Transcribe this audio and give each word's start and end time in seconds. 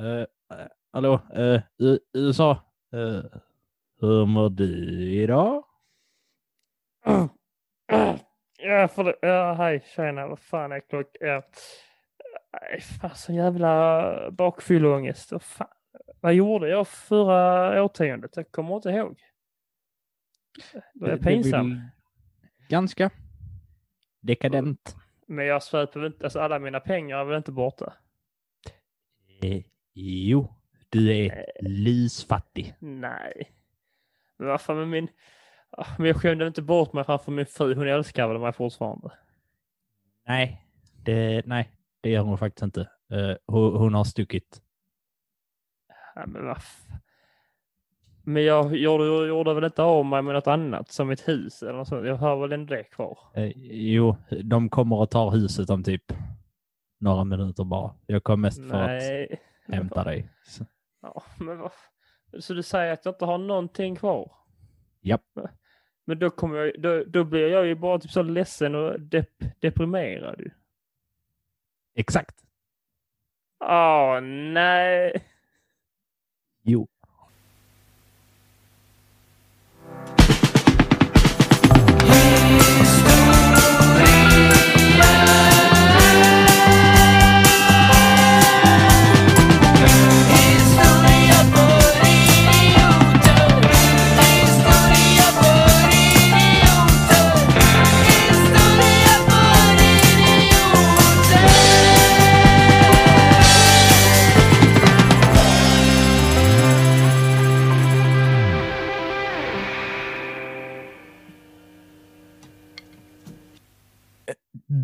Uh, 0.00 0.24
hallå, 0.92 1.20
uh, 1.36 1.60
USA. 2.12 2.50
Uh, 2.94 3.24
hur 4.00 4.26
mår 4.26 4.50
du 4.50 5.12
idag? 5.14 5.64
Ja, 8.62 8.88
för 8.88 9.04
det, 9.04 9.16
ja, 9.22 9.52
hej 9.52 9.84
tjena, 9.96 10.26
vad 10.26 10.38
fan 10.38 10.72
är 10.72 10.80
klockan? 10.80 11.28
Ja. 11.28 11.42
Så 13.14 13.32
jävla 13.32 14.30
bakfylleångest. 14.30 15.32
Vad, 16.20 16.34
gjorde 16.34 16.68
jag 16.68 16.88
förra 16.88 17.82
årtiondet? 17.84 18.36
Jag 18.36 18.50
kommer 18.50 18.76
inte 18.76 18.90
ihåg. 18.90 19.20
Det 20.94 21.10
är 21.10 21.16
pinsamt. 21.16 21.78
Ganska 22.68 23.10
dekadent. 24.20 24.96
Men 25.26 25.46
jag 25.46 25.62
svär 25.62 25.86
på 25.86 26.24
alltså 26.24 26.40
alla 26.40 26.58
mina 26.58 26.80
pengar 26.80 27.18
är 27.18 27.24
väl 27.24 27.36
inte 27.36 27.52
borta? 27.52 27.92
Eh, 30.00 30.28
jo, 30.28 30.54
du 30.88 31.16
är 31.16 31.46
lysfattig. 31.60 32.74
Nej. 32.78 33.52
Men 34.38 34.48
varför 34.48 34.74
med 34.74 34.88
min... 34.88 35.08
Men 35.98 36.06
jag 36.06 36.16
skämde 36.16 36.46
inte 36.46 36.62
bort 36.62 36.92
mig 36.92 37.04
framför 37.04 37.32
min 37.32 37.46
fru. 37.46 37.74
Hon 37.74 37.88
älskar 37.88 38.28
väl 38.28 38.38
mig 38.38 38.52
fortfarande. 38.52 39.12
Nej, 40.26 40.66
det, 41.04 41.46
nej, 41.46 41.70
det 42.00 42.10
gör 42.10 42.22
hon 42.22 42.38
faktiskt 42.38 42.62
inte. 42.62 42.80
Uh, 43.12 43.36
hon, 43.46 43.76
hon, 43.76 43.94
har 43.94 44.04
stuckit. 44.04 44.62
Ja, 46.14 46.26
men 46.26 46.46
vad 46.46 46.58
Men 48.22 48.44
jag 48.44 48.76
gjorde, 48.76 49.28
gjorde 49.28 49.54
väl 49.54 49.64
inte 49.64 49.82
av 49.82 50.06
mig 50.06 50.22
med 50.22 50.34
något 50.34 50.46
annat 50.46 50.90
som 50.90 51.10
ett 51.10 51.28
hus 51.28 51.62
eller 51.62 51.72
något 51.72 51.88
sånt. 51.88 52.06
Jag 52.06 52.16
har 52.16 52.40
väl 52.40 52.52
en 52.52 52.66
det 52.66 52.84
kvar. 52.84 53.18
Uh, 53.38 53.52
jo, 53.72 54.16
de 54.44 54.68
kommer 54.68 55.02
att 55.02 55.10
ta 55.10 55.30
huset 55.30 55.70
om 55.70 55.84
typ 55.84 56.12
några 56.98 57.24
minuter 57.24 57.64
bara. 57.64 57.94
Jag 58.06 58.24
kom 58.24 58.40
mest 58.40 58.58
för 58.58 58.86
nej. 58.86 59.28
att 59.32 59.38
hämta 59.72 60.04
dig. 60.04 60.28
Så. 60.44 60.66
Ja, 61.02 61.22
men 61.38 61.58
vad... 61.58 61.72
Så 62.38 62.54
du 62.54 62.62
säger 62.62 62.92
att 62.92 63.04
jag 63.04 63.14
inte 63.14 63.24
har 63.24 63.38
någonting 63.38 63.96
kvar? 63.96 64.32
Japp. 65.00 65.38
Men 66.04 66.18
då, 66.18 66.30
kommer 66.30 66.56
jag, 66.56 66.82
då, 66.82 67.04
då 67.04 67.24
blir 67.24 67.48
jag 67.48 67.66
ju 67.66 67.74
bara 67.74 67.98
typ 67.98 68.10
så 68.10 68.22
ledsen 68.22 68.74
och 68.74 69.00
dep 69.00 69.28
deprimerad. 69.60 70.50
Exakt. 71.94 72.36
Åh, 73.60 74.20
nej. 74.20 75.24
Jo. 76.62 76.88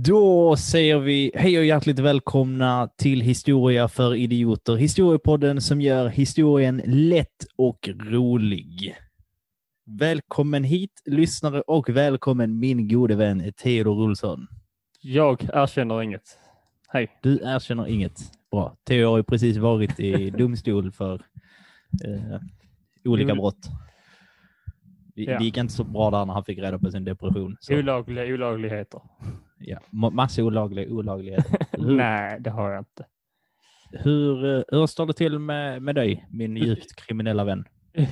Då 0.06 0.56
säger 0.56 0.98
vi 0.98 1.32
hej 1.34 1.58
och 1.58 1.64
hjärtligt 1.64 1.98
välkomna 1.98 2.88
till 2.98 3.20
Historia 3.20 3.88
för 3.88 4.14
idioter. 4.14 4.76
Historiepodden 4.76 5.60
som 5.60 5.80
gör 5.80 6.08
historien 6.08 6.82
lätt 6.84 7.46
och 7.56 7.88
rolig. 7.98 8.96
Välkommen 9.86 10.64
hit 10.64 11.02
lyssnare 11.04 11.60
och 11.60 11.88
välkommen 11.88 12.58
min 12.58 12.88
gode 12.88 13.14
vän 13.14 13.52
Theodor 13.62 14.02
Olsson. 14.02 14.46
Jag 15.00 15.48
erkänner 15.54 16.02
inget. 16.02 16.38
Hej. 16.88 17.08
Du 17.22 17.40
erkänner 17.42 17.86
inget. 17.86 18.18
Bra. 18.50 18.76
Theo 18.84 19.10
har 19.10 19.16
ju 19.16 19.24
precis 19.24 19.56
varit 19.56 20.00
i 20.00 20.30
domstol 20.30 20.92
för 20.92 21.14
eh, 22.04 22.40
olika 23.04 23.34
brott. 23.34 23.68
Det, 25.16 25.22
ja. 25.22 25.38
det 25.38 25.44
gick 25.44 25.56
inte 25.56 25.74
så 25.74 25.84
bra 25.84 26.10
där 26.10 26.24
när 26.26 26.34
han 26.34 26.44
fick 26.44 26.58
reda 26.58 26.78
på 26.78 26.90
sin 26.90 27.04
depression. 27.04 27.56
Så. 27.60 27.78
Olagliga 27.78 28.34
olagligheter. 28.34 29.00
Ja, 29.58 29.78
massa 29.90 30.42
olagliga 30.42 30.90
olagligheter. 30.90 31.66
Nej, 31.78 32.40
det 32.40 32.50
har 32.50 32.70
jag 32.70 32.80
inte. 32.80 33.06
Hur, 33.90 34.44
eh, 34.44 34.62
hur 34.68 34.86
står 34.86 35.06
det 35.06 35.12
till 35.12 35.38
med, 35.38 35.82
med 35.82 35.94
dig, 35.94 36.26
min 36.30 36.56
djupt 36.56 36.96
kriminella 36.96 37.44
vän? 37.44 37.64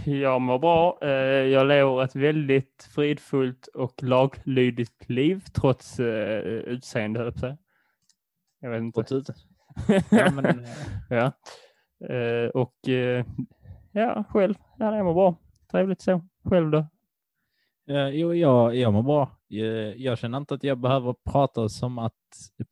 Jag 0.05 0.41
mår 0.41 0.59
bra. 0.59 0.99
Eh, 1.03 1.09
jag 1.49 1.67
lever 1.67 2.05
ett 2.05 2.17
väldigt 2.17 2.89
fridfullt 2.95 3.67
och 3.67 4.03
laglydigt 4.03 5.09
liv 5.09 5.41
trots 5.53 6.01
uh, 6.01 6.07
utseende, 6.07 7.21
höll 7.21 7.33
jag 7.41 7.57
Jag 8.61 8.71
vet 8.71 8.81
inte. 8.81 9.03
Trots 9.03 9.31
ja, 10.11 10.31
men... 10.31 10.67
ja. 11.11 11.33
Och 12.55 12.75
ja, 13.93 14.25
själv. 14.29 14.55
Ja, 14.79 14.97
jag 14.97 15.05
mår 15.05 15.15
bra. 15.15 15.37
Trevligt 15.71 16.01
så. 16.01 16.23
Själv 16.45 16.71
då? 16.71 16.87
Uh, 17.91 18.09
jo, 18.09 18.35
jag, 18.35 18.77
jag 18.77 18.93
mår 18.93 19.03
bra. 19.03 19.31
Jag, 19.49 19.99
jag, 19.99 20.19
känner 20.19 20.39
inte 20.39 20.55
att 20.55 20.65
jag 20.65 20.79
behöver 20.79 21.15
prata 21.31 21.69
som 21.69 21.99
att 21.99 22.13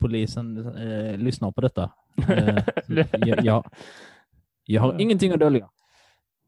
polisen 0.01 0.59
uh, 0.59 1.19
lyssnar 1.19 1.53
på 1.53 1.61
detta. 1.61 1.93
Uh, 2.31 2.59
jag, 3.19 3.45
jag, 3.45 3.65
jag, 4.65 4.83
har 4.83 5.01
ingenting 5.01 5.33
att 5.33 5.41
dölja. 5.41 5.69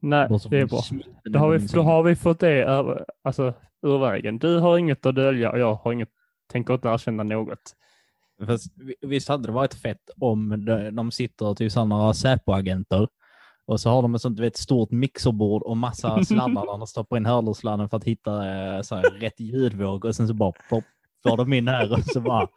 Nej, 0.01 0.27
det 0.49 0.59
är 0.59 0.65
bra. 0.65 0.81
Då 1.23 1.39
har, 1.39 1.49
vi, 1.49 1.67
då 1.67 1.81
har 1.81 2.03
vi 2.03 2.15
fått 2.15 2.39
det 2.39 2.69
alltså, 3.23 3.53
ur 3.81 3.97
vägen. 3.97 4.37
Du 4.37 4.59
har 4.59 4.77
inget 4.77 5.05
att 5.05 5.15
dölja 5.15 5.51
och 5.51 5.59
jag 5.59 5.75
har 5.75 5.91
inget, 5.91 6.09
tänker 6.51 6.73
inte 6.73 6.87
erkänna 6.87 7.23
något. 7.23 7.75
Fast, 8.45 8.73
visst 9.01 9.29
hade 9.29 9.47
det 9.47 9.51
varit 9.51 9.73
fett 9.73 10.09
om 10.19 10.65
de, 10.65 10.95
de 10.95 11.11
sitter 11.11 11.53
typ 11.53 11.75
några 11.75 12.13
Säpo-agenter 12.13 13.07
och 13.65 13.79
så 13.79 13.89
har 13.89 14.01
de 14.01 14.15
ett 14.15 14.21
sånt 14.21 14.39
vet, 14.39 14.57
stort 14.57 14.91
mixerbord 14.91 15.63
och 15.63 15.77
massa 15.77 16.23
sladdar 16.25 16.65
där 16.65 16.77
de 16.77 16.87
stoppar 16.87 17.17
in 17.17 17.25
hörlursladden 17.25 17.89
för 17.89 17.97
att 17.97 18.03
hitta 18.03 18.31
eh, 18.31 18.81
så 18.81 18.95
här, 18.95 19.03
rätt 19.03 19.39
ljudvåg 19.39 20.05
och 20.05 20.15
sen 20.15 20.27
så 20.27 20.33
bara 20.33 20.51
pop, 20.69 20.83
får 21.23 21.37
de 21.37 21.53
in 21.53 21.67
här 21.67 21.93
och 21.93 22.05
så 22.05 22.21
bara 22.21 22.47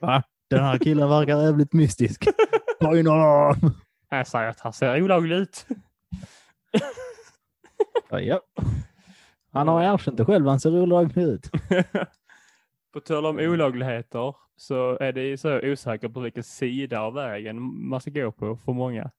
Va? 0.00 0.22
Den 0.50 0.64
här 0.64 0.78
killen 0.78 1.08
verkar 1.08 1.42
jävligt 1.42 1.72
mystisk. 1.72 2.24
Ta 2.80 2.98
in 2.98 3.06
honom! 3.06 3.74
Jag 4.10 4.26
säger 4.26 4.48
att 4.48 4.60
han 4.60 4.72
ser 4.72 5.02
olaglig 5.02 5.36
ut. 5.36 5.66
ja. 8.10 8.40
Han 9.52 9.68
har 9.68 9.82
erkänt 9.94 10.16
det 10.16 10.24
själv, 10.24 10.46
han 10.46 10.60
ser 10.60 10.70
olaglig 10.70 11.22
ut. 11.22 11.50
På 12.92 13.00
tal 13.00 13.26
om 13.26 13.38
olagligheter 13.38 14.34
så 14.56 14.98
är 14.98 15.12
det 15.12 15.38
så 15.38 15.60
osäkert 15.60 16.14
på 16.14 16.20
vilken 16.20 16.42
sida 16.42 17.00
av 17.00 17.14
vägen 17.14 17.88
man 17.88 18.00
ska 18.00 18.10
gå 18.10 18.32
på 18.32 18.56
för 18.64 18.72
många. 18.72 19.10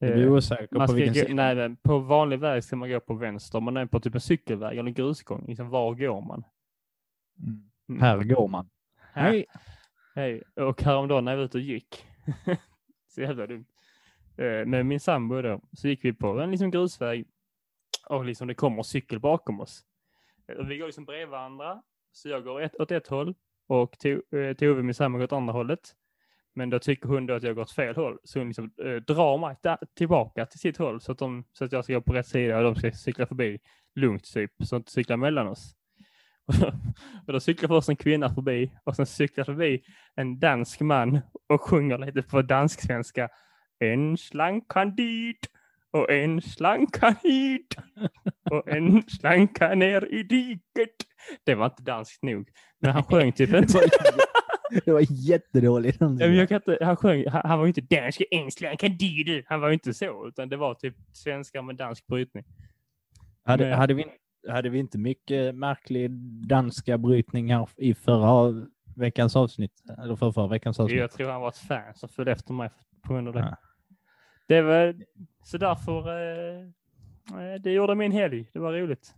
Är 0.00 0.16
du 0.16 0.28
osäker 0.28 0.76
man 0.76 0.86
på 0.86 0.92
vilken 0.92 1.14
gå, 1.14 1.20
sida? 1.20 1.54
Nej, 1.54 1.76
på 1.82 1.98
vanlig 1.98 2.38
väg 2.38 2.64
ska 2.64 2.76
man 2.76 2.90
gå 2.90 3.00
på 3.00 3.14
vänster, 3.14 3.60
men 3.60 3.88
på 3.88 4.00
typ 4.00 4.14
en 4.14 4.20
cykelväg 4.20 4.78
eller 4.78 4.88
en 4.88 4.94
grusgång, 4.94 5.44
liksom 5.48 5.68
var 5.68 5.94
går 5.94 6.20
man? 6.20 6.44
Mm. 7.42 7.70
Mm. 7.88 8.02
Här 8.02 8.24
går 8.24 8.48
man. 8.48 8.70
Hej! 9.12 9.46
Hej! 10.14 10.42
Och 10.56 10.82
häromdagen 10.82 11.24
när 11.24 11.32
jag 11.32 11.38
var 11.38 11.44
ute 11.44 11.58
och 11.58 11.64
gick, 11.64 12.04
så 13.08 13.20
jävla 13.20 13.46
dumt, 13.46 13.64
eh, 14.36 14.66
med 14.66 14.86
min 14.86 15.00
sambo 15.00 15.42
då, 15.42 15.60
så 15.72 15.88
gick 15.88 16.04
vi 16.04 16.12
på 16.12 16.40
en 16.40 16.50
liksom 16.50 16.70
grusväg 16.70 17.26
och 18.08 18.24
liksom 18.24 18.48
det 18.48 18.54
kommer 18.54 18.82
cykel 18.82 19.20
bakom 19.20 19.60
oss. 19.60 19.84
Eh, 20.48 20.66
vi 20.66 20.78
går 20.78 20.86
liksom 20.86 21.04
bredvid 21.04 21.28
varandra, 21.28 21.82
så 22.12 22.28
jag 22.28 22.44
går 22.44 22.60
ett, 22.60 22.80
åt 22.80 22.90
ett 22.90 23.06
håll 23.06 23.34
och 23.66 23.98
Tove, 24.58 24.82
min 24.82 24.94
sambo, 24.94 25.18
går 25.18 25.24
åt 25.24 25.32
andra 25.32 25.52
hållet. 25.52 25.94
Men 26.54 26.70
då 26.70 26.78
tycker 26.78 27.08
hon 27.08 27.26
då 27.26 27.34
att 27.34 27.42
jag 27.42 27.54
går 27.54 27.62
åt 27.62 27.72
fel 27.72 27.96
håll. 27.96 28.18
Så 28.24 28.38
hon 28.38 28.48
liksom, 28.48 28.70
eh, 28.84 28.94
drar 28.94 29.38
mig 29.38 29.56
tillbaka 29.96 30.46
till 30.46 30.60
sitt 30.60 30.76
håll 30.76 31.00
så 31.00 31.12
att, 31.12 31.18
de, 31.18 31.44
så 31.52 31.64
att 31.64 31.72
jag 31.72 31.84
ska 31.84 31.94
gå 31.94 32.00
på 32.00 32.12
rätt 32.12 32.26
sida 32.26 32.56
och 32.56 32.64
de 32.64 32.74
ska 32.74 32.92
cykla 32.92 33.26
förbi 33.26 33.58
lugnt 33.94 34.32
typ. 34.34 34.50
Så 34.64 34.76
att 34.76 34.86
de 34.86 34.90
cyklar 34.90 35.16
mellan 35.16 35.48
oss. 35.48 35.74
och 37.26 37.32
då 37.32 37.40
cyklar 37.40 37.68
först 37.68 37.88
en 37.88 37.96
kvinna 37.96 38.34
förbi 38.34 38.72
och 38.84 38.96
sen 38.96 39.06
cyklar 39.06 39.44
förbi 39.44 39.82
en 40.14 40.38
dansk 40.38 40.80
man 40.80 41.20
och 41.48 41.62
sjunger 41.62 41.98
lite 41.98 42.22
på 42.22 42.42
dansk-svenska. 42.42 43.28
En 43.78 44.16
slanka 44.16 44.84
dit 44.84 45.46
och 45.90 46.10
en 46.10 46.42
slanka 46.42 47.16
hit 47.22 47.76
och 48.50 48.68
en 48.68 49.02
slanka 49.02 49.74
ner 49.74 50.14
i 50.14 50.22
diket. 50.22 50.96
Det 51.44 51.54
var 51.54 51.66
inte 51.66 51.82
danskt 51.82 52.22
nog, 52.22 52.48
men 52.78 52.90
han 52.90 53.04
sjöng 53.04 53.32
typ 53.32 53.54
inte. 53.54 53.78
Det 54.84 54.92
var 54.92 55.06
jättedåligt. 55.10 56.00
Jag 56.00 56.48
kan 56.48 56.56
inte, 56.56 56.78
han, 56.84 56.96
sjöng, 56.96 57.24
han, 57.28 57.42
han 57.44 57.58
var 57.58 57.66
ju 57.66 57.68
inte 57.68 57.96
dansk 57.96 58.22
ängslan, 58.30 58.76
kan 58.76 58.96
du? 58.96 59.44
Han 59.46 59.60
var 59.60 59.68
ju 59.68 59.74
inte 59.74 59.94
så, 59.94 60.28
utan 60.28 60.48
det 60.48 60.56
var 60.56 60.74
typ 60.74 60.94
svenska 61.12 61.62
med 61.62 61.76
dansk 61.76 62.06
brytning. 62.06 62.44
Hade, 63.44 63.64
Men, 63.64 63.78
hade, 63.78 63.94
vi, 63.94 64.04
hade 64.48 64.68
vi 64.68 64.78
inte 64.78 64.98
mycket 64.98 65.54
märklig 65.54 66.10
danska 66.48 66.98
brytningar 66.98 67.68
i 67.76 67.94
förra 67.94 68.66
veckans 68.96 69.36
avsnitt? 69.36 69.82
Eller 70.02 70.16
för 70.16 70.32
förra 70.32 70.48
veckans 70.48 70.80
avsnitt? 70.80 71.00
Jag 71.00 71.10
tror 71.10 71.28
han 71.28 71.40
var 71.40 71.48
ett 71.48 71.58
fan 71.58 71.94
som 71.94 72.08
följde 72.08 72.32
efter 72.32 72.54
mig 72.54 72.70
på 73.06 73.14
grund 73.14 73.28
av 73.28 73.34
det. 73.34 73.56
Det 74.46 74.62
var 74.62 74.96
så 75.44 75.58
därför 75.58 76.08
eh, 76.08 76.60
eh, 77.40 77.60
det 77.60 77.70
gjorde 77.70 77.94
min 77.94 78.12
helg. 78.12 78.50
Det 78.52 78.58
var 78.58 78.72
roligt. 78.72 79.14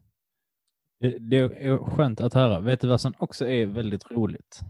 Det, 1.01 1.19
det 1.19 1.39
är 1.39 1.79
skönt 1.79 2.21
att 2.21 2.35
höra. 2.35 2.61
Vet 2.61 2.81
du 2.81 2.89
vad 2.89 3.01
som 3.01 3.15
också 3.19 3.49
är 3.49 3.67
väldigt 3.67 4.11
roligt? 4.11 4.61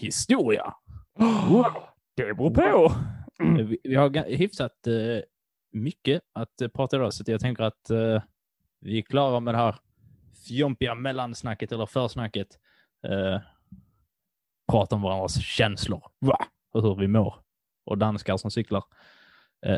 Historia. 0.00 0.74
Det 2.16 2.34
beror 2.34 2.50
på. 2.50 2.92
Mm. 3.42 3.76
Vi, 3.82 3.94
har 3.94 4.36
hyfsat 4.36 4.86
eh, 4.86 5.22
mycket 5.72 6.22
att 6.34 6.60
eh, 6.60 6.68
prata 6.68 6.96
idag, 6.96 7.14
så 7.14 7.24
jag 7.26 7.40
tänker 7.40 7.64
att 7.64 7.90
eh, 7.90 8.22
vi 8.80 8.98
är 8.98 9.02
klara 9.02 9.40
med 9.40 9.54
det 9.54 9.58
här 9.58 9.76
fjompiga 10.48 10.94
mellansnacket 10.94 11.72
eller 11.72 11.86
försnacket. 11.86 12.48
Prata 14.72 14.96
om 14.96 15.02
varandras 15.02 15.42
känslor 15.42 16.02
Va? 16.18 16.38
och 16.72 16.82
hur 16.82 16.94
vi 16.94 17.08
mår. 17.08 17.34
Och 17.86 17.98
danskar 17.98 18.36
som 18.36 18.50
cyklar. 18.50 18.84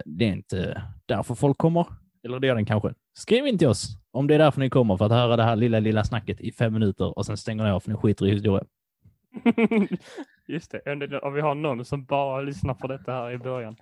Det 0.04 0.24
är 0.24 0.32
inte 0.32 0.82
därför 1.06 1.34
folk 1.34 1.58
kommer. 1.58 1.86
Eller 2.24 2.40
det 2.40 2.48
är 2.48 2.54
den 2.54 2.66
kanske. 2.66 2.94
Skriv 3.19 3.46
in 3.46 3.58
till 3.58 3.69
oss 3.69 3.86
om 4.10 4.26
det 4.26 4.34
är 4.34 4.38
därför 4.38 4.60
ni 4.60 4.70
kommer 4.70 4.96
för 4.96 5.04
att 5.04 5.12
höra 5.12 5.36
det 5.36 5.42
här 5.42 5.56
lilla, 5.56 5.80
lilla 5.80 6.04
snacket 6.04 6.40
i 6.40 6.52
fem 6.52 6.72
minuter 6.72 7.19
och 7.19 7.26
sen 7.26 7.36
stänger 7.36 7.64
ni 7.64 7.70
av 7.70 7.80
för 7.80 7.90
ni 7.90 7.96
skiter 7.96 8.26
i 8.26 8.30
historia. 8.30 8.64
Just 10.46 10.70
det, 10.70 11.20
Om- 11.23 11.34
vi 11.34 11.40
har 11.40 11.55
någon 11.55 11.84
som 11.84 12.05
bara 12.05 12.40
lyssnar 12.40 12.75
på 12.75 12.87
detta 12.87 13.12
här 13.12 13.31
i 13.31 13.38
början. 13.38 13.76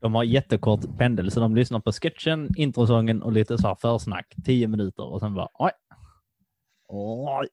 De 0.00 0.14
har 0.14 0.24
jättekort 0.24 0.80
pendel, 0.98 1.30
så 1.30 1.40
de 1.40 1.56
lyssnar 1.56 1.80
på 1.80 1.92
sketchen, 1.92 2.48
introsången 2.56 3.22
och 3.22 3.32
lite 3.32 3.58
så 3.58 3.68
här 3.68 3.74
försnack. 3.74 4.34
Tio 4.44 4.68
minuter 4.68 5.04
och 5.04 5.20
sen 5.20 5.34
bara 5.34 5.48
oj. 5.54 5.70
Oj. 6.88 7.48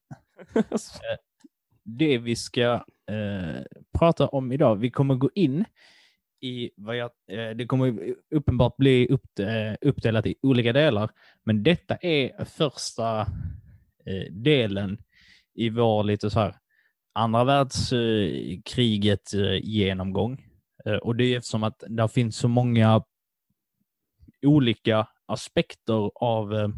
Det 1.83 2.17
vi 2.17 2.35
ska 2.35 2.73
eh, 3.11 3.61
prata 3.99 4.27
om 4.27 4.51
idag, 4.51 4.75
vi 4.75 4.91
kommer 4.91 5.15
gå 5.15 5.29
in 5.35 5.65
i 6.41 6.71
vad 6.77 6.97
jag, 6.97 7.11
eh, 7.31 7.49
det 7.49 7.65
kommer 7.65 8.15
uppenbart 8.35 8.77
bli 8.77 9.07
upp, 9.07 9.39
eh, 9.39 9.73
uppdelat 9.81 10.25
i 10.25 10.35
olika 10.41 10.73
delar, 10.73 11.09
men 11.43 11.63
detta 11.63 11.95
är 11.95 12.45
första 12.45 13.21
eh, 14.05 14.31
delen 14.31 14.97
i 15.53 15.69
vår 15.69 16.03
lite 16.03 16.29
så 16.29 16.39
här 16.39 16.55
andra 17.15 17.43
världskriget-genomgång. 17.43 20.43
Eh, 20.85 20.93
eh, 20.93 20.97
och 20.97 21.15
det 21.15 21.23
är 21.23 21.37
eftersom 21.37 21.63
att 21.63 21.83
det 21.87 22.09
finns 22.09 22.37
så 22.37 22.47
många 22.47 23.03
olika 24.45 25.07
aspekter 25.25 26.11
av 26.15 26.55
eh, 26.55 26.69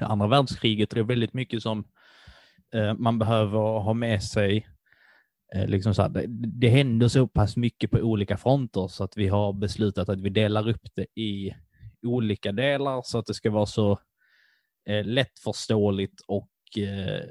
andra 0.00 0.26
världskriget. 0.26 0.90
Det 0.90 1.00
är 1.00 1.04
väldigt 1.04 1.34
mycket 1.34 1.62
som 1.62 1.84
man 2.98 3.18
behöver 3.18 3.58
ha 3.58 3.94
med 3.94 4.22
sig. 4.22 4.66
Liksom 5.66 5.94
så 5.94 6.02
här, 6.02 6.08
det, 6.08 6.24
det 6.28 6.68
händer 6.68 7.08
så 7.08 7.28
pass 7.28 7.56
mycket 7.56 7.90
på 7.90 7.98
olika 7.98 8.36
fronter 8.36 8.88
så 8.88 9.04
att 9.04 9.16
vi 9.16 9.28
har 9.28 9.52
beslutat 9.52 10.08
att 10.08 10.20
vi 10.20 10.30
delar 10.30 10.68
upp 10.68 10.82
det 10.94 11.06
i 11.20 11.54
olika 12.06 12.52
delar 12.52 13.02
så 13.04 13.18
att 13.18 13.26
det 13.26 13.34
ska 13.34 13.50
vara 13.50 13.66
så 13.66 13.92
eh, 14.88 15.04
lättförståeligt 15.04 16.20
och 16.26 16.78
eh, 16.78 17.24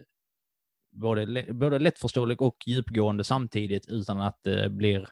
både, 0.96 1.46
både 1.54 1.80
lättförståelig 1.80 2.42
och 2.42 2.58
djupgående 2.66 3.24
samtidigt 3.24 3.88
utan 3.88 4.22
att 4.22 4.40
det 4.44 4.70
blir 4.70 5.08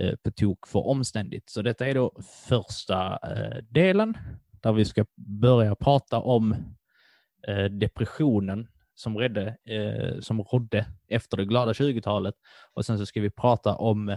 eh, 0.00 0.16
på 0.16 0.30
tok 0.30 0.66
för 0.66 0.86
omständigt. 0.86 1.50
Så 1.50 1.62
detta 1.62 1.86
är 1.86 1.94
då 1.94 2.12
första 2.48 3.18
eh, 3.22 3.64
delen 3.70 4.18
där 4.62 4.72
vi 4.72 4.84
ska 4.84 5.06
börja 5.16 5.74
prata 5.74 6.18
om 6.18 6.52
eh, 7.48 7.64
depressionen 7.64 8.68
som, 8.96 9.18
redde, 9.18 9.56
som 10.20 10.42
rådde 10.42 10.86
efter 11.08 11.36
det 11.36 11.44
glada 11.44 11.72
20-talet 11.72 12.34
och 12.72 12.84
sen 12.84 12.98
så 12.98 13.06
ska 13.06 13.20
vi 13.20 13.30
prata 13.30 13.74
om 13.74 14.16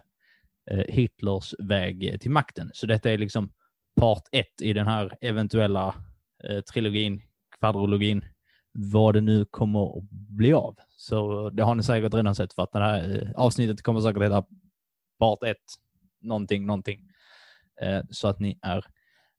Hitlers 0.87 1.53
väg 1.59 2.21
till 2.21 2.31
makten. 2.31 2.71
Så 2.73 2.85
detta 2.87 3.11
är 3.11 3.17
liksom 3.17 3.53
part 3.95 4.23
ett 4.31 4.61
i 4.61 4.73
den 4.73 4.87
här 4.87 5.17
eventuella 5.21 5.95
trilogin, 6.73 7.21
kvadrologin, 7.59 8.25
vad 8.79 9.13
det 9.13 9.21
nu 9.21 9.45
kommer 9.45 9.97
att 9.97 10.03
bli 10.09 10.53
av. 10.53 10.75
Så 10.95 11.45
eh, 11.45 11.53
det 11.53 11.63
har 11.63 11.75
ni 11.75 11.83
säkert 11.83 12.13
redan 12.13 12.35
sett 12.35 12.53
för 12.53 12.63
att 12.63 12.71
det 12.71 12.79
här 12.79 13.23
eh, 13.23 13.29
avsnittet 13.35 13.81
kommer 13.81 14.01
säkert 14.01 14.23
heta 14.23 14.43
part 15.19 15.43
1, 15.43 15.57
någonting, 16.21 16.65
någonting. 16.65 16.99
Eh, 17.81 18.01
så 18.09 18.27
att 18.27 18.39
ni 18.39 18.59
är 18.61 18.85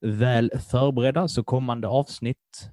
väl 0.00 0.50
förberedda. 0.70 1.28
Så 1.28 1.44
kommande 1.44 1.88
avsnitt 1.88 2.70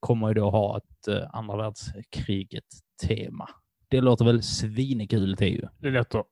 kommer 0.00 0.28
ju 0.28 0.34
då 0.34 0.50
ha 0.50 0.78
ett 0.78 1.08
andra 1.32 1.56
världskriget-tema. 1.56 3.48
Det 3.88 4.00
låter 4.00 4.24
väl 4.24 4.42
svinekul, 4.42 5.36
Teo? 5.36 5.68
Det 5.78 5.90
låter 5.90 6.24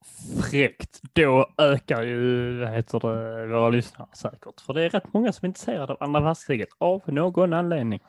fräckt. 0.43 1.01
Då 1.13 1.47
ökar 1.59 2.03
ju, 2.03 2.59
vad 2.59 2.71
heter 2.71 3.01
det, 3.01 3.47
våra 3.47 3.71
lyssnare 3.71 4.09
säkert. 4.17 4.61
För 4.61 4.75
det 4.75 4.83
är 4.85 4.91
rätt 4.91 5.13
många 5.15 5.33
som 5.33 5.47
är 5.47 5.49
intresserade 5.49 5.93
av 5.93 6.03
andra 6.03 6.21
världskriget 6.21 6.69
av 6.79 7.03
någon 7.07 7.53
anledning. 7.53 8.01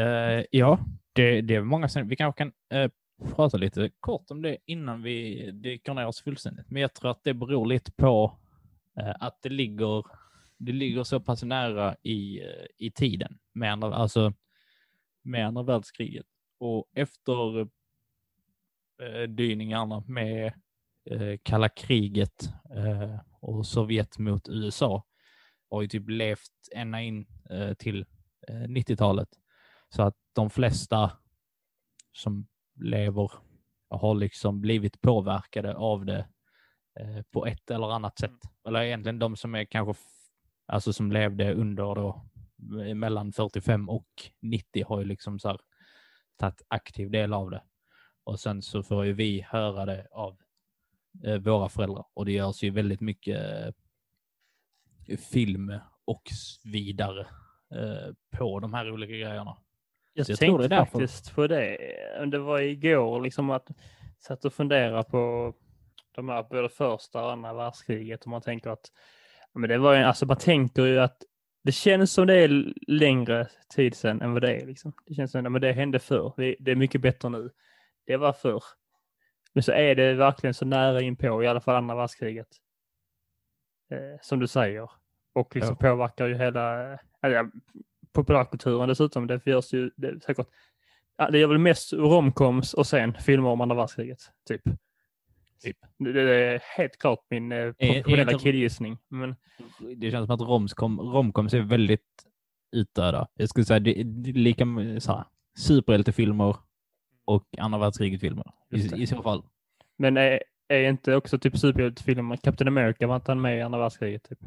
Uh, 0.00 0.44
ja, 0.50 0.78
det, 1.12 1.40
det 1.40 1.54
är 1.54 1.62
många 1.62 1.88
som... 1.88 2.08
Vi 2.08 2.16
kanske 2.16 2.44
kan 2.44 2.80
uh, 2.80 2.90
prata 3.34 3.56
lite 3.56 3.90
kort 4.00 4.30
om 4.30 4.42
det 4.42 4.58
innan 4.66 5.02
vi 5.02 5.50
dyker 5.50 5.94
ner 5.94 6.06
oss 6.06 6.20
fullständigt. 6.22 6.70
Men 6.70 6.82
jag 6.82 6.94
tror 6.94 7.10
att 7.10 7.24
det 7.24 7.34
beror 7.34 7.66
lite 7.66 7.92
på 7.92 8.38
uh, 9.00 9.14
att 9.20 9.42
det 9.42 9.48
ligger, 9.48 10.04
det 10.58 10.72
ligger 10.72 11.04
så 11.04 11.20
pass 11.20 11.42
nära 11.42 11.96
i, 12.02 12.40
i 12.78 12.90
tiden 12.90 13.38
med 13.52 13.72
andra, 13.72 13.94
alltså, 13.94 14.32
med 15.22 15.46
andra 15.46 15.62
världskriget. 15.62 16.26
Och 16.58 16.90
efter 16.94 17.68
dyningarna 19.26 20.04
med 20.06 20.52
kalla 21.42 21.68
kriget 21.68 22.50
och 23.40 23.66
Sovjet 23.66 24.18
mot 24.18 24.48
USA 24.48 25.04
har 25.70 25.82
ju 25.82 25.88
typ 25.88 26.08
levt 26.08 26.52
ända 26.74 27.00
in 27.00 27.26
till 27.78 28.06
90-talet. 28.48 29.28
Så 29.88 30.02
att 30.02 30.14
de 30.32 30.50
flesta 30.50 31.12
som 32.12 32.46
lever 32.80 33.30
har 33.90 34.14
liksom 34.14 34.60
blivit 34.60 35.00
påverkade 35.00 35.74
av 35.74 36.04
det 36.04 36.28
eh, 37.00 37.22
på 37.30 37.46
ett 37.46 37.70
eller 37.70 37.92
annat 37.92 38.18
sätt. 38.18 38.40
Eller 38.66 38.82
egentligen 38.82 39.18
de 39.18 39.36
som 39.36 39.54
är 39.54 39.64
kanske, 39.64 40.02
alltså 40.66 40.92
som 40.92 41.12
levde 41.12 41.54
under 41.54 41.94
då 41.94 42.24
eh, 42.80 42.94
mellan 42.94 43.32
45 43.32 43.88
och 43.88 44.08
90 44.40 44.84
har 44.88 44.98
ju 44.98 45.04
liksom 45.04 45.38
så 45.38 45.48
här 45.48 45.60
tagit 46.36 46.62
aktiv 46.68 47.10
del 47.10 47.32
av 47.32 47.50
det. 47.50 47.62
Och 48.24 48.40
sen 48.40 48.62
så 48.62 48.82
får 48.82 49.04
ju 49.04 49.12
vi 49.12 49.40
höra 49.40 49.84
det 49.84 50.08
av 50.10 50.36
eh, 51.24 51.38
våra 51.38 51.68
föräldrar 51.68 52.04
och 52.14 52.24
det 52.24 52.32
görs 52.32 52.62
ju 52.62 52.70
väldigt 52.70 53.00
mycket 53.00 53.40
eh, 55.06 55.16
film 55.18 55.78
och 56.04 56.22
vidare 56.64 57.26
på 58.30 58.60
de 58.60 58.74
här 58.74 58.90
olika 58.90 59.12
grejerna. 59.12 59.56
Jag, 60.16 60.28
jag 60.28 60.38
tänkte 60.38 60.68
det 60.68 60.76
faktiskt 60.76 61.34
på 61.34 61.46
det. 61.46 61.78
Det 62.26 62.38
var 62.38 62.60
igår 62.60 63.20
liksom 63.20 63.50
att 63.50 63.68
satt 64.18 64.44
och 64.44 64.52
fundera 64.52 65.02
på 65.02 65.54
de 66.14 66.28
här 66.28 66.42
både 66.42 66.68
första 66.68 67.24
och 67.24 67.32
andra 67.32 67.52
världskriget 67.52 68.22
och 68.22 68.30
man 68.30 68.42
tänker 68.42 68.70
att 68.70 68.90
ja, 69.52 69.60
men 69.60 69.70
det 69.70 69.78
var 69.78 69.94
ju, 69.94 70.02
alltså 70.02 70.26
man 70.26 70.36
tänker 70.36 70.84
ju 70.84 71.00
att 71.00 71.22
det 71.64 71.72
känns 71.72 72.12
som 72.12 72.26
det 72.26 72.34
är 72.34 72.74
längre 72.86 73.48
tid 73.74 73.94
sedan 73.94 74.22
än 74.22 74.32
vad 74.32 74.42
det 74.42 74.56
är. 74.56 74.66
Liksom. 74.66 74.92
Det 75.06 75.14
känns 75.14 75.30
som 75.30 75.56
att 75.56 75.62
det 75.62 75.72
hände 75.72 75.98
förr. 75.98 76.32
Det, 76.36 76.70
är 76.70 76.76
mycket 76.76 77.00
bättre 77.00 77.28
nu. 77.28 77.50
Det 78.06 78.16
var 78.16 78.32
förr. 78.32 78.62
Men 79.52 79.62
så 79.62 79.72
är 79.72 79.94
det 79.94 80.14
verkligen 80.14 80.54
så 80.54 80.64
nära 80.64 81.00
in 81.00 81.16
på, 81.16 81.42
i 81.42 81.46
alla 81.46 81.60
fall 81.60 81.76
andra 81.76 81.94
världskriget. 81.94 82.48
Eh, 83.90 84.20
som 84.22 84.38
du 84.38 84.46
säger. 84.46 84.90
Och 85.32 85.56
liksom 85.56 85.76
påverkar 85.76 86.26
ju 86.26 86.34
hela 86.34 86.98
ja, 87.20 87.50
populärkulturen 88.16 88.88
dessutom. 88.88 89.26
Det 89.26 89.46
görs 89.46 89.72
ju 89.72 89.90
det 89.96 90.22
säkert. 90.22 90.46
Det 91.30 91.38
gör 91.38 91.48
väl 91.48 91.58
mest 91.58 91.92
romcoms 91.92 92.74
och 92.74 92.86
sen 92.86 93.14
filmer 93.14 93.48
om 93.48 93.60
andra 93.60 93.76
världskriget. 93.76 94.18
Typ. 94.48 94.62
Typ. 95.62 95.76
Det, 95.98 96.20
är 96.20 96.60
helt 96.76 96.98
klart 96.98 97.18
min 97.30 97.52
eh, 97.52 97.58
är 97.58 97.72
professionella 97.72 98.38
killgissning. 98.38 98.98
Men 99.08 99.36
Det 99.96 100.10
känns 100.10 100.26
som 100.26 100.34
att 100.34 100.40
romcom, 100.40 101.00
romcoms 101.00 101.54
är 101.54 101.60
väldigt 101.60 102.24
utdöda. 102.72 103.28
Jag 103.34 103.48
skulle 103.48 103.66
säga 103.66 103.80
det, 103.80 104.02
det 104.02 104.30
är 104.30 104.34
lika 104.34 104.64
så 105.00 105.12
här, 105.12 105.24
superhjältefilmer 105.58 106.56
och 107.24 107.46
andra 107.58 107.78
världskriget-filmer. 107.78 108.52
I. 108.70 109.02
I 109.02 109.06
så 109.06 109.22
fall. 109.22 109.42
Men 109.96 110.16
är, 110.16 110.42
är 110.68 110.88
inte 110.88 111.16
också 111.16 111.38
typ 111.38 111.58
superhjältefilmer, 111.58 112.36
Captain 112.36 112.68
America 112.68 113.06
var 113.06 113.16
inte 113.16 113.30
han 113.30 113.40
med 113.40 113.58
i 113.58 113.60
andra 113.60 113.78
världskriget? 113.78 114.28
Typ? 114.28 114.38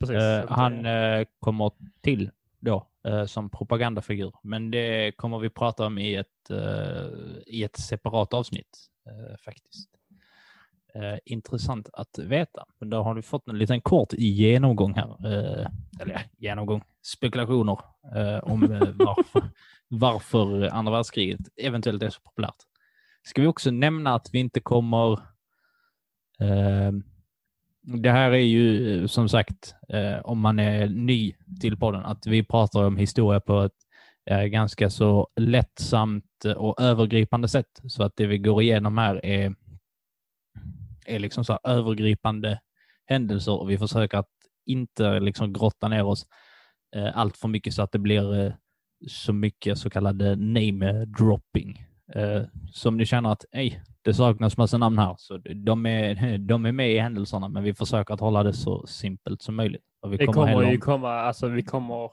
Precis. 0.00 0.16
Eh, 0.16 0.44
han 0.48 0.86
eh, 0.86 1.26
kommer 1.38 1.70
till 2.00 2.30
då 2.60 2.86
eh, 3.04 3.24
som 3.24 3.50
propagandafigur, 3.50 4.32
men 4.42 4.70
det 4.70 5.12
kommer 5.16 5.38
vi 5.38 5.50
prata 5.50 5.86
om 5.86 5.98
i 5.98 6.14
ett, 6.14 6.26
i 7.46 7.64
ett 7.64 7.76
separat 7.76 8.34
avsnitt 8.34 8.86
faktiskt. 9.44 9.90
Intressant 11.24 11.88
att 11.92 12.18
veta. 12.18 12.64
Men 12.78 12.90
då 12.90 13.02
har 13.02 13.14
du 13.14 13.22
fått 13.22 13.48
en 13.48 13.58
liten 13.58 13.80
kort 13.80 14.12
genomgång 14.12 14.94
här. 14.94 15.26
Eller 16.00 16.22
genomgång, 16.36 16.82
spekulationer 17.02 17.78
om 18.42 18.60
varför, 18.94 19.50
varför 19.88 20.68
andra 20.68 20.92
världskriget 20.92 21.40
eventuellt 21.56 22.02
är 22.02 22.10
så 22.10 22.20
populärt. 22.20 22.56
Ska 23.22 23.42
vi 23.42 23.48
också 23.48 23.70
nämna 23.70 24.14
att 24.14 24.28
vi 24.32 24.38
inte 24.38 24.60
kommer 24.60 25.20
det 27.82 28.10
här 28.10 28.30
är 28.30 28.36
ju 28.36 29.00
eh, 29.00 29.06
som 29.06 29.28
sagt, 29.28 29.74
eh, 29.88 30.18
om 30.18 30.40
man 30.40 30.58
är 30.58 30.88
ny 30.88 31.34
till 31.60 31.76
podden, 31.76 32.04
att 32.04 32.26
vi 32.26 32.44
pratar 32.44 32.84
om 32.84 32.96
historia 32.96 33.40
på 33.40 33.60
ett 33.60 33.72
eh, 34.30 34.42
ganska 34.42 34.90
så 34.90 35.28
lättsamt 35.36 36.44
eh, 36.44 36.52
och 36.52 36.80
övergripande 36.80 37.48
sätt. 37.48 37.80
Så 37.84 38.02
att 38.02 38.12
det 38.16 38.26
vi 38.26 38.38
går 38.38 38.62
igenom 38.62 38.98
här 38.98 39.26
är, 39.26 39.54
är 41.06 41.18
liksom 41.18 41.44
så 41.44 41.52
här 41.52 41.60
övergripande 41.64 42.60
händelser 43.06 43.60
och 43.60 43.70
vi 43.70 43.78
försöker 43.78 44.18
att 44.18 44.28
inte 44.66 45.20
liksom 45.20 45.52
grotta 45.52 45.88
ner 45.88 46.04
oss 46.04 46.26
eh, 46.96 47.18
allt 47.18 47.36
för 47.36 47.48
mycket 47.48 47.74
så 47.74 47.82
att 47.82 47.92
det 47.92 47.98
blir 47.98 48.46
eh, 48.46 48.52
så 49.08 49.32
mycket 49.32 49.78
så 49.78 49.90
kallade 49.90 50.36
name 50.36 51.04
dropping. 51.04 51.86
Eh, 52.14 52.42
som 52.72 52.96
ni 52.96 53.06
känner 53.06 53.32
att 53.32 53.44
ej, 53.52 53.82
det 54.02 54.14
saknas 54.14 54.56
massa 54.56 54.78
namn 54.78 54.98
här, 54.98 55.14
så 55.18 55.38
de 55.54 55.86
är, 55.86 56.38
de 56.38 56.66
är 56.66 56.72
med 56.72 56.92
i 56.92 56.98
händelserna, 56.98 57.48
men 57.48 57.62
vi 57.62 57.74
försöker 57.74 58.14
att 58.14 58.20
hålla 58.20 58.42
det 58.42 58.52
så 58.52 58.86
simpelt 58.86 59.42
som 59.42 59.56
möjligt. 59.56 59.84
Och 60.00 60.12
vi 60.12 60.16
det 60.16 60.26
kommer, 60.26 60.52
kommer 60.52 60.70
ju 60.70 60.78
komma, 60.78 61.10
alltså 61.10 61.48
vi 61.48 61.62
kommer 61.62 62.10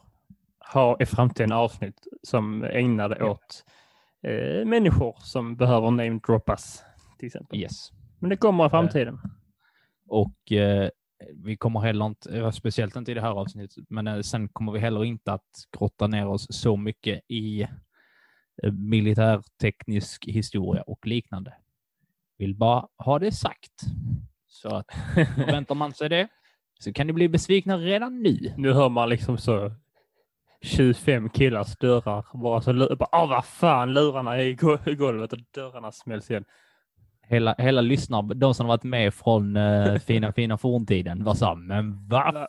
ha 0.74 0.98
i 1.00 1.06
framtiden 1.06 1.52
avsnitt 1.52 2.08
som 2.24 2.64
ägnar 2.64 3.10
det 3.10 3.24
åt 3.24 3.64
eh, 4.24 4.66
människor 4.66 5.16
som 5.20 5.56
behöver 5.56 5.92
namedroppas 5.92 6.84
till 7.20 7.28
exempel. 7.28 7.60
Yes. 7.60 7.92
Men 8.20 8.30
det 8.30 8.38
kommer 8.38 8.68
i 8.68 8.70
framtiden. 8.70 9.20
Och 10.08 10.52
eh, 10.52 10.90
vi 11.34 11.58
kommer 11.58 11.80
heller 11.80 12.06
inte, 12.06 12.52
speciellt 12.52 12.96
inte 12.96 13.12
i 13.12 13.14
det 13.14 13.22
här 13.22 13.32
avsnittet, 13.32 13.84
men 13.90 14.08
eh, 14.08 14.22
sen 14.22 14.50
kommer 14.50 14.72
vi 14.72 14.80
heller 14.80 15.06
inte 15.06 15.34
att 15.34 15.68
grotta 15.80 16.08
ner 16.08 16.28
oss 16.28 16.48
så 16.50 16.78
mycket 16.78 17.22
i 17.28 17.62
eh, 18.64 18.72
militärteknisk 18.72 20.26
historia 20.26 20.82
och 20.82 21.08
liknande. 21.08 21.54
Vill 22.38 22.56
bara 22.56 22.88
ha 22.98 23.20
det 23.20 23.32
sagt. 23.32 23.82
Så 24.48 24.76
att 24.76 24.86
väntar 25.38 25.76
man 25.76 25.94
sig 25.94 26.10
det 26.10 26.28
så 26.80 26.94
kan 26.94 27.08
ni 27.08 27.14
bli 27.14 27.30
besvikna 27.30 27.78
redan 27.78 28.24
nu. 28.24 28.54
Nu 28.58 28.74
hör 28.74 28.90
man 28.90 29.10
liksom 29.10 29.38
så 29.38 29.72
25 30.62 31.30
killars 31.30 31.78
dörrar 31.78 32.26
bara 32.34 32.62
så 32.62 32.74
bara, 32.74 33.10
ah, 33.12 33.26
vad 33.26 33.46
fan, 33.46 33.94
lurarna 33.94 34.38
är 34.38 34.90
i 34.90 34.96
golvet 34.96 35.34
och 35.34 35.40
dörrarna 35.54 35.92
smälls 35.92 36.32
igen 36.32 36.46
hela, 37.30 37.56
hela 37.58 37.82
lyssnar, 37.82 38.34
de 38.34 38.54
som 38.54 38.68
varit 38.68 38.84
med 38.84 39.14
från 39.14 39.58
uh, 39.58 40.00
fina, 40.00 40.32
fina 40.32 40.58
forntiden 40.58 41.24
var 41.24 41.34
så 41.34 41.56
men 41.56 42.08
va? 42.08 42.48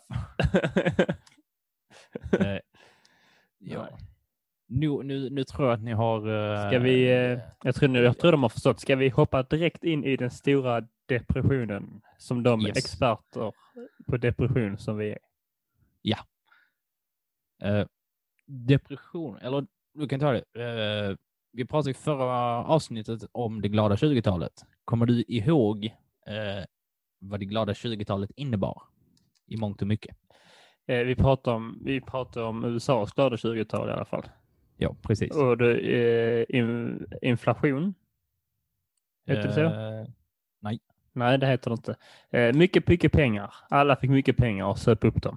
uh, 2.33 2.57
ja. 3.59 3.89
Nu, 4.69 5.03
nu, 5.03 5.31
nu 5.31 5.45
tror 5.45 5.69
jag 5.69 5.75
att 5.75 5.83
ni 5.83 5.93
har... 5.93 6.29
Uh, 6.29 6.69
Ska 6.69 6.79
vi, 6.79 7.05
uh, 7.05 7.41
jag, 7.63 7.75
tror, 7.75 7.97
jag 7.97 8.19
tror 8.19 8.33
de 8.33 8.43
har 8.43 8.49
förstått. 8.49 8.81
Ska 8.81 8.97
vi 8.97 9.09
hoppa 9.09 9.43
direkt 9.43 9.85
in 9.85 10.05
i 10.05 10.17
den 10.17 10.31
stora 10.31 10.87
depressionen 11.07 12.01
som 12.19 12.43
de 12.43 12.61
yes. 12.61 12.79
experter 12.79 13.53
på 14.07 14.17
depression 14.17 14.79
som 14.79 14.97
vi 14.97 15.11
är? 15.11 15.19
Ja. 16.03 16.19
Uh, 17.65 17.87
depression, 18.47 19.39
eller 19.39 19.67
du 19.95 20.09
kan 20.09 20.21
ta 20.21 20.33
det 20.33 20.45
vi 21.53 21.65
pratade 21.65 21.91
i 21.91 21.95
förra 21.95 22.65
avsnittet 22.65 23.23
om 23.33 23.61
det 23.61 23.69
glada 23.69 23.95
20-talet. 23.95 24.53
Kommer 24.85 25.07
du 25.07 25.25
ihåg 25.29 25.85
eh, 26.27 26.65
vad 27.19 27.41
det 27.41 27.47
glada 27.47 27.73
20-talet 27.73 28.31
innebar 28.37 28.83
i 29.47 29.57
mångt 29.57 29.83
och 29.83 29.89
mycket? 29.89 30.17
Eh, 30.87 30.99
vi 30.99 31.15
pratar 31.15 31.53
om, 31.53 31.79
vi 31.85 32.01
pratar 32.01 32.43
om 32.43 32.65
USAs 32.65 33.13
glada 33.13 33.37
20-tal 33.37 33.89
i 33.89 33.93
alla 33.93 34.05
fall. 34.05 34.25
Ja, 34.81 34.97
precis. 35.03 35.37
Och 35.37 35.59
det, 35.59 35.81
eh, 35.81 36.59
in, 36.59 37.07
inflation. 37.23 37.95
Heter 39.27 39.49
det 39.49 39.55
så? 39.55 39.61
Eh, 39.61 40.07
nej. 40.61 40.81
Nej, 41.13 41.39
det 41.39 41.47
heter 41.47 41.71
det 41.71 41.75
inte. 41.75 41.97
Eh, 42.31 42.55
mycket, 42.55 42.89
mycket 42.89 43.13
pengar. 43.13 43.55
Alla 43.71 43.97
fick 43.97 44.11
mycket 44.11 44.37
pengar 44.37 44.67
och 44.67 44.79
söp 44.79 45.05
upp 45.05 45.23
dem 45.23 45.37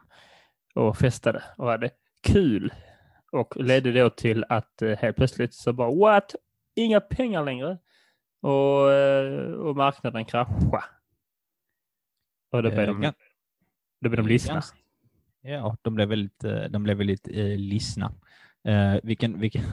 och 0.75 0.97
festade 0.97 1.43
och 1.57 1.67
hade 1.67 1.89
kul 2.23 2.73
och 3.31 3.57
ledde 3.57 3.91
då 3.91 4.09
till 4.09 4.45
att 4.49 4.81
eh, 4.81 4.97
helt 4.97 5.17
plötsligt 5.17 5.53
så 5.53 5.73
bara 5.73 5.95
what? 5.95 6.35
Inga 6.75 6.99
pengar 6.99 7.45
längre. 7.45 7.77
Och, 8.41 8.91
eh, 8.91 9.51
och 9.51 9.75
marknaden 9.75 10.25
kraschade. 10.25 10.83
Och 12.51 12.63
då 12.63 12.69
blev, 12.69 12.87
de, 12.87 13.03
ja. 13.03 13.13
då 14.01 14.09
blev 14.09 14.23
de 14.23 14.29
listna. 14.29 14.61
Ja, 15.41 15.77
de 15.81 15.95
blev 15.95 16.09
väldigt, 16.09 16.39
de 16.69 16.83
blev 16.83 16.97
väldigt 16.97 17.27
eh, 17.27 17.57
listna. 17.57 18.13
Uh, 18.67 18.99
vilken, 19.03 19.39
vilken 19.39 19.63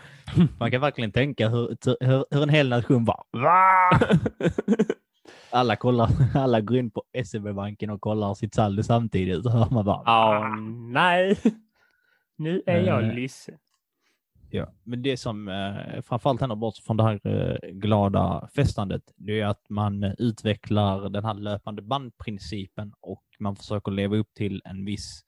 man 0.58 0.70
kan 0.70 0.80
verkligen 0.80 1.12
tänka 1.12 1.48
hur, 1.48 1.76
hur, 2.00 2.24
hur 2.30 2.42
en 2.42 2.48
hel 2.48 2.68
nation 2.68 3.04
var. 3.04 3.24
alla, 5.50 5.76
kollar, 5.76 6.10
alla 6.34 6.60
går 6.60 6.76
in 6.76 6.90
på 6.90 7.02
SEB-banken 7.24 7.90
och 7.90 8.00
kollar 8.00 8.34
sitt 8.34 8.54
saldo 8.54 8.82
samtidigt. 8.82 9.42
Så 9.42 9.50
hör 9.50 9.70
man 9.70 9.84
bara, 9.84 10.00
oh, 10.00 10.60
nej. 10.92 11.38
Nu 12.36 12.62
är 12.66 12.80
jag 12.80 13.02
eh, 13.02 13.14
ledsen. 13.14 13.58
Ja, 14.50 14.72
men 14.82 15.02
det 15.02 15.16
som 15.16 15.48
eh, 15.48 16.02
framförallt 16.02 16.40
händer 16.40 16.56
bort 16.56 16.76
från 16.76 16.96
det 16.96 17.02
här 17.02 17.20
eh, 17.24 17.70
glada 17.70 18.48
festandet, 18.54 19.02
det 19.16 19.40
är 19.40 19.46
att 19.46 19.68
man 19.68 20.04
utvecklar 20.18 21.08
den 21.08 21.24
här 21.24 21.34
löpande 21.34 21.82
bandprincipen 21.82 22.92
och 23.00 23.24
man 23.38 23.56
försöker 23.56 23.92
leva 23.92 24.16
upp 24.16 24.34
till 24.34 24.62
en 24.64 24.84
viss 24.84 25.24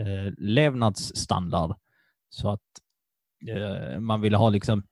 eh, 0.00 0.32
levnadsstandard. 0.38 1.76
Så 2.34 2.50
att 2.50 2.60
eh, 3.48 4.00
man 4.00 4.20
ville 4.20 4.36
ha 4.36 4.50
liksom 4.50 4.82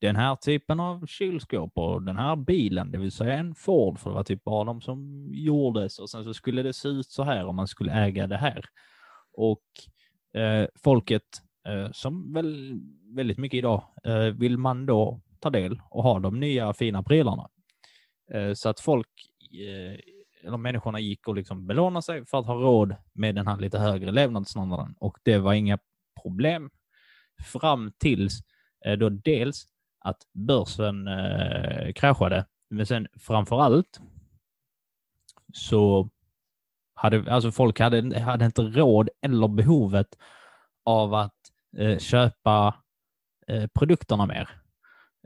den 0.00 0.16
här 0.16 0.36
typen 0.36 0.80
av 0.80 1.06
kylskåp 1.06 1.72
och 1.74 2.02
den 2.02 2.16
här 2.16 2.36
bilen, 2.36 2.90
det 2.90 2.98
vill 2.98 3.12
säga 3.12 3.34
en 3.34 3.54
Ford, 3.54 3.98
för 3.98 4.10
det 4.10 4.14
var 4.14 4.24
typ 4.24 4.44
bara 4.44 4.64
de 4.64 4.80
som 4.80 5.30
gjordes 5.32 5.98
och 5.98 6.10
sen 6.10 6.24
så 6.24 6.34
skulle 6.34 6.62
det 6.62 6.72
se 6.72 6.88
ut 6.88 7.10
så 7.10 7.22
här 7.22 7.46
om 7.46 7.56
man 7.56 7.68
skulle 7.68 7.92
äga 7.92 8.26
det 8.26 8.36
här. 8.36 8.64
Och 9.32 9.62
eh, 10.40 10.68
folket, 10.82 11.22
eh, 11.68 11.90
som 11.92 12.32
väl 12.32 12.80
väldigt 13.16 13.38
mycket 13.38 13.58
idag, 13.58 13.82
eh, 14.04 14.18
vill 14.18 14.58
man 14.58 14.86
då 14.86 15.20
ta 15.40 15.50
del 15.50 15.80
och 15.90 16.02
ha 16.02 16.18
de 16.18 16.40
nya 16.40 16.72
fina 16.72 17.02
prylarna. 17.02 17.48
Eh, 18.32 18.52
så 18.52 18.68
att 18.68 18.80
folk, 18.80 19.08
eh, 19.52 20.00
eller 20.46 20.56
människorna 20.56 21.00
gick 21.00 21.28
och 21.28 21.34
liksom 21.34 21.66
belånade 21.66 22.02
sig 22.02 22.26
för 22.26 22.38
att 22.38 22.46
ha 22.46 22.54
råd 22.54 22.96
med 23.12 23.34
den 23.34 23.46
här 23.46 23.56
lite 23.56 23.78
högre 23.78 24.12
levnadsstandarden 24.12 24.94
och 24.98 25.18
det 25.22 25.38
var 25.38 25.52
inga 25.52 25.78
problem 26.26 26.70
fram 27.52 27.92
tills 27.98 28.40
eh, 28.86 28.98
då 28.98 29.08
dels 29.08 29.66
att 29.98 30.22
börsen 30.32 31.08
eh, 31.08 31.92
kraschade, 31.92 32.46
men 32.70 32.86
sen 32.86 33.06
framför 33.20 33.60
allt 33.60 34.00
så 35.52 36.10
hade, 36.94 37.32
alltså 37.32 37.52
folk 37.52 37.80
hade, 37.80 38.20
hade 38.20 38.44
inte 38.44 38.62
råd 38.62 39.08
eller 39.22 39.48
behovet 39.48 40.18
av 40.84 41.14
att 41.14 41.36
eh, 41.76 41.98
köpa 41.98 42.74
eh, 43.46 43.66
produkterna 43.74 44.26
mer. 44.26 44.48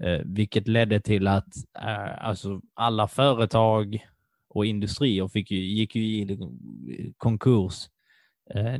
Eh, 0.02 0.20
vilket 0.24 0.68
ledde 0.68 1.00
till 1.00 1.28
att 1.28 1.56
eh, 1.78 2.26
alltså 2.26 2.60
alla 2.74 3.08
företag 3.08 4.06
och 4.48 4.66
industrier 4.66 5.28
fick 5.28 5.50
ju, 5.50 5.58
gick 5.58 5.96
ju 5.96 6.02
i 6.02 6.32
eh, 6.32 7.12
konkurs 7.16 7.88
eh, 8.54 8.78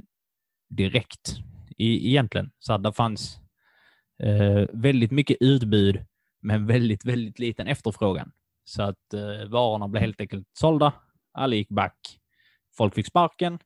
direkt 0.69 1.37
i, 1.80 2.08
egentligen. 2.08 2.50
Så 2.58 2.78
det 2.78 2.92
fanns 2.92 3.38
eh, 4.22 4.66
väldigt 4.72 5.10
mycket 5.10 5.37
utbud 5.40 6.04
men 6.42 6.66
väldigt, 6.66 7.04
väldigt 7.04 7.38
liten 7.38 7.66
efterfrågan. 7.66 8.32
Så 8.64 8.82
att 8.82 9.14
eh, 9.14 9.49
varorna 9.49 9.88
blev 9.88 10.00
helt 10.00 10.20
enkelt 10.20 10.49
sålda. 10.52 10.92
Alla 11.32 11.54
gick 11.54 11.68
back 11.68 12.20
folk 12.76 12.94
fick 12.94 13.06
sparken 13.06 13.58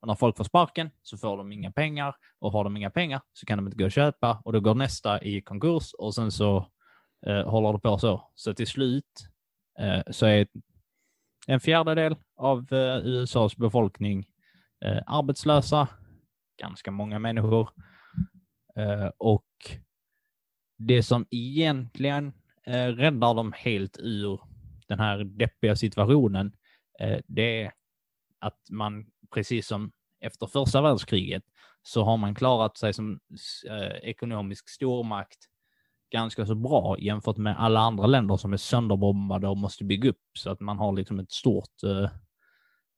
och 0.00 0.08
när 0.08 0.14
folk 0.14 0.36
får 0.36 0.44
sparken 0.44 0.90
så 1.02 1.18
får 1.18 1.36
de 1.36 1.52
inga 1.52 1.72
pengar 1.72 2.14
och 2.38 2.52
har 2.52 2.64
de 2.64 2.76
inga 2.76 2.90
pengar 2.90 3.20
så 3.32 3.46
kan 3.46 3.58
de 3.58 3.66
inte 3.66 3.78
gå 3.78 3.84
och 3.84 3.92
köpa 3.92 4.42
och 4.44 4.52
då 4.52 4.60
går 4.60 4.74
nästa 4.74 5.22
i 5.22 5.40
konkurs 5.40 5.94
och 5.98 6.14
sen 6.14 6.30
så 6.30 6.66
eh, 7.26 7.50
håller 7.50 7.72
det 7.72 7.78
på 7.78 7.98
så. 7.98 8.30
Så 8.34 8.54
till 8.54 8.66
slut 8.66 9.28
eh, 9.78 10.02
så 10.10 10.26
är 10.26 10.46
en 11.46 11.60
fjärdedel 11.60 12.16
av 12.36 12.72
eh, 12.72 13.06
USAs 13.06 13.56
befolkning 13.56 14.26
eh, 14.84 15.02
arbetslösa, 15.06 15.88
ganska 16.62 16.90
många 16.90 17.18
människor. 17.18 17.68
Eh, 18.76 19.10
och 19.18 19.46
det 20.78 21.02
som 21.02 21.26
egentligen 21.30 22.32
eh, 22.66 22.86
räddar 22.86 23.34
dem 23.34 23.52
helt 23.56 23.98
ur 23.98 24.40
den 24.88 24.98
här 24.98 25.24
deppiga 25.24 25.76
situationen, 25.76 26.52
eh, 27.00 27.18
det 27.26 27.62
är 27.62 27.72
att 28.38 28.60
man, 28.70 29.06
precis 29.34 29.66
som 29.66 29.92
efter 30.20 30.46
första 30.46 30.82
världskriget, 30.82 31.42
så 31.82 32.04
har 32.04 32.16
man 32.16 32.34
klarat 32.34 32.76
sig 32.76 32.92
som 32.92 33.20
eh, 33.68 33.96
ekonomisk 34.02 34.68
stormakt 34.68 35.38
ganska 36.10 36.46
så 36.46 36.54
bra 36.54 36.98
jämfört 36.98 37.36
med 37.36 37.56
alla 37.58 37.80
andra 37.80 38.06
länder 38.06 38.36
som 38.36 38.52
är 38.52 38.56
sönderbombade 38.56 39.48
och 39.48 39.56
måste 39.56 39.84
bygga 39.84 40.10
upp 40.10 40.38
så 40.38 40.50
att 40.50 40.60
man 40.60 40.78
har 40.78 40.92
liksom 40.92 41.18
ett 41.18 41.32
stort 41.32 41.82
eh, 41.84 42.10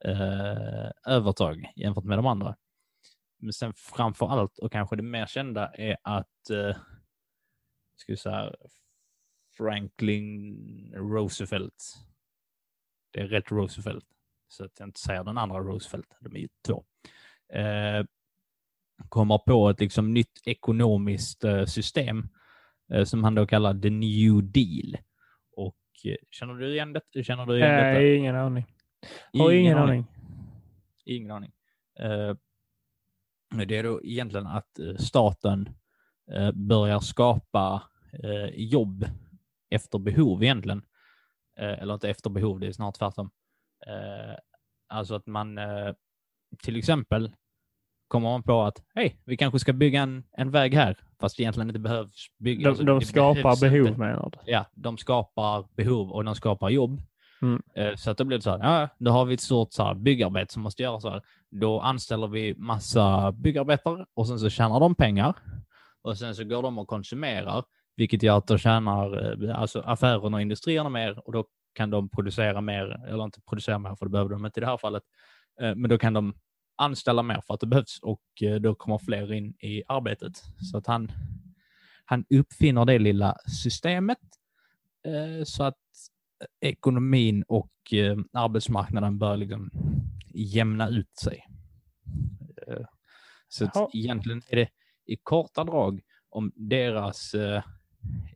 eh, 0.05 0.91
övertag 1.07 1.73
jämfört 1.77 2.05
med 2.05 2.19
de 2.19 2.27
andra. 2.27 2.57
Men 3.45 3.53
sen 3.53 3.73
framför 3.77 4.27
allt 4.27 4.59
och 4.59 4.73
kanske 4.73 4.97
det 4.97 5.03
mer 5.03 5.27
kända 5.27 5.69
är 5.75 5.97
att 6.03 6.51
eh, 6.51 6.77
ska 7.97 8.13
vi 8.13 8.17
säga, 8.17 8.55
Franklin 9.57 10.93
Roosevelt. 10.97 11.95
Det 13.13 13.21
är 13.21 13.27
rätt 13.27 13.51
Roosevelt 13.51 14.05
så 14.49 14.65
att 14.65 14.79
jag 14.79 14.89
inte 14.89 15.01
säger 15.01 15.25
den 15.25 15.39
andra 15.39 15.59
Roosevelt, 15.59 16.17
de 16.21 16.37
är 16.37 16.41
ju 16.41 16.49
två, 16.67 16.85
eh, 17.59 18.05
kommer 19.09 19.39
på 19.39 19.69
ett 19.71 19.81
liksom 19.81 20.15
nytt 20.15 20.41
ekonomiskt 20.47 21.45
eh, 21.45 21.65
system 21.65 22.29
eh, 22.93 23.05
som 23.05 23.25
han 23.25 23.35
då 23.35 23.47
kallar 23.47 23.75
the 23.75 23.91
new 23.91 24.43
deal. 24.53 24.97
Och 25.57 25.77
eh, 26.05 26.17
känner 26.31 26.55
du 26.55 26.73
igen 26.73 26.93
det? 26.93 27.25
Känner 27.25 27.47
du 27.47 27.57
igen 27.57 27.71
detta? 27.71 27.99
Nej, 27.99 28.17
ingen 28.17 28.37
aning. 28.37 28.67
Har 29.33 29.53
ingen 29.53 29.79
aning. 29.79 30.07
Ingen 31.05 31.31
aning. 31.31 31.53
Det 33.59 33.79
är 33.79 33.83
då 33.83 34.01
egentligen 34.05 34.47
att 34.47 34.79
eh, 34.79 34.97
staten 34.97 35.69
eh, 36.33 36.53
börjar 36.53 37.01
skapa 37.01 37.83
eh, 38.23 38.55
jobb 38.55 39.07
efter 39.71 39.99
behov 39.99 40.43
egentligen. 40.43 40.83
Eller 41.57 41.95
inte 41.95 42.11
efter 42.11 42.31
behov, 42.31 42.61
det 42.61 42.67
är 42.67 42.73
snart 42.73 42.95
tvärtom. 42.95 43.31
Alltså 44.89 45.15
att 45.15 45.27
man 45.27 45.59
till 46.63 46.77
exempel 46.77 47.33
kommer 48.09 48.29
man 48.29 48.43
på 48.43 48.63
att 48.63 48.85
hej, 48.95 49.21
vi 49.25 49.37
kanske 49.37 49.59
ska 49.59 49.73
bygga 49.73 50.03
en, 50.03 50.25
en 50.33 50.51
väg 50.51 50.75
här, 50.75 50.99
fast 51.21 51.41
egentligen 51.41 51.69
inte 51.69 51.81
behövs 51.81 52.27
bygga. 52.39 52.63
De, 52.63 52.69
alltså, 52.69 52.85
de 52.85 53.01
skapar 53.01 53.61
behov 53.61 53.87
inte. 53.87 54.01
menar 54.01 54.31
du? 54.33 54.53
Ja, 54.53 54.67
de 54.75 54.99
skapar 54.99 55.67
behov 55.77 56.11
och 56.11 56.25
de 56.25 56.35
skapar 56.35 56.69
jobb. 56.71 57.03
Mm. 57.43 57.63
Så 57.97 58.11
att 58.11 58.19
då 58.19 58.25
blir 58.25 58.39
det 58.39 58.43
så 58.43 58.51
här, 58.51 58.59
ja, 58.59 58.89
då 58.99 59.11
har 59.11 59.25
vi 59.25 59.35
ett 59.35 59.41
stort 59.41 59.73
så 59.73 59.83
här, 59.83 59.95
byggarbete 59.95 60.53
som 60.53 60.63
måste 60.63 60.83
göras. 60.83 61.23
Då 61.61 61.81
anställer 61.81 62.29
vi 62.29 62.55
massa 62.57 63.33
byggarbetare 63.33 64.07
och 64.15 64.29
sen 64.29 64.39
så 64.39 64.51
tjänar 64.51 64.81
de 64.81 64.95
pengar 64.95 65.35
och 66.03 66.19
sen 66.19 66.35
så 66.35 66.45
går 66.45 66.63
de 66.63 66.79
och 66.79 66.89
konsumerar, 66.89 67.65
vilket 67.97 68.23
gör 68.23 68.39
att 68.39 68.47
de 68.47 68.59
tjänar 68.59 69.43
eh, 69.43 69.61
alltså 69.61 69.81
affärerna 69.81 70.37
och 70.37 70.43
industrierna 70.43 70.89
mer 70.89 71.27
och 71.27 71.33
då 71.33 71.47
kan 71.75 71.91
de 71.91 72.09
producera 72.09 72.61
mer, 72.61 73.07
eller 73.09 73.25
inte 73.25 73.41
producera 73.49 73.79
mer 73.79 73.95
för 73.95 74.07
det 74.07 74.11
behöver 74.11 74.31
de 74.31 74.47
inte 74.47 74.61
i 74.61 74.63
det 74.63 74.67
här 74.67 74.77
fallet, 74.77 75.03
eh, 75.61 75.75
men 75.75 75.91
då 75.91 75.99
kan 75.99 76.13
de 76.13 76.35
anställa 76.77 77.23
mer 77.23 77.41
för 77.47 77.55
att 77.55 77.61
det 77.61 77.67
behövs 77.67 77.99
och 78.03 78.43
eh, 78.43 78.55
då 78.55 78.75
kommer 78.75 78.99
fler 78.99 79.33
in 79.33 79.51
i 79.51 79.83
arbetet. 79.89 80.33
Så 80.71 80.79
att 80.79 80.87
han, 80.87 81.13
han 82.05 82.25
uppfinner 82.31 82.85
det 82.85 82.99
lilla 82.99 83.37
systemet 83.63 84.19
så 85.45 85.65
att 85.65 85.79
ekonomin 86.61 87.45
och 87.49 87.71
arbetsmarknaden 88.33 89.19
börjar... 89.19 89.37
liksom 89.37 89.71
jämna 90.35 90.89
ut 90.89 91.17
sig. 91.17 91.47
Eh, 92.67 92.87
så 93.49 93.71
Jaha. 93.75 93.89
egentligen 93.93 94.43
är 94.49 94.57
det 94.57 94.69
i 95.07 95.17
korta 95.17 95.65
drag 95.65 96.01
om 96.31 96.53
deras 96.55 97.35
eh, 97.35 97.63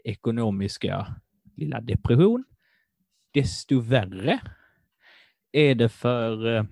ekonomiska 0.05 1.15
lilla 1.57 1.81
depression. 1.81 2.45
Desto 3.31 3.81
värre 3.81 4.41
är 5.53 5.75
det 5.75 5.89
för 5.89 6.57
eh, 6.57 6.65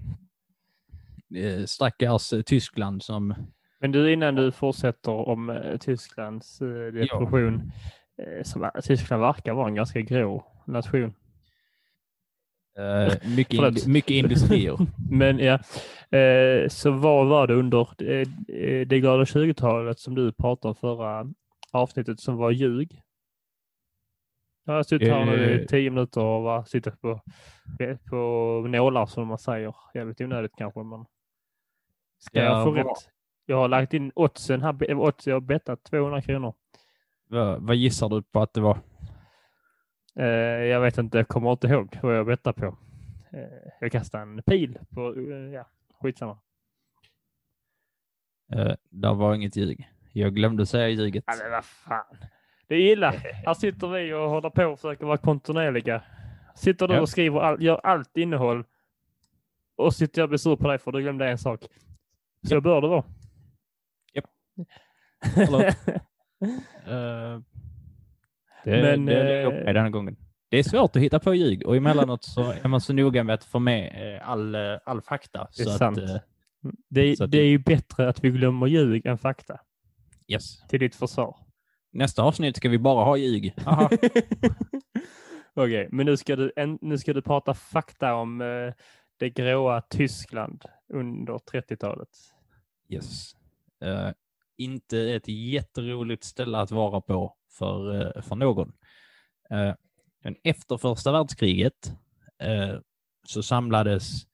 eh, 1.35 1.65
stackars 1.65 2.33
eh, 2.33 2.43
Tyskland 2.43 3.03
som 3.03 3.35
Men 3.79 3.93
du, 3.93 4.13
innan 4.13 4.35
du 4.35 4.53
fortsätter 4.53 5.13
om 5.13 5.51
eh, 5.51 5.77
Tysklands 5.77 6.61
eh, 6.63 6.93
depression, 6.93 7.73
eh, 8.19 8.43
som 8.43 8.71
Tyskland 8.83 9.23
verkar 9.23 9.55
vara 9.55 9.69
en 9.69 9.75
ganska 9.75 10.01
grå 10.01 10.47
nation. 10.67 11.15
Eh, 12.79 13.13
mycket, 13.37 13.55
ind- 13.61 13.89
mycket 13.89 14.11
industrier. 14.11 14.79
Men 15.11 15.39
ja, 15.39 15.55
eh, 16.19 16.69
så 16.69 16.91
vad 16.91 17.27
var 17.27 17.47
det 17.47 17.55
under 17.55 17.89
eh, 18.03 18.29
eh, 18.49 18.87
det 18.87 19.01
glada 19.01 19.25
20-talet 19.25 19.99
som 19.99 20.15
du 20.15 20.33
pratade 20.33 20.69
om 20.69 20.75
förra 20.75 21.27
avsnittet 21.73 22.21
som 22.21 22.37
var 22.37 22.51
ljug? 22.51 23.03
Jag 24.65 24.75
har 24.75 24.83
suttit 24.83 25.09
här 25.09 25.25
nu 25.27 25.63
i 25.63 25.67
tio 25.67 25.91
minuter 25.91 26.21
och 26.21 26.69
sitter 26.69 26.91
på, 26.91 27.21
på 28.11 28.17
nålar 28.69 29.07
som 29.07 29.29
man 29.29 29.39
säger. 29.39 29.75
Jävligt 29.95 30.21
onödigt 30.21 30.53
kanske, 30.59 30.83
men 30.83 31.05
ska 32.19 32.39
Ja, 32.39 32.45
jag 32.45 32.65
få 32.65 32.71
rätt? 32.73 33.11
Jag 33.47 33.57
har 33.57 33.69
lagt 33.69 33.95
in 33.95 34.13
oddsen 34.15 34.63
här, 34.63 34.95
odds, 34.95 35.27
jag 35.27 35.35
har 35.35 35.41
bettat 35.41 35.85
200 35.85 36.23
kronor. 36.23 36.55
vad, 37.29 37.63
vad 37.63 37.77
gissar 37.77 38.09
du 38.09 38.23
på 38.23 38.41
att 38.41 38.55
det 38.55 38.61
var? 38.61 38.79
Eh, 40.19 40.27
jag 40.65 40.81
vet 40.81 40.99
inte, 40.99 41.19
jag 41.19 41.29
kommer 41.29 41.53
inte 41.53 41.67
ihåg 41.67 41.99
vad 42.03 42.17
jag 42.17 42.27
bettade 42.27 42.61
på. 42.61 42.67
Eh, 43.33 43.71
jag 43.81 43.93
kastade 43.93 44.23
en 44.23 44.43
pil 44.43 44.79
på, 44.91 45.15
eh, 45.15 45.37
ja, 45.37 45.67
skitsamma. 46.03 46.39
Uh, 48.57 48.75
det 48.91 49.13
var 49.13 49.35
inget 49.35 49.57
ljug. 49.57 49.91
Jag 50.13 50.35
glömde 50.35 50.67
säga 50.67 50.89
ljuget. 50.89 51.25
Ja, 51.27 51.35
men 51.43 51.51
vad 51.51 51.65
fan. 51.65 52.17
Det 52.69 52.75
är 52.75 52.93
illa. 52.93 53.11
Här 53.47 53.55
sitter 53.55 53.89
vi 53.89 54.13
och 54.15 54.31
håller 54.31 54.51
på 54.51 54.65
och 54.65 54.79
försöker 54.81 55.07
vara 55.07 55.17
kontinuerliga. 55.19 56.03
Sitter 56.55 56.89
du 56.89 56.95
Ja. 56.95 57.01
och 57.01 57.09
skriver 57.09 57.41
all, 57.41 57.63
gör 57.63 57.81
allt 57.87 58.17
innehåll 58.17 58.65
och 59.77 59.95
sitter 59.95 60.21
jag 60.21 60.25
och 60.25 60.29
blir 60.29 60.39
sur 60.39 60.57
på 60.57 60.69
dig 60.69 60.79
för 60.79 60.93
du 60.93 61.01
glömde 61.01 61.29
en 61.31 61.39
sak. 61.39 61.61
Så 62.43 62.61
bör 62.61 62.81
det 62.81 62.89
vara. 62.89 63.05
Japp. 64.13 64.25
Förlåt. 65.35 65.77
Det, 68.71 68.83
Men, 68.83 69.07
det 69.07 69.15
är 69.17 69.67
eh, 69.69 69.75
denna 69.75 69.91
gången. 69.91 70.17
Det 70.49 70.59
är 70.59 70.63
svårt 70.63 70.97
att 70.97 71.03
hitta 71.03 71.19
på 71.19 71.35
ljug 71.35 71.67
och 71.67 71.77
emellanåt 71.77 72.25
så 72.25 72.41
är 72.63 72.69
man 72.69 72.81
så 72.81 72.93
noga 72.93 73.25
med 73.25 73.35
att 73.35 73.45
få 73.45 73.59
med 73.59 74.15
eh, 74.17 74.29
all, 74.31 74.55
eh, 74.55 74.61
all 74.85 75.01
fakta. 75.03 75.49
Det 75.57 75.63
är 75.63 75.67
så 75.67 75.71
sant. 75.79 75.99
Att, 75.99 76.23
det, 76.89 77.01
är, 77.01 77.17
Så 77.17 77.25
att 77.25 77.31
det 77.31 77.39
är 77.39 77.43
det- 77.43 77.49
ju 77.49 77.59
bättre 77.59 78.09
att 78.09 78.25
vi 78.25 78.31
glömmer 78.31 78.67
ljug 78.67 79.07
än 79.07 79.19
fakta. 79.19 79.61
yes. 80.29 80.69
Till 80.69 80.81
ditt 80.81 80.95
försvar. 80.95 81.37
Nästa 81.93 82.23
avsnitt 82.23 82.57
ska 82.57 82.69
vi 82.69 82.79
bara 82.79 83.05
ha 83.05 83.17
ljug. 83.17 83.55
Okej, 85.55 85.89
men 85.93 86.07
nu 86.07 86.17
ska, 86.17 86.37
du, 86.37 86.53
en, 86.57 86.79
nu 86.81 86.99
ska 86.99 87.13
du 87.13 87.23
prata 87.23 87.55
fakta 87.55 88.15
om 88.15 88.41
eh, 88.41 88.73
det 89.19 89.31
gråa 89.31 89.81
Tyskland 89.81 90.65
under 90.93 91.33
30-talet. 91.35 92.09
Yes. 92.89 93.33
Eh, 93.85 94.09
inte 94.59 94.99
ett 94.99 95.29
jätteroligt 95.29 96.25
ställe 96.25 96.59
att 96.59 96.71
vara 96.71 97.01
på 97.01 97.35
för, 97.59 98.01
eh, 98.01 98.23
för 98.23 98.37
någon. 98.37 98.73
Eh, 99.51 99.75
men 100.25 100.37
efter 100.45 100.77
första 100.77 101.13
världskriget 101.13 101.93
eh, 102.43 102.79
så 103.27 103.43
samlades 103.43 104.27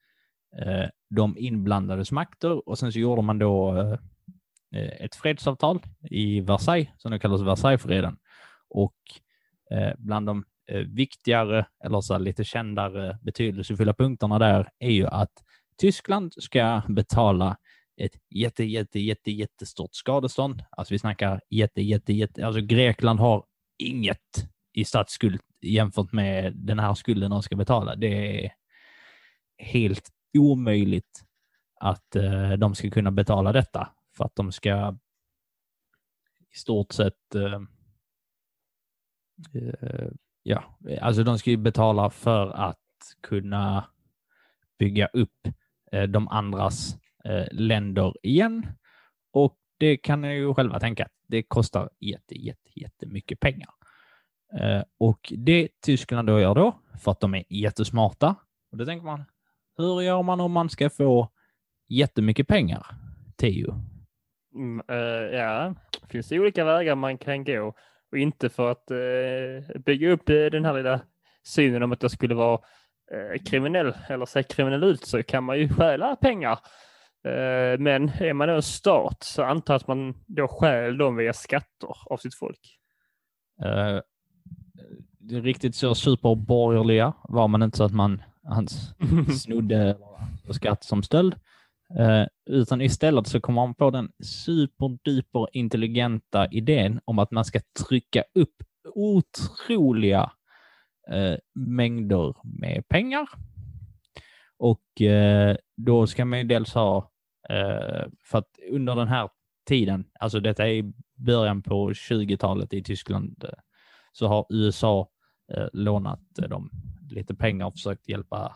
de 1.09 1.37
inblandades 1.37 2.11
makter 2.11 2.69
och 2.69 2.79
sen 2.79 2.91
så 2.91 2.99
gjorde 2.99 3.21
man 3.21 3.39
då 3.39 3.97
ett 4.73 5.15
fredsavtal 5.15 5.79
i 6.01 6.41
Versailles 6.41 6.89
som 6.97 7.11
nu 7.11 7.19
kallas 7.19 7.41
Versaillesfreden. 7.41 8.17
Och 8.69 8.95
bland 9.97 10.25
de 10.25 10.45
viktigare 10.87 11.65
eller 11.83 12.01
så 12.01 12.17
lite 12.17 12.43
kändare 12.43 13.19
betydelsefulla 13.21 13.93
punkterna 13.93 14.39
där 14.39 14.69
är 14.79 14.91
ju 14.91 15.07
att 15.07 15.31
Tyskland 15.77 16.33
ska 16.37 16.81
betala 16.89 17.57
ett 17.97 18.11
jätte, 18.29 18.63
jätte, 18.63 18.99
jätte, 18.99 19.31
jättestort 19.31 19.95
skadestånd. 19.95 20.63
Alltså 20.69 20.93
vi 20.93 20.99
snackar 20.99 21.41
jätte, 21.49 21.81
jätte, 21.81 22.13
jätte, 22.13 22.45
alltså 22.45 22.61
Grekland 22.61 23.19
har 23.19 23.45
inget 23.77 24.49
i 24.73 24.85
statsskuld 24.85 25.41
jämfört 25.61 26.11
med 26.11 26.53
den 26.55 26.79
här 26.79 26.93
skulden 26.93 27.31
de 27.31 27.43
ska 27.43 27.55
betala. 27.55 27.95
Det 27.95 28.45
är 28.45 28.53
helt 29.57 30.09
omöjligt 30.37 31.23
att 31.79 32.15
eh, 32.15 32.51
de 32.51 32.75
ska 32.75 32.89
kunna 32.89 33.11
betala 33.11 33.51
detta 33.51 33.89
för 34.17 34.25
att 34.25 34.35
de 34.35 34.51
ska 34.51 34.97
i 36.53 36.57
stort 36.57 36.91
sett 36.91 37.35
eh, 37.35 37.61
eh 39.53 40.09
ja, 40.43 40.77
alltså 41.01 41.23
de 41.23 41.39
ska 41.39 41.49
ju 41.49 41.57
betala 41.57 42.09
för 42.09 42.49
att 42.49 42.77
kunna 43.21 43.85
bygga 44.79 45.07
upp 45.07 45.47
eh, 45.91 46.03
de 46.03 46.27
andras 46.27 46.97
eh, 47.25 47.45
länder 47.51 48.13
igen. 48.23 48.67
Och 49.33 49.57
det 49.77 49.97
kan 49.97 50.21
ni 50.21 50.35
ju 50.35 50.53
själva 50.53 50.79
tänka, 50.79 51.07
det 51.27 51.43
kostar 51.43 51.89
jätte, 51.99 52.35
jätte, 52.35 52.79
jättemycket 52.79 53.39
pengar. 53.39 53.69
Eh, 54.59 54.83
och 54.99 55.33
det 55.37 55.69
Tyskland 55.81 56.27
då 56.27 56.39
gör 56.39 56.55
då, 56.55 56.79
för 57.03 57.11
att 57.11 57.19
de 57.19 57.35
är 57.35 57.43
jättesmarta, 57.49 58.35
och 58.71 58.77
då 58.77 58.85
tänker 58.85 59.05
man, 59.05 59.23
hur 59.77 60.01
gör 60.01 60.23
man 60.23 60.39
om 60.39 60.51
man 60.51 60.69
ska 60.69 60.89
få 60.89 61.29
jättemycket 61.89 62.47
pengar? 62.47 62.85
Teo. 63.37 63.75
Mm, 64.55 64.81
eh, 64.87 65.37
ja, 65.39 65.75
det 66.01 66.07
finns 66.07 66.31
olika 66.31 66.65
vägar 66.65 66.95
man 66.95 67.17
kan 67.17 67.43
gå 67.43 67.73
och 68.11 68.17
inte 68.17 68.49
för 68.49 68.71
att 68.71 68.91
eh, 68.91 69.79
bygga 69.79 70.09
upp 70.09 70.29
eh, 70.29 70.35
den 70.35 70.65
här 70.65 70.73
lilla 70.73 71.01
synen 71.43 71.83
om 71.83 71.91
att 71.91 72.01
jag 72.01 72.11
skulle 72.11 72.35
vara 72.35 72.59
eh, 73.11 73.41
kriminell 73.43 73.93
eller 74.07 74.25
se 74.25 74.43
kriminell 74.43 74.83
ut 74.83 75.05
så 75.05 75.23
kan 75.23 75.43
man 75.43 75.59
ju 75.59 75.69
stjäla 75.69 76.15
pengar. 76.15 76.59
Eh, 77.25 77.79
men 77.79 78.09
är 78.09 78.33
man 78.33 78.47
då 78.47 78.55
en 78.55 78.61
stat 78.61 79.23
så 79.23 79.43
antar 79.43 79.75
att 79.75 79.87
man 79.87 80.13
då 80.27 80.47
stjäl 80.47 80.97
dem 80.97 81.15
via 81.15 81.33
skatter 81.33 81.89
av 82.05 82.17
sitt 82.17 82.35
folk. 82.35 82.79
Eh, 83.63 83.99
det 85.19 85.35
är 85.35 85.41
riktigt 85.41 85.75
så 85.75 85.95
superborgerliga 85.95 87.13
var 87.23 87.47
man 87.47 87.63
inte 87.63 87.77
så 87.77 87.83
att 87.83 87.93
man 87.93 88.23
hans 88.43 88.95
snodde 89.43 89.97
skatt 90.51 90.83
som 90.83 91.03
stöld. 91.03 91.35
Eh, 91.99 92.25
utan 92.45 92.81
istället 92.81 93.27
så 93.27 93.41
kommer 93.41 93.61
man 93.61 93.75
på 93.75 93.89
den 93.89 94.11
superduper 94.23 95.47
intelligenta 95.53 96.47
idén 96.51 96.99
om 97.05 97.19
att 97.19 97.31
man 97.31 97.45
ska 97.45 97.59
trycka 97.87 98.23
upp 98.33 98.55
otroliga 98.95 100.31
eh, 101.11 101.35
mängder 101.55 102.35
med 102.43 102.87
pengar. 102.87 103.29
Och 104.57 105.01
eh, 105.01 105.57
då 105.77 106.07
ska 106.07 106.25
man 106.25 106.39
ju 106.39 106.45
dels 106.45 106.73
ha, 106.73 107.11
Eh, 107.49 108.05
för 108.23 108.37
att 108.37 108.59
under 108.71 108.95
den 108.95 109.07
här 109.07 109.29
tiden, 109.67 110.05
alltså 110.19 110.39
detta 110.39 110.67
är 110.67 110.73
i 110.73 110.93
början 111.15 111.61
på 111.61 111.89
20-talet 111.91 112.73
i 112.73 112.83
Tyskland, 112.83 113.43
eh, 113.43 113.59
så 114.11 114.27
har 114.27 114.45
USA 114.49 115.09
eh, 115.53 115.67
lånat 115.73 116.39
eh, 116.41 116.49
dem 116.49 116.71
lite 117.09 117.35
pengar 117.35 117.65
och 117.65 117.73
försökt 117.73 118.09
hjälpa, 118.09 118.55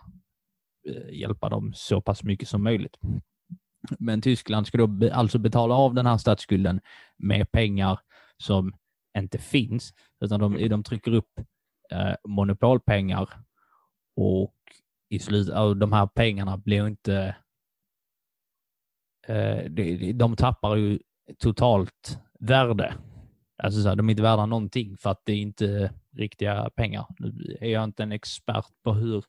eh, 0.88 1.20
hjälpa 1.20 1.50
dem 1.50 1.74
så 1.76 2.02
pass 2.02 2.24
mycket 2.24 2.48
som 2.48 2.64
möjligt. 2.64 2.98
Men 4.00 4.22
Tyskland 4.22 4.68
ska 4.68 4.78
då 4.78 4.88
be, 4.88 5.14
alltså 5.14 5.40
betala 5.40 5.76
av 5.76 5.94
den 5.94 6.06
här 6.06 6.18
statsskulden 6.18 6.82
med 7.18 7.52
pengar 7.52 8.00
som 8.38 8.76
inte 9.18 9.38
finns, 9.38 9.94
utan 10.20 10.40
de, 10.40 10.70
de 10.70 10.84
trycker 10.84 11.14
upp 11.14 11.40
eh, 11.92 12.16
monopolpengar 12.24 13.30
och 14.16 14.54
i 15.10 15.20
slutet 15.20 15.54
eh, 15.54 15.62
av 15.62 15.78
de 15.78 15.94
här 15.94 16.08
pengarna 16.08 16.58
blir 16.58 16.88
inte... 16.88 17.36
Eh, 19.28 19.70
de, 19.70 20.14
de 20.14 20.36
tappar 20.36 20.76
ju 20.76 21.00
totalt 21.40 22.20
värde. 22.40 22.94
Alltså 23.64 23.82
så 23.82 23.90
här, 23.90 23.96
de 23.96 24.10
är 24.10 24.12
inte 24.12 24.24
värda 24.24 24.46
någonting 24.46 24.98
för 24.98 25.10
att 25.10 25.22
det 25.26 25.32
är 25.34 25.38
inte 25.38 25.94
riktiga 26.16 26.70
pengar. 26.70 27.06
Nu 27.20 27.58
är 27.62 27.70
jag 27.70 27.84
inte 27.84 28.04
en 28.04 28.12
expert 28.12 28.66
på 28.84 28.94
hur 28.94 29.24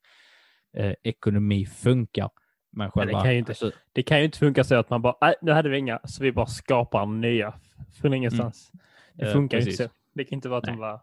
eh, 0.76 0.94
ekonomi 1.02 1.66
funkar. 1.66 2.30
Men 2.72 2.90
själva, 2.90 3.18
det, 3.18 3.24
kan 3.24 3.32
ju 3.32 3.38
inte, 3.38 3.50
alltså, 3.50 3.70
det 3.92 4.02
kan 4.02 4.18
ju 4.18 4.24
inte 4.24 4.38
funka 4.38 4.64
så 4.64 4.74
att 4.74 4.90
man 4.90 5.02
bara, 5.02 5.16
nej, 5.20 5.34
nu 5.42 5.52
hade 5.52 5.68
vi 5.68 5.78
inga, 5.78 6.00
så 6.04 6.22
vi 6.22 6.32
bara 6.32 6.46
skapar 6.46 7.06
nya 7.06 7.54
från 8.00 8.14
ingenstans. 8.14 8.70
Det 9.14 9.26
Eh, 9.26 9.32
funkar 9.32 9.58
ju 9.58 9.64
precis. 9.64 9.80
inte 9.80 9.94
så. 9.94 10.00
Det 10.14 10.24
kan 10.24 10.36
inte 10.36 10.48
vara 10.48 10.58
att 10.58 10.64
de 10.64 10.76
bara, 10.78 11.00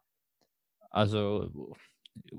Alltså, 0.89 1.51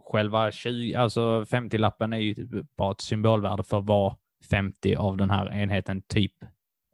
själva 0.05 0.51
20, 0.53 0.95
alltså 0.95 1.45
50-lappen 1.45 2.13
är 2.13 2.19
ju 2.19 2.35
typ 2.35 2.77
bara 2.77 2.93
ett 2.93 3.01
symbolvärde 3.01 3.63
för 3.63 3.81
vad 3.81 4.15
50 4.51 4.95
av 4.97 5.17
den 5.17 5.31
här 5.31 5.53
enheten 5.53 6.03
typ 6.03 6.33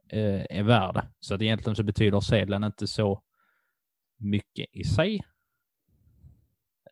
eh, 0.09 0.45
är 0.49 0.63
värd. 0.63 1.01
Så 1.19 1.35
att 1.35 1.41
egentligen 1.41 1.75
så 1.75 1.83
betyder 1.83 2.19
sedeln 2.19 2.63
inte 2.63 2.87
så 2.87 3.21
mycket 4.17 4.65
i 4.71 4.83
sig. 4.83 5.23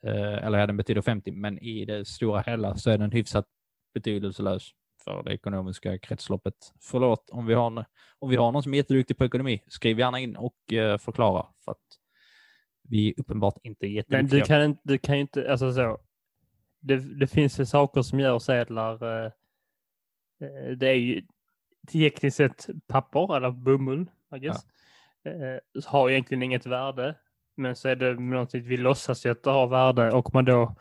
Eh, 0.03 0.43
eller 0.45 0.59
ja, 0.59 0.67
den 0.67 0.77
betyder 0.77 1.01
50, 1.01 1.31
men 1.31 1.59
i 1.59 1.85
det 1.85 2.05
stora 2.07 2.41
hela 2.41 2.75
så 2.75 2.89
är 2.91 2.97
den 2.97 3.11
hyfsat 3.11 3.45
betydelselös 3.93 4.69
för 5.03 5.23
det 5.23 5.33
ekonomiska 5.33 5.97
kretsloppet. 5.99 6.53
Förlåt 6.79 7.29
om 7.29 7.45
vi 7.45 7.53
har, 7.53 7.85
om 8.19 8.29
vi 8.29 8.35
har 8.35 8.51
någon 8.51 8.63
som 8.63 8.73
är 8.73 8.77
jätteduktig 8.77 9.17
på 9.17 9.25
ekonomi, 9.25 9.63
skriv 9.67 9.99
gärna 9.99 10.19
in 10.19 10.35
och 10.35 10.73
eh, 10.73 10.97
förklara 10.97 11.45
för 11.65 11.71
att 11.71 11.77
vi 12.83 13.09
är 13.09 13.19
uppenbart 13.19 13.57
inte 13.63 14.03
men 14.07 14.27
du 14.27 14.41
kan, 14.41 14.63
inte- 14.63 14.81
du 14.83 14.97
kan 14.97 15.15
ju 15.15 15.21
inte, 15.21 15.51
alltså 15.51 15.73
så. 15.73 15.97
Det, 16.79 17.19
det 17.19 17.27
finns 17.27 17.59
ju 17.59 17.65
saker 17.65 18.01
som 18.01 18.19
gör 18.19 18.39
sedlar, 18.39 19.25
eh, 19.25 19.31
det 20.77 20.87
är 20.87 20.93
ju 20.93 21.21
tekniskt 21.91 22.37
sett 22.37 22.67
papper 22.87 23.37
eller 23.37 23.51
bomull, 23.51 24.09
I 24.35 24.39
guess. 24.39 24.65
Eh, 25.23 25.57
har 25.85 26.09
egentligen 26.09 26.43
inget 26.43 26.65
värde, 26.65 27.15
men 27.57 27.75
så 27.75 27.89
är 27.89 27.95
det 27.95 28.13
någonting 28.13 28.63
vi 28.63 28.77
låtsas 28.77 29.25
ju 29.25 29.29
att 29.29 29.43
det 29.43 29.51
har 29.51 29.67
värde 29.67 30.11
och 30.11 30.33
man 30.33 30.45
då 30.45 30.75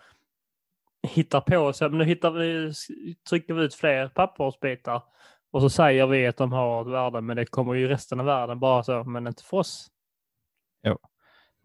hittar 1.03 1.41
på, 1.41 1.73
så 1.73 1.89
men 1.89 1.99
nu 1.99 2.05
hittar 2.05 2.31
vi, 2.31 2.73
trycker 3.29 3.55
vi 3.55 3.65
ut 3.65 3.75
fler 3.75 4.09
pappersbitar 4.09 5.03
och 5.51 5.61
så 5.61 5.71
säger 5.71 6.07
vi 6.07 6.27
att 6.27 6.37
de 6.37 6.53
har 6.53 6.83
ett 6.83 6.89
värde, 6.89 7.21
men 7.21 7.37
det 7.37 7.47
kommer 7.47 7.75
ju 7.75 7.89
resten 7.89 8.21
av 8.21 8.27
världen 8.27 8.61
bara 8.61 8.83
så, 8.83 9.05
men 9.05 9.27
inte 9.27 9.45
för 9.45 9.57
oss. 9.57 9.91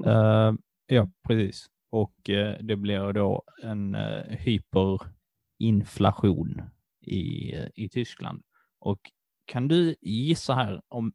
Eh, 0.05 0.53
ja, 0.87 1.09
precis. 1.27 1.65
Och 1.89 2.29
eh, 2.29 2.57
det 2.59 2.75
blir 2.75 3.13
då 3.13 3.43
en 3.63 3.95
uh, 3.95 4.23
hyperinflation 4.29 6.61
i, 7.07 7.55
i 7.75 7.89
Tyskland. 7.89 8.43
Och 8.79 8.99
kan 9.45 9.67
du 9.67 9.95
gissa 10.01 10.53
här 10.53 10.81
om, 10.87 11.13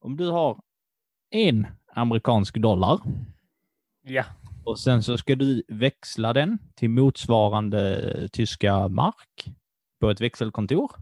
om 0.00 0.16
du 0.16 0.28
har 0.28 0.60
en 1.30 1.66
amerikansk 1.94 2.58
dollar 2.58 3.00
Ja. 4.02 4.24
och 4.64 4.78
sen 4.78 5.02
så 5.02 5.18
ska 5.18 5.34
du 5.34 5.62
växla 5.68 6.32
den 6.32 6.58
till 6.74 6.90
motsvarande 6.90 8.28
tyska 8.32 8.88
mark 8.88 9.46
på 10.00 10.10
ett 10.10 10.20
växelkontor. 10.20 10.92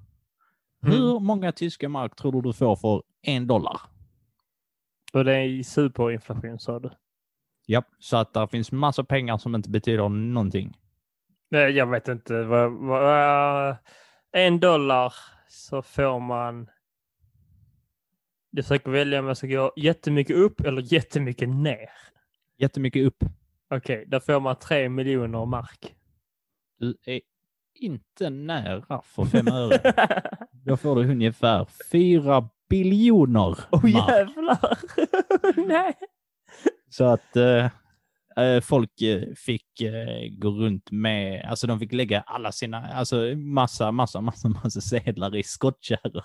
Mm. 0.86 0.96
Hur 0.96 1.20
många 1.20 1.52
tyska 1.52 1.88
mark 1.88 2.16
tror 2.16 2.32
du 2.32 2.40
du 2.40 2.52
får 2.52 2.76
för 2.76 3.02
en 3.22 3.46
dollar? 3.46 3.80
Och 5.12 5.24
det 5.24 5.34
är 5.36 5.44
i 5.44 5.64
superinflation 5.64 6.58
sa 6.58 6.78
du. 6.78 6.90
Ja, 7.66 7.82
så 7.98 8.16
att 8.16 8.34
det 8.34 8.48
finns 8.48 8.72
massa 8.72 9.04
pengar 9.04 9.38
som 9.38 9.54
inte 9.54 9.70
betyder 9.70 10.08
någonting. 10.08 10.76
Nej, 11.50 11.70
jag 11.70 11.86
vet 11.90 12.08
inte. 12.08 12.42
Vad, 12.42 12.72
vad, 12.72 13.76
en 14.34 14.60
dollar 14.60 15.14
så 15.48 15.82
får 15.82 16.20
man... 16.20 16.70
Jag 18.50 18.64
försöker 18.64 18.90
välja 18.90 19.18
om 19.20 19.26
jag 19.26 19.36
ska 19.36 19.46
gå 19.46 19.72
jättemycket 19.76 20.36
upp 20.36 20.60
eller 20.60 20.92
jättemycket 20.92 21.48
ner. 21.48 21.90
Jättemycket 22.58 23.06
upp. 23.06 23.24
Okej, 23.70 24.04
där 24.06 24.20
får 24.20 24.40
man 24.40 24.56
tre 24.56 24.88
miljoner 24.88 25.46
mark. 25.46 25.94
Du 26.78 26.96
är 27.06 27.20
inte 27.74 28.30
nära 28.30 29.02
för 29.02 29.24
fem 29.24 29.48
öre. 29.48 29.92
Då 30.52 30.76
får 30.76 30.96
du 30.96 31.10
ungefär 31.10 31.66
fyra 31.92 32.48
biljoner 32.68 33.58
Åh 33.70 33.82
mark. 33.82 34.08
jävlar! 34.08 34.78
Nej! 35.68 35.94
Så 36.90 37.04
att 37.04 37.36
eh, 37.36 37.66
folk 38.62 39.02
eh, 39.02 39.22
fick 39.36 39.80
eh, 39.80 40.28
gå 40.38 40.48
runt 40.48 40.90
med, 40.90 41.44
alltså 41.44 41.66
de 41.66 41.78
fick 41.78 41.92
lägga 41.92 42.20
alla 42.20 42.52
sina, 42.52 42.86
alltså 42.86 43.16
massa, 43.36 43.92
massa, 43.92 44.20
massa, 44.20 44.48
massa 44.64 44.80
sedlar 44.80 45.36
i 45.36 45.42
skottkärror 45.42 46.24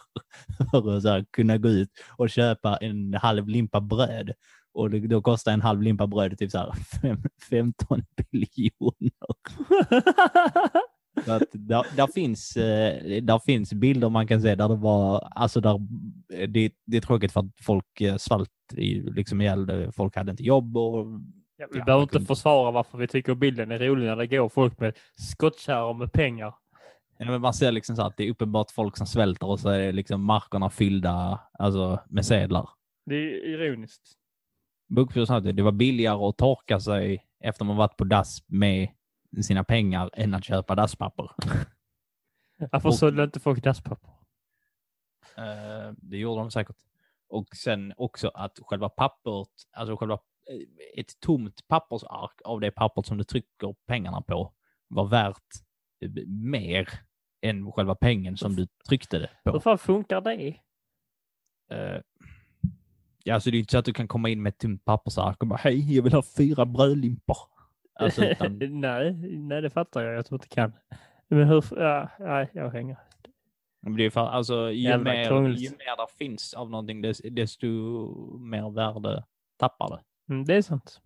för 0.71 0.97
att 0.97 1.03
här, 1.03 1.25
kunna 1.31 1.57
gå 1.57 1.69
ut 1.69 1.89
och 2.17 2.29
köpa 2.29 2.77
en 2.77 3.13
halv 3.13 3.47
limpa 3.47 3.81
bröd. 3.81 4.31
Och 4.73 4.89
det, 4.89 4.99
då 4.99 5.21
kostar 5.21 5.51
en 5.51 5.61
halv 5.61 5.81
limpa 5.81 6.07
bröd 6.07 6.37
typ 6.37 6.51
så 6.51 6.57
här 6.57 6.73
fem, 7.01 7.23
15 7.49 8.01
biljoner. 8.31 9.11
Så 11.25 11.31
att 11.31 11.43
där, 11.51 11.85
där, 11.95 12.07
finns, 12.07 12.57
eh, 12.57 13.23
där 13.23 13.39
finns 13.39 13.73
bilder 13.73 14.09
man 14.09 14.27
kan 14.27 14.41
se 14.41 14.55
där 14.55 14.69
det 14.69 14.75
var, 14.75 15.27
alltså 15.31 15.61
där, 15.61 15.79
det, 16.47 16.71
det 16.85 16.97
är 16.97 17.01
tråkigt 17.01 17.31
för 17.31 17.39
att 17.39 17.51
folk 17.61 18.01
eh, 18.01 18.17
svalt 18.17 18.49
i, 18.75 19.01
liksom 19.01 19.41
ihjäl, 19.41 19.91
folk 19.95 20.15
hade 20.15 20.31
inte 20.31 20.43
jobb 20.43 20.77
och 20.77 21.05
Ja, 21.61 21.67
vi 21.71 21.79
Ja, 21.79 21.85
behöver 21.85 22.01
inte 22.03 22.11
kunde- 22.11 22.27
försvara 22.27 22.71
varför 22.71 22.97
vi 22.97 23.07
tycker 23.07 23.35
bilden 23.35 23.71
är 23.71 23.79
rolig 23.79 24.05
när 24.05 24.15
det 24.15 24.27
går 24.27 24.49
folk 24.49 24.79
med 24.79 24.97
skottkärror 25.15 25.93
med 25.93 26.11
pengar. 26.13 26.55
Ja, 27.17 27.25
men 27.25 27.41
man 27.41 27.53
ser 27.53 27.71
liksom 27.71 27.95
så 27.95 28.01
att 28.01 28.17
det 28.17 28.23
är 28.23 28.31
uppenbart 28.31 28.71
folk 28.71 28.97
som 28.97 29.07
svälter 29.07 29.47
och 29.47 29.59
så 29.59 29.69
är 29.69 29.91
liksom 29.93 30.23
markerna 30.23 30.69
fyllda 30.69 31.39
alltså, 31.53 31.99
med 32.09 32.25
sedlar. 32.25 32.69
Det 33.05 33.15
är 33.15 33.47
ironiskt. 33.47 34.11
Bokfjord 34.87 35.27
sa 35.27 35.35
att 35.37 35.55
det 35.55 35.61
var 35.63 35.71
billigare 35.71 36.25
att 36.29 36.37
torka 36.37 36.79
sig 36.79 37.25
efter 37.43 37.65
man 37.65 37.75
varit 37.77 37.97
på 37.97 38.03
dass 38.03 38.43
med 38.47 38.89
sina 39.41 39.63
pengar 39.63 40.09
än 40.13 40.33
att 40.33 40.43
köpa 40.45 40.75
dasspapper. 40.75 41.31
Varför 42.71 42.91
sålde 42.91 43.23
inte 43.23 43.39
folk 43.39 43.63
dasspapper? 43.63 44.09
Eh, 45.37 45.91
det 45.97 46.17
gjorde 46.17 46.41
de 46.41 46.51
säkert. 46.51 46.75
Och 47.29 47.47
sen 47.55 47.93
också 47.97 48.31
att 48.33 48.59
själva 48.61 48.89
pappret, 48.89 49.47
alltså 49.71 49.95
själva 49.97 50.19
ett 50.97 51.19
tomt 51.19 51.67
pappersark 51.67 52.41
av 52.45 52.59
det 52.59 52.71
pappret 52.71 53.05
som 53.05 53.17
du 53.17 53.23
trycker 53.23 53.75
pengarna 53.87 54.21
på 54.21 54.53
var 54.87 55.05
värt 55.07 55.43
eh, 56.01 56.11
mer 56.27 56.89
än 57.41 57.71
själva 57.71 57.95
pengen 57.95 58.37
som 58.37 58.55
du 58.55 58.67
tryckte 58.87 59.19
det 59.19 59.29
Hur 59.43 59.51
på. 59.51 59.59
fan 59.59 59.77
funkar 59.77 60.21
det? 60.21 60.55
Eh, 61.71 62.01
ja, 63.23 63.33
alltså 63.33 63.51
det 63.51 63.57
är 63.57 63.59
inte 63.59 63.71
så 63.71 63.77
att 63.77 63.85
du 63.85 63.93
kan 63.93 64.07
komma 64.07 64.29
in 64.29 64.41
med 64.43 64.49
ett 64.49 64.57
tomt 64.59 64.85
pappersark 64.85 65.41
och 65.41 65.47
bara 65.47 65.57
hej, 65.59 65.95
jag 65.95 66.03
vill 66.03 66.13
ha 66.13 66.23
fyra 66.37 66.65
brödlimpor. 66.65 67.37
Alltså, 67.93 68.25
utan, 68.25 68.57
nej, 68.81 69.13
nej, 69.37 69.61
det 69.61 69.69
fattar 69.69 70.01
jag. 70.03 70.15
Jag 70.15 70.25
tror 70.25 70.35
inte 70.37 70.47
kan. 70.55 70.73
Men 71.27 71.47
hur... 71.47 71.65
Ja, 71.71 72.09
nej, 72.19 72.49
jag 72.53 72.69
hänger. 72.69 72.97
men 73.81 73.95
det 73.95 74.03
är 74.05 74.09
för, 74.09 74.27
alltså, 74.27 74.71
ju, 74.71 74.81
Jävla 74.81 75.11
mer, 75.11 75.25
krångligt. 75.25 75.61
ju 75.61 75.69
mer 75.69 75.97
det 75.97 76.13
finns 76.17 76.53
av 76.53 76.69
någonting, 76.69 77.01
desto 77.31 77.67
mer 78.37 78.69
värde 78.69 79.23
tappar 79.57 79.89
det. 79.89 80.01
Mm, 80.29 80.45
det 80.45 80.55
är 80.55 80.61
sant. 80.61 81.01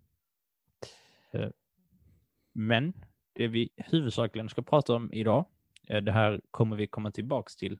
Men 2.52 2.92
det 3.32 3.48
vi 3.48 3.70
huvudsakligen 3.76 4.48
ska 4.48 4.62
prata 4.62 4.94
om 4.94 5.12
idag, 5.12 5.44
eh, 5.88 6.02
det 6.02 6.12
här 6.12 6.40
kommer 6.50 6.76
vi 6.76 6.86
komma 6.86 7.10
tillbaks 7.10 7.56
till 7.56 7.78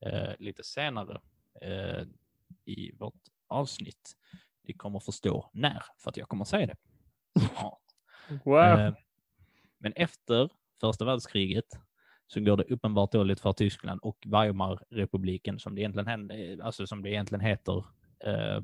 eh, 0.00 0.32
lite 0.38 0.64
senare 0.64 1.20
eh, 1.62 2.02
i 2.64 2.92
vårt 2.96 3.14
avsnitt. 3.46 4.16
Ni 4.62 4.74
kommer 4.74 5.00
förstå 5.00 5.50
när, 5.52 5.82
för 5.98 6.10
att 6.10 6.16
jag 6.16 6.28
kommer 6.28 6.44
säga 6.44 6.66
det. 6.66 6.76
Wow. 8.44 8.58
Eh, 8.58 8.94
Men 9.78 9.92
efter 9.92 10.50
första 10.80 11.04
världskriget 11.04 11.64
så 12.26 12.40
går 12.40 12.56
det 12.56 12.64
uppenbart 12.64 13.12
dåligt 13.12 13.40
för 13.40 13.52
Tyskland 13.52 14.00
och 14.02 14.18
Weimarrepubliken 14.26 15.58
som 15.58 15.74
det 15.74 15.80
egentligen, 15.80 16.60
alltså 16.60 16.86
som 16.86 17.02
det 17.02 17.10
egentligen 17.10 17.44
heter 17.44 17.84
eh, 18.24 18.60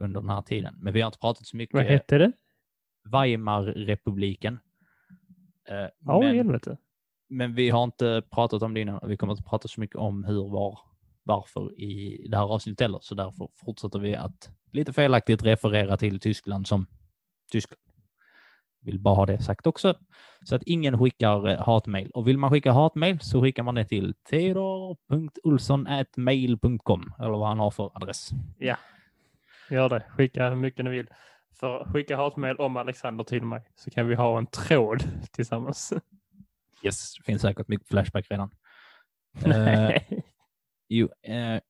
under 0.00 0.20
den 0.20 0.30
här 0.30 0.42
tiden. 0.42 0.74
Men 0.78 0.92
vi 0.92 1.00
har 1.00 1.06
inte 1.08 1.18
pratat 1.18 1.46
så 1.46 1.56
mycket 1.56 1.74
Vad 1.74 1.84
hette 1.84 2.18
det? 2.18 2.32
Weimarrepubliken. 3.12 4.58
Eh, 5.68 5.76
Ja, 5.98 6.20
men 6.20 6.36
helvete. 6.36 6.76
men 7.28 7.54
vi 7.54 7.70
har 7.70 7.84
inte 7.84 8.22
pratat 8.30 8.62
om 8.62 8.74
det 8.74 8.80
innan 8.80 8.98
och 8.98 9.10
vi 9.10 9.16
kommer 9.16 9.32
inte 9.32 9.42
prata 9.42 9.68
så 9.68 9.80
mycket 9.80 9.96
om 9.96 10.24
hur, 10.24 10.48
var, 10.50 10.78
varför 11.22 11.80
i 11.80 12.26
det 12.30 12.36
här 12.36 12.44
avsnittet 12.44 12.80
heller. 12.80 12.98
Så 13.02 13.14
därför 13.14 13.48
fortsätter 13.64 13.98
vi 13.98 14.16
att 14.16 14.50
lite 14.72 14.92
felaktigt 14.92 15.42
referera 15.44 15.96
till 15.96 16.20
Tyskland 16.20 16.66
som 16.66 16.86
Tyskland. 17.52 17.80
Vill 18.80 18.98
bara 19.00 19.14
ha 19.14 19.26
det 19.26 19.38
sagt 19.42 19.66
också. 19.66 19.94
Så 20.44 20.56
att 20.56 20.62
ingen 20.62 20.98
skickar 20.98 21.48
eh, 21.48 21.66
hatmail. 21.66 22.10
Och 22.10 22.28
vill 22.28 22.38
man 22.38 22.50
skicka 22.50 22.72
hatmail 22.72 23.20
så 23.20 23.42
skickar 23.42 23.62
man 23.62 23.74
det 23.74 23.84
till 23.84 24.14
theodor.olsson.mail.com 24.30 27.12
eller 27.18 27.30
vad 27.30 27.48
han 27.48 27.58
har 27.58 27.70
för 27.70 27.90
adress. 27.94 28.30
Ja, 28.58 28.76
gör 29.70 29.88
det. 29.88 30.04
Skicka 30.08 30.48
hur 30.48 30.56
mycket 30.56 30.84
ni 30.84 30.90
vill. 30.90 31.08
För 31.60 31.84
skicka 31.92 32.16
hatmail 32.16 32.56
om 32.56 32.76
Alexander 32.76 33.24
till 33.24 33.42
mig 33.42 33.62
så 33.74 33.90
kan 33.90 34.08
vi 34.08 34.14
ha 34.14 34.38
en 34.38 34.46
tråd 34.46 35.04
tillsammans. 35.32 35.92
Yes, 36.82 37.14
det 37.14 37.22
finns 37.22 37.42
säkert 37.42 37.68
mycket 37.68 37.88
Flashback 37.88 38.26
redan. 38.30 38.50
Eh, 39.44 40.02
jo, 40.88 41.08
eh, 41.22 41.60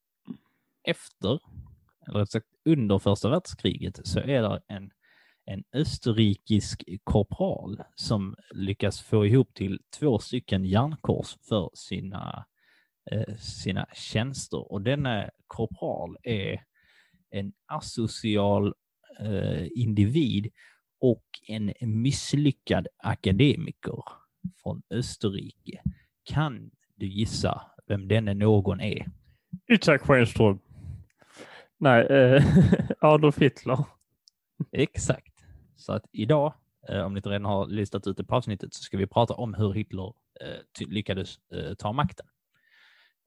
efter, 0.85 1.39
eller 2.09 2.19
rätt 2.19 2.31
sagt 2.31 2.47
under 2.65 2.99
första 2.99 3.29
världskriget 3.31 4.07
så 4.07 4.21
är 4.21 4.43
det 4.43 4.61
en, 4.67 4.91
en 5.45 5.65
österrikisk 5.73 6.85
korpral 7.05 7.83
som 7.95 8.37
lyckas 8.51 9.03
få 9.03 9.27
ihop 9.27 9.55
till 9.55 9.81
två 9.99 10.19
stycken 10.19 10.65
järnkors 10.65 11.37
för 11.49 11.71
sina, 11.75 12.47
eh, 13.11 13.37
sina 13.37 13.87
tjänster. 13.93 14.73
Och 14.73 14.83
denna 14.83 15.31
korpral 15.47 16.17
är 16.23 16.66
en 17.37 17.53
asocial 17.67 18.75
eh, 19.21 19.67
individ 19.75 20.51
och 21.01 21.25
en 21.49 21.73
misslyckad 21.81 22.87
akademiker 22.99 24.03
från 24.63 24.83
Österrike. 24.91 25.83
Kan 26.25 26.71
du 26.95 27.07
gissa 27.07 27.63
vem 27.87 28.09
denne 28.09 28.35
någon 28.35 28.81
är? 28.81 29.07
Itzhak 29.69 30.01
Schenström. 30.01 30.59
Nej, 31.79 32.07
eh, 32.07 32.45
Adolf 33.01 33.39
Hitler. 33.39 33.85
Exakt. 34.73 35.45
Så 35.77 35.93
att 35.93 36.05
idag, 36.13 36.55
eh, 36.89 37.01
om 37.01 37.15
ni 37.15 37.19
inte 37.19 37.29
redan 37.29 37.45
har 37.45 37.67
listat 37.67 38.07
ut 38.07 38.17
det 38.17 38.25
på 38.25 38.35
avsnittet, 38.35 38.75
så 38.75 38.83
ska 38.83 38.97
vi 38.97 39.07
prata 39.07 39.35
om 39.35 39.55
hur 39.55 39.73
Hitler 39.73 40.13
eh, 40.41 40.87
lyckades 40.89 41.39
eh, 41.53 41.75
ta 41.75 41.93
makten. 41.93 42.27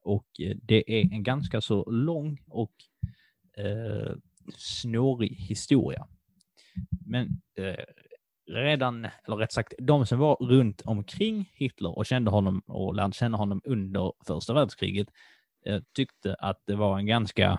Och 0.02 0.26
eh, 0.40 0.56
det 0.62 1.00
är 1.00 1.12
en 1.12 1.22
ganska 1.22 1.60
så 1.60 1.90
lång 1.90 2.42
och 2.48 2.72
eh, 3.64 4.12
snårig 4.56 5.36
historia. 5.36 6.06
Men 7.06 7.40
eh, 7.58 7.84
redan, 8.50 9.04
eller 9.04 9.36
rätt 9.36 9.52
sagt, 9.52 9.74
de 9.78 10.06
som 10.06 10.18
var 10.18 10.36
runt 10.36 10.82
omkring 10.84 11.50
Hitler 11.54 11.98
och 11.98 12.06
kände 12.06 12.30
honom 12.30 12.62
och 12.66 12.94
lärde 12.94 13.12
känna 13.12 13.36
honom 13.36 13.60
under 13.64 14.12
första 14.26 14.54
världskriget 14.54 15.08
eh, 15.66 15.82
tyckte 15.94 16.34
att 16.34 16.62
det 16.66 16.74
var 16.74 16.98
en 16.98 17.06
ganska 17.06 17.58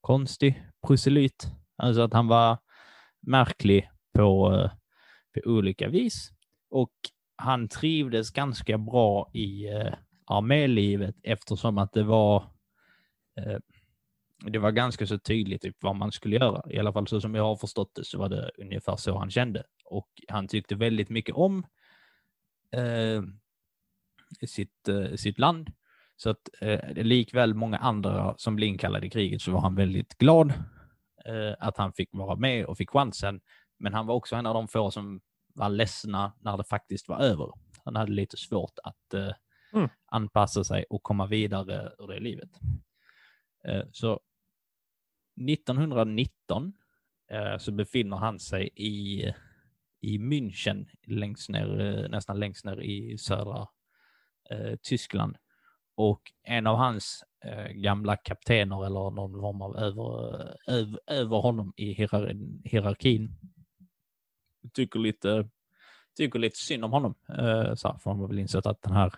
konstig 0.00 0.62
proselyt. 0.86 1.46
Alltså 1.76 2.02
att 2.02 2.12
han 2.12 2.28
var 2.28 2.58
märklig 3.20 3.90
på, 4.12 4.52
eh, 4.52 4.70
på 5.34 5.50
olika 5.50 5.88
vis. 5.88 6.30
Och 6.70 6.92
han 7.36 7.68
trivdes 7.68 8.30
ganska 8.30 8.78
bra 8.78 9.30
i 9.32 9.68
eh, 9.68 9.94
armélivet 10.24 11.16
eftersom 11.22 11.78
att 11.78 11.92
det 11.92 12.02
var 12.02 12.36
eh, 13.36 13.58
det 14.52 14.58
var 14.58 14.70
ganska 14.70 15.06
så 15.06 15.18
tydligt 15.18 15.62
typ, 15.62 15.76
vad 15.80 15.96
man 15.96 16.12
skulle 16.12 16.36
göra. 16.36 16.62
I 16.70 16.78
alla 16.78 16.92
fall 16.92 17.06
så 17.08 17.20
som 17.20 17.34
jag 17.34 17.42
har 17.44 17.56
förstått 17.56 17.94
det 17.94 18.04
så 18.04 18.18
var 18.18 18.28
det 18.28 18.50
ungefär 18.58 18.96
så 18.96 19.18
han 19.18 19.30
kände. 19.30 19.64
Och 19.84 20.08
han 20.28 20.48
tyckte 20.48 20.74
väldigt 20.74 21.08
mycket 21.08 21.34
om 21.34 21.66
eh, 22.72 23.22
sitt, 24.46 24.88
eh, 24.88 25.14
sitt 25.16 25.38
land. 25.38 25.72
Så 26.16 26.30
att 26.30 26.48
eh, 26.60 26.92
likväl 26.94 27.54
många 27.54 27.78
andra 27.78 28.34
som 28.36 28.56
blev 28.56 28.68
inkallade 28.68 29.06
i 29.06 29.10
kriget 29.10 29.42
så 29.42 29.50
var 29.52 29.60
han 29.60 29.74
väldigt 29.74 30.18
glad 30.18 30.50
eh, 31.26 31.54
att 31.58 31.76
han 31.76 31.92
fick 31.92 32.08
vara 32.12 32.36
med 32.36 32.66
och 32.66 32.78
fick 32.78 32.90
chansen. 32.90 33.40
Men 33.78 33.94
han 33.94 34.06
var 34.06 34.14
också 34.14 34.36
en 34.36 34.46
av 34.46 34.54
de 34.54 34.68
få 34.68 34.90
som 34.90 35.20
var 35.54 35.68
ledsna 35.68 36.32
när 36.40 36.56
det 36.56 36.64
faktiskt 36.64 37.08
var 37.08 37.18
över. 37.18 37.52
Han 37.84 37.96
hade 37.96 38.12
lite 38.12 38.36
svårt 38.36 38.78
att 38.84 39.14
eh, 39.14 39.30
Mm. 39.74 39.88
anpassa 40.06 40.64
sig 40.64 40.84
och 40.90 41.02
komma 41.02 41.26
vidare 41.26 41.92
ur 41.98 42.06
det 42.06 42.20
livet. 42.20 42.50
Eh, 43.68 43.82
så 43.92 44.20
1919 45.40 46.72
eh, 47.30 47.58
så 47.58 47.72
befinner 47.72 48.16
han 48.16 48.38
sig 48.38 48.70
i, 48.76 49.32
i 50.00 50.18
München, 50.18 50.86
längst 51.06 51.48
ner, 51.48 51.80
eh, 51.80 52.08
nästan 52.08 52.38
längst 52.38 52.64
ner 52.64 52.80
i 52.80 53.18
södra 53.18 53.68
eh, 54.50 54.76
Tyskland. 54.82 55.36
Och 55.96 56.20
en 56.42 56.66
av 56.66 56.76
hans 56.76 57.24
eh, 57.44 57.72
gamla 57.72 58.16
kaptener 58.16 58.86
eller 58.86 59.10
någon 59.10 59.40
form 59.40 59.62
av 59.62 59.76
över, 59.76 60.56
över, 60.66 61.00
över 61.06 61.36
honom 61.36 61.72
i 61.76 61.92
hierar 61.92 62.34
hierarkin 62.64 63.36
tycker 64.72 64.98
lite, 64.98 65.48
tycker 66.16 66.38
lite 66.38 66.56
synd 66.56 66.84
om 66.84 66.92
honom. 66.92 67.14
Eh, 67.28 67.74
så 67.74 67.88
här, 67.88 67.98
för 67.98 68.10
har 68.10 68.28
väl 68.28 68.38
insett 68.38 68.66
att 68.66 68.82
den 68.82 68.92
här 68.92 69.12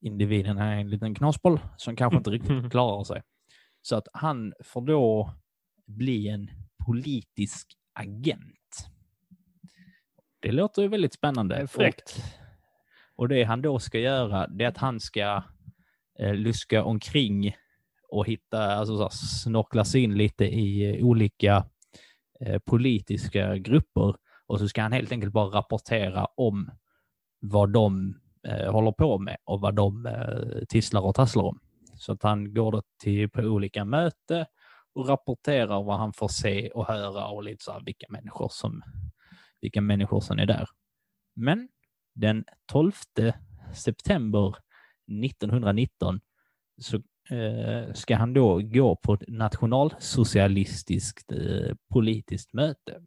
individen 0.00 0.58
är 0.58 0.76
en 0.76 0.90
liten 0.90 1.14
knasboll 1.14 1.60
som 1.76 1.96
kanske 1.96 2.16
inte 2.16 2.30
riktigt 2.30 2.70
klarar 2.70 3.04
sig. 3.04 3.22
Så 3.86 3.96
att 3.96 4.08
han 4.12 4.52
får 4.60 4.80
då 4.80 5.34
bli 5.86 6.28
en 6.28 6.50
politisk 6.86 7.72
agent. 7.92 8.88
Det 10.40 10.52
låter 10.52 10.82
ju 10.82 10.88
väldigt 10.88 11.14
spännande. 11.14 11.66
Fräckt. 11.66 12.24
Och, 13.16 13.22
och 13.22 13.28
det 13.28 13.44
han 13.44 13.62
då 13.62 13.78
ska 13.78 13.98
göra, 13.98 14.46
det 14.46 14.64
är 14.64 14.68
att 14.68 14.76
han 14.76 15.00
ska 15.00 15.42
eh, 16.18 16.34
luska 16.34 16.84
omkring 16.84 17.56
och 18.08 18.26
hitta, 18.26 18.74
alltså 18.74 18.96
så 18.96 19.02
här, 19.02 19.10
snorkla 19.10 19.84
sig 19.84 20.02
in 20.02 20.14
lite 20.14 20.44
i 20.44 20.98
eh, 20.98 21.06
olika 21.06 21.66
eh, 22.40 22.58
politiska 22.58 23.56
grupper 23.56 24.16
och 24.46 24.58
så 24.58 24.68
ska 24.68 24.82
han 24.82 24.92
helt 24.92 25.12
enkelt 25.12 25.32
bara 25.32 25.58
rapportera 25.58 26.26
om 26.36 26.70
vad 27.40 27.72
de 27.72 28.14
eh, 28.46 28.72
håller 28.72 28.92
på 28.92 29.18
med 29.18 29.36
och 29.44 29.60
vad 29.60 29.74
de 29.74 30.06
eh, 30.06 30.64
tisslar 30.68 31.00
och 31.00 31.14
tasslar 31.14 31.44
om. 31.44 31.60
Så 31.96 32.12
att 32.12 32.22
han 32.22 32.54
går 32.54 32.72
då 32.72 32.82
till 33.02 33.30
på 33.30 33.40
olika 33.40 33.84
möte 33.84 34.46
och 34.94 35.08
rapporterar 35.08 35.82
vad 35.82 35.98
han 35.98 36.12
får 36.12 36.28
se 36.28 36.70
och 36.70 36.86
höra 36.86 37.26
och 37.26 37.42
lite 37.42 37.64
så 37.64 37.72
här 37.72 37.82
vilka 37.84 38.06
människor 38.08 38.48
som, 38.50 38.82
vilka 39.60 39.80
människor 39.80 40.20
som 40.20 40.38
är 40.38 40.46
där. 40.46 40.68
Men 41.36 41.68
den 42.14 42.44
12 42.66 42.92
september 43.74 44.54
1919 45.24 46.20
så 46.80 46.96
eh, 47.34 47.92
ska 47.92 48.16
han 48.16 48.34
då 48.34 48.60
gå 48.62 48.96
på 48.96 49.14
ett 49.14 49.24
nationalsocialistiskt 49.28 51.32
eh, 51.32 51.74
politiskt 51.92 52.52
möte. 52.52 53.02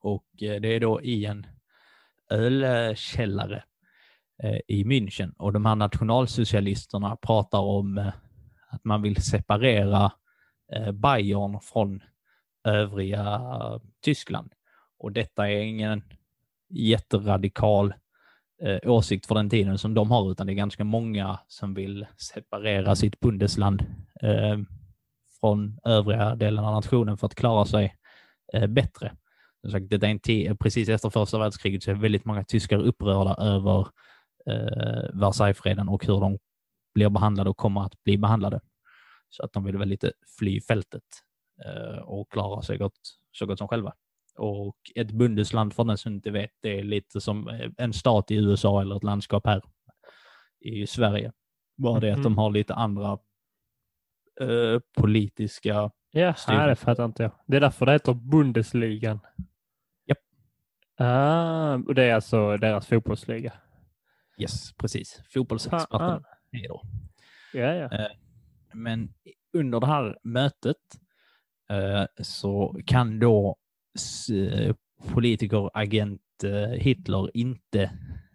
Och 0.00 0.42
eh, 0.42 0.60
det 0.60 0.68
är 0.68 0.80
då 0.80 1.02
i 1.02 1.24
en 1.24 1.46
ölkällare 2.30 3.64
Eh, 4.42 4.58
i 4.68 4.84
München 4.84 5.32
och 5.38 5.52
de 5.52 5.66
här 5.66 5.74
nationalsocialisterna 5.74 7.16
pratar 7.16 7.58
om 7.58 7.98
eh, 7.98 8.12
att 8.70 8.84
man 8.84 9.02
vill 9.02 9.22
separera 9.22 10.12
eh, 10.72 10.92
Bayern 10.92 11.60
från 11.60 12.02
övriga 12.64 13.40
Tyskland. 14.04 14.52
Och 14.98 15.12
detta 15.12 15.50
är 15.50 15.60
ingen 15.60 16.02
jätteradikal 16.70 17.94
eh, 18.62 18.90
åsikt 18.90 19.26
för 19.26 19.34
den 19.34 19.50
tiden 19.50 19.78
som 19.78 19.94
de 19.94 20.10
har, 20.10 20.30
utan 20.30 20.46
det 20.46 20.52
är 20.52 20.54
ganska 20.54 20.84
många 20.84 21.40
som 21.48 21.74
vill 21.74 22.06
separera 22.16 22.96
sitt 22.96 23.20
bundesland 23.20 23.82
eh, 24.22 24.58
från 25.40 25.78
övriga 25.84 26.34
delen 26.34 26.64
av 26.64 26.74
nationen 26.74 27.18
för 27.18 27.26
att 27.26 27.34
klara 27.34 27.64
sig 27.64 27.94
eh, 28.52 28.66
bättre. 28.66 29.12
Som 29.60 29.70
sagt, 29.70 29.90
det 29.90 30.02
är 30.02 30.28
en 30.28 30.56
precis 30.56 30.88
efter 30.88 31.10
första 31.10 31.38
världskriget 31.38 31.82
så 31.82 31.90
är 31.90 31.94
väldigt 31.94 32.24
många 32.24 32.44
tyskar 32.44 32.78
upprörda 32.78 33.34
över 33.34 33.86
eh, 34.48 35.20
Versaillesfreden 35.20 35.88
och 35.88 36.06
hur 36.06 36.20
de 36.20 36.38
blir 36.94 37.08
behandlade 37.08 37.50
och 37.50 37.56
kommer 37.56 37.80
att 37.86 38.04
bli 38.04 38.18
behandlade. 38.18 38.60
Så 39.28 39.44
att 39.44 39.52
de 39.52 39.64
vill 39.64 39.78
väl 39.78 39.88
lite 39.88 40.12
fly 40.38 40.60
fältet 40.60 41.02
eh, 41.64 41.98
och 41.98 42.32
klara 42.32 42.62
sig 42.62 42.78
gott, 42.78 42.98
så 43.32 43.46
gott 43.46 43.58
som 43.58 43.68
själva. 43.68 43.94
Och 44.38 44.76
ett 44.94 45.10
bundesland, 45.10 45.74
för 45.74 45.84
den 45.84 45.98
som 45.98 46.12
inte 46.12 46.30
vet, 46.30 46.50
det 46.60 46.78
är 46.78 46.82
lite 46.84 47.20
som 47.20 47.48
eh, 47.48 47.70
en 47.78 47.92
stat 47.92 48.30
i 48.30 48.34
USA 48.36 48.80
eller 48.80 48.96
ett 48.96 49.02
landskap 49.04 49.46
här 49.46 49.62
i 50.60 50.86
Sverige. 50.86 51.32
Bara 51.76 52.00
det 52.00 52.10
att 52.10 52.22
de 52.22 52.32
Mhm. 52.32 52.38
har 52.38 52.50
lite 52.50 52.74
andra 52.74 53.18
eh, 54.40 54.80
politiska... 54.96 55.90
Ja, 56.10 56.34
nej, 56.48 56.68
det 56.68 56.76
fattar 56.76 57.04
inte 57.04 57.22
jag. 57.22 57.32
Det 57.46 57.56
är 57.56 57.60
därför 57.60 57.86
det 57.86 57.92
heter 57.92 58.14
Bundesligan. 58.14 59.20
Japp. 60.06 60.18
Ah, 60.96 61.74
och 61.74 61.94
det 61.94 62.04
är 62.04 62.14
alltså 62.14 62.56
deras 62.56 62.86
fotbollsliga. 62.86 63.52
Yes, 64.38 64.72
precis. 64.72 65.22
Fotbollsexperten 65.34 65.98
Fan. 65.98 66.24
är 66.52 66.68
då. 66.68 66.82
Ja, 67.52 67.74
ja. 67.74 68.08
Men 68.74 69.14
under 69.52 69.80
det 69.80 69.86
här 69.86 70.18
mötet 70.22 70.76
eh, 71.70 72.04
så 72.22 72.80
kan 72.86 73.18
då 73.18 73.56
eh, 74.32 74.74
politiker, 75.12 75.70
agent 75.74 76.20
eh, 76.44 76.70
Hitler 76.70 77.36
inte 77.36 77.90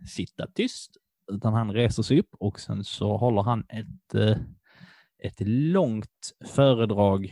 sitta 0.08 0.48
tyst, 0.48 0.98
utan 1.32 1.54
han 1.54 1.74
reser 1.74 2.04
sig 2.04 2.20
upp 2.20 2.36
och 2.40 2.60
sen 2.60 2.84
så 2.84 3.18
håller 3.18 3.42
han 3.42 3.66
ett, 3.70 4.16
eh, 4.16 4.38
ett 5.24 5.42
långt 5.48 6.34
föredrag 6.46 7.26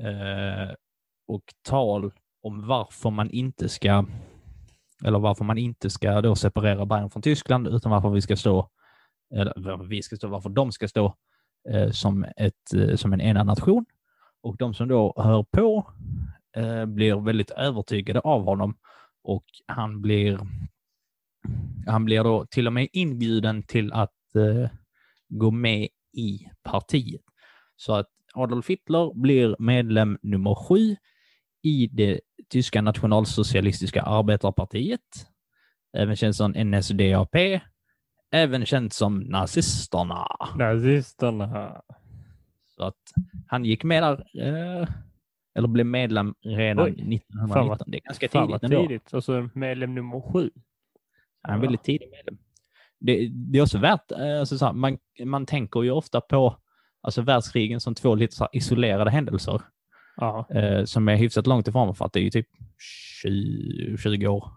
eh, 0.00 0.74
och 1.26 1.44
tal 1.62 2.12
om 2.42 2.66
varför 2.66 3.10
man 3.10 3.30
inte 3.30 3.68
ska 3.68 4.06
eller 5.04 5.18
varför 5.18 5.44
man 5.44 5.58
inte 5.58 5.90
ska 5.90 6.20
då 6.20 6.34
separera 6.34 6.86
Bayern 6.86 7.10
från 7.10 7.22
Tyskland, 7.22 7.68
utan 7.68 7.92
varför 7.92 8.10
vi 8.10 8.20
ska 8.20 8.36
stå, 8.36 8.70
eller 9.34 9.52
varför 9.56 9.84
vi 9.84 10.02
ska 10.02 10.16
stå, 10.16 10.28
varför 10.28 10.50
de 10.50 10.72
ska 10.72 10.88
stå 10.88 11.14
eh, 11.70 11.90
som, 11.90 12.24
ett, 12.36 12.74
eh, 12.74 12.96
som 12.96 13.12
en 13.12 13.20
enad 13.20 13.46
nation. 13.46 13.84
Och 14.42 14.56
de 14.56 14.74
som 14.74 14.88
då 14.88 15.14
hör 15.16 15.42
på 15.42 15.92
eh, 16.56 16.84
blir 16.86 17.14
väldigt 17.14 17.50
övertygade 17.50 18.20
av 18.20 18.44
honom 18.44 18.76
och 19.24 19.44
han 19.66 20.00
blir, 20.02 20.38
han 21.86 22.04
blir 22.04 22.24
då 22.24 22.46
till 22.46 22.66
och 22.66 22.72
med 22.72 22.88
inbjuden 22.92 23.62
till 23.62 23.92
att 23.92 24.34
eh, 24.34 24.70
gå 25.28 25.50
med 25.50 25.88
i 26.12 26.48
partiet. 26.62 27.22
Så 27.76 27.94
att 27.94 28.08
Adolf 28.34 28.70
Hitler 28.70 29.14
blir 29.14 29.56
medlem 29.58 30.18
nummer 30.22 30.54
sju 30.54 30.96
i 31.62 31.86
det 31.86 32.20
tyska 32.48 32.82
nationalsocialistiska 32.82 34.02
arbetarpartiet, 34.02 35.00
även 35.96 36.16
känt 36.16 36.36
som 36.36 36.52
NSDAP, 36.56 37.60
även 38.32 38.66
känt 38.66 38.92
som 38.92 39.18
nazisterna. 39.20 40.26
Nazisterna. 40.56 41.82
Så 42.66 42.84
att 42.84 42.96
han 43.46 43.64
gick 43.64 43.84
med 43.84 44.02
där, 44.02 44.12
eh, 44.42 44.88
eller 45.58 45.68
blev 45.68 45.86
medlem 45.86 46.34
redan 46.44 46.84
Oj, 46.84 46.90
1919. 46.90 47.48
fan 47.54 47.68
vad- 47.68 47.82
det 47.86 47.96
är 47.98 48.00
ganska 48.00 48.28
tidigt 48.28 48.62
ändå. 48.62 48.82
tidigt. 48.82 49.12
Och 49.12 49.24
så 49.24 49.48
medlem 49.54 49.94
nummer 49.94 50.32
sju. 50.32 50.50
Han 51.42 51.50
är 51.50 51.54
en 51.54 51.60
väldigt 51.60 51.82
tidig 51.84 52.08
medlem. 52.10 52.38
Det, 53.00 53.28
det 53.28 53.58
är 53.58 53.62
också 53.62 53.78
värt, 53.78 54.12
eh, 54.12 54.40
alltså 54.40 54.58
så 54.58 54.66
här, 54.66 54.72
man, 54.72 54.98
man 55.24 55.46
tänker 55.46 55.82
ju 55.82 55.90
ofta 55.90 56.20
på 56.20 56.56
alltså 57.00 57.22
världskrigen 57.22 57.80
som 57.80 57.94
två 57.94 58.14
lite 58.14 58.48
isolerade 58.52 59.10
händelser 59.10 59.62
Ja. 60.16 60.46
eh, 60.50 60.84
som 60.84 61.08
är 61.08 61.16
hyfsat 61.16 61.46
långt 61.46 61.68
ifrån 61.68 61.94
för 61.94 62.04
att 62.04 62.12
det 62.12 62.20
är 62.20 62.24
ju 62.24 62.30
typ 62.30 62.48
20, 63.22 63.96
20 63.96 64.26
år 64.26 64.48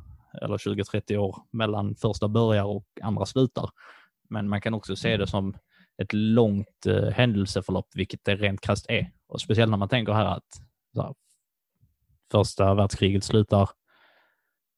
eller 0.42 0.58
20-30 0.58 1.18
år 1.18 1.38
mellan 1.52 1.96
första 1.96 2.28
börjar 2.28 2.64
och 2.64 2.86
andra 3.02 3.26
slutar. 3.26 3.70
Men 4.30 4.50
man 4.50 4.62
kan 4.62 4.74
också 4.74 4.96
se 4.96 5.18
det 5.18 5.28
som 5.28 5.58
ett 6.02 6.14
långt 6.14 6.86
eh, 6.86 7.10
händelseförlopp, 7.10 7.88
vilket 7.94 8.26
det 8.26 8.36
rent 8.36 8.62
krasst 8.62 8.86
är. 8.90 9.12
Och 9.28 9.42
speciellt 9.42 9.70
när 9.70 9.78
man 9.78 9.90
tänker 9.90 10.14
här 10.14 10.26
att 10.26 10.62
här, 10.96 11.14
första 12.32 12.74
världskriget 12.74 13.24
slutar 13.24 13.70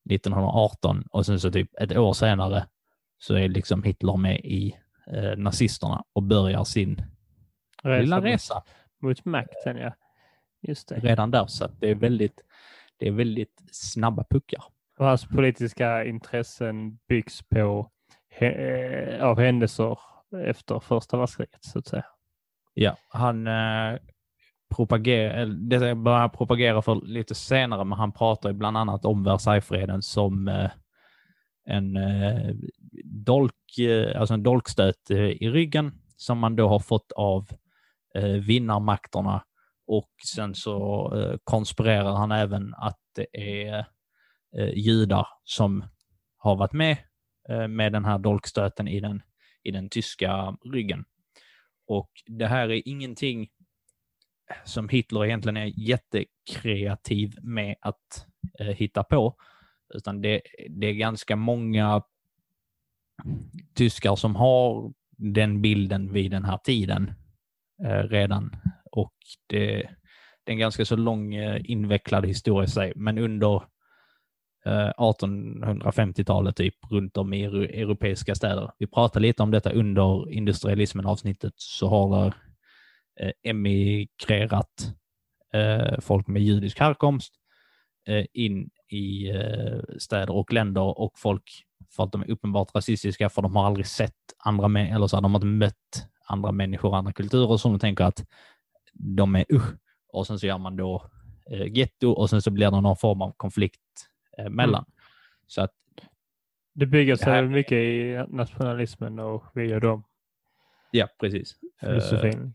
1918 0.10 1.04
och 1.12 1.26
sen 1.26 1.40
så 1.40 1.52
typ 1.52 1.70
ett 1.82 1.98
år 1.98 2.14
senare 2.14 2.68
så 3.18 3.36
är 3.36 3.48
liksom 3.48 3.84
Hitler 3.84 4.18
med 4.18 4.40
i 4.40 4.76
eh, 5.14 5.38
nazisterna 5.38 6.04
och 6.14 6.24
börjar 6.24 6.64
sin 6.64 7.02
lilla 7.84 8.16
mot- 8.16 8.26
resa 8.26 8.64
Mot 9.02 9.26
makten, 9.26 9.78
ja. 9.78 9.94
Redan 10.90 11.32
där. 11.32 11.46
Så 11.48 11.66
att 11.66 11.80
det 11.80 11.90
är 11.90 11.96
väldigt, 11.96 12.42
det 12.98 13.08
är 13.08 13.12
väldigt 13.12 13.62
snabba 13.72 14.26
puckar. 14.30 14.64
Och 14.98 15.06
hans 15.06 15.28
politiska 15.28 16.06
intressen 16.06 17.00
byggs 17.08 17.42
på 17.42 17.92
eh, 18.40 19.24
av 19.24 19.40
händelser 19.40 20.00
efter 20.46 20.80
första 20.80 21.18
världskriget, 21.18 21.64
så 21.64 21.80
att 21.80 21.88
säga. 21.88 22.06
Ja, 22.74 22.98
han 23.10 23.48
eh, 23.48 24.00
propagerar, 24.76 25.46
det 25.46 25.96
börjar 25.96 26.20
han 26.20 26.30
propagera 26.30 26.82
för 26.82 26.96
lite 26.96 27.36
senare, 27.36 27.86
men 27.86 27.98
han 27.98 28.12
pratar 28.12 28.54
bland 28.54 28.78
annat 28.78 29.06
om 29.06 29.24
Versaillesfreden 29.24 30.02
som 30.02 30.48
eh, 30.48 30.70
en 31.70 31.98
eh, 31.98 32.56
dolk, 33.04 33.78
eh, 33.80 34.20
alltså 34.20 34.34
en 34.34 34.44
dolkstöt 34.44 35.12
eh, 35.12 35.18
i 35.18 35.50
ryggen 35.50 35.92
som 36.16 36.38
man 36.38 36.56
då 36.56 36.68
har 36.68 36.80
fått 36.80 37.12
av 37.12 37.48
vinnarmakterna 38.48 39.44
och 39.90 40.10
sen 40.26 40.56
så 40.56 41.10
eh, 41.16 41.38
konspirerar 41.44 42.16
han 42.16 42.32
även 42.32 42.74
att 42.74 43.00
det 43.16 43.28
är 43.34 43.86
eh, 44.58 44.70
judar 44.76 45.28
som 45.44 45.84
har 46.38 46.56
varit 46.56 46.74
med 46.74 46.98
eh, 47.50 47.68
med 47.68 47.94
den 47.94 48.06
här 48.06 48.18
dolkstöten 48.18 48.88
i 48.88 49.00
den, 49.00 49.22
i 49.64 49.72
den 49.72 49.90
tyska 49.90 50.58
ryggen. 50.74 51.06
Och 51.88 52.10
det 52.26 52.48
här 52.48 52.70
är 52.70 52.88
ingenting 52.88 53.50
som 54.66 54.90
Hitler 54.90 55.26
egentligen 55.26 55.58
är 55.58 55.74
jättekreativ 55.90 57.34
med 57.42 57.76
att 57.82 58.26
eh, 58.60 58.68
hitta 58.68 59.04
på, 59.04 59.36
utan 59.94 60.22
det, 60.22 60.42
det 60.70 60.88
är 60.88 60.94
ganska 60.94 61.36
många 61.36 62.04
tyskar 63.74 64.16
som 64.16 64.36
har 64.36 64.94
den 65.18 65.62
bilden 65.62 66.14
vid 66.14 66.32
den 66.32 66.46
här 66.46 66.58
tiden 66.58 67.14
eh, 67.86 68.04
redan. 68.04 68.56
Och 69.00 69.14
det, 69.48 69.90
det 70.44 70.52
är 70.52 70.54
en 70.54 70.60
ganska 70.60 70.86
så 70.86 70.96
lång 70.96 71.36
eh, 71.36 71.62
invecklad 71.64 72.26
historia 72.26 72.66
i 72.66 72.70
sig, 72.70 72.94
men 72.96 73.18
under 73.18 73.56
eh, 74.66 74.92
1850-talet 74.98 76.56
typ 76.56 76.76
runt 76.92 77.18
om 77.18 77.34
i 77.34 77.44
europeiska 77.44 78.36
städer. 78.36 78.72
Vi 78.78 78.88
pratade 78.88 79.28
lite 79.28 79.44
om 79.44 79.52
detta 79.52 79.72
under 79.72 80.32
industrialismen 80.32 81.06
avsnittet 81.06 81.54
så 81.56 81.88
har 81.88 82.26
det 82.26 82.34
eh, 83.26 83.32
emigrerat 83.44 84.94
folk 86.00 86.28
med 86.28 86.42
judisk 86.42 86.80
härkomst 86.80 87.34
in 88.34 88.70
i 88.92 89.32
städer 90.00 90.36
och 90.36 90.54
länder 90.54 91.00
och 91.00 91.20
folk 91.20 91.44
för 91.96 92.04
att 92.04 92.12
de 92.12 92.22
är 92.22 92.32
uppenbart 92.32 92.76
rasistiska 92.76 93.30
för 93.30 93.42
de 93.42 93.56
har 93.56 93.66
aldrig 93.66 93.88
sett 93.88 94.14
andra 94.38 94.82
eller 94.82 95.08
så 95.08 95.18
har 95.18 95.22
de 95.22 95.36
inte 95.36 95.48
mött 95.48 96.08
andra 96.26 96.52
människor 96.52 96.90
och 96.90 96.98
andra 96.98 97.14
kulturer 97.14 97.58
som 97.58 97.72
de 97.72 97.80
tänker 97.80 98.04
att 98.04 98.26
de 98.94 99.36
är 99.36 99.46
usch. 99.54 99.74
Och 100.08 100.28
sen 100.28 100.40
så 100.40 100.48
gör 100.48 100.58
man 100.58 100.76
då 100.76 101.10
eh, 101.52 101.66
getto 101.78 102.12
och 102.12 102.30
sen 102.30 102.42
så 102.42 102.52
blir 102.52 102.72
det 102.72 102.82
någon 102.82 102.98
form 102.98 103.22
av 103.22 103.34
konflikt 103.38 103.82
eh, 104.38 104.50
mellan. 104.50 104.86
Så 105.48 105.62
att 105.62 105.72
Det 106.74 106.86
bygger 106.86 107.16
Det 107.18 107.26
här- 107.26 107.42
sig 107.44 107.50
mycket 107.50 107.72
i 107.78 108.26
nationalismen 108.30 109.20
och 109.20 109.44
via 109.54 109.80
dem. 109.80 110.04
Ja, 110.92 111.08
precis. 111.20 111.56
Filosofin. 111.82 112.30
Liksom. 112.30 112.54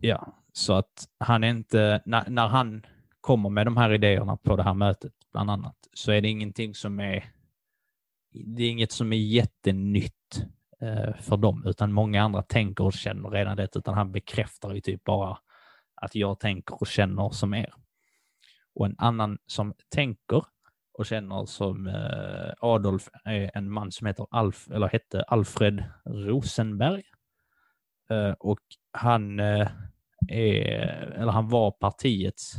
ja, 0.00 0.34
så 0.52 0.72
att 0.72 1.08
han 1.18 1.44
är 1.44 1.48
inte, 1.50 2.02
när, 2.06 2.30
när 2.30 2.48
han 2.48 2.86
kommer 3.20 3.50
med 3.50 3.66
de 3.66 3.76
här 3.76 3.92
idéerna 3.92 4.36
på 4.36 4.56
det 4.56 4.62
här 4.62 4.74
mötet, 4.74 5.12
bland 5.32 5.50
annat, 5.50 5.76
så 5.92 6.12
är 6.12 6.20
det 6.20 6.28
ingenting 6.28 6.74
som 6.74 7.00
är, 7.00 7.24
det 8.34 8.62
är 8.62 8.70
inget 8.70 8.92
som 8.92 9.12
är 9.12 9.16
jättenytt 9.16 10.44
Eh, 10.82 11.14
för 11.14 11.36
dem, 11.36 11.64
utan 11.66 11.92
många 11.92 12.22
andra 12.22 12.42
tänker 12.42 12.84
och 12.84 12.92
känner 12.92 13.30
redan 13.30 13.56
det, 13.56 13.76
utan 13.76 13.94
han 13.94 14.12
bekräftar 14.12 14.74
ju 14.74 14.80
typ 14.80 15.04
bara 15.04 15.38
att 15.94 16.14
jag 16.14 16.40
tänker 16.40 16.80
och 16.80 16.86
känner 16.86 17.30
som 17.30 17.54
er. 17.54 17.74
Och 18.74 18.86
en 18.86 18.94
annan 18.98 19.38
som 19.46 19.74
tänker 19.94 20.44
och 20.92 21.06
känner 21.06 21.46
som 21.46 21.86
eh, 21.86 22.52
Adolf 22.60 23.08
är 23.24 23.50
en 23.54 23.70
man 23.70 23.92
som 23.92 24.06
heter 24.06 24.26
Alf, 24.30 24.70
eller 24.70 24.88
hette 24.88 25.22
Alfred 25.22 25.84
Rosenberg. 26.04 27.02
Eh, 28.10 28.32
och 28.38 28.60
han 28.92 29.40
är, 29.40 29.72
eller 31.14 31.32
han 31.32 31.48
var 31.48 31.70
partiets 31.70 32.52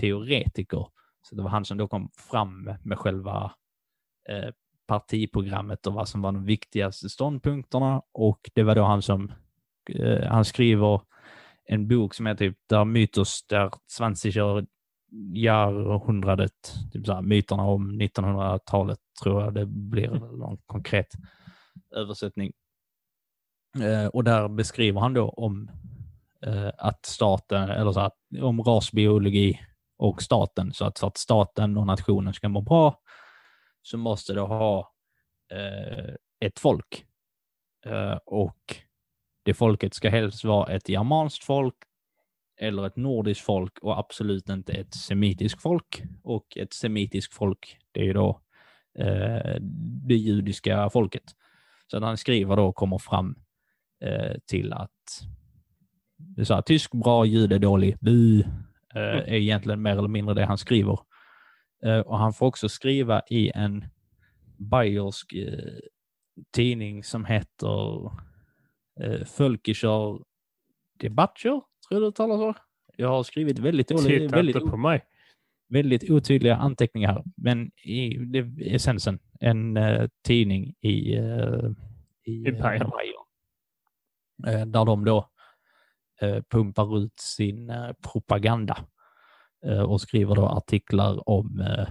teoretiker. 0.00 0.86
Så 1.22 1.34
det 1.34 1.42
var 1.42 1.50
han 1.50 1.64
som 1.64 1.78
då 1.78 1.88
kom 1.88 2.10
fram 2.30 2.74
med 2.82 2.98
själva 2.98 3.52
partiprogrammet 4.88 5.86
och 5.86 5.94
vad 5.94 6.08
som 6.08 6.22
var 6.22 6.32
de 6.32 6.44
viktigaste 6.44 7.08
ståndpunkterna. 7.08 8.02
Och 8.12 8.50
det 8.54 8.62
var 8.62 8.74
då 8.74 8.84
han 8.84 9.02
som, 9.02 9.32
eh, 9.90 10.26
han 10.26 10.44
skriver 10.44 11.00
en 11.64 11.88
bok 11.88 12.14
som 12.14 12.26
är 12.26 12.34
typ 12.34 12.56
där 12.66 12.84
Mythos 12.84 13.46
der 13.46 13.70
20 14.30 14.66
jahrhundradet, 15.32 16.74
typ 16.92 17.06
så 17.06 17.12
här, 17.12 17.22
myterna 17.22 17.62
om 17.62 18.00
1900-talet 18.00 18.98
tror 19.22 19.42
jag 19.42 19.54
det 19.54 19.66
blir 19.66 20.08
någon 20.10 20.58
konkret 20.66 21.14
översättning. 21.96 22.52
Eh, 23.80 24.06
och 24.06 24.24
där 24.24 24.48
beskriver 24.48 25.00
han 25.00 25.14
då 25.14 25.28
om 25.28 25.70
eh, 26.46 26.70
att 26.78 27.06
staten, 27.06 27.68
eller 27.68 27.92
så 27.92 28.00
att, 28.00 28.16
om 28.42 28.62
rasbiologi 28.62 29.60
och 29.98 30.22
staten, 30.22 30.72
så 30.72 30.84
att 30.84 30.98
för 30.98 31.06
att 31.06 31.16
staten 31.16 31.76
och 31.76 31.86
nationen 31.86 32.34
ska 32.34 32.48
må 32.48 32.60
bra 32.60 33.00
så 33.82 33.98
måste 33.98 34.34
det 34.34 34.40
ha 34.40 34.94
eh, 35.52 36.14
ett 36.40 36.58
folk. 36.58 37.06
Eh, 37.86 38.18
och 38.26 38.76
det 39.44 39.54
folket 39.54 39.94
ska 39.94 40.10
helst 40.10 40.44
vara 40.44 40.72
ett 40.72 40.88
germanskt 40.88 41.44
folk 41.44 41.74
eller 42.60 42.86
ett 42.86 42.96
nordiskt 42.96 43.44
folk 43.44 43.78
och 43.78 43.98
absolut 43.98 44.48
inte 44.48 44.72
ett 44.72 44.94
semitiskt 44.94 45.62
folk. 45.62 46.02
Och 46.22 46.56
ett 46.56 46.72
semitiskt 46.72 47.34
folk, 47.34 47.78
det 47.92 48.00
är 48.00 48.04
ju 48.04 48.12
då 48.12 48.40
eh, 48.98 49.56
det 50.08 50.14
judiska 50.14 50.90
folket. 50.90 51.24
Så 51.90 52.04
han 52.04 52.16
skriver 52.16 52.56
då 52.56 52.72
kommer 52.72 52.98
fram 52.98 53.36
eh, 54.04 54.38
till 54.46 54.72
att 54.72 54.90
så 56.44 56.54
här, 56.54 56.62
tysk 56.62 56.92
bra, 56.92 57.24
jude 57.24 57.58
dålig, 57.58 57.96
bu, 58.00 58.40
eh, 58.94 59.02
är 59.02 59.34
egentligen 59.34 59.82
mer 59.82 59.98
eller 59.98 60.08
mindre 60.08 60.34
det 60.34 60.44
han 60.44 60.58
skriver. 60.58 60.98
Eh, 61.84 62.00
och 62.00 62.18
han 62.18 62.32
får 62.32 62.46
också 62.46 62.68
skriva 62.68 63.22
i 63.30 63.50
en 63.54 63.84
bayersk 64.56 65.32
eh, 65.32 65.78
tidning 66.52 67.04
som 67.04 67.24
heter 67.24 68.06
eh, 69.00 69.26
Völkischer 69.38 70.22
Debatter, 71.00 71.48
tror 71.50 71.62
jag 71.88 72.02
det 72.02 72.12
talas 72.12 72.38
så. 72.40 72.54
Jag 72.96 73.08
har 73.08 73.22
skrivit 73.22 73.58
väldigt, 73.58 73.88
dålig, 73.88 74.20
Titta 74.20 74.36
väldigt, 74.36 74.70
på 74.70 74.76
mig. 74.76 75.04
väldigt 75.68 76.10
otydliga 76.10 76.56
anteckningar 76.56 77.12
här, 77.12 77.24
men 77.36 77.70
i 77.84 78.16
det 78.18 78.38
är 78.38 78.74
essensen 78.74 79.18
en 79.40 79.76
eh, 79.76 80.08
tidning 80.26 80.74
i, 80.80 81.16
eh, 81.16 81.70
i, 82.24 82.32
I 82.48 82.52
Bayern. 82.52 82.90
eh. 84.46 84.54
Eh, 84.54 84.66
där 84.66 84.84
de 84.84 85.04
då 85.04 85.30
pumpar 86.50 86.98
ut 86.98 87.20
sin 87.20 87.72
propaganda 88.12 88.86
och 89.76 90.00
skriver 90.00 90.34
då 90.34 90.46
artiklar 90.46 91.28
om 91.28 91.60
eh, 91.60 91.88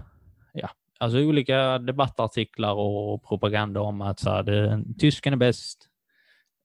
ja, 0.54 0.70
alltså 1.00 1.20
olika 1.20 1.80
debattartiklar 1.80 2.74
och 2.74 3.24
propaganda 3.24 3.82
om 3.82 4.02
att 4.02 4.20
så 4.20 4.30
här, 4.30 4.44
det, 4.44 4.84
tysken 5.00 5.34
är 5.34 5.38
bäst, 5.38 5.90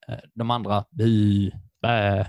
eh, 0.09 0.19
de 0.35 0.51
andra 0.51 0.85
bu, 0.91 1.51
bä. 1.83 2.27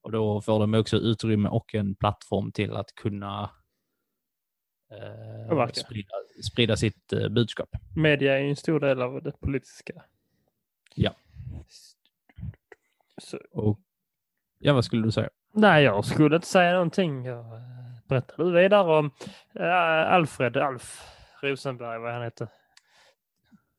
Och 0.00 0.12
då 0.12 0.40
får 0.40 0.60
de 0.60 0.74
också 0.74 0.96
utrymme 0.96 1.48
och 1.48 1.74
en 1.74 1.94
plattform 1.94 2.52
till 2.52 2.72
att 2.76 2.94
kunna 2.94 3.50
eh, 4.90 5.68
sprida, 5.72 6.14
sprida 6.42 6.76
sitt 6.76 7.12
eh, 7.12 7.28
budskap. 7.28 7.68
Media 7.96 8.34
är 8.38 8.42
ju 8.42 8.48
en 8.48 8.56
stor 8.56 8.80
del 8.80 9.02
av 9.02 9.22
det 9.22 9.40
politiska. 9.40 10.02
Ja. 10.94 11.14
Så, 13.18 13.38
Och, 13.52 13.80
ja, 14.58 14.72
vad 14.72 14.84
skulle 14.84 15.02
du 15.02 15.12
säga? 15.12 15.28
nej, 15.52 15.84
jag 15.84 16.04
skulle 16.04 16.36
inte 16.36 16.48
säga 16.48 16.72
någonting. 16.72 17.24
Jag, 17.24 17.44
berättar 18.08 18.44
du 18.44 18.52
vidare 18.52 18.98
om 18.98 19.10
eh, 19.54 20.12
Alfred, 20.12 20.56
Alf 20.56 21.02
Rosenberg, 21.42 21.98
vad 21.98 22.12
han 22.12 22.22
heter. 22.22 22.48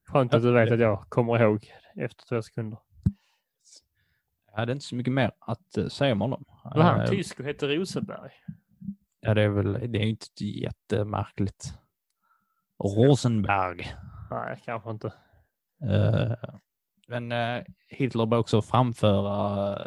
Skönt 0.07 0.33
att 0.33 0.41
du 0.41 0.51
vet 0.51 0.71
att 0.71 0.79
jag 0.79 1.05
kommer 1.09 1.39
ihåg 1.41 1.71
efter 1.95 2.25
två 2.25 2.41
sekunder. 2.41 2.79
Jag 4.51 4.57
hade 4.59 4.71
inte 4.71 4.85
så 4.85 4.95
mycket 4.95 5.13
mer 5.13 5.31
att 5.39 5.77
eh, 5.77 5.87
säga 5.87 6.11
om 6.11 6.21
honom. 6.21 6.45
Var 6.63 6.83
han 6.83 7.01
Eh, 7.01 7.07
tysk 7.09 7.39
och 7.39 7.45
hette 7.45 7.67
Rosenberg? 7.67 8.31
Ja, 9.19 9.33
det 9.33 9.41
är 9.41 9.49
väl, 9.49 9.73
det 9.73 9.99
är 9.99 10.05
inte 10.05 10.45
jättemärkligt. 10.45 11.73
Rosenberg. 12.83 13.91
Nej, 14.31 14.61
kanske 14.65 14.89
inte. 14.89 15.13
Eh, 15.83 16.31
Men 17.07 17.33
Hitler 17.87 18.25
bör 18.25 18.37
också 18.37 18.61
framföra 18.61 19.77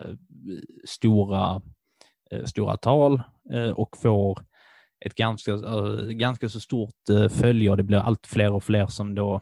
stora, 0.84 1.62
Eh, 2.32 2.44
stora 2.44 2.76
tal 2.76 3.22
eh, 3.52 3.70
och 3.70 3.96
får 3.96 4.38
ett 5.04 5.14
ganska, 5.14 5.52
eh, 5.52 6.06
ganska 6.06 6.48
så 6.48 6.60
stort 6.60 6.94
följe 7.30 7.70
och 7.70 7.76
det 7.76 7.82
blir 7.82 7.98
allt 7.98 8.26
fler 8.26 8.52
och 8.52 8.64
fler 8.64 8.86
som 8.86 9.14
då 9.14 9.40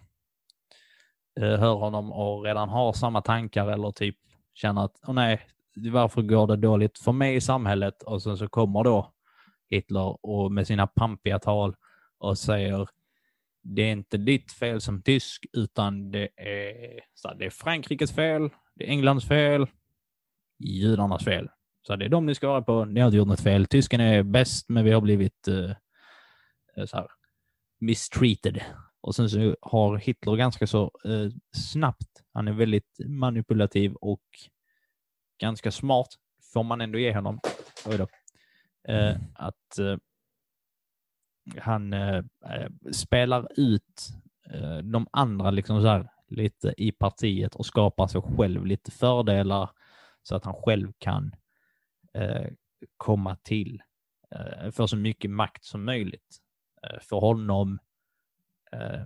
hör 1.41 1.74
honom 1.74 2.12
och 2.12 2.45
redan 2.45 2.68
har 2.68 2.93
samma 2.93 3.22
tankar 3.22 3.68
eller 3.68 3.91
typ 3.91 4.16
känner 4.55 4.84
att 4.84 5.01
oh 5.07 5.14
nej, 5.14 5.41
varför 5.93 6.22
går 6.22 6.47
det 6.47 6.57
dåligt 6.57 6.99
för 6.99 7.12
mig 7.12 7.34
i 7.34 7.41
samhället? 7.41 8.03
Och 8.03 8.22
sen 8.22 8.36
så 8.36 8.49
kommer 8.49 8.84
då 8.84 9.12
Hitler 9.70 10.26
och 10.26 10.53
med 10.53 10.66
sina 10.66 10.86
pampiga 10.86 11.39
tal 11.39 11.76
och 12.18 12.39
säger 12.39 12.89
det 13.62 13.82
är 13.82 13.93
inte 13.93 14.16
ditt 14.16 14.53
fel 14.53 14.80
som 14.80 15.03
tysk, 15.03 15.47
utan 15.53 16.11
det 16.11 16.28
är, 16.36 17.01
så 17.14 17.34
det 17.34 17.47
är 17.47 17.51
Frankrikes 17.51 18.12
fel, 18.12 18.51
det 18.74 18.84
är 18.84 18.89
Englands 18.89 19.28
fel, 19.28 19.66
judarnas 20.59 21.24
fel. 21.24 21.49
Så 21.89 21.97
det 21.97 22.05
är 22.05 22.09
de 22.09 22.26
ni 22.26 22.34
ska 22.34 22.49
vara 22.49 22.62
på, 22.62 22.84
ni 22.84 23.01
har 23.01 23.07
inte 23.07 23.16
gjort 23.16 23.28
något 23.28 23.41
fel. 23.41 23.66
Tysken 23.66 24.01
är 24.01 24.22
bäst, 24.22 24.68
men 24.68 24.84
vi 24.84 24.93
har 24.93 25.01
blivit 25.01 25.49
eh, 25.49 26.86
så 26.86 26.97
här, 26.97 27.07
mistreated. 27.80 28.61
Och 29.01 29.14
sen 29.14 29.30
så 29.30 29.57
har 29.61 29.97
Hitler 29.97 30.36
ganska 30.36 30.66
så 30.66 30.82
eh, 31.05 31.30
snabbt, 31.53 32.22
han 32.32 32.49
är 32.49 32.53
väldigt 32.53 32.99
manipulativ 33.07 33.95
och 33.95 34.22
ganska 35.41 35.70
smart, 35.70 36.09
får 36.53 36.62
man 36.62 36.80
ändå 36.80 36.99
ge 36.99 37.14
honom, 37.14 37.41
oj 37.86 37.99
då, 37.99 38.09
eh, 38.93 39.16
att 39.34 39.78
eh, 39.78 39.97
han 41.59 41.93
eh, 41.93 42.22
eh, 42.45 42.70
spelar 42.93 43.49
ut 43.57 44.09
eh, 44.51 44.78
de 44.78 45.07
andra 45.12 45.51
liksom 45.51 45.82
så 45.82 45.89
här, 45.89 46.09
lite 46.26 46.74
i 46.76 46.93
partiet 46.93 47.55
och 47.55 47.66
skapar 47.66 48.07
sig 48.07 48.20
själv 48.22 48.66
lite 48.66 48.91
fördelar 48.91 49.70
så 50.22 50.36
att 50.36 50.45
han 50.45 50.55
själv 50.55 50.93
kan 50.99 51.32
Eh, 52.15 52.47
komma 52.97 53.37
till, 53.37 53.83
eh, 54.31 54.71
få 54.71 54.89
så 54.89 54.97
mycket 54.97 55.31
makt 55.31 55.65
som 55.65 55.85
möjligt. 55.85 56.37
Eh, 56.83 57.01
för 57.01 57.17
honom 57.17 57.79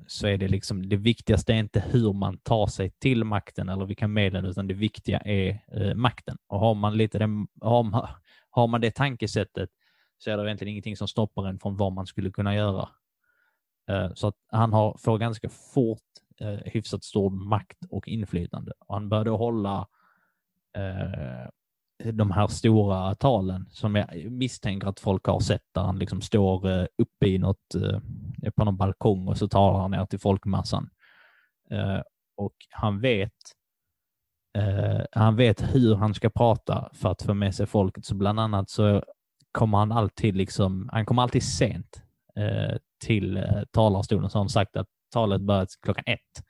så 0.07 0.26
är 0.26 0.38
det 0.38 0.48
liksom 0.48 0.88
det 0.88 0.96
viktigaste 0.96 1.53
är 1.53 1.57
inte 1.57 1.80
hur 1.80 2.12
man 2.12 2.38
tar 2.38 2.66
sig 2.66 2.90
till 2.90 3.24
makten 3.24 3.68
eller 3.68 3.86
vilka 3.86 4.09
medel, 4.09 4.46
utan 4.46 4.66
det 4.66 4.74
viktiga 4.74 5.18
är 5.18 5.61
makten. 5.94 6.38
Och 6.46 6.59
har 6.61 6.74
man 6.74 6.96
lite 6.96 7.18
den, 7.18 7.48
har 7.61 7.82
man, 7.82 8.09
har 8.50 8.66
man 8.66 8.80
det 8.80 8.90
tankesättet 8.90 9.70
så 10.18 10.30
är 10.30 10.36
det 10.36 10.44
egentligen 10.46 10.70
ingenting 10.70 10.96
som 10.96 11.09
stoppar 11.09 11.46
en 11.48 11.59
från 11.59 11.76
vad 11.76 11.92
man 11.92 12.07
skulle 12.07 12.30
kunna 12.30 12.55
göra. 12.55 12.88
Så 14.14 14.26
att 14.26 14.36
han 14.48 14.72
har, 14.72 14.96
får 14.98 15.18
ganska 15.18 15.48
fort 15.48 16.00
hyfsat 16.64 17.05
stor 17.05 17.30
makt 17.30 17.78
och 17.90 18.09
inflytande. 18.09 18.72
Och 18.78 18.94
han 18.94 19.09
började 19.09 19.30
hålla 19.30 19.88
eh, 20.76 21.48
de 22.05 22.30
här 22.30 22.46
stora 22.46 23.14
talen 23.14 23.66
som 23.70 23.94
jag 23.94 24.30
misstänker 24.30 24.88
att 24.88 25.00
folk 25.00 25.26
har 25.26 25.40
sett 25.40 25.64
där 25.74 25.82
han 25.82 25.98
liksom 25.98 26.20
står 26.20 26.70
eh, 26.70 26.86
uppe 26.98 27.26
i 27.26 27.38
något, 27.38 27.74
eh, 27.74 28.50
på 28.50 28.64
någon 28.64 28.76
balkong 28.76 29.28
och 29.28 29.38
så 29.38 29.48
talar 29.48 29.80
han 29.80 29.90
ner 29.90 30.07
till 30.07 30.18
folkmassan. 30.20 30.90
Eh, 31.70 32.00
och 32.36 32.55
han 32.70 33.00
vet 33.00 33.32
han 35.12 35.36
vet 35.36 35.74
hur 35.74 35.94
han 35.94 36.14
ska 36.14 36.30
prata 36.30 36.90
för 36.92 37.11
att 37.11 37.22
få 37.22 37.34
med 37.34 37.55
sig 37.55 37.66
folket. 37.66 38.05
Så 38.05 38.14
bland 38.14 38.40
annat 38.40 38.70
så 38.70 39.03
kommer 39.53 39.78
han 39.78 39.92
alltid 39.92 40.36
liksom, 40.36 40.88
han 40.92 41.07
kommer 41.07 41.22
alltid 41.22 41.42
sent 41.42 42.03
till 43.05 43.44
talarstolen. 43.70 44.30
Så 44.30 44.38
har 44.38 44.42
han 44.42 44.48
sagt 44.48 44.76
att 44.76 44.86
talet 45.12 45.40
börjar 45.40 45.66
klockan 45.82 46.05
ett. 46.07 46.44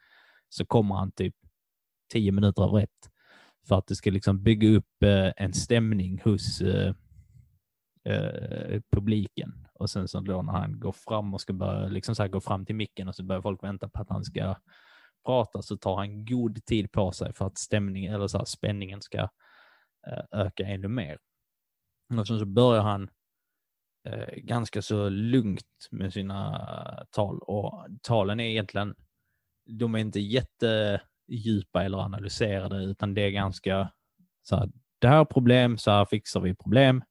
Så 0.49 0.65
kommer 0.65 0.95
han 0.95 1.11
typ 1.11 1.35
tio 2.13 2.31
minuter 2.31 2.63
över 2.63 2.79
ett. 2.79 3.09
För 3.67 3.77
att 3.77 3.87
det 3.87 3.95
ska 3.95 4.11
liksom 4.11 4.43
bygga 4.43 4.69
upp 4.69 5.03
eh, 5.03 5.31
en 5.37 5.53
stämning 5.53 6.21
hos 6.23 6.61
eh, 6.61 6.93
eh, 8.05 8.81
publiken. 8.91 9.67
Och 9.73 9.89
sen 9.89 10.07
så 10.07 10.19
då 10.19 10.41
när 10.41 10.53
han 10.53 10.79
går 10.79 10.91
fram 10.91 11.33
och 11.33 11.41
ska 11.41 11.53
börja 11.53 11.87
liksom 11.87 12.15
så 12.15 12.23
här 12.23 12.29
gå 12.29 12.41
fram 12.41 12.65
till 12.65 12.75
micken 12.75 13.07
och 13.07 13.15
så 13.15 13.23
börjar 13.23 13.41
folk 13.41 13.63
vänta 13.63 13.89
på 13.89 14.01
att 14.01 14.09
han 14.09 14.23
ska 14.23 14.55
prata 15.25 15.61
så 15.61 15.77
tar 15.77 15.97
han 15.97 16.25
god 16.25 16.65
tid 16.65 16.91
på 16.91 17.11
sig 17.11 17.33
för 17.33 17.47
att 17.47 17.57
stämningen 17.57 18.13
eller 18.13 18.27
så 18.27 18.37
här, 18.37 18.45
spänningen 18.45 19.01
ska 19.01 19.17
eh, 20.07 20.23
öka 20.31 20.63
ännu 20.63 20.87
mer. 20.87 21.17
Och 22.19 22.27
sen 22.27 22.39
så 22.39 22.45
börjar 22.45 22.81
han 22.81 23.09
eh, 24.07 24.35
ganska 24.35 24.81
så 24.81 25.09
lugnt 25.09 25.87
med 25.91 26.13
sina 26.13 27.05
tal 27.11 27.39
och 27.39 27.87
talen 28.01 28.39
är 28.39 28.49
egentligen, 28.49 28.95
de 29.65 29.95
är 29.95 29.99
inte 29.99 30.19
jätte 30.19 31.01
djupa 31.35 31.83
eller 31.83 31.97
analyserade 31.97 32.83
utan 32.83 33.13
det 33.13 33.21
är 33.21 33.29
ganska 33.29 33.91
så 34.43 34.55
här, 34.55 34.69
det 34.99 35.07
här 35.07 35.19
är 35.19 35.25
problem, 35.25 35.77
så 35.77 35.91
här 35.91 36.05
fixar 36.05 36.39
vi 36.39 36.55
problem. 36.55 37.03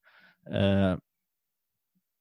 Eh, 0.50 0.96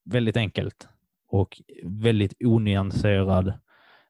väldigt 0.05 0.37
enkelt 0.37 0.87
och 1.27 1.61
väldigt 1.83 2.33
onyanserad 2.45 3.53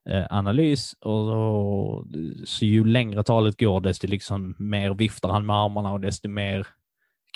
eh, 0.10 0.26
analys 0.30 0.94
och, 0.94 1.30
och 1.30 2.06
så 2.46 2.66
ju 2.66 2.86
längre 2.86 3.24
talet 3.24 3.60
går 3.60 3.82
desto 3.82 4.08
liksom 4.08 4.56
mer 4.60 4.94
viftar 4.94 5.30
han 5.30 5.46
med 5.46 5.56
armarna 5.56 5.92
och 5.94 6.00
desto 6.00 6.30
mer 6.30 6.68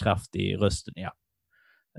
kraft 0.01 0.35
i 0.35 0.55
rösten. 0.55 0.93
Ja. 0.97 1.13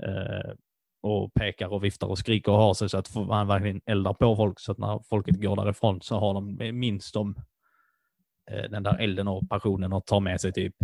Eh, 0.03 0.53
och 1.01 1.33
pekar 1.33 1.73
och 1.73 1.83
viftar 1.83 2.07
och 2.07 2.17
skriker 2.17 2.51
och 2.51 2.57
har 2.57 2.73
sig 2.73 2.89
så 2.89 2.97
att 2.97 3.15
han 3.15 3.47
verkligen 3.47 3.81
eldar 3.85 4.13
på 4.13 4.35
folk 4.35 4.59
så 4.59 4.71
att 4.71 4.77
när 4.77 4.99
folket 5.09 5.41
går 5.41 5.55
därifrån 5.55 6.01
så 6.01 6.19
har 6.19 6.33
de 6.33 6.57
minst 6.79 7.13
de 7.13 7.35
den 8.47 8.83
där 8.83 8.97
elden 8.99 9.27
och 9.27 9.49
passionen 9.49 9.93
och 9.93 10.05
tar 10.05 10.19
med 10.19 10.41
sig 10.41 10.53
typ 10.53 10.75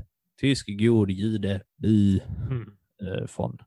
tysk 0.42 0.68
god 0.80 1.12
jude 1.12 1.62
by 1.78 2.20
Mm. 2.50 2.72
eh, 3.02 3.28
från 3.28 3.58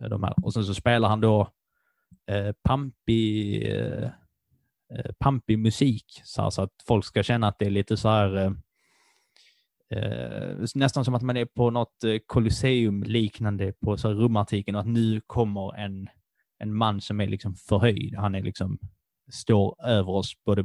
eh, 0.00 0.08
de 0.08 0.22
här. 0.22 0.34
Och 0.42 0.52
sen 0.52 0.64
så 0.64 0.74
spelar 0.74 1.08
han 1.08 1.20
då 1.20 1.48
eh, 2.30 2.52
pampig, 2.62 3.62
eh, 3.68 4.10
eh, 4.94 5.12
pampig 5.18 5.58
musik 5.58 6.20
så, 6.24 6.42
här, 6.42 6.50
så 6.50 6.62
att 6.62 6.72
folk 6.86 7.04
ska 7.04 7.22
känna 7.22 7.48
att 7.48 7.58
det 7.58 7.66
är 7.66 7.70
lite 7.70 7.96
så 7.96 8.08
här 8.08 8.36
eh, 8.36 8.52
eh, 9.98 10.56
nästan 10.74 11.04
som 11.04 11.14
att 11.14 11.22
man 11.22 11.36
är 11.36 11.44
på 11.44 11.70
något 11.70 12.04
eh, 12.04 12.18
Colosseum 12.26 13.02
liknande 13.02 13.72
på 13.72 13.96
så 13.96 14.08
här, 14.08 14.14
romartiken 14.14 14.74
och 14.74 14.80
att 14.80 14.86
nu 14.86 15.20
kommer 15.26 15.76
en, 15.76 16.08
en 16.58 16.74
man 16.74 17.00
som 17.00 17.20
är 17.20 17.26
liksom 17.26 17.54
förhöjd. 17.54 18.14
Han 18.14 18.34
är 18.34 18.42
liksom 18.42 18.78
står 19.32 19.86
över 19.86 20.12
oss 20.12 20.32
både 20.44 20.64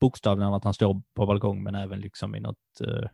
bokstavligen 0.00 0.54
att 0.54 0.64
han 0.64 0.74
står 0.74 1.02
på 1.14 1.26
balkong 1.26 1.62
men 1.62 1.74
även 1.74 2.00
liksom 2.00 2.34
i 2.34 2.40
något 2.40 2.80
eh, 2.80 3.08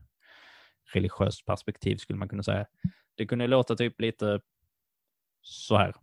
religiöst 0.92 1.46
perspektiv 1.46 1.96
skulle 1.96 2.18
man 2.18 2.28
kunna 2.28 2.42
säga. 2.42 2.66
Det 3.16 3.26
kunde 3.26 3.46
låta 3.46 3.76
typ 3.76 4.00
lite 4.00 4.40
så 5.42 5.76
här. 5.76 5.94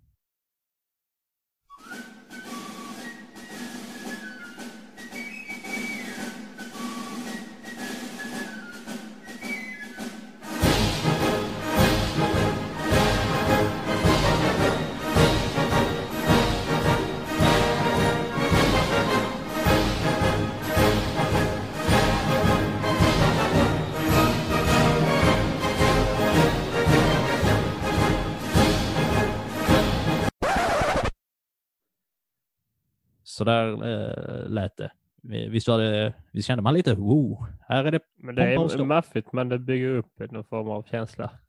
Så 33.41 33.45
där 33.45 33.71
eh, 33.71 34.49
lät 34.49 34.77
det. 34.77 34.91
Visst, 35.23 35.67
var 35.67 35.79
det, 35.79 36.13
visst 36.31 36.47
kände 36.47 36.61
man 36.61 36.73
lite, 36.73 36.95
wow, 36.95 37.47
här 37.67 37.85
är 37.85 37.91
det 37.91 37.99
Men 38.15 38.35
det 38.35 38.43
är 38.43 38.83
maffigt, 38.83 39.33
men 39.33 39.49
det 39.49 39.59
bygger 39.59 39.89
upp 39.89 40.19
någon 40.19 40.43
form 40.43 40.69
av 40.69 40.83
känsla. 40.83 41.39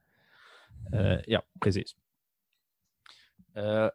Uh, 0.95 1.19
ja, 1.27 1.43
precis. 1.61 1.97
Uh, 3.57 3.89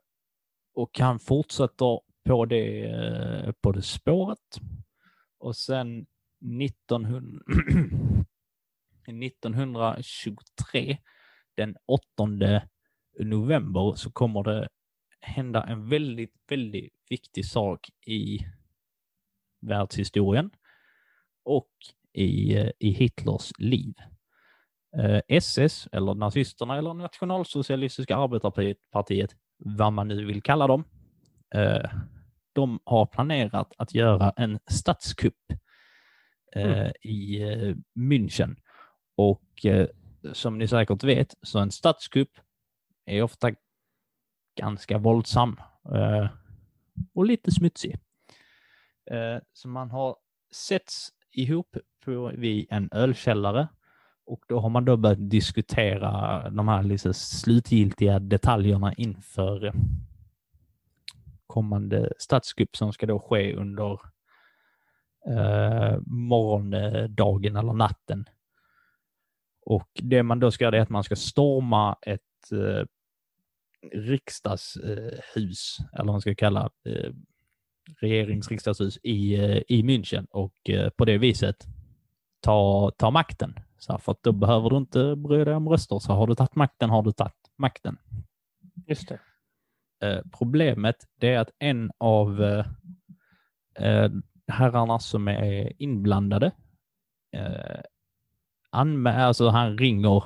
och 0.73 0.99
han 0.99 1.19
fortsätter 1.19 1.99
på 2.25 2.45
det, 2.45 2.95
uh, 2.95 3.51
på 3.51 3.71
det 3.71 3.81
spåret. 3.81 4.59
Och 5.39 5.55
sen 5.55 6.05
1900, 6.61 7.41
1923, 9.23 10.97
den 11.55 11.75
8 11.85 12.03
november, 13.19 13.95
så 13.95 14.11
kommer 14.11 14.43
det 14.43 14.67
hända 15.27 15.63
en 15.63 15.89
väldigt, 15.89 16.33
väldigt 16.49 16.93
viktig 17.09 17.45
sak 17.45 17.89
i 18.05 18.39
världshistorien 19.61 20.51
och 21.43 21.71
i, 22.13 22.57
i 22.79 22.89
Hitlers 22.89 23.51
liv. 23.57 23.93
SS, 25.27 25.87
eller 25.91 26.13
nazisterna, 26.13 26.77
eller 26.77 26.93
nationalsocialistiska 26.93 28.15
arbetarpartiet, 28.15 29.35
vad 29.57 29.93
man 29.93 30.07
nu 30.07 30.25
vill 30.25 30.41
kalla 30.41 30.67
dem, 30.67 30.83
de 32.53 32.79
har 32.83 33.05
planerat 33.05 33.73
att 33.77 33.93
göra 33.93 34.33
en 34.37 34.59
statskupp 34.69 35.53
mm. 36.55 36.91
i 37.01 37.39
München. 37.95 38.55
Och 39.15 39.65
som 40.33 40.57
ni 40.57 40.67
säkert 40.67 41.03
vet, 41.03 41.35
så 41.41 41.59
en 41.59 41.71
statskupp 41.71 42.31
är 43.05 43.21
ofta 43.21 43.51
ganska 44.57 44.97
våldsam 44.97 45.57
eh, 45.93 46.27
och 47.13 47.25
lite 47.25 47.51
smutsig. 47.51 47.97
Eh, 49.11 49.37
så 49.53 49.67
man 49.67 49.91
har 49.91 50.15
setts 50.51 51.09
ihop 51.31 51.77
på, 52.05 52.31
vid 52.35 52.67
en 52.69 52.89
ölkällare 52.91 53.67
och 54.25 54.43
då 54.47 54.59
har 54.59 54.69
man 54.69 54.85
då 54.85 54.97
börjat 54.97 55.29
diskutera 55.29 56.49
de 56.49 56.67
här 56.67 56.83
liksom 56.83 57.13
slutgiltiga 57.13 58.19
detaljerna 58.19 58.93
inför 58.93 59.73
kommande 61.47 62.13
statskupp 62.17 62.75
som 62.75 62.93
ska 62.93 63.05
då 63.05 63.19
ske 63.19 63.55
under 63.55 63.99
eh, 65.27 65.99
morgondagen 66.05 67.55
eller 67.55 67.73
natten. 67.73 68.25
Och 69.61 69.89
det 69.93 70.23
man 70.23 70.39
då 70.39 70.51
ska 70.51 70.63
göra 70.63 70.77
är 70.77 70.81
att 70.81 70.89
man 70.89 71.03
ska 71.03 71.15
storma 71.15 71.97
ett 72.01 72.51
eh, 72.51 72.85
riksdagshus, 73.93 75.77
eller 75.93 76.05
vad 76.05 76.13
man 76.13 76.21
ska 76.21 76.35
kalla 76.35 76.69
eh, 76.85 77.11
regeringsriksdagshus 78.01 78.99
i, 79.03 79.35
eh, 79.35 79.61
i 79.67 79.83
München 79.83 80.25
och 80.31 80.69
eh, 80.69 80.89
på 80.89 81.05
det 81.05 81.17
viset 81.17 81.65
ta, 82.39 82.91
ta 82.97 83.11
makten. 83.11 83.55
Så 83.77 83.97
för 83.97 84.11
att 84.11 84.23
då 84.23 84.31
behöver 84.31 84.69
du 84.69 84.77
inte 84.77 85.15
bry 85.15 85.43
dig 85.43 85.55
om 85.55 85.69
röster. 85.69 85.99
Så 85.99 86.13
har 86.13 86.27
du 86.27 86.35
tagit 86.35 86.55
makten 86.55 86.89
har 86.89 87.03
du 87.03 87.11
tagit 87.11 87.51
makten. 87.57 87.97
Just 88.87 89.09
det. 89.09 89.19
Eh, 90.07 90.21
problemet 90.39 90.95
det 91.19 91.33
är 91.33 91.39
att 91.39 91.51
en 91.59 91.91
av 91.97 92.43
eh, 92.43 92.65
eh 93.75 94.11
herrarna 94.47 94.99
som 94.99 95.27
är 95.27 95.81
inblandade 95.81 96.51
eh, 97.35 97.81
alltså 98.71 99.49
han 99.49 99.77
ringer 99.77 100.23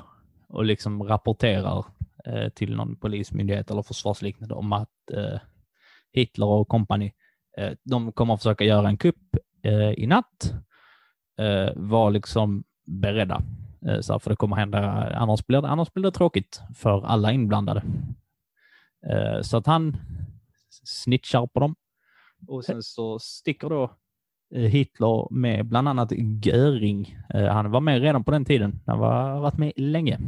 och 0.48 0.66
liksom 0.66 1.04
rapporterar 1.04 1.78
eh, 1.78 1.84
Eh, 2.26 2.50
till 2.50 2.76
någon 2.76 2.96
polismyndighet 2.96 3.72
eller 3.72 3.82
försvarsliknande 3.82 4.56
om 4.56 4.74
att 4.74 5.12
eh, 5.14 5.40
Hitler 6.14 6.46
och 6.46 6.68
kompani 6.68 7.14
eh, 7.58 7.72
de 7.84 8.12
kommer 8.12 8.34
att 8.34 8.40
försöka 8.40 8.64
göra 8.64 8.88
en 8.88 8.98
kupp 8.98 9.36
eh, 9.64 9.92
i 9.92 10.08
natt. 10.08 10.54
Eh, 11.40 11.70
var 11.76 12.12
liksom 12.12 12.64
beredda. 12.86 13.42
Eh, 13.88 14.00
så 14.00 14.20
för 14.20 14.30
det 14.30 14.36
kommer 14.36 14.56
hända, 14.56 14.80
annars 15.16 15.46
blir 15.46 15.62
det, 15.62 15.68
annars 15.68 15.94
blir 15.94 16.04
det 16.04 16.12
tråkigt 16.12 16.62
för 16.76 17.06
alla 17.06 17.32
inblandade. 17.32 17.84
Eh, 19.10 19.42
så 19.42 19.58
att 19.58 19.66
han 19.66 19.98
snitchar 20.84 21.48
på 21.48 21.60
dem. 21.60 21.76
Och 22.48 22.66
sen 22.66 22.84
så 22.84 23.20
sticker 23.20 23.70
då 23.70 23.92
Hitler 24.56 25.34
med 25.34 25.66
bland 25.66 25.88
annat 25.88 26.12
Göring. 26.46 27.18
Han 27.30 27.72
var 27.72 27.82
med 27.82 28.02
redan 28.02 28.24
på 28.24 28.32
den 28.32 28.46
tiden. 28.46 28.80
Han 28.86 29.00
har 29.00 29.40
varit 29.40 29.58
med 29.58 29.74
länge. 29.76 30.20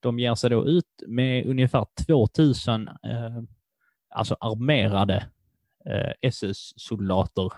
De 0.00 0.18
ger 0.18 0.34
sig 0.34 0.50
då 0.50 0.66
ut 0.66 1.02
med 1.06 1.46
ungefär 1.46 1.86
2000 2.06 2.90
alltså 4.14 4.36
armerade 4.40 5.26
SS-soldater 6.20 7.52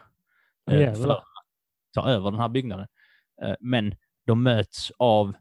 för 0.67 1.11
att 1.11 1.25
ta 1.95 2.09
över 2.09 2.31
den 2.31 2.41
här 2.41 2.49
byggnaden. 2.49 2.87
Men 3.61 3.95
de 4.27 4.43
möts 4.43 4.93
av 4.99 5.35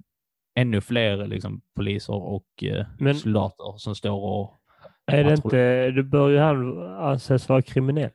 ännu 0.55 0.81
fler 0.81 1.27
liksom, 1.27 1.61
poliser 1.75 2.13
och 2.13 2.63
eh, 2.63 2.85
Men, 2.99 3.15
soldater 3.15 3.77
som 3.77 3.95
står 3.95 4.23
och... 4.23 4.57
Är 5.05 5.23
det 5.23 5.33
inte, 5.33 5.91
det 5.91 6.03
bör 6.03 6.29
ju 6.29 6.37
han 6.37 6.81
anses 6.97 7.49
vara 7.49 7.61
kriminell, 7.61 8.11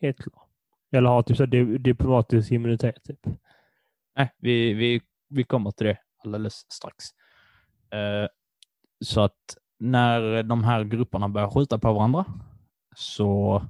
Hitler. 0.00 0.32
Eller 0.92 1.08
ha 1.08 1.22
typ 1.22 1.36
så 1.36 1.46
diplomatisk 1.46 2.52
immunitet. 2.52 3.04
Typ. 3.04 3.26
Nej, 4.16 4.30
vi, 4.38 4.72
vi, 4.74 5.00
vi 5.28 5.44
kommer 5.44 5.70
till 5.70 5.86
det 5.86 5.98
alldeles 6.24 6.54
strax. 6.72 7.04
Eh, 7.92 8.28
så 9.04 9.20
att 9.20 9.56
när 9.78 10.42
de 10.42 10.64
här 10.64 10.84
grupperna 10.84 11.28
börjar 11.28 11.50
skjuta 11.50 11.78
på 11.78 11.92
varandra 11.92 12.24
så 12.96 13.62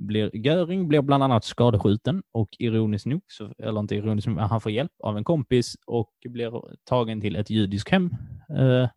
blir 0.00 0.36
Göring 0.36 0.88
blir 0.88 1.02
bland 1.02 1.22
annat 1.22 1.44
skadeskjuten 1.44 2.22
och 2.32 2.48
ironiskt 2.58 3.06
nog, 3.06 3.22
så, 3.26 3.52
eller 3.58 3.80
inte 3.80 3.94
ironiskt 3.94 4.28
nog, 4.28 4.38
han 4.38 4.60
får 4.60 4.72
hjälp 4.72 4.92
av 5.02 5.16
en 5.16 5.24
kompis 5.24 5.76
och 5.86 6.12
blir 6.24 6.76
tagen 6.84 7.20
till 7.20 7.36
ett 7.36 7.50
judiskt 7.50 7.88
hem 7.88 8.10
eh, 8.58 8.88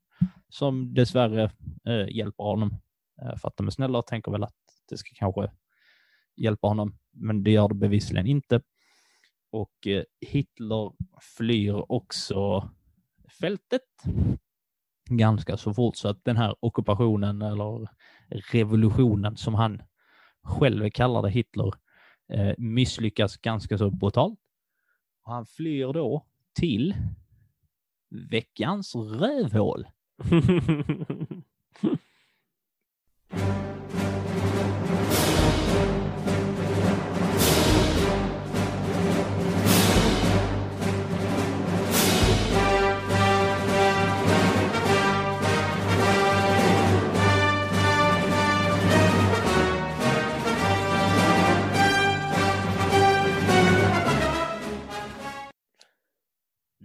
som 0.50 0.94
dessvärre 0.94 1.52
eh, 1.88 2.08
hjälper 2.10 2.44
honom 2.44 2.72
eh, 3.22 3.38
för 3.38 3.48
att 3.48 3.58
de 3.58 3.68
är 3.68 3.72
snälla 3.72 3.98
och 3.98 4.08
tänker 4.08 4.32
väl 4.32 4.44
att 4.44 4.56
det 4.90 4.98
ska 4.98 5.10
kanske 5.16 5.52
hjälpa 6.36 6.68
honom, 6.68 6.98
men 7.12 7.44
det 7.44 7.52
gör 7.52 7.68
det 7.68 7.76
bevisligen 7.76 8.28
inte. 8.28 8.62
Och 9.52 9.88
eh, 9.88 10.04
Hitler 10.22 10.92
flyr 11.38 11.92
också 11.92 12.70
fältet 13.40 13.82
ganska 15.10 15.58
så 15.58 15.74
fort 15.74 15.96
så 15.96 16.08
att 16.08 16.26
den 16.26 16.38
här 16.38 16.56
ockupationen 16.60 17.42
eller 17.42 17.90
revolutionen 18.52 19.38
som 19.38 19.54
han 19.54 19.82
själv 20.44 20.90
kallade 20.90 21.30
Hitler 21.30 21.72
eh, 22.34 22.54
misslyckas 22.58 23.38
ganska 23.38 23.78
så 23.78 23.90
brutalt. 23.90 24.40
Och 25.24 25.34
han 25.34 25.46
flyr 25.46 25.94
då 25.94 26.26
till 26.60 26.96
veckans 28.32 28.96
rövhål. 28.96 29.88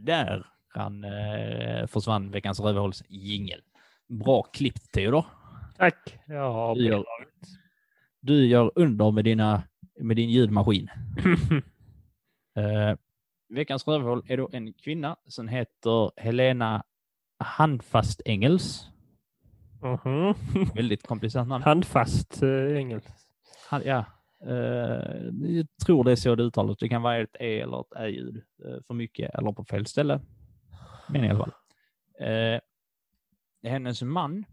Där 0.05 0.47
han 0.69 1.05
eh, 1.05 1.87
försvann 1.87 2.31
veckans 2.31 2.61
rövhåls 2.61 3.03
jingel. 3.09 3.63
Bra 4.09 4.43
klippt 4.43 4.93
Theodor. 4.93 5.25
Tack. 5.77 6.19
Jag 6.27 6.53
har 6.53 6.75
du 6.75 6.85
gör, 6.85 7.05
du 8.21 8.47
gör 8.47 8.73
under 8.75 9.11
med, 9.11 9.25
dina, 9.25 9.63
med 10.01 10.17
din 10.17 10.31
ljudmaskin. 10.31 10.91
eh, 12.57 12.97
veckans 13.49 13.89
rövhål 13.89 14.23
är 14.29 14.37
då 14.37 14.49
en 14.53 14.73
kvinna 14.73 15.17
som 15.27 15.49
heter 15.49 16.21
Helena 16.21 16.85
Handfast 17.39 18.23
Engels. 18.25 18.87
Uh 19.85 19.97
-huh. 19.97 20.35
Väldigt 20.75 21.07
komplicerat 21.07 21.49
namn. 21.49 21.65
Handfast 21.65 22.43
eh, 22.43 22.77
Engels. 22.77 23.05
Han, 23.69 23.83
ja, 23.85 24.05
Uh, 24.47 25.51
jag 25.57 25.67
tror 25.85 26.05
det 26.05 26.13
är 26.13 26.17
så 26.17 26.35
det 26.35 26.43
uttalas. 26.43 26.79
Det 26.79 26.89
kan 26.89 27.03
vara 27.03 27.19
ett 27.19 27.37
E 27.41 27.61
eller 27.61 27.81
ett 27.81 27.93
Ä-ljud 27.97 28.43
uh, 28.65 28.73
eh, 28.73 28.83
för 28.87 28.95
mycket 28.95 29.35
eller 29.35 29.53
på 29.53 29.65
fel 29.65 29.87
ställe. 29.87 30.21
Men 31.09 31.25
i 31.25 31.31
alla 31.31 31.39
fall. 31.39 31.53
Uh, 32.29 32.61
hennes 33.71 34.03
man 34.03 34.45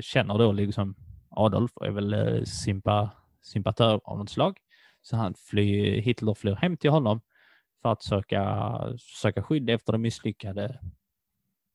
känner 0.00 0.38
då 0.38 0.52
liksom 0.52 0.94
Adolf 1.30 1.72
och 1.74 1.86
är 1.86 1.90
väl 1.90 2.46
sympa, 2.46 3.10
sympatör 3.42 4.00
av 4.04 4.18
något 4.18 4.30
slag. 4.30 4.58
Så 5.02 5.16
han 5.16 5.34
flyr, 5.34 6.00
Hitler 6.00 6.34
flyr 6.34 6.54
hem 6.54 6.76
till 6.76 6.90
honom 6.90 7.20
för 7.82 7.92
att 7.92 8.02
söka, 8.02 8.78
söka 8.98 9.42
skydd 9.42 9.70
efter 9.70 9.92
den 9.92 10.02
misslyckade 10.02 10.80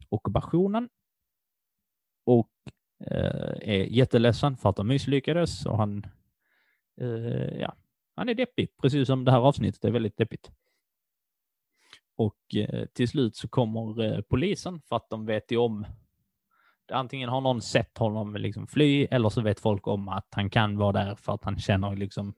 ockupationen. 0.09 0.89
Och 2.25 2.51
är 3.61 3.83
jätteledsen 3.83 4.57
för 4.57 4.69
att 4.69 4.75
de 4.75 4.87
misslyckades 4.87 5.65
och 5.65 5.77
han 5.77 6.05
eh, 6.99 7.59
ja, 7.59 7.75
han 8.15 8.29
är 8.29 8.33
deppig, 8.33 8.77
precis 8.81 9.07
som 9.07 9.25
det 9.25 9.31
här 9.31 9.39
avsnittet 9.39 9.85
är 9.85 9.91
väldigt 9.91 10.17
deppigt. 10.17 10.51
Och 12.15 12.55
eh, 12.55 12.85
till 12.85 13.07
slut 13.07 13.35
så 13.35 13.47
kommer 13.47 14.03
eh, 14.03 14.21
polisen 14.21 14.81
för 14.81 14.95
att 14.95 15.09
de 15.09 15.25
vet 15.25 15.51
ju 15.51 15.57
om 15.57 15.85
Antingen 16.91 17.29
har 17.29 17.41
någon 17.41 17.61
sett 17.61 17.97
honom 17.97 18.35
liksom 18.35 18.67
fly 18.67 19.05
eller 19.11 19.29
så 19.29 19.41
vet 19.41 19.59
folk 19.59 19.87
om 19.87 20.09
att 20.09 20.27
han 20.31 20.49
kan 20.49 20.77
vara 20.77 20.91
där 20.91 21.15
för 21.15 21.33
att 21.33 21.43
han 21.43 21.59
känner 21.59 21.95
liksom 21.95 22.33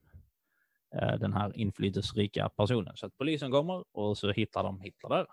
eh, 0.96 1.14
den 1.20 1.34
här 1.34 1.58
inflytelserika 1.58 2.50
personen. 2.50 2.94
Så 2.96 3.06
att 3.06 3.18
polisen 3.18 3.52
kommer 3.52 3.84
och 3.92 4.18
så 4.18 4.32
hittar 4.32 4.64
de 4.64 4.82
Hitler 4.82 5.10
där. 5.10 5.28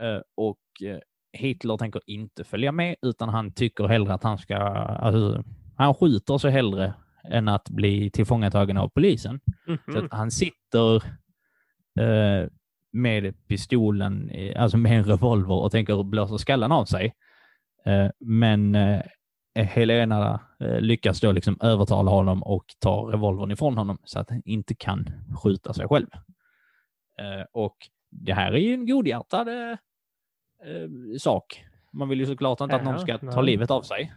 Eh, 0.00 0.22
och 0.34 0.82
eh, 0.82 0.98
Hitler 1.32 1.76
tänker 1.76 2.02
inte 2.06 2.44
följa 2.44 2.72
med 2.72 2.96
utan 3.02 3.28
han 3.28 3.52
tycker 3.52 3.84
hellre 3.84 4.14
att 4.14 4.22
han 4.22 4.38
ska, 4.38 4.56
alltså, 4.56 5.44
han 5.76 5.94
skjuter 5.94 6.38
sig 6.38 6.50
hellre 6.50 6.94
än 7.30 7.48
att 7.48 7.70
bli 7.70 8.10
tillfångatagen 8.10 8.76
av 8.76 8.88
polisen. 8.88 9.40
Mhm. 9.66 9.78
Så 9.92 9.98
att 9.98 10.12
han 10.12 10.30
sitter 10.30 10.96
eh, 12.00 12.48
med 12.92 13.46
pistolen, 13.46 14.30
alltså 14.56 14.76
med 14.76 14.98
en 14.98 15.04
revolver 15.04 15.54
och 15.54 15.72
tänker 15.72 16.02
blåsa 16.02 16.38
skallen 16.38 16.72
av 16.72 16.84
sig. 16.84 17.14
Eh, 17.84 18.08
men 18.20 18.74
eh, 18.74 19.00
Helena 19.54 20.40
eh, 20.60 20.80
lyckas 20.80 21.20
då 21.20 21.32
liksom 21.32 21.56
övertala 21.60 22.10
honom 22.10 22.42
och 22.42 22.64
ta 22.78 23.12
revolvern 23.12 23.50
ifrån 23.50 23.78
honom 23.78 23.98
så 24.04 24.18
att 24.18 24.30
han 24.30 24.42
inte 24.44 24.74
kan 24.74 25.10
skjuta 25.42 25.72
sig 25.72 25.88
själv. 25.88 26.08
Eh, 27.18 27.46
och 27.52 27.76
det 28.10 28.32
här 28.32 28.52
är 28.52 28.58
ju 28.58 28.74
en 28.74 28.86
godhjärtad 28.86 29.48
eh, 29.48 29.76
sak. 31.18 31.64
Man 31.92 32.08
vill 32.08 32.20
ju 32.20 32.26
såklart 32.26 32.60
inte 32.60 32.76
att 32.76 32.84
någon 32.84 33.00
ska 33.00 33.18
ta 33.18 33.40
livet 33.42 33.70
av 33.70 33.82
sig. 33.82 34.12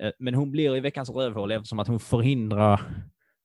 Eh, 0.00 0.10
men 0.18 0.34
hon 0.34 0.50
blir 0.50 0.76
i 0.76 0.80
veckans 0.80 1.10
rövhål 1.10 1.52
eftersom 1.52 1.78
att 1.78 1.88
hon 1.88 2.00
förhindrar 2.00 2.80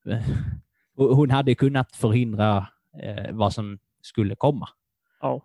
hon 0.96 1.30
hade 1.32 1.56
kunnat 1.56 1.96
förhindra 1.96 2.68
eh, 3.04 3.32
vad 3.32 3.54
som 3.54 3.80
skulle 4.02 4.36
komma. 4.36 4.70
Ja. 5.22 5.42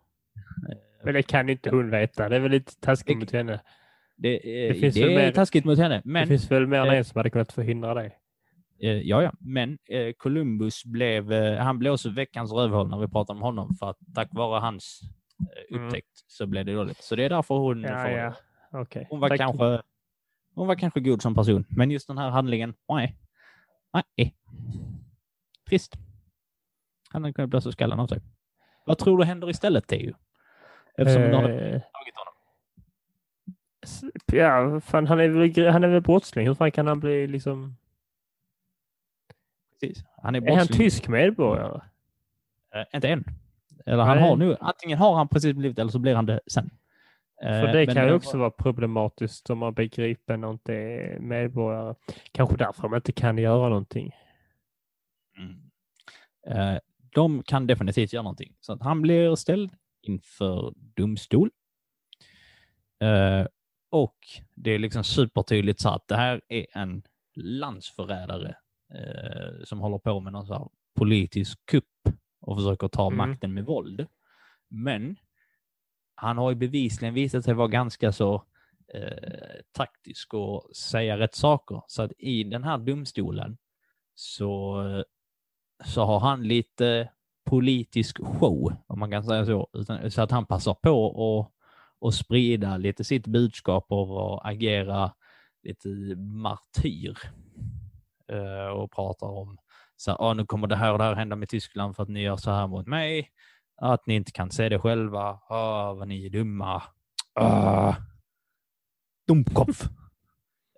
Eh, 0.71 0.77
Men 1.05 1.15
det 1.15 1.23
kan 1.23 1.49
inte 1.49 1.71
hon 1.71 1.91
veta. 1.91 2.29
Det 2.29 2.37
är 2.37 2.41
väl 2.41 2.51
lite 2.51 2.81
taskigt 2.81 3.17
Det- 3.17 3.21
mot 3.21 3.31
henne. 3.33 3.61
Det, 4.17 4.39
Det 4.69 4.75
finns 4.81 4.95
det 4.95 5.01
väl 5.01 5.11
är 5.11 5.15
mer- 5.17 5.33
taskigt 5.33 5.65
mot 5.65 5.79
henne, 5.79 6.03
men, 6.05 6.23
det 6.23 6.27
finns 6.29 6.51
väl 6.51 6.67
mer 6.67 6.79
än 6.79 6.89
en 6.95 7.05
som 7.05 7.19
hade 7.19 7.31
kunnat 7.31 7.53
förhindra 7.53 7.95
det. 7.95 8.13
ja, 8.79 9.23
ja. 9.23 9.33
men 9.41 9.79
Columbus 10.17 10.85
blev, 10.85 11.33
han 11.59 11.79
blev 11.79 11.93
också 11.93 12.11
veckans 12.11 12.53
rövhål 12.53 12.89
när 12.91 12.99
vi 12.99 13.09
pratade 13.09 13.37
om 13.37 13.43
honom, 13.43 13.75
för 13.75 13.91
att 13.91 13.99
tack 14.15 14.29
vare 14.33 14.61
hans 14.61 15.01
Mm. 15.71 15.85
upptäckt 15.87 16.09
så 16.27 16.47
blev 16.47 16.65
det 16.65 16.73
dåligt. 16.75 16.97
Så 17.03 17.17
det 17.17 17.25
är 17.25 17.29
därför 17.29 17.55
hon, 17.55 17.83
Ja, 17.83 17.89
får, 18.05 18.11
ja. 18.11 18.35
Okej. 18.73 19.07
hon, 19.11 19.21
var 19.21 19.29
Tack. 19.29 19.39
kanske, 19.39 19.83
hon 20.55 20.67
var 20.67 20.75
kanske 20.75 21.01
god 21.01 21.23
som 21.23 21.35
person, 21.35 21.65
men 21.69 21.91
just 21.91 22.09
den 22.09 22.19
här 22.19 22.31
handlingen, 22.31 22.75
nej. 22.89 23.17
Nej. 23.93 24.35
Trist. 25.69 25.93
Han 27.11 27.23
hade 27.23 27.33
kunnat 27.33 27.51
blåsa 27.51 27.73
skallen 27.73 28.01
av 28.01 28.07
sig. 28.07 28.21
Vad 28.87 28.99
tror 28.99 29.19
du 29.19 29.25
händer 29.25 29.51
istället, 29.51 29.87
Teo? 29.87 30.15
Eftersom 30.99 31.23
du 31.23 31.35
har 31.37 31.49
Eh, 31.51 31.81
tagit 31.81 32.15
honom. 32.15 32.35
ja, 34.33 34.81
fan, 34.81 35.07
han 35.07 35.21
är 35.21 35.29
väl, 35.29 35.69
han 35.73 35.85
är 35.85 35.89
väl 35.89 36.01
brottsling. 36.03 36.47
Hur 36.47 36.55
fan 36.55 36.71
kan 36.73 36.87
han 36.87 37.01
bli 37.01 37.27
liksom... 37.27 37.77
Precis. 39.81 40.05
Han 40.23 40.35
är 40.35 40.51
Är 40.51 40.57
han 40.57 40.67
tysk 40.67 41.09
medborgare? 41.09 41.81
Eh, 42.75 42.85
inte 42.95 43.09
än. 43.09 43.25
Eller 43.87 44.03
han 44.03 44.17
Nej. 44.17 44.29
har 44.29 44.37
nu, 44.37 44.57
antingen 44.61 44.99
har 44.99 45.15
han 45.15 45.29
precis 45.29 45.57
blivit 45.57 45.79
eller 45.79 45.91
så 45.91 45.99
blir 45.99 46.15
han 46.15 46.27
det 46.27 46.41
sen. 46.47 46.71
För 47.43 47.67
Eh, 47.67 47.73
det 47.73 47.87
kan 47.87 48.07
ju 48.07 48.13
också 48.13 48.39
vara 48.39 48.51
problematiskt 48.51 49.51
om 49.51 49.59
man 49.59 49.75
begriper 49.75 50.45
och 50.45 50.53
inte 50.53 50.75
är 50.75 51.19
medborgare. 51.21 51.95
Kanske 52.33 52.57
därför 52.57 52.89
man 52.89 52.97
inte 52.97 53.13
kan 53.13 53.39
göra 53.39 53.69
någonting. 53.69 54.13
Mm. 55.39 55.71
Eh, 56.47 56.79
de 57.15 57.43
kan 57.43 57.67
definitivt 57.67 58.13
göra 58.13 58.23
någonting. 58.23 58.55
Så 58.61 58.73
att 58.73 58.83
han 58.83 59.03
blir 59.03 59.35
ställd 59.35 59.71
inför 60.03 60.73
domstol. 60.77 61.51
Eh, 63.03 63.47
och 63.91 64.17
det 64.55 64.71
är 64.71 64.79
liksom 64.79 65.05
supertydligt 65.05 65.81
så 65.81 65.89
att 65.89 66.09
det 66.09 66.17
här 66.17 66.41
är 66.49 66.67
en 66.73 67.03
landsförrädare 67.37 68.57
som 69.65 69.81
håller 69.81 69.99
på 69.99 70.21
med 70.21 70.33
någon 70.33 70.69
politisk 70.99 71.67
kupp 71.67 71.85
och 72.41 72.57
försöker 72.59 72.89
ta 72.89 73.07
Mm. 73.07 73.17
makten 73.17 73.55
med 73.55 73.65
våld. 73.65 74.07
Men 74.69 75.17
han 76.23 76.39
har 76.39 76.51
ju 76.51 76.57
bevisligen 76.57 77.15
visat 77.15 77.45
sig 77.45 77.55
vara 77.55 77.69
ganska 77.69 78.13
så 78.13 78.35
eh, 78.95 79.61
taktisk 79.73 80.35
och 80.35 80.77
säga 80.77 81.19
rätt 81.19 81.35
saker. 81.35 81.83
Så 81.87 82.03
att 82.03 82.13
i 82.19 82.45
den 82.45 82.65
här 82.65 82.79
domstolen 82.79 83.59
så, 84.15 84.85
så 85.85 86.05
har 86.05 86.21
han 86.21 86.43
lite 86.43 87.09
politisk 87.51 88.19
show, 88.19 88.73
om 88.87 88.99
man 88.99 89.11
kan 89.11 89.25
säga 89.25 89.47
så. 89.47 89.69
Utan, 89.73 90.11
så 90.11 90.23
att 90.23 90.31
han 90.31 90.47
passar 90.47 90.75
på 90.75 91.09
att 91.09 91.53
och 92.03 92.15
sprida 92.15 92.77
lite 92.77 93.05
sitt 93.05 93.27
budskap 93.27 93.87
och 93.89 94.49
agera 94.49 95.13
lite 95.63 95.89
martyr. 96.17 97.19
Eh, 98.29 98.67
och 98.67 98.93
pratar 98.93 99.27
om 99.27 99.59
så 99.97 100.11
här, 100.11 100.19
"Ah, 100.21 100.35
nu 100.35 100.47
kommer 100.47 100.67
det 100.67 100.77
här 100.77 100.93
och 100.93 100.99
det 100.99 101.05
här 101.05 101.15
hända 101.15 101.37
med 101.37 101.49
Tyskland 101.49 101.97
för 101.97 102.03
att 102.03 102.09
ni 102.09 102.23
gör 102.23 102.37
så 102.37 102.51
här 102.51 102.67
mot 102.67 102.87
mig. 102.87 103.29
Att 103.85 104.07
ni 104.07 104.15
inte 104.15 104.33
kan 104.33 104.51
se 104.51 104.69
det 104.69 104.79
själva. 104.79 105.41
Ah, 105.49 105.93
vad 105.93 106.09
ni 106.09 106.27
är 106.27 106.31
dumma. 106.31 106.83
Ah, 107.35 107.95
Dummkopf. 109.27 109.83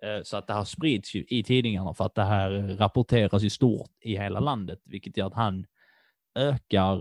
Eh, 0.03 0.21
Så 0.23 0.37
att 0.37 0.47
det 0.47 0.53
här 0.53 0.63
sprids 0.63 1.15
ju 1.15 1.25
i 1.27 1.43
tidningarna 1.43 1.93
för 1.93 2.05
att 2.05 2.15
det 2.15 2.23
här 2.23 2.49
rapporteras 2.77 3.43
ju 3.43 3.49
stort 3.49 3.89
i 4.01 4.17
hela 4.17 4.39
landet, 4.39 4.79
vilket 4.85 5.17
gör 5.17 5.27
att 5.27 5.33
han 5.33 5.65
ökar, 6.35 6.99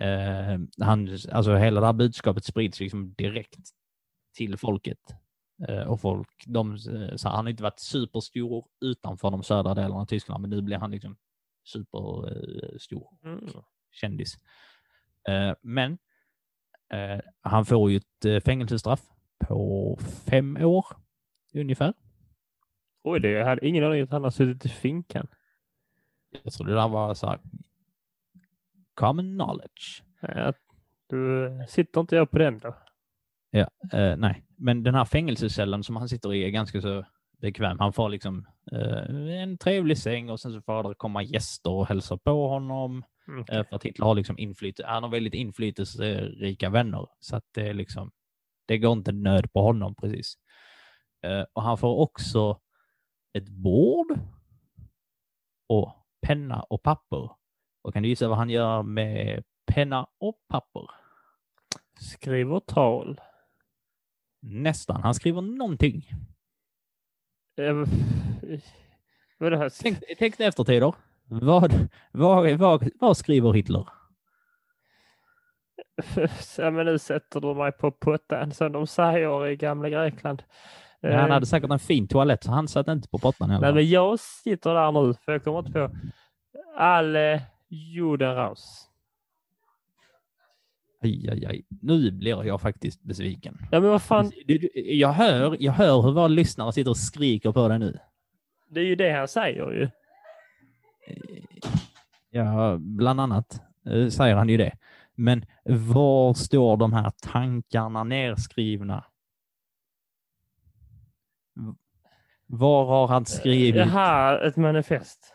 eh, 0.00 0.58
han, 0.86 1.18
alltså 1.32 1.54
hela 1.56 1.80
det 1.80 1.86
här 1.86 1.92
budskapet 1.92 2.44
sprids 2.44 2.80
liksom 2.80 3.14
direkt 3.14 3.56
till 4.36 4.56
folket. 4.56 4.98
Eh, 5.68 5.82
och 5.82 6.00
folk, 6.00 6.44
de, 6.46 6.72
eh, 6.74 7.16
så 7.16 7.28
han 7.28 7.44
har 7.44 7.50
inte 7.50 7.62
varit 7.62 7.80
superstor 7.80 8.66
utanför 8.80 9.30
de 9.30 9.42
södra 9.42 9.74
delarna 9.74 10.00
av 10.00 10.06
Tyskland, 10.06 10.40
men 10.40 10.50
nu 10.50 10.62
blir 10.62 10.76
han 10.78 10.90
liksom 10.90 11.16
superstor 11.64 13.08
Mm. 13.24 13.50
kändis. 13.92 14.34
Eh, 15.28 15.54
men 15.62 15.98
eh, 16.92 17.20
han 17.40 17.64
får 17.64 17.90
ju 17.90 17.96
ett 17.96 18.24
eh, 18.24 18.40
fängelsestraff 18.40 19.02
på 19.38 19.98
fem 20.26 20.56
år 20.56 20.86
ungefär. 21.54 21.94
Oj, 23.04 23.20
det, 23.20 23.30
jag 23.30 23.46
hade 23.46 23.66
ingen 23.66 23.84
aning 23.84 24.02
att 24.02 24.10
han 24.10 24.24
har 24.24 24.30
suttit 24.30 24.64
i 24.64 24.68
finkan. 24.68 25.26
Jag 26.42 26.52
tror 26.52 26.66
det 26.66 26.74
där 26.74 26.88
var 26.88 27.14
så 27.14 27.26
här 27.26 27.38
common 28.94 29.34
knowledge. 29.38 30.02
Ja, 30.20 30.52
du 31.06 31.50
sitter 31.68 32.00
inte 32.00 32.16
jag 32.16 32.30
på 32.30 32.38
den 32.38 32.58
då? 32.58 32.76
Eh, 33.92 34.16
nej, 34.16 34.44
men 34.56 34.82
den 34.82 34.94
här 34.94 35.04
fängelsecellen 35.04 35.82
som 35.82 35.96
han 35.96 36.08
sitter 36.08 36.34
i 36.34 36.44
är 36.44 36.50
ganska 36.50 36.80
så 36.80 37.04
bekväm. 37.40 37.78
Han 37.78 37.92
får 37.92 38.08
liksom 38.08 38.46
eh, 38.72 39.42
en 39.42 39.58
trevlig 39.58 39.98
säng 39.98 40.30
och 40.30 40.40
sen 40.40 40.52
så 40.52 40.60
får 40.62 40.82
det 40.88 40.94
komma 40.94 41.22
gäster 41.22 41.70
och 41.70 41.86
hälsa 41.86 42.16
på 42.16 42.48
honom. 42.48 43.04
Mm. 43.28 43.44
Eh, 43.48 43.64
för 43.68 43.76
att 43.76 43.82
Hitler 43.84 44.06
har 44.06 44.14
liksom 44.14 44.38
inflytelse, 44.38 44.90
han 44.90 45.02
har 45.02 45.10
väldigt 45.10 45.34
inflytelserika 45.34 46.70
vänner. 46.70 47.08
Så 47.20 47.36
att 47.36 47.44
det 47.54 47.68
är 47.68 47.74
liksom, 47.74 48.10
det 48.66 48.78
går 48.78 48.92
inte 48.92 49.12
nöd 49.12 49.52
på 49.52 49.62
honom 49.62 49.94
precis. 49.94 50.34
Eh, 51.22 51.44
och 51.52 51.62
han 51.62 51.78
får 51.78 51.96
också 51.96 52.60
ett 53.32 53.48
bord 53.48 54.18
och 55.68 56.06
penna 56.26 56.62
och 56.62 56.82
papper. 56.82 57.30
Och 57.82 57.92
kan 57.92 58.02
du 58.02 58.08
gissa 58.08 58.28
vad 58.28 58.38
han 58.38 58.50
gör 58.50 58.82
med 58.82 59.44
penna 59.66 60.06
och 60.18 60.38
papper? 60.48 60.90
Skriver 62.00 62.60
tal. 62.60 63.20
Nästan. 64.42 65.02
Han 65.02 65.14
skriver 65.14 65.40
någonting. 65.40 66.08
Eh, 67.56 67.74
Vad 69.38 69.46
är 69.46 69.50
det 69.50 69.58
här? 69.58 69.72
Tänk, 69.82 69.98
tänk 70.18 70.38
dig 70.38 70.46
efter 70.46 70.64
Teodor. 70.64 70.94
Vad, 71.28 71.88
vad, 72.12 72.52
vad, 72.58 72.88
vad 73.00 73.16
skriver 73.16 73.52
Hitler? 73.52 73.88
Ja, 76.58 76.70
men 76.70 76.86
nu 76.86 76.98
sätter 76.98 77.40
du 77.40 77.54
mig 77.54 77.72
på 77.72 77.90
pottan 77.90 78.52
som 78.52 78.72
de 78.72 78.86
säger 78.86 79.46
i 79.46 79.56
gamla 79.56 79.88
Grekland. 79.88 80.42
Han 81.02 81.12
Eh, 81.12 81.28
hade 81.28 81.46
säkert 81.46 81.70
en 81.70 81.78
fin 81.78 82.08
toalett 82.08 82.44
så 82.44 82.50
han 82.50 82.68
satt 82.68 82.88
inte 82.88 83.08
på 83.08 83.18
pottan 83.18 83.50
alla 83.50 83.60
Nej, 83.60 83.74
men 83.74 83.90
jag 83.90 84.20
sitter 84.20 84.74
där 84.74 84.92
nu 84.92 85.14
för 85.14 85.32
jag 85.32 85.44
kommer 85.44 85.58
inte 85.58 85.72
på 85.72 85.90
Alle 86.76 87.42
Judenraus. 87.68 88.88
Aj, 91.02 91.28
aj, 91.30 91.46
aj. 91.46 91.64
Nu 91.82 92.10
blir 92.10 92.44
jag 92.44 92.60
faktiskt 92.60 93.02
besviken. 93.02 93.58
Ja, 93.72 93.80
men 93.80 93.90
vad 93.90 94.02
fan, 94.02 94.32
jag, 94.74 95.12
hör, 95.12 95.56
jag 95.60 95.72
hör 95.72 96.02
hur 96.02 96.12
våra 96.12 96.28
lyssnare 96.28 96.72
sitter 96.72 96.90
och 96.90 96.96
skriker 96.96 97.52
på 97.52 97.68
dig 97.68 97.78
nu. 97.78 97.98
det 98.70 98.80
är 98.80 98.84
ju 98.84 98.96
det 98.96 99.10
han 99.10 99.28
säger 99.28 99.70
ju. 99.70 99.88
Ja, 102.30 102.76
bland 102.78 103.20
annat 103.20 103.60
eh, 103.86 104.08
säger 104.08 104.34
han 104.36 104.48
ju 104.48 104.56
det. 104.56 104.72
Men 105.14 105.44
var 105.64 106.34
står 106.34 106.76
de 106.76 106.92
här 106.92 107.12
tankarna 107.22 108.04
nerskrivna? 108.04 109.04
V- 111.54 111.72
Var 112.46 112.84
har 112.86 113.06
han 113.08 113.26
skrivit? 113.26 113.76
Jaha, 113.76 114.38
ett 114.48 114.56
manifest. 114.56 115.34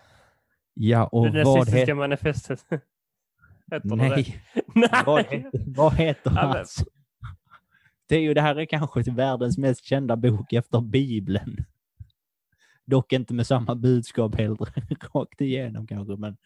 Ja, 0.74 1.08
och 1.08 1.32
det 1.32 1.44
nazistiska 1.44 1.96
manifestet. 1.96 2.66
Heter 3.72 3.96
det 3.96 3.96
det? 3.96 4.16
Nej, 4.76 4.90
Nej. 4.92 5.04
vad 5.06 5.26
heter, 5.26 5.52
vad 5.76 5.94
heter 5.94 6.32
Ja, 6.36 6.42
hans? 6.42 6.84
Det 8.08 8.16
är 8.16 8.22
ju, 8.22 8.34
det 8.34 8.42
här 8.42 8.56
är 8.56 8.66
kanske 8.66 9.12
världens 9.12 9.58
mest 9.58 9.84
kända 9.86 10.16
bok 10.16 10.54
efter 10.54 10.82
Bibeln. 10.82 11.66
Dock 12.90 13.14
inte 13.14 13.34
med 13.34 13.48
samma 13.48 13.76
budskap 13.76 14.36
helt 14.36 14.60
rakt 15.16 15.42
igenom 15.42 15.88
kanske, 15.88 16.16
men 16.16 16.38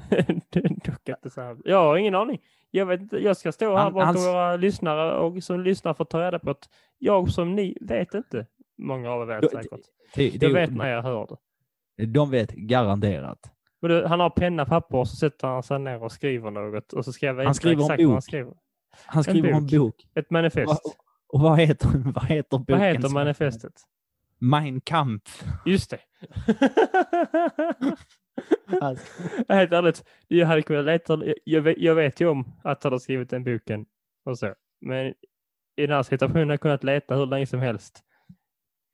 Dock 0.84 1.08
inte 1.08 1.30
så 1.30 1.40
här. 1.40 1.56
Jag 1.64 1.76
har 1.84 1.96
ingen 1.96 2.14
aning. 2.14 2.38
Jag 2.70 2.86
vet 2.86 3.00
inte. 3.00 3.16
Jag 3.18 3.36
ska 3.36 3.52
stå 3.52 3.76
här 3.76 3.90
bakom 3.90 4.06
hans- 4.06 4.26
våra 4.26 4.56
lyssnare 4.56 5.18
och 5.18 5.42
som 5.42 5.60
lyssnar 5.60 5.94
får 5.94 6.04
ta 6.04 6.20
reda 6.26 6.38
på 6.38 6.50
att 6.50 6.68
jag 6.98 7.30
som 7.30 7.54
ni 7.54 7.78
vet 7.80 8.14
inte. 8.14 8.46
Många 8.78 9.10
av 9.10 9.30
er 9.30 9.40
vet 9.40 9.50
säkert. 9.50 9.80
det, 10.14 10.30
det, 10.38 10.46
Jag 10.46 10.52
vet 10.54 10.70
när 10.74 10.88
jag 10.88 11.02
hör 11.02 11.26
det. 11.96 12.06
de 12.06 12.30
vet 12.30 12.50
garanterat. 12.50 13.50
Du, 13.80 14.06
han 14.06 14.20
har 14.20 14.30
penna, 14.30 14.64
papper 14.66 14.98
och 14.98 15.08
så 15.08 15.16
sätter 15.16 15.48
han 15.48 15.62
sig 15.62 15.78
ner 15.78 16.02
och 16.02 16.12
skriver 16.12 16.50
något 16.50 16.92
och 16.92 17.04
så 17.04 17.12
ska 17.12 17.26
jag 17.26 17.34
veta 17.34 17.48
Han 17.48 17.54
skriver 17.54 17.82
exakt 17.82 18.02
vad 18.02 18.12
han 18.12 18.22
skriver. 18.22 18.54
Han 19.06 19.24
skriver 19.24 19.52
om 19.54 19.62
bok. 19.66 19.70
bok. 19.72 20.06
Ett 20.14 20.30
manifest. 20.30 20.68
Va- 20.68 20.90
Och 21.28 21.40
vad 21.40 21.58
heter, 21.60 21.88
vad 22.14 22.24
heter 22.24 22.58
boken? 22.58 22.78
Vad 22.78 22.88
heter 22.88 23.08
manifestet? 23.08 23.72
Mein 24.50 24.80
Kampf. 24.80 25.44
Just 25.66 25.90
det. 25.90 25.98
Alltså, 28.80 29.06
Helt 29.48 29.72
ärligt, 29.72 30.04
jag 30.28 30.46
hade 30.46 30.62
kunnat 30.62 30.84
leta. 30.84 31.22
Jag 31.44 31.62
vet, 31.62 31.78
jag 31.78 31.94
vet 31.94 32.20
ju 32.20 32.28
om 32.28 32.52
att 32.64 32.82
han 32.84 32.92
har 32.92 32.98
skrivit 32.98 33.30
den 33.30 33.44
boken 33.44 33.86
och 34.24 34.38
så. 34.38 34.54
Men 34.80 35.06
i 35.76 35.86
den 35.86 35.90
här 35.90 36.02
situationen 36.02 36.48
har 36.48 36.52
jag 36.52 36.60
kunnat 36.60 36.84
leta 36.84 37.16
hur 37.16 37.26
länge 37.26 37.46
som 37.46 37.60
helst. 37.60 38.00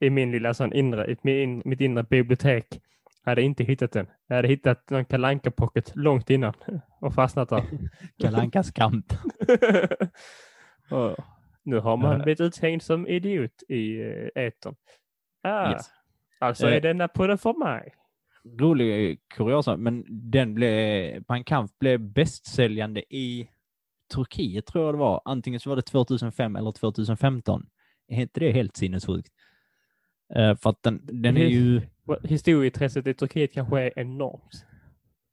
I 0.01 0.11
min 0.11 0.31
lilla 0.33 0.55
sån 0.55 0.73
inre, 0.73 1.07
i 1.13 1.17
min, 1.23 1.63
mitt 1.65 1.81
inre 1.81 2.03
bibliotek. 2.03 2.81
Jag 3.25 3.31
hade 3.31 3.43
inte 3.43 3.65
hittat 3.65 3.93
den. 3.93 4.07
Jag 4.27 4.37
hade 4.37 4.49
hittat 4.49 4.91
någon 4.91 5.05
kalanka 5.05 5.51
pocket 5.51 5.93
långt 5.97 6.31
innan 6.31 6.55
och 7.01 7.15
fastnat 7.15 7.49
där. 7.49 7.65
Kalle 8.21 8.39
Ankas 8.39 8.71
kamp. 8.71 9.07
och 10.91 11.17
nu 11.63 11.79
har 11.79 11.97
man 11.97 12.17
Eh. 12.17 12.23
blivit 12.23 12.41
uthängd 12.41 12.83
som 12.83 13.07
idiot 13.07 13.63
i 13.69 14.03
uh, 14.03 14.29
etern. 14.35 14.75
Ah, 15.43 15.73
Yes. 15.73 15.91
Alltså 16.39 16.69
Eh. 16.69 16.77
är 16.77 16.81
denna 16.81 17.09
podden 17.09 17.39
för 17.39 17.53
mig. 17.55 17.95
Rolig 18.59 19.21
kuriosa, 19.29 19.77
men 19.77 20.05
den 20.31 20.55
blev, 20.55 21.25
Mein 21.29 21.45
Kampf 21.45 21.73
blev 21.79 22.01
bästsäljande 22.01 23.15
i 23.15 23.49
Turkiet 24.15 24.67
tror 24.67 24.85
jag 24.85 24.95
det 24.95 24.99
var. 24.99 25.23
Antingen 25.25 25.61
så 25.61 25.69
var 25.71 25.77
det 25.77 25.83
2005 25.83 26.57
eller 26.57 26.73
2015. 26.73 27.67
Är 28.09 28.21
inte 28.21 28.41
det 28.41 28.53
helt 28.53 28.77
sinnessjukt? 28.77 29.29
Eh, 30.35 30.57
för 30.57 30.71
att 30.71 30.83
den, 30.83 31.01
den 31.23 31.37
är 31.37 31.47
ju 31.47 31.81
Historieintresset 32.23 33.07
i 33.07 33.15
Turkiet 33.15 33.53
kanske 33.53 33.81
är 33.81 33.99
enormt. 33.99 34.67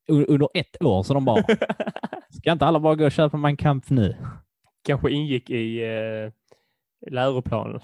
under 0.07 0.49
ett 0.53 0.81
år 0.83 1.03
så 1.03 1.13
de 1.13 1.25
bara, 1.25 1.43
ska 2.29 2.51
inte 2.51 2.65
alla 2.65 2.79
bara 2.79 2.95
gå 2.95 3.05
och 3.05 3.11
köpa 3.11 3.37
Mein 3.37 3.57
Kampf 3.57 3.89
nu? 3.89 4.15
kanske 4.83 5.11
ingick 5.11 5.49
i 5.49 5.83
eh, 5.85 6.31
läroplanen. 7.11 7.81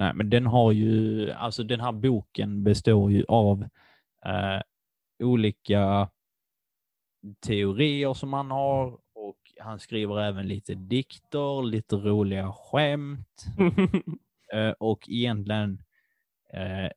Nej, 0.00 0.14
men 0.14 0.30
den 0.30 0.46
har 0.46 0.72
ju, 0.72 1.30
alltså 1.30 1.62
den 1.62 1.80
här 1.80 1.92
boken 1.92 2.64
består 2.64 3.12
ju 3.12 3.24
av 3.28 3.62
eh, 4.26 4.60
olika 5.22 6.08
teorier 7.46 8.14
som 8.14 8.32
han 8.32 8.50
har 8.50 8.98
och 9.14 9.36
han 9.58 9.78
skriver 9.80 10.20
även 10.20 10.48
lite 10.48 10.74
dikter, 10.74 11.62
lite 11.62 11.96
roliga 11.96 12.52
skämt. 12.52 13.44
Eh, 14.52 14.70
och 14.70 15.08
egentligen 15.08 15.82
eh, 16.52 16.90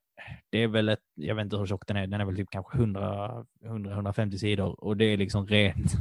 det 0.50 0.58
är 0.58 0.68
väl 0.68 0.90
ett, 0.90 1.04
jag 1.14 1.36
vet 1.36 1.44
inte 1.44 1.58
hur 1.58 1.66
tjock 1.66 1.88
den 1.88 1.98
är, 1.98 2.08
den 2.08 2.22
är 2.22 2.26
väl 2.26 2.36
typ 2.36 2.50
kanske 2.52 2.78
100, 2.78 3.46
100-150 3.64 4.38
sidor 4.38 4.84
och 4.84 4.98
det 4.98 5.06
är 5.06 5.18
liksom 5.18 5.48
rent 5.48 5.92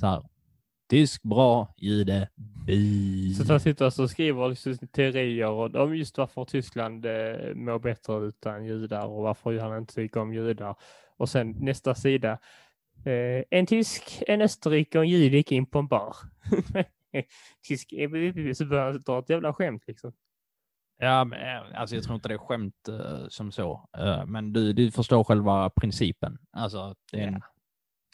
så 0.00 0.06
här, 0.06 0.22
tysk 0.88 1.22
bra, 1.22 1.74
jude, 1.76 2.28
bi. 2.66 3.34
Så 3.34 3.42
att 3.42 3.48
han 3.48 3.60
sitter 3.60 3.84
alltså 3.84 4.02
och 4.02 4.10
skriver 4.10 4.48
liksom 4.48 4.88
teorier 4.88 5.50
och 5.50 5.74
om 5.74 5.96
just 5.96 6.18
varför 6.18 6.44
Tyskland 6.44 7.06
eh, 7.06 7.54
mår 7.54 7.78
bättre 7.78 8.26
utan 8.26 8.64
judar 8.64 9.06
och 9.06 9.22
varför 9.22 9.58
han 9.58 9.78
inte 9.78 9.94
tycker 9.94 10.20
om 10.20 10.34
judar. 10.34 10.76
Och 11.16 11.28
sen 11.28 11.50
nästa 11.50 11.94
sida. 11.94 12.38
Eh, 13.04 13.44
en 13.50 13.66
tysk, 13.66 14.22
en 14.26 14.42
österrike 14.42 14.98
och 14.98 15.04
en 15.04 15.10
jude 15.10 15.36
gick 15.36 15.52
in 15.52 15.66
på 15.66 15.78
en 15.78 15.86
bar. 15.86 16.16
tysk, 17.68 17.92
eh, 17.92 18.52
så 18.52 18.66
börjar 18.66 18.84
han 18.92 19.00
dra 19.00 19.18
ett 19.18 19.30
jävla 19.30 19.52
skämt 19.52 19.82
liksom. 19.86 20.12
Ja, 20.98 21.24
men, 21.24 21.74
alltså 21.74 21.94
jag 21.94 22.04
tror 22.04 22.14
inte 22.14 22.28
det 22.28 22.34
är 22.34 22.38
skämt 22.38 22.88
eh, 22.88 23.28
som 23.28 23.52
så. 23.52 23.88
Eh, 23.98 24.26
men 24.26 24.52
du, 24.52 24.72
du 24.72 24.90
förstår 24.90 25.24
själva 25.24 25.70
principen. 25.70 26.38
Alltså, 26.52 26.94
det 27.12 27.20
är 27.20 27.26
en, 27.26 27.40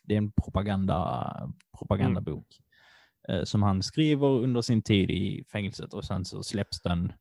det 0.02 0.14
är 0.14 0.18
en 0.18 0.32
propaganda, 0.32 1.32
propagandabok 1.78 2.46
eh, 3.28 3.44
som 3.44 3.62
han 3.62 3.82
skriver 3.82 4.26
under 4.26 4.62
sin 4.62 4.82
tid 4.82 5.10
i 5.10 5.44
fängelset 5.52 5.94
och 5.94 6.04
sen 6.04 6.24
så 6.24 6.42
släpps 6.42 6.82
den 6.82 7.12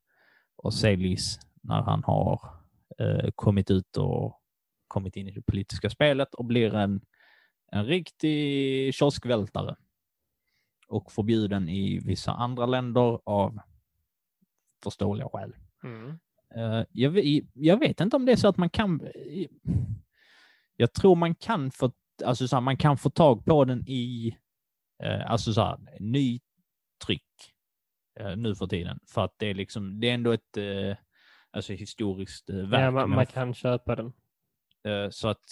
och 0.56 0.74
säljs 0.74 1.40
när 1.62 1.82
han 1.82 2.04
har 2.04 2.42
eh, 3.00 3.30
kommit 3.36 3.72
ut 3.72 3.98
och 3.98 4.42
kommit 4.88 5.16
in 5.16 5.28
i 5.28 5.32
det 5.32 5.42
politiska 5.42 5.90
spelet 5.90 6.34
och 6.34 6.46
blir 6.46 6.76
en, 6.76 7.02
en 7.72 7.86
riktig 7.86 8.94
kioskvältare 8.94 9.76
och 10.88 11.12
förbjuden 11.12 11.70
i 11.70 12.00
vissa 12.00 12.32
andra 12.32 12.66
länder 12.66 13.20
av 13.24 13.60
förståeliga 14.84 15.30
skäl. 15.34 15.56
Mm. 15.84 16.20
Eh, 16.56 16.86
jag, 16.92 17.42
jag 17.54 17.80
vet 17.80 18.02
inte 18.02 18.16
om 18.16 18.26
det 18.26 18.32
är 18.32 18.36
så 18.36 18.48
att 18.48 18.58
man 18.58 18.70
kan... 18.70 19.02
Jag 20.76 20.94
tror 20.94 21.16
man 21.16 21.36
kan 21.36 21.72
få, 21.72 21.92
alltså 22.22 22.48
så 22.48 22.56
här, 22.56 22.62
man 22.62 22.78
kan 22.78 22.98
få 22.98 23.10
tag 23.10 23.46
på 23.46 23.66
den 23.66 23.84
i 23.88 24.38
eh, 25.04 25.32
alltså 25.32 25.54
så 25.54 25.62
här, 25.62 25.78
ny 26.00 26.40
tryck 27.06 27.54
eh, 28.20 28.36
nu 28.36 28.56
för 28.56 28.68
tiden. 28.68 29.00
För 29.08 29.26
att 29.26 29.34
det 29.38 29.46
är 29.46 29.54
liksom, 29.54 30.00
det 30.00 30.10
är 30.10 30.14
ändå 30.14 30.32
ett 30.32 30.58
eh, 30.58 30.98
alltså 31.52 31.74
historiskt 31.74 32.50
eh, 32.50 32.56
verk. 32.56 32.82
Ja, 32.82 32.92
man, 32.92 33.10
man 33.10 33.26
kan 33.26 33.54
köpa 33.54 33.96
den. 33.96 34.14
Eh, 34.84 35.10
Så 35.10 35.28
att 35.28 35.44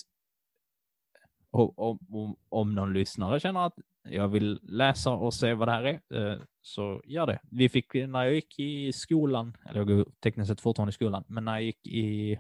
om, 1.52 2.00
om, 2.10 2.36
om, 2.50 2.76
någon 2.76 2.94
lyssnare 2.94 3.40
känner 3.40 3.66
att 3.66 3.76
jag 4.04 4.28
vill 4.28 4.60
läsa 4.64 5.12
och 5.12 5.34
se 5.34 5.54
vad 5.54 5.68
det 5.68 5.72
här 5.72 5.84
är, 5.84 6.32
eh, 6.32 6.40
så 6.62 7.02
gör 7.06 7.28
det. 7.28 7.40
Vi 7.52 7.70
fick, 7.70 7.94
när 7.94 8.24
jag 8.24 8.34
gick 8.34 8.60
i 8.60 8.94
skolan, 8.94 9.58
eller 9.66 9.80
jag 9.80 9.88
går 9.88 10.06
tekniskt 10.24 10.50
sett 10.50 10.62
fortfarande 10.62 10.90
i 10.90 10.94
skolan, 10.94 11.24
men 11.28 11.46
när 11.46 11.52
jag 11.54 11.64
gick 11.64 11.88
i, 11.88 12.40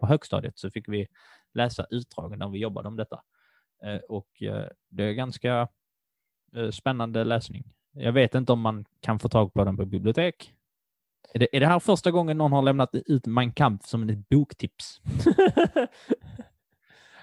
på 0.00 0.06
högstadiet 0.06 0.58
så 0.58 0.70
fick 0.70 0.88
vi 0.88 1.06
läsa 1.54 1.86
utdrag 1.90 2.38
när 2.38 2.48
vi 2.48 2.58
jobbade 2.58 2.88
om 2.88 2.96
detta. 2.96 3.22
Eh, 3.82 4.00
och 4.08 4.42
eh, 4.42 4.66
det 4.88 5.04
är 5.04 5.12
ganska 5.12 5.68
eh, 6.56 6.70
spännande 6.70 7.24
läsning. 7.24 7.64
Jag 7.92 8.12
vet 8.12 8.34
inte 8.34 8.52
om 8.52 8.60
man 8.60 8.84
kan 9.00 9.18
få 9.18 9.28
tag 9.28 9.54
på 9.54 9.64
den 9.64 9.76
på 9.76 9.84
bibliotek. 9.84 10.54
Är 11.34 11.38
det, 11.38 11.56
är 11.56 11.60
det 11.60 11.66
här 11.66 11.80
första 11.80 12.10
gången 12.10 12.38
någon 12.38 12.52
har 12.52 12.62
lämnat 12.62 12.94
ut 12.94 13.26
Mein 13.26 13.52
Kampf 13.52 13.86
som 13.86 14.08
ett 14.08 14.28
boktips? 14.28 15.00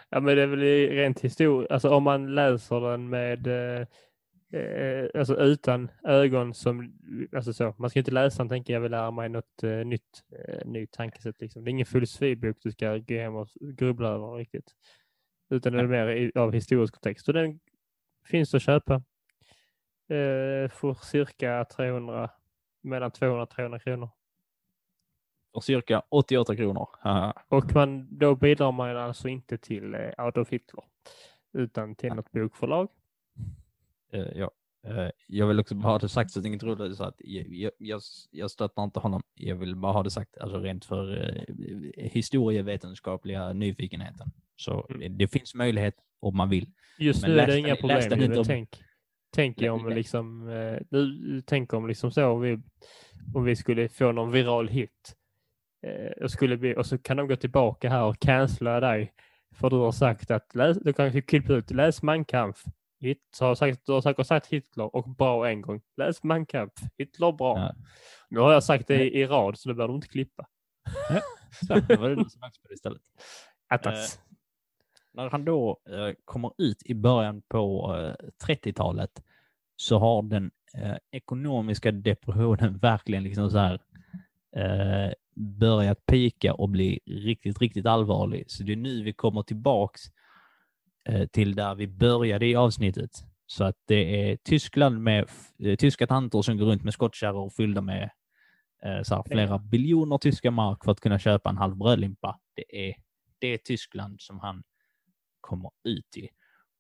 ja, 0.10 0.20
men 0.20 0.36
det 0.36 0.42
är 0.42 0.48
väl 0.48 0.60
rent 0.90 1.20
historiskt. 1.20 1.72
Alltså 1.72 1.90
om 1.90 2.04
man 2.04 2.36
läser 2.36 2.82
den 2.82 3.10
med 3.10 3.48
eh, 3.48 3.88
eh, 4.54 5.10
alltså 5.20 5.36
utan 5.36 5.92
ögon 6.04 6.54
som, 6.54 6.94
alltså 7.36 7.54
så, 7.54 7.76
man 7.78 7.90
ska 7.90 8.00
inte 8.00 8.12
läsa 8.12 8.38
den 8.38 8.50
tänker 8.50 8.74
jag 8.74 8.82
vill 8.82 8.92
lära 8.92 9.12
mig 9.12 9.30
något 9.30 9.64
eh, 9.64 9.86
nytt, 9.86 10.24
eh, 10.32 10.66
nytt 10.66 10.92
tankesätt 10.92 11.42
liksom. 11.42 11.64
Det 11.64 11.70
är 11.70 11.72
ingen 11.72 11.86
filosofibok 11.86 12.58
du 12.62 12.72
ska 12.72 12.98
gå 12.98 13.16
hem 13.16 13.36
och 13.36 13.48
grubbla 13.62 14.10
över 14.10 14.36
riktigt. 14.36 14.76
Utan 15.52 15.74
det 15.74 15.80
är 15.80 15.88
mer 15.88 16.08
i, 16.08 16.32
av 16.36 16.52
historisk 16.54 16.94
kontext. 16.94 17.28
Och 17.28 17.34
den 17.34 17.60
finns 18.26 18.54
att 18.56 18.62
köpa 18.62 18.94
eh, 20.08 20.70
för 20.70 20.94
cirka 21.06 21.66
300, 21.66 22.30
mellan 22.82 23.12
200 23.12 23.44
och 23.44 23.50
300 23.50 23.80
kronor. 23.80 24.10
för 25.54 25.62
cirka 25.62 26.02
88 26.10 26.56
kronor. 26.56 26.88
Och 27.48 27.76
man, 27.76 28.18
då 28.18 28.36
bidrar 28.36 28.72
man 28.72 28.98
alltså 28.98 29.28
inte 29.28 29.58
till 29.58 29.94
eh, 29.94 30.10
Adolf 30.18 30.50
Hitler 30.50 30.84
utan 31.54 31.96
till 31.96 32.14
något 32.14 32.32
bokförlag. 32.32 32.90
Eh, 34.12 34.28
ja. 34.38 34.52
Eh, 34.88 35.10
Jag 35.28 35.48
vill 35.48 35.60
också 35.60 35.76
bara 35.76 35.92
ha 35.94 36.00
det 36.00 36.10
sagt 36.10 36.32
så 36.32 36.40
att 36.40 36.46
ingen 36.46 36.60
tror 36.60 36.76
det, 36.76 36.96
så 36.96 37.04
att 37.04 37.16
jag, 37.20 37.48
jag- 37.48 37.72
jag, 37.78 38.02
jag 38.32 38.52
stöttar 38.52 38.84
inte 38.84 39.00
honom. 39.00 39.22
Jag 39.34 39.56
vill 39.56 39.76
bara 39.76 39.92
ha 39.92 40.04
det 40.04 40.12
sagt, 40.12 40.38
alltså 40.38 40.58
rent 40.60 40.86
för 40.86 41.36
eh, 41.38 41.44
historievetenskapliga 42.12 43.54
nyfikenheten. 43.54 44.28
Så 44.62 44.86
Mm. 44.90 45.00
det, 45.02 45.08
det 45.08 45.28
finns 45.28 45.56
möjlighet 45.56 45.96
om 46.20 46.38
man 46.38 46.50
vill. 46.50 46.70
Just 47.00 47.22
Men 47.22 47.32
nu 47.32 47.40
är 47.40 47.48
det 47.48 47.58
inga 47.60 47.76
problem. 47.76 48.02
men 48.10 48.38
om- 48.38 48.44
tänk, 48.46 48.84
tänk 49.36 49.62
om 49.62 49.90
liksom, 49.90 50.50
eh, 50.50 50.80
nu, 50.90 51.42
tänk 51.46 51.74
om 51.74 51.88
liksom 51.88 52.12
så 52.12 52.38
vi, 52.38 52.60
om 53.34 53.44
vi 53.44 53.56
skulle 53.56 53.90
få 53.90 54.12
någon 54.12 54.32
viral 54.32 54.68
hit. 54.68 55.16
Eh, 55.88 56.24
och, 56.24 56.32
skulle 56.32 56.58
bli, 56.58 56.76
och 56.76 56.86
så 56.86 56.98
kan 56.98 57.18
de 57.18 57.28
gå 57.28 57.36
tillbaka 57.36 57.90
här 57.90 58.04
och 58.04 58.20
cancella 58.20 58.80
dig. 58.80 59.14
För 59.56 59.70
du 59.70 59.76
har 59.76 59.92
sagt 59.92 60.32
att, 60.32 60.56
läs, 60.56 60.78
du 60.78 60.94
kan 60.94 61.22
klippa 61.22 61.54
ut, 61.54 61.72
läs 61.72 62.04
Mein 62.04 62.26
Kampf. 62.26 62.64
Hit, 63.00 63.22
så 63.36 63.46
har 63.46 63.56
sagt, 63.56 63.86
du 63.86 63.92
har 63.92 64.02
säkert 64.02 64.28
sagt 64.28 64.48
Hitler 64.48 64.96
och 64.96 65.10
bra 65.16 65.50
en 65.50 65.62
gång. 65.62 65.82
Läs 65.98 66.24
Mein 66.24 66.46
Kampf. 66.46 66.74
Hitler 66.98 67.32
bra. 67.32 67.58
Ja. 67.60 67.76
Nu 68.30 68.40
har 68.40 68.54
jag 68.54 68.64
sagt 68.64 68.88
det 68.88 69.04
i, 69.04 69.20
i 69.22 69.26
rad 69.26 69.58
så 69.58 69.70
det 69.70 69.76
behöver 69.76 69.94
du 69.94 69.96
inte 69.96 70.08
klippa. 70.08 70.48
Så, 71.68 71.74
det 71.74 71.96
var 71.96 72.10
det 72.10 72.16
du 72.16 72.30
som 72.30 72.42
på 72.42 72.68
det 72.68 72.74
istället. 72.74 73.02
Attas. 73.70 74.20
När 75.14 75.30
han 75.30 75.46
då 75.46 75.80
eh, 75.90 76.16
kommer 76.26 76.52
ut 76.58 76.84
i 76.86 76.94
början 76.94 77.42
på 77.48 77.96
eh, 77.96 78.48
30-talet 78.48 79.24
så 79.76 80.00
har 80.00 80.22
den 80.22 80.52
eh, 80.78 80.96
ekonomiska 81.12 81.92
depressionen 81.92 82.78
verkligen 82.82 83.24
liksom 83.24 83.52
så 83.52 83.58
här 83.58 83.80
eh, 84.56 85.14
börjat 85.36 86.06
pika 86.06 86.54
och 86.54 86.70
bli 86.70 87.00
riktigt, 87.06 87.62
riktigt 87.62 87.86
allvarlig. 87.86 88.52
Så 88.52 88.64
det 88.64 88.72
är 88.72 88.78
nu 88.78 89.04
vi 89.04 89.14
kommer 89.14 89.44
tillbaks 89.44 90.02
eh, 91.10 91.28
till 91.28 91.56
där 91.56 91.76
vi 91.76 91.88
började 91.88 92.46
i 92.46 92.56
avsnittet. 92.56 93.12
Så 93.46 93.64
att 93.64 93.76
det 93.88 94.32
är 94.32 94.38
Tyskland 94.44 95.02
med 95.02 95.30
eh, 95.60 95.76
tyska 95.76 96.08
tanter 96.08 96.42
som 96.42 96.58
går 96.58 96.66
runt 96.66 96.84
med 96.84 96.94
skottkärror 96.94 97.50
fyllda 97.50 97.82
med 97.82 98.10
så 99.04 99.16
här, 99.16 99.24
flera 99.24 99.60
biljoner 99.60 100.18
tyska 100.18 100.52
mark 100.52 100.84
för 100.84 100.92
att 100.92 101.00
kunna 101.00 101.20
köpa 101.20 101.50
en 101.50 101.58
halv 101.58 101.76
brödlimpa. 101.76 102.40
Det 102.56 102.90
är 102.90 102.96
det 103.40 103.58
Tyskland 103.58 104.22
som 104.22 104.40
han 104.40 104.64
kommer 105.42 105.72
ut 105.84 106.18
i. 106.18 106.30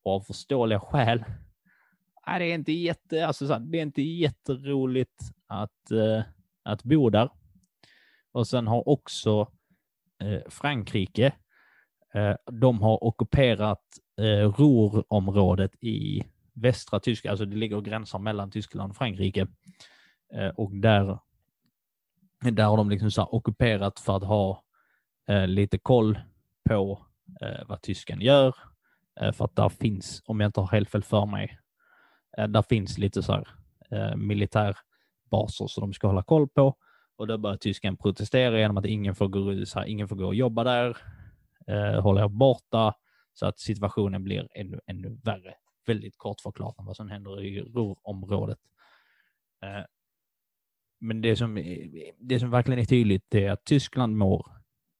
Och 0.03 0.11
av 0.11 0.21
förståeliga 0.21 0.79
skäl, 0.79 1.23
nej, 2.27 2.39
det, 2.39 2.45
är 2.45 2.53
inte 2.53 2.71
jätte, 2.71 3.27
alltså, 3.27 3.47
så 3.47 3.53
här, 3.53 3.59
det 3.59 3.77
är 3.77 3.81
inte 3.81 4.01
jätteroligt 4.01 5.21
att, 5.47 5.91
eh, 5.91 6.23
att 6.63 6.83
bo 6.83 7.09
där. 7.09 7.29
Och 8.31 8.47
sen 8.47 8.67
har 8.67 8.89
också 8.89 9.51
eh, 10.21 10.49
Frankrike, 10.49 11.33
eh, 12.13 12.35
de 12.51 12.81
har 12.81 13.03
ockuperat 13.03 13.83
eh, 14.17 14.53
Ruhrområdet 14.59 15.83
i 15.83 16.23
västra 16.53 16.99
Tyskland, 16.99 17.31
alltså 17.31 17.45
det 17.45 17.55
ligger 17.55 17.75
och 17.75 17.85
gränsar 17.85 18.19
mellan 18.19 18.51
Tyskland 18.51 18.89
och 18.89 18.97
Frankrike. 18.97 19.47
Eh, 20.33 20.47
och 20.47 20.75
där, 20.75 21.19
där 22.51 22.63
har 22.63 22.77
de 22.77 22.89
liksom 22.89 23.11
så 23.11 23.21
här 23.21 23.35
ockuperat 23.35 23.99
för 23.99 24.17
att 24.17 24.23
ha 24.23 24.63
eh, 25.29 25.47
lite 25.47 25.77
koll 25.77 26.19
på 26.69 27.05
Eh, 27.41 27.67
vad 27.67 27.81
tysken 27.81 28.21
gör. 28.21 28.55
Eh, 29.21 29.31
för 29.31 29.45
att 29.45 29.55
där 29.55 29.69
finns, 29.69 30.21
om 30.25 30.39
jag 30.39 30.47
inte 30.47 30.59
har 30.59 30.67
helt 30.67 30.89
fel 30.89 31.03
för 31.03 31.25
mig, 31.25 31.59
eh, 32.37 32.47
där 32.47 32.61
finns 32.61 32.97
lite 32.97 33.23
så 33.23 33.31
här 33.31 33.47
eh, 33.91 34.15
militärbaser 34.15 35.67
som 35.67 35.81
de 35.81 35.93
ska 35.93 36.07
hålla 36.07 36.23
koll 36.23 36.47
på. 36.47 36.75
Och 37.15 37.27
då 37.27 37.37
börjar 37.37 37.57
tysken 37.57 37.97
protestera 37.97 38.59
genom 38.59 38.77
att 38.77 38.85
ingen 38.85 39.15
får 39.15 39.27
gå, 39.27 39.65
så 39.65 39.79
här, 39.79 39.85
ingen 39.85 40.07
får 40.07 40.15
gå 40.15 40.25
och 40.25 40.35
jobba 40.35 40.63
där, 40.63 40.97
eh, 41.67 42.01
hålla 42.01 42.23
er 42.23 42.27
borta, 42.27 42.95
så 43.33 43.45
att 43.45 43.59
situationen 43.59 44.23
blir 44.23 44.47
ännu, 44.53 44.79
ännu 44.87 45.19
värre. 45.23 45.53
Väldigt 45.85 46.17
kort 46.17 46.41
förklarat 46.41 46.79
om 46.79 46.85
vad 46.85 46.95
som 46.95 47.09
händer 47.09 47.43
i 47.43 47.61
Ruhrområdet. 47.61 48.59
Eh, 49.63 49.85
men 50.99 51.21
det 51.21 51.35
som, 51.35 51.57
eh, 51.57 51.87
det 52.19 52.39
som 52.39 52.49
verkligen 52.49 52.79
är 52.79 52.85
tydligt 52.85 53.35
är 53.35 53.51
att 53.51 53.65
Tyskland 53.65 54.17
mår 54.17 54.51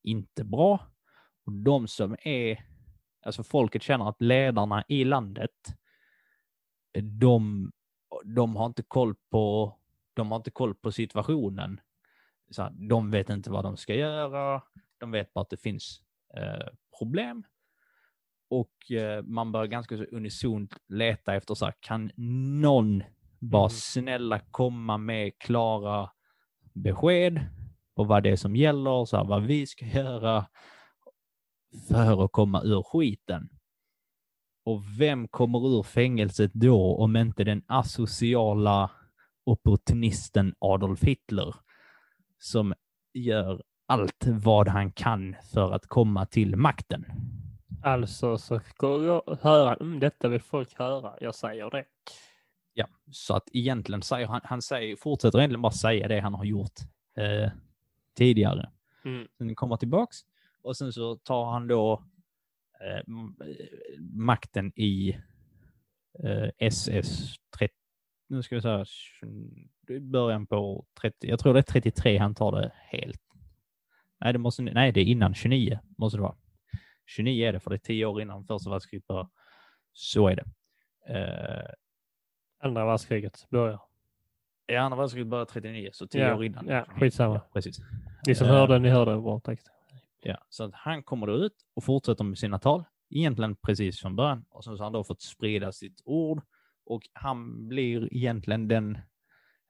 inte 0.04 0.44
bra. 0.44 0.91
Och 1.52 1.58
de 1.64 1.88
som 1.88 2.16
är, 2.24 2.66
alltså 3.26 3.44
folket 3.44 3.84
känner 3.84 4.10
att 4.10 4.22
ledarna 4.22 4.84
i 4.88 5.04
landet, 5.04 5.52
de, 7.20 7.72
de 8.26 8.56
har 8.56 8.66
inte 8.66 8.84
koll 8.84 9.16
på, 9.32 9.76
de 10.14 10.32
har 10.32 10.38
inte 10.38 10.52
koll 10.52 10.76
på 10.76 10.92
situationen. 10.92 11.82
Så 12.52 12.62
här, 12.64 12.72
de 12.90 13.12
vet 13.12 13.30
inte 13.30 13.52
vad 13.52 13.64
de 13.64 13.78
ska 13.78 13.96
göra. 13.96 14.62
De 14.98 15.12
vet 15.12 15.34
bara 15.34 15.42
att 15.42 15.50
det 15.50 15.62
finns 15.62 16.02
eh, 16.38 16.68
problem. 17.00 17.44
Och 18.50 18.92
eh, 18.92 19.24
man 19.24 19.52
bör 19.52 19.66
ganska 19.66 19.98
så 19.98 20.04
unisont 20.04 20.78
leta 20.88 21.36
efter 21.36 21.54
så 21.54 21.66
här, 21.66 21.74
kan 21.80 22.12
någon 22.62 23.04
bara 23.40 23.62
Mm. 23.62 23.70
snälla 23.70 24.40
komma 24.40 24.98
med 24.98 25.40
klara 25.40 26.10
besked 26.74 27.40
på 27.96 28.04
vad 28.04 28.24
det 28.24 28.30
är 28.30 28.36
som 28.36 28.56
gäller, 28.56 29.06
så 29.06 29.18
här, 29.18 29.24
vad 29.24 29.44
vi 29.44 29.68
ska 29.68 29.86
göra 29.86 30.46
för 31.88 32.26
att 32.26 32.32
komma 32.32 32.62
ur 32.64 32.84
skiten. 32.84 33.50
Och 34.66 34.84
vem 35.00 35.28
kommer 35.28 35.78
ur 35.78 35.84
fängelset 35.84 36.54
då 36.54 36.96
om 36.96 37.16
inte 37.16 37.44
den 37.44 37.64
asociala 37.68 38.92
opportunisten 39.44 40.56
Adolf 40.60 41.04
Hitler 41.04 41.56
som 42.40 42.74
gör 43.14 43.62
allt 43.88 44.26
vad 44.28 44.68
han 44.68 44.92
kan 44.92 45.36
för 45.54 45.72
att 45.72 45.88
komma 45.88 46.26
till 46.26 46.56
makten. 46.56 47.06
Alltså 47.84 48.38
så 48.38 48.60
ska 48.60 49.04
jag 49.04 49.38
höra, 49.42 49.76
mm, 49.76 50.00
detta 50.00 50.28
vill 50.28 50.42
folk 50.42 50.80
höra, 50.80 51.14
jag 51.22 51.36
säger 51.36 51.70
det. 51.70 51.86
Ja, 52.74 52.88
så 53.12 53.36
att 53.36 53.50
egentligen 53.54 54.02
säger 54.02 54.28
han, 54.28 54.42
han 54.44 54.62
säger, 54.62 54.96
fortsätter 54.96 55.40
egentligen 55.40 55.62
bara 55.62 55.72
säga 55.72 56.08
det 56.08 56.20
han 56.20 56.34
har 56.34 56.44
gjort 56.44 56.80
eh, 57.18 57.52
tidigare. 58.18 58.70
Mm. 59.06 59.28
Sen 59.38 59.56
kommer 59.56 59.78
tillbaks 59.78 60.18
och 60.64 60.78
sen 60.78 60.94
så 60.94 61.16
tar 61.16 61.46
han 61.52 61.68
då 61.68 62.04
eh, 62.82 62.98
eh, 62.98 63.04
makten 64.00 64.72
i 64.76 65.10
eh, 66.24 66.50
SS 66.58 67.36
30, 67.58 67.74
nu 68.28 68.44
ska 68.44 68.56
vi 68.56 68.62
säga, 68.62 68.86
början 70.02 70.48
på 70.48 70.86
30, 71.02 71.28
jag 71.28 71.40
tror 71.40 71.54
det 71.54 71.60
är 71.60 71.64
33 71.64 72.18
han 72.18 72.36
tar 72.36 72.52
det 72.52 72.72
helt. 72.76 73.22
Nej, 74.20 74.34
det 74.34 74.40
måste, 74.40 74.64
nej, 74.64 74.92
det 74.92 75.00
är 75.02 75.06
innan 75.06 75.34
29 75.34 75.80
måste 75.98 76.18
det 76.18 76.22
vara. 76.22 76.36
29 77.06 77.48
är 77.48 77.54
det, 77.54 77.60
för 77.60 77.70
det 77.70 77.76
är 77.76 77.78
10 77.78 78.06
år 78.06 78.22
innan 78.22 78.46
första 78.46 78.70
världskriget 78.70 79.08
börjar. 79.08 79.30
Så 79.94 80.28
är 80.28 80.36
det. 80.36 80.46
Eh, 81.16 81.72
Andra 82.64 82.86
världskriget 82.86 83.48
börjar. 83.50 83.82
Ja, 84.66 84.80
andra 84.82 84.98
världskriget 84.98 85.28
började 85.28 85.52
39, 85.52 85.90
så 85.94 86.08
10 86.08 86.22
Ja, 86.22 86.36
år 86.36 86.46
innan. 86.46 86.68
ja, 86.68 86.86
skitsamma. 86.86 87.34
Ja, 87.36 87.50
precis. 87.54 87.80
Ni 88.28 88.36
som 88.36 88.48
Eh, 88.48 88.54
hörde, 88.54 88.80
ni 88.80 88.90
hörde 88.90 89.22
bra 89.22 89.40
text. 89.40 89.72
Ja, 90.24 90.38
så 90.50 90.64
att 90.64 90.72
han 90.74 91.04
kommer 91.04 91.28
då 91.28 91.34
ut 91.36 91.56
och 91.76 91.84
fortsätter 91.84 92.24
med 92.24 92.38
sina 92.38 92.60
tal, 92.60 92.84
egentligen 93.10 93.56
precis 93.56 94.00
från 94.00 94.16
början. 94.16 94.46
Och 94.50 94.64
sen 94.64 94.78
så 94.78 94.82
har 94.82 94.86
han 94.86 94.94
då 94.94 95.04
fått 95.04 95.22
sprida 95.22 95.72
sitt 95.72 96.02
ord 96.06 96.44
och 96.86 97.02
han 97.14 97.68
blir 97.68 98.14
egentligen 98.14 98.68
den 98.68 98.98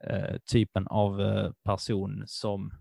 eh, 0.03 0.37
typen 0.51 0.87
av 0.87 1.21
eh, 1.21 1.51
person 1.63 2.23
som 2.27 2.71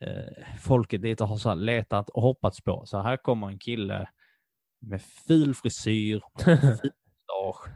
eh, 0.00 0.44
folket 0.60 1.00
lite 1.00 1.24
har 1.24 1.36
så 1.36 1.48
här 1.48 1.56
letat 1.56 2.08
och 2.10 2.22
hoppats 2.22 2.60
på. 2.60 2.86
Så 2.86 3.02
här 3.02 3.16
kommer 3.16 3.48
en 3.48 3.58
kille 3.58 4.08
med 4.80 5.02
ful 5.02 5.54
frisyr, 5.54 6.22
ful 6.44 6.92
mustasch 7.12 7.68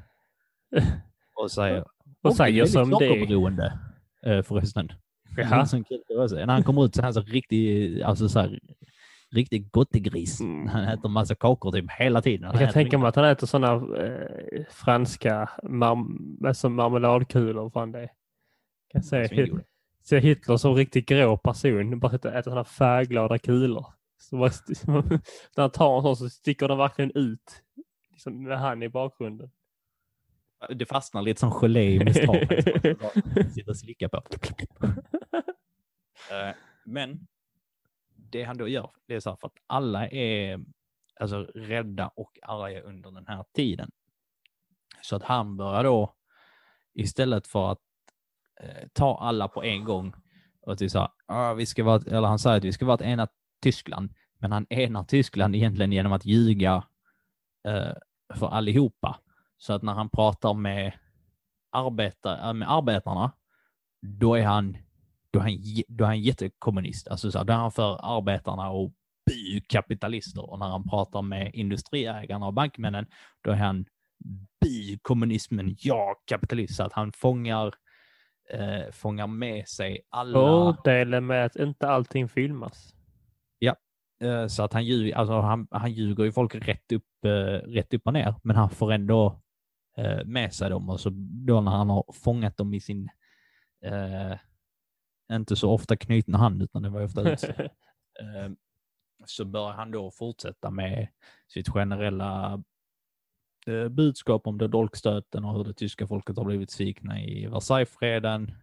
och 1.34 1.50
säger 1.50 1.84
Och 2.22 2.36
säger 2.36 2.52
väldigt 2.52 2.72
som 2.72 2.90
det 2.90 3.06
är. 3.06 4.38
eh, 4.38 4.42
förresten. 4.42 4.92
Jaha. 5.36 5.60
En 5.60 5.66
sån 5.66 5.84
kille 5.84 6.46
han 6.46 6.62
kommer 6.64 6.84
ut 6.84 6.94
så 6.94 7.00
är 7.00 7.04
han 7.04 7.14
så 7.14 7.20
riktig, 7.20 8.02
alltså 8.02 8.28
så 8.28 8.40
här, 8.40 8.60
riktig 9.34 9.70
gottegris. 9.70 10.40
Mm. 10.40 10.66
Han 10.68 10.84
äter 10.84 11.08
massa 11.08 11.34
kakor 11.34 11.72
typ 11.72 11.90
hela 11.90 12.22
tiden. 12.22 12.50
Jag 12.50 12.58
kan 12.60 12.72
tänka 12.72 12.98
mig 12.98 13.08
att 13.08 13.16
han 13.16 13.24
äter 13.24 13.46
sådana 13.46 13.96
eh, 14.04 14.64
franska 14.70 15.50
marm 15.62 16.38
alltså 16.46 16.68
marmeladkulor. 16.68 17.70
Fan 17.70 17.92
det. 17.92 18.08
Kan 18.92 19.02
se, 19.02 19.28
Svingod. 19.28 19.60
se 20.02 20.18
Hitler 20.18 20.56
som 20.56 20.74
riktigt 20.74 21.06
grå 21.08 21.36
person. 21.36 22.00
Bara 22.00 22.12
sitta 22.12 22.28
och 22.28 22.34
äta 22.34 22.42
sådana 22.42 22.64
färgglada 22.64 23.38
kulor. 23.38 23.86
Så 24.18 24.36
bara, 24.36 24.50
när 25.56 25.60
han 25.60 25.70
tar 25.70 25.96
en 25.96 26.02
sån 26.02 26.16
så 26.16 26.28
sticker 26.28 26.68
den 26.68 26.78
verkligen 26.78 27.12
ut. 27.14 27.62
Liksom 28.10 28.42
med 28.42 28.58
han 28.58 28.82
i 28.82 28.88
bakgrunden. 28.88 29.50
Det 30.74 30.86
fastnar 30.86 31.22
lite 31.22 31.40
som 31.40 31.50
gelé 31.50 31.82
i 31.82 32.04
mustaschen. 32.04 32.48
Sitter 33.54 33.70
och 33.70 33.76
slickar 33.78 34.08
på. 34.08 34.22
Eh, 36.30 36.54
Men 36.84 37.26
det 38.36 38.44
han 38.44 38.56
då 38.56 38.68
gör, 38.68 38.90
det 39.06 39.14
är 39.14 39.20
så 39.20 39.30
här 39.30 39.36
för 39.36 39.46
att 39.46 39.58
alla 39.66 40.08
är 40.08 40.64
alltså, 41.20 41.42
rädda 41.54 42.10
och 42.16 42.38
arga 42.42 42.82
under 42.82 43.10
den 43.10 43.26
här 43.26 43.44
tiden. 43.54 43.90
Så 45.02 45.16
att 45.16 45.22
han 45.22 45.56
börjar 45.56 45.84
då, 45.84 46.14
istället 46.94 47.46
för 47.46 47.72
att 47.72 47.80
eh, 48.60 48.88
ta 48.92 49.18
alla 49.18 49.48
på 49.48 49.64
en 49.64 49.84
gång 49.84 50.14
och 50.60 50.78
till 50.78 50.90
så 50.90 51.10
här, 51.28 51.54
vi 51.54 51.66
ska 51.66 51.84
vara, 51.84 52.02
eller 52.06 52.28
han 52.28 52.38
säger 52.38 52.56
att 52.56 52.64
vi 52.64 52.72
ska 52.72 52.86
vara 52.86 52.94
ett 52.94 53.00
enat 53.00 53.32
Tyskland, 53.62 54.14
men 54.38 54.52
han 54.52 54.66
enar 54.70 55.04
Tyskland 55.04 55.56
egentligen 55.56 55.92
genom 55.92 56.12
att 56.12 56.24
ljuga 56.24 56.84
eh, 57.68 57.92
för 58.34 58.46
allihopa. 58.48 59.20
Så 59.58 59.72
att 59.72 59.82
när 59.82 59.92
han 59.92 60.10
pratar 60.10 60.54
med, 60.54 60.92
arbeta, 61.70 62.48
eh, 62.48 62.52
med 62.52 62.72
arbetarna, 62.72 63.32
då 64.02 64.34
är 64.34 64.44
han, 64.44 64.76
då 65.36 65.40
är 65.40 65.44
han, 65.44 65.58
då 65.88 66.04
är 66.04 66.08
han 66.08 66.20
jättekommunist. 66.20 67.08
Alltså 67.08 67.30
så 67.30 67.44
då 67.44 67.52
är 67.52 67.56
han 67.56 67.72
för 67.72 68.16
arbetarna 68.18 68.70
och 68.70 68.92
bu 69.26 69.60
kapitalister. 69.68 70.50
Och 70.50 70.58
när 70.58 70.66
han 70.66 70.88
pratar 70.88 71.22
med 71.22 71.50
industriägarna 71.54 72.46
och 72.46 72.54
bankmännen, 72.54 73.06
då 73.44 73.50
är 73.50 73.56
han 73.56 73.84
bu 74.60 74.98
kommunismen, 75.02 75.76
ja 75.78 76.14
kapitalist. 76.24 76.76
Så 76.76 76.82
att 76.82 76.92
han 76.92 77.12
fångar, 77.12 77.74
eh, 78.50 78.90
fångar 78.92 79.26
med 79.26 79.68
sig 79.68 80.00
alla. 80.08 80.38
Fördelen 80.84 81.26
med 81.26 81.44
att 81.44 81.56
inte 81.56 81.88
allting 81.88 82.28
filmas. 82.28 82.92
Eh, 84.20 84.46
Så 84.46 84.62
att 84.62 84.72
han, 84.72 84.84
ljug, 84.84 85.12
alltså 85.12 85.40
han, 85.40 85.68
han 85.70 85.92
ljuger 85.92 86.24
ju 86.24 86.32
folk 86.32 86.54
rätt 86.54 86.92
upp, 86.92 87.24
eh, 87.24 87.68
rätt 87.68 87.94
upp 87.94 88.06
och 88.06 88.12
ner, 88.12 88.34
men 88.42 88.56
han 88.56 88.70
får 88.70 88.92
ändå 88.92 89.42
eh, 89.96 90.24
med 90.24 90.54
sig 90.54 90.70
dem. 90.70 90.90
Och 90.90 91.00
så 91.00 91.10
då 91.46 91.60
när 91.60 91.70
han 91.70 91.90
har 91.90 92.04
fångat 92.12 92.56
dem 92.56 92.74
i 92.74 92.80
sin, 92.80 93.08
eh, 93.84 94.38
inte 95.32 95.56
så 95.56 95.70
ofta 95.70 95.96
knutna 95.96 96.38
hand, 96.38 96.62
utan 96.62 96.82
det 96.82 96.88
var 96.88 97.04
ofta 97.04 97.32
ut. 97.32 97.42
eh, 98.20 98.50
så 99.26 99.44
bör 99.44 99.70
han 99.70 99.90
då 99.90 100.10
fortsätta 100.10 100.70
med 100.70 101.08
sitt 101.48 101.68
generella 101.68 102.62
eh, 103.66 103.88
budskap 103.88 104.46
om 104.46 104.58
det 104.58 104.68
dolkstöten 104.68 105.44
och 105.44 105.54
hur 105.56 105.64
det 105.64 105.74
tyska 105.74 106.06
folket 106.06 106.36
har 106.36 106.44
blivit 106.44 106.70
svikna 106.70 107.20
i 107.20 107.46
Versaillesfreden. 107.46 108.54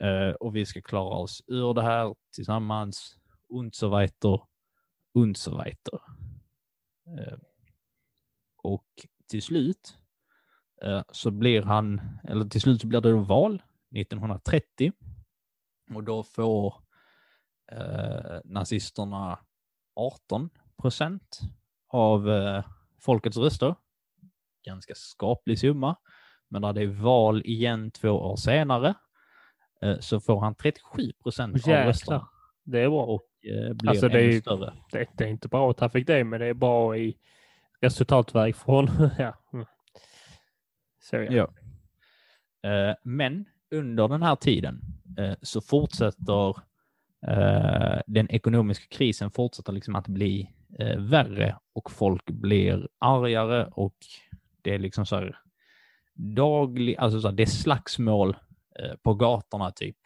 Eh, 0.00 0.30
och 0.30 0.56
vi 0.56 0.66
ska 0.66 0.80
klara 0.80 1.14
oss 1.14 1.42
ur 1.46 1.74
det 1.74 1.82
här 1.82 2.14
tillsammans. 2.34 3.18
Und 3.48 3.74
so 3.74 3.98
weiter. 3.98 4.40
Und 5.14 5.36
so 5.36 5.58
weiter. 5.58 6.00
Eh, 7.06 7.38
och 8.62 8.86
till 9.28 9.42
slut 9.42 9.98
eh, 10.82 11.02
så 11.12 11.30
blir 11.30 11.62
han, 11.62 12.00
eller 12.24 12.44
till 12.44 12.60
slut 12.60 12.80
så 12.80 12.86
blir 12.86 13.00
det 13.00 13.12
val 13.12 13.62
1930 13.96 14.92
och 15.94 16.04
då 16.04 16.22
får 16.22 16.74
eh, 17.72 18.40
nazisterna 18.44 19.38
18 19.96 20.50
procent 20.82 21.40
av 21.88 22.30
eh, 22.30 22.64
folkets 23.00 23.36
röster. 23.36 23.74
Ganska 24.64 24.94
skaplig 24.96 25.58
summa. 25.58 25.96
Men 26.48 26.62
när 26.62 26.72
det 26.72 26.82
är 26.82 26.86
val 26.86 27.42
igen 27.44 27.90
två 27.90 28.10
år 28.10 28.36
senare 28.36 28.94
eh, 29.82 29.98
så 29.98 30.20
får 30.20 30.40
han 30.40 30.54
37 30.54 31.12
procent 31.22 31.54
av 31.68 31.72
rösterna 31.72 32.28
Det 32.64 32.80
är 32.80 32.88
bra. 32.88 33.04
och 33.04 33.26
eh, 33.42 33.72
blir 33.74 33.90
Alltså, 33.90 34.08
det 34.08 34.20
är- 34.24 34.40
större. 34.40 34.72
Det, 34.92 35.08
det 35.14 35.24
är 35.24 35.28
inte 35.28 35.48
bra 35.48 35.70
att 35.70 35.80
han 35.80 35.90
fick 35.90 36.06
det, 36.06 36.24
men 36.24 36.40
det 36.40 36.46
är 36.46 36.54
bra 36.54 36.96
i 36.96 37.18
resultatväg 37.80 38.56
från... 38.56 38.88
ja. 39.18 39.34
Mm. 39.52 39.66
Så 40.98 41.16
ja. 41.16 41.48
Ja. 42.62 42.70
Eh, 42.70 42.94
Men 43.02 43.44
under 43.70 44.08
den 44.08 44.22
här 44.22 44.36
tiden 44.36 44.80
Eh, 45.18 45.34
så 45.42 45.60
fortsätter 45.60 46.48
eh, 47.26 48.00
den 48.06 48.30
ekonomiska 48.30 48.86
krisen 48.90 49.30
fortsätter 49.30 49.72
liksom 49.72 49.96
att 49.96 50.08
bli 50.08 50.50
eh, 50.78 50.98
värre 50.98 51.58
och 51.72 51.90
folk 51.90 52.30
blir 52.30 52.88
argare 52.98 53.68
och 53.72 53.96
det 54.62 54.74
är 54.74 54.78
liksom 54.78 55.06
så 55.06 55.16
här 55.16 55.38
daglig, 56.14 56.96
alltså 56.96 57.20
så 57.20 57.28
här, 57.28 57.34
det 57.34 57.42
är 57.42 57.46
slagsmål 57.46 58.36
på 59.02 59.14
gatorna 59.14 59.70
typ. 59.70 59.96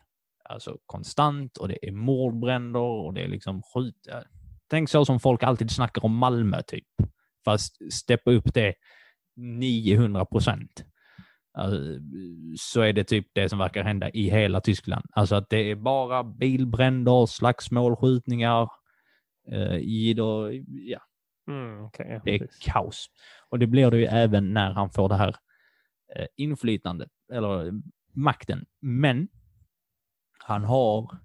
Alltså 0.44 0.78
konstant 0.86 1.56
och 1.56 1.68
det 1.68 1.88
är 1.88 1.92
mordbränder 1.92 2.80
och 2.80 3.14
det 3.14 3.20
är 3.20 3.28
liksom 3.28 3.62
skjut. 3.62 4.08
Tänk 4.68 4.88
så 4.88 5.04
som 5.04 5.20
folk 5.20 5.42
alltid 5.42 5.70
snackar 5.70 6.04
om 6.04 6.16
Malmö 6.16 6.62
typ. 6.62 6.86
Fast 7.44 7.92
steppa 7.92 8.30
upp 8.30 8.54
det 8.54 8.74
900 9.36 10.24
procent. 10.24 10.84
Alltså, 11.52 11.80
så 12.56 12.80
är 12.80 12.92
det 12.92 13.04
typ 13.04 13.26
det 13.32 13.48
som 13.48 13.58
verkar 13.58 13.84
hända 13.84 14.10
i 14.10 14.30
hela 14.30 14.60
Tyskland. 14.60 15.04
Alltså 15.12 15.34
att 15.34 15.50
det 15.50 15.70
är 15.70 15.74
bara 15.74 16.24
bilbränder, 16.24 17.26
slagsmål, 17.26 17.96
skjutningar, 17.96 18.70
eh, 19.52 19.76
jidder, 19.78 20.62
ja, 20.68 21.00
Mm, 21.48 21.82
ja, 21.98 22.20
det 22.24 22.34
är 22.34 22.38
precis. 22.38 22.58
kaos. 22.64 23.06
Och 23.48 23.58
det 23.58 23.66
blir 23.66 23.90
det 23.90 23.98
ju 23.98 24.04
även 24.04 24.52
när 24.54 24.70
han 24.72 24.90
får 24.90 25.08
det 25.08 25.14
här 25.14 25.36
eh, 26.16 26.26
inflytandet, 26.36 27.10
eller 27.32 27.72
makten. 28.12 28.66
Men 28.80 29.28
han 30.38 30.64
har 30.64 31.18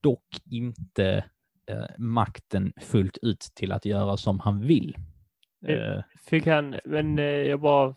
dock 0.00 0.26
inte 0.50 1.24
eh, 1.66 1.84
makten 1.98 2.72
fullt 2.80 3.18
ut 3.22 3.40
till 3.54 3.72
att 3.72 3.84
göra 3.84 4.16
som 4.16 4.40
han 4.40 4.60
vill. 4.60 4.96
Eh, 5.66 5.74
Eh, 5.74 6.02
Fick 6.26 6.46
han, 6.46 6.80
men 6.84 7.18
eh, 7.18 7.24
jag 7.24 7.60
bara... 7.60 7.94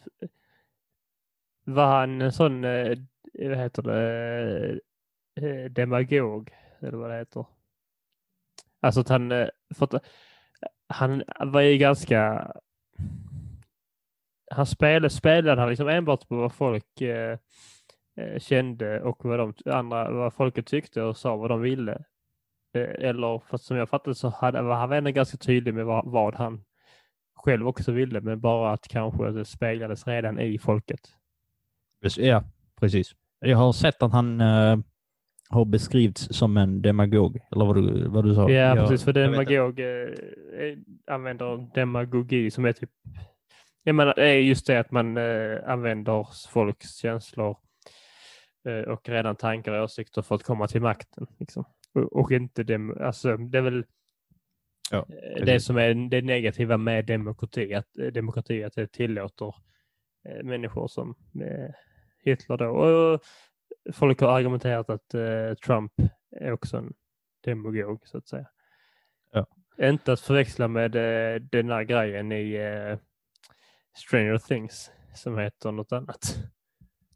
Var 1.64 1.86
han 2.00 2.22
en 2.22 2.32
sån, 2.32 2.64
eh, 2.64 2.92
eh, 3.40 3.50
vad 3.50 3.58
heter 3.58 3.82
det, 3.82 4.80
eh, 5.42 5.72
demagog, 5.72 6.52
eller 6.80 6.98
vad 6.98 7.10
det 7.10 7.18
heter? 7.18 7.46
Alltså 8.82 9.02
att 9.02 9.10
han, 9.10 9.30
för 9.76 9.84
att, 9.86 10.06
han 10.88 11.24
var 11.40 11.62
ju 11.62 11.78
ganska... 11.78 12.52
Han 14.52 14.66
spelade, 14.66 15.10
spelade 15.10 15.62
han 15.62 15.70
liksom 15.70 15.88
enbart 15.88 16.28
på 16.28 16.36
vad 16.36 16.54
folk 16.54 17.02
eh, 17.02 17.38
eh, 18.18 18.40
kände 18.40 19.02
och 19.02 19.26
vad 19.26 19.40
de 19.40 19.54
andra, 19.66 20.12
vad 20.12 20.34
folket 20.34 20.68
tyckte 20.68 21.02
och 21.02 21.18
sa 21.18 21.36
vad 21.36 21.50
de 21.50 21.62
ville. 21.62 22.04
Eh, 22.74 23.08
eller, 23.10 23.40
för 23.40 23.58
som 23.58 23.78
jag 23.78 23.90
fattade 23.90 24.16
så 24.16 24.30
hade, 24.30 24.62
var 24.62 24.76
han 24.76 24.92
ändå 24.92 25.12
ganska 25.12 25.38
tydlig 25.38 25.74
med 25.74 25.86
vad, 25.86 26.06
vad 26.06 26.36
han 26.36 26.64
själv 27.36 27.68
också 27.68 27.92
ville, 27.92 28.22
men 28.22 28.40
bara 28.42 28.74
att 28.74 28.88
kanske 28.88 29.32
det 29.32 29.46
speglades 29.46 30.08
redan 30.08 30.40
i 30.40 30.60
folket. 30.60 31.02
Ja, 32.18 32.44
precis. 32.80 33.16
Jag 33.40 33.58
har 33.58 33.74
sett 33.74 34.04
att 34.04 34.12
han 34.12 34.42
eh, 34.42 34.78
har 35.50 35.66
beskrivits 35.66 36.28
som 36.32 36.58
en 36.58 36.82
demagog, 36.82 37.40
eller 37.52 37.66
vad 37.66 37.76
du, 37.76 38.08
vad 38.08 38.24
du 38.26 38.36
sa. 38.36 38.50
Ja, 38.50 38.76
Jag- 38.76 38.78
precis, 38.78 39.04
för 39.06 39.14
demagog 39.14 39.80
eh, 39.80 40.78
använder 41.08 41.70
demagogi 41.76 42.52
som 42.52 42.66
är 42.66 42.72
typ, 42.74 42.90
jag 43.84 43.96
menar, 43.96 44.14
det 44.16 44.28
är 44.30 44.34
just 44.40 44.68
det 44.68 44.80
att 44.80 44.92
man 44.92 45.18
eh, 45.18 45.58
använder 45.68 46.28
folks 46.50 46.96
känslor 46.96 47.58
och 48.88 49.10
redan 49.10 49.36
tankar 49.36 49.72
och 49.74 49.84
åsikter 49.84 50.22
för 50.22 50.36
att 50.36 50.44
komma 50.44 50.68
till 50.68 50.82
makten. 50.82 51.28
Liksom. 51.40 51.66
Och, 51.94 52.14
och 52.14 52.32
inte 52.32 52.64
dem, 52.64 52.98
alltså 53.02 53.38
det 53.38 53.58
är 53.58 53.62
väl 53.62 53.86
Ja, 54.92 55.06
det 55.46 55.60
som 55.60 55.78
är 55.78 56.10
det 56.10 56.22
negativa 56.22 56.78
med 56.78 57.06
demokrati, 57.06 57.74
att 57.74 57.88
demokrati 58.14 58.64
att 58.64 58.74
det 58.74 58.88
tillåter 58.92 59.56
människor 60.44 60.88
som 60.88 61.16
Hitler 62.24 62.58
då. 62.58 62.66
Och 62.66 63.22
folk 63.94 64.22
har 64.22 64.30
argumenterat 64.30 64.90
att 64.90 65.14
eh, 65.14 65.54
Trump 65.66 65.92
är 66.32 66.52
också 66.52 66.78
en 66.78 66.94
demagog 67.44 68.08
så 68.08 68.18
att 68.18 68.28
säga. 68.28 68.48
Ja. 69.32 69.48
Inte 69.82 70.14
att 70.14 70.20
förväxla 70.20 70.68
med 70.68 70.96
eh, 70.96 71.42
den 71.42 71.70
här 71.70 71.84
grejen 71.84 72.32
i 72.32 72.54
eh, 72.54 72.98
Stranger 73.98 74.38
Things 74.38 74.92
som 75.16 75.38
heter 75.38 75.72
något 75.72 75.92
annat. 75.92 76.38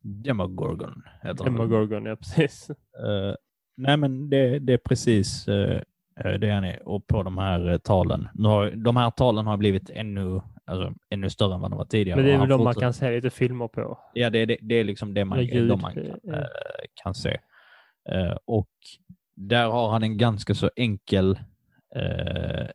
Demagorgon 0.01 1.03
heter 1.21 1.43
han. 1.43 1.53
Demagorgon, 1.53 2.05
ja 2.05 2.15
precis. 2.15 2.69
Eh, 2.69 3.35
nej, 3.77 3.97
men 3.97 4.29
det, 4.29 4.59
det 4.59 4.73
är 4.73 4.77
precis 4.77 5.47
eh, 5.47 5.81
det 6.23 6.49
han 6.51 6.63
är. 6.63 6.87
Och 6.87 7.07
på 7.07 7.23
de 7.23 7.37
här 7.37 7.69
eh, 7.69 7.77
talen. 7.77 8.27
Nu 8.33 8.47
har, 8.47 8.71
de 8.71 8.97
här 8.97 9.11
talen 9.11 9.47
har 9.47 9.57
blivit 9.57 9.89
ännu, 9.89 10.41
alltså, 10.65 10.93
ännu 11.09 11.29
större 11.29 11.53
än 11.55 11.61
vad 11.61 11.71
de 11.71 11.77
var 11.77 11.85
tidigare. 11.85 12.15
Men 12.17 12.25
det 12.25 12.31
är 12.31 12.39
väl 12.39 12.49
de 12.49 12.63
man 12.63 12.73
kan 12.75 12.93
se 12.93 13.11
lite 13.11 13.29
filmer 13.29 13.67
på. 13.67 13.99
Ja, 14.13 14.29
det, 14.29 14.39
är- 14.39 14.45
det, 14.45 14.57
det 14.61 14.75
är 14.75 14.83
liksom 14.83 15.13
det 15.13 15.25
man, 15.25 15.45
ljud, 15.45 15.69
de 15.69 15.81
man 15.81 15.93
kan, 15.93 16.03
eh, 16.05 16.39
eh, 16.39 16.45
kan 17.03 17.13
se. 17.13 17.37
Eh, 18.09 18.37
och 18.45 18.69
där 19.35 19.67
har 19.67 19.89
han 19.89 20.03
en 20.03 20.17
ganska 20.17 20.53
så 20.55 20.69
enkel, 20.75 21.39
eh, 21.95 22.67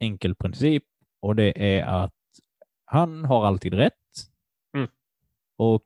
enkel 0.00 0.34
princip 0.34 0.84
och 1.20 1.36
det 1.36 1.76
är 1.78 1.84
att 1.84 2.14
han 2.84 3.24
har 3.24 3.46
alltid 3.46 3.74
rätt. 3.74 3.92
Mm. 4.76 4.88
Och 5.56 5.84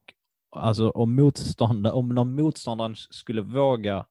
alltså 0.51 0.91
om, 0.91 1.15
motståndare, 1.15 1.93
om 1.93 2.09
någon 2.09 2.35
motståndare 2.35 2.95
skulle 2.97 3.41
våga 3.41 4.07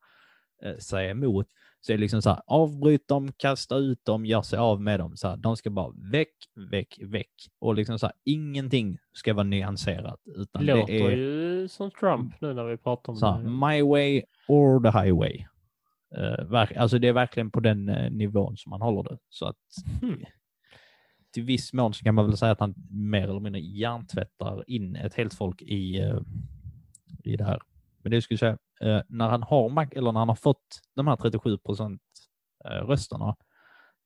eh, 0.64 0.78
säga 0.78 1.10
emot 1.12 1.48
så 1.86 1.92
är 1.92 1.98
det 1.98 2.02
liksom 2.02 2.22
så 2.22 2.30
här, 2.30 2.42
avbryt 2.48 3.08
dem, 3.08 3.32
kasta 3.38 3.76
ut 3.76 4.06
dem, 4.06 4.26
gör 4.26 4.42
sig 4.42 4.60
av 4.60 4.82
med 4.82 5.00
dem. 5.00 5.18
Så 5.18 5.28
här, 5.28 5.38
de 5.38 5.58
ska 5.58 5.70
bara 5.70 5.94
väck, 6.12 6.34
väck, 6.72 7.00
väck. 7.02 7.32
Och 7.60 7.76
liksom 7.76 8.00
så 8.00 8.06
här, 8.06 8.16
ingenting 8.24 8.98
ska 9.14 9.34
vara 9.34 9.44
nyanserat. 9.44 10.20
Utan 10.36 10.66
låter 10.66 10.94
det 10.94 11.02
är 11.02 11.12
ju 11.12 11.68
som 11.68 11.92
Trump 11.92 12.42
nu 12.42 12.54
när 12.54 12.64
vi 12.64 12.78
pratar 12.78 13.14
om 13.14 13.18
så 13.18 13.26
här, 13.26 13.44
det. 13.44 13.50
my 13.50 13.82
way 13.82 14.24
or 14.48 14.92
the 14.92 15.00
highway. 15.00 15.46
Uh, 16.18 16.82
alltså 16.82 17.00
det 17.00 17.08
är 17.08 17.14
verkligen 17.14 17.52
på 17.52 17.60
den 17.60 17.90
eh, 17.90 18.12
nivån 18.12 18.58
som 18.58 18.70
man 18.70 18.82
håller 18.82 19.04
det. 19.04 19.18
Så 19.30 19.46
att 19.46 19.58
Hmm. 20.02 20.24
till 21.34 21.44
viss 21.44 21.74
mån 21.74 21.94
så 21.94 22.04
kan 22.04 22.16
man 22.16 22.28
väl 22.28 22.38
säga 22.38 22.52
att 22.52 22.60
han 22.60 22.76
mer 22.90 23.24
eller 23.24 23.40
mindre 23.40 23.62
hjärntvättar 23.62 24.64
in 24.68 24.96
ett 24.96 25.14
helt 25.14 25.34
folk 25.34 25.62
i, 25.62 26.00
eh, 26.00 26.20
i 27.24 27.36
det 27.36 27.44
här. 27.44 27.60
Men 28.06 28.12
det 28.12 28.22
skulle 28.22 28.38
säga, 28.38 28.58
eh, 28.82 29.02
när 29.08 29.30
han 29.30 29.44
har 29.44 29.70
mak- 29.70 29.94
eller 29.94 30.12
när 30.12 30.20
han 30.20 30.30
har 30.30 30.36
fått 30.36 30.80
de 30.96 31.08
här 31.08 31.16
37 31.16 31.58
procent 31.58 32.02
eh, 32.66 32.70
rösterna 32.88 33.36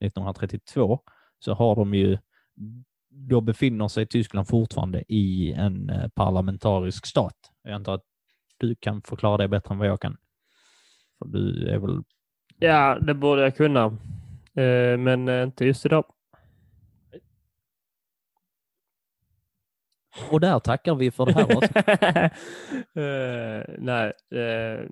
1932 0.05 0.99
så 1.39 1.53
har 1.53 1.75
de 1.75 1.93
ju, 1.93 2.17
då 3.09 3.41
befinner 3.41 3.87
sig 3.87 4.05
Tyskland 4.07 4.47
fortfarande 4.47 5.03
i 5.07 5.53
en 5.53 5.89
eh, 5.89 6.07
parlamentarisk 6.07 7.05
stat. 7.05 7.35
Jag 7.63 7.73
antar 7.73 7.93
att 7.93 8.03
du 8.57 8.75
kan 8.75 9.01
förklara 9.01 9.37
det 9.37 9.47
bättre 9.47 9.73
än 9.73 9.77
vad 9.79 9.87
jag 9.87 10.01
kan. 10.01 10.17
För 11.19 11.25
du 11.25 11.67
är 11.69 11.77
väl 11.79 12.03
Ja, 12.59 12.99
det 12.99 13.13
borde 13.13 13.41
jag 13.41 13.55
kunna. 13.55 13.85
Eh, 14.53 14.97
men 14.97 15.27
eh, 15.27 15.43
inte 15.43 15.65
just 15.65 15.85
idag. 15.85 16.05
Och 20.31 20.39
där 20.39 20.59
tackar 20.59 20.95
vi 20.95 21.11
för 21.11 21.25
det 21.25 21.33
här. 21.33 22.31
Eh, 22.95 23.63
nej. 23.77 24.13
eh, 24.31 24.89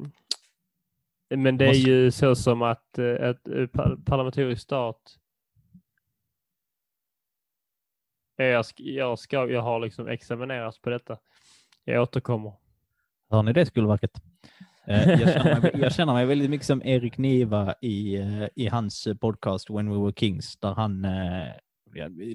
men 1.37 1.57
det 1.57 1.65
är 1.65 1.73
ju 1.73 2.11
så 2.11 2.35
som 2.35 2.61
att 2.61 2.95
uh, 2.99 3.05
ett 3.05 3.47
eh, 3.47 3.67
par- 3.67 3.97
parlamentarisk 4.05 4.61
stat 4.61 5.17
jag, 8.35 8.65
ska, 8.65 8.83
jag, 8.83 9.19
ska, 9.19 9.49
jag 9.49 9.61
har 9.61 9.79
liksom 9.79 10.07
examinerats 10.07 10.81
på 10.81 10.89
detta. 10.89 11.17
Jag 11.83 12.01
återkommer. 12.01 12.53
Hör 13.29 13.43
ni 13.43 13.53
det 13.53 13.65
Skolverket? 13.65 14.11
Jag, 14.85 15.33
känner 15.33 15.61
mig, 15.61 15.71
jag 15.75 15.93
känner 15.93 16.13
mig 16.13 16.25
väldigt 16.25 16.49
mycket 16.49 16.67
som 16.67 16.81
Erik 16.83 17.17
Niva 17.17 17.75
i, 17.81 18.17
i 18.55 18.67
hans 18.67 19.07
podcast 19.21 19.69
When 19.69 19.89
We 19.89 19.97
Were 19.97 20.13
Kings, 20.13 20.57
där, 20.57 20.73
han, 20.73 21.05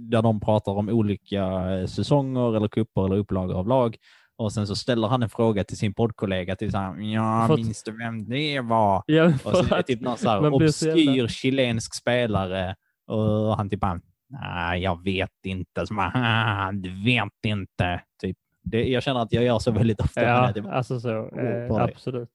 där 0.01 0.23
de 0.23 0.41
pratar 0.41 0.73
om 0.73 0.89
olika 0.89 1.43
eh, 1.45 1.87
säsonger 1.87 2.57
eller 2.57 2.69
kupper 2.69 3.05
eller 3.05 3.17
upplagor 3.17 3.57
av 3.59 3.69
lag. 3.69 3.97
Och 4.37 4.53
sen 4.53 4.67
så 4.67 4.77
ställer 4.77 5.09
han 5.09 5.23
en 5.23 5.29
fråga 5.29 5.65
till 5.65 5.77
sin 5.77 5.95
poddkollega, 5.95 6.57
till 6.57 6.71
så 6.73 6.79
här, 6.79 7.01
ja, 7.01 7.45
För 7.49 7.57
minns 7.57 7.83
du 7.85 7.97
vem 7.99 8.25
det 8.29 8.61
var? 8.61 9.03
Ja, 9.07 9.25
Och 9.45 9.57
så 9.57 9.75
är 9.75 9.77
det 9.77 9.83
typ 9.83 10.01
någon 10.01 10.17
så 10.19 10.29
här 10.29 10.53
obskyr 10.55 11.27
chilensk 11.29 11.95
spelare 11.95 12.75
och 13.07 13.57
han 13.57 13.71
typ 13.71 13.81
bara, 13.81 14.01
nej, 14.29 14.83
jag 14.83 15.05
vet 15.05 15.31
inte. 15.47 15.87
Så 15.87 15.95
bara, 15.95 16.13
"Ah, 16.15 16.73
du 16.73 17.05
vet 17.05 17.45
inte. 17.47 18.01
Typ. 18.23 18.37
Det, 18.65 18.85
jag 18.89 19.03
känner 19.03 19.21
att 19.21 19.33
jag 19.33 19.45
gör 19.45 19.59
så 19.59 19.71
väldigt 19.71 20.01
ofta. 20.01 20.23
ja. 20.23 20.53
Typ, 20.53 20.67
alltså 20.67 21.01
så. 21.01 21.29
Eh, 21.29 21.75
absolut. 21.77 22.31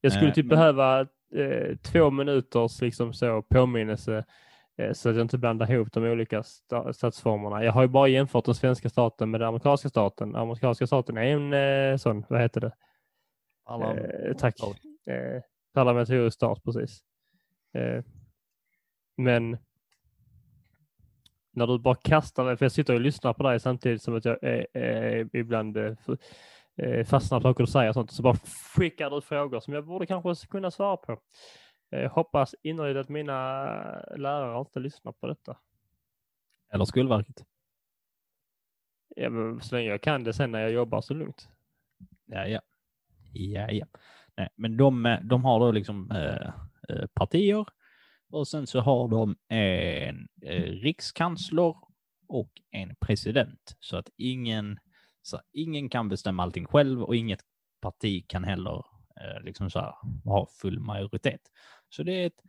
Jag 0.00 0.12
skulle 0.12 0.28
Eh, 0.28 0.34
typ 0.34 0.46
men- 0.46 0.58
behöva 0.58 1.00
eh, 1.00 1.76
två 1.82 2.10
minuters 2.10 2.80
liksom 2.80 3.12
så 3.12 3.42
påminnelse 3.42 4.16
eh, 4.18 4.24
så 4.92 5.08
att 5.08 5.16
jag 5.16 5.24
inte 5.24 5.38
blandar 5.38 5.70
ihop 5.72 5.92
de 5.92 6.04
olika 6.04 6.42
sta- 6.42 6.92
statsformerna. 6.92 7.64
Jag 7.64 7.72
har 7.72 7.82
ju 7.82 7.88
bara 7.88 8.08
jämfört 8.08 8.44
den 8.44 8.54
svenska 8.54 8.88
staten 8.88 9.30
med 9.30 9.40
den 9.40 9.48
amerikanska 9.48 9.88
staten. 9.88 10.36
Amerikanska 10.36 10.86
staten 10.86 11.16
är 11.16 11.22
en 11.22 11.52
eh, 11.92 11.96
sån, 11.96 12.24
vad 12.28 12.40
heter 12.40 12.60
det? 12.60 12.72
Alla- 13.64 13.94
Eh, 13.96 14.36
tack. 14.36 14.54
Eh, 15.06 15.42
parlamentarisk 15.74 16.34
stat, 16.34 16.62
precis. 16.64 17.00
Eh, 17.74 18.04
men 19.16 19.58
när 21.54 21.66
du 21.66 21.78
bara 21.78 21.94
kastar 21.94 22.44
mig, 22.44 22.56
för 22.56 22.64
jag 22.64 22.72
sitter 22.72 22.94
och 22.94 23.00
lyssnar 23.00 23.32
på 23.32 23.42
dig 23.42 23.60
samtidigt 23.60 24.02
som 24.02 24.16
att 24.16 24.24
jag 24.24 24.38
eh, 24.42 24.82
eh, 24.82 25.26
ibland 25.32 25.76
eh, 25.76 25.94
eh, 26.76 27.04
fastnar 27.04 27.40
på 27.40 27.42
saker 27.42 27.64
du 27.64 27.70
säger 27.70 27.88
och 27.88 27.94
sånt, 27.94 28.10
så 28.12 28.22
bara 28.22 28.36
skickar 28.76 29.10
du 29.10 29.20
frågor 29.20 29.60
som 29.60 29.74
jag 29.74 29.86
borde 29.86 30.06
kanske 30.06 30.46
kunna 30.46 30.70
svara 30.70 30.96
på. 30.96 31.18
Jag 31.92 32.10
hoppas 32.10 32.54
innerligt 32.62 33.00
att 33.00 33.08
mina 33.08 33.64
lärare 34.16 34.60
inte 34.60 34.80
lyssnar 34.80 35.12
på 35.12 35.26
detta. 35.26 35.56
Eller 36.72 36.84
Skolverket. 36.84 37.44
Ja, 39.16 39.30
men 39.30 39.60
så 39.60 39.74
länge 39.74 39.88
jag 39.88 40.00
kan 40.00 40.24
det 40.24 40.32
sen 40.32 40.52
när 40.52 40.60
jag 40.60 40.72
jobbar 40.72 41.00
så 41.00 41.14
lugnt. 41.14 41.48
Ja, 42.26 42.46
ja. 42.46 42.60
Ja, 43.32 43.70
ja. 43.70 43.86
Nej, 44.36 44.48
men 44.56 44.76
de, 44.76 45.06
eh, 45.06 45.20
de 45.20 45.44
har 45.44 45.60
då 45.60 45.72
liksom 45.72 46.10
eh, 46.10 46.48
eh, 46.88 47.06
partier 47.14 47.66
och 48.30 48.48
sen 48.48 48.66
så 48.66 48.80
har 48.80 49.08
de 49.08 49.36
en 49.48 50.28
eh, 50.42 50.62
rikskansler 50.62 51.74
och 52.28 52.52
en 52.70 52.96
president. 53.00 53.76
Så 53.80 53.96
att 53.96 54.08
ingen, 54.16 54.78
så 55.22 55.40
ingen 55.52 55.88
kan 55.88 56.08
bestämma 56.08 56.42
allting 56.42 56.66
själv 56.66 57.02
och 57.02 57.16
inget 57.16 57.40
parti 57.80 58.24
kan 58.28 58.44
heller 58.44 58.84
eh, 59.20 59.42
liksom 59.42 59.70
så 59.70 59.78
här, 59.78 59.94
ha 60.24 60.46
full 60.60 60.80
majoritet. 60.80 61.40
Så 61.94 62.02
det 62.02 62.22
är 62.22 62.26
ett 62.26 62.42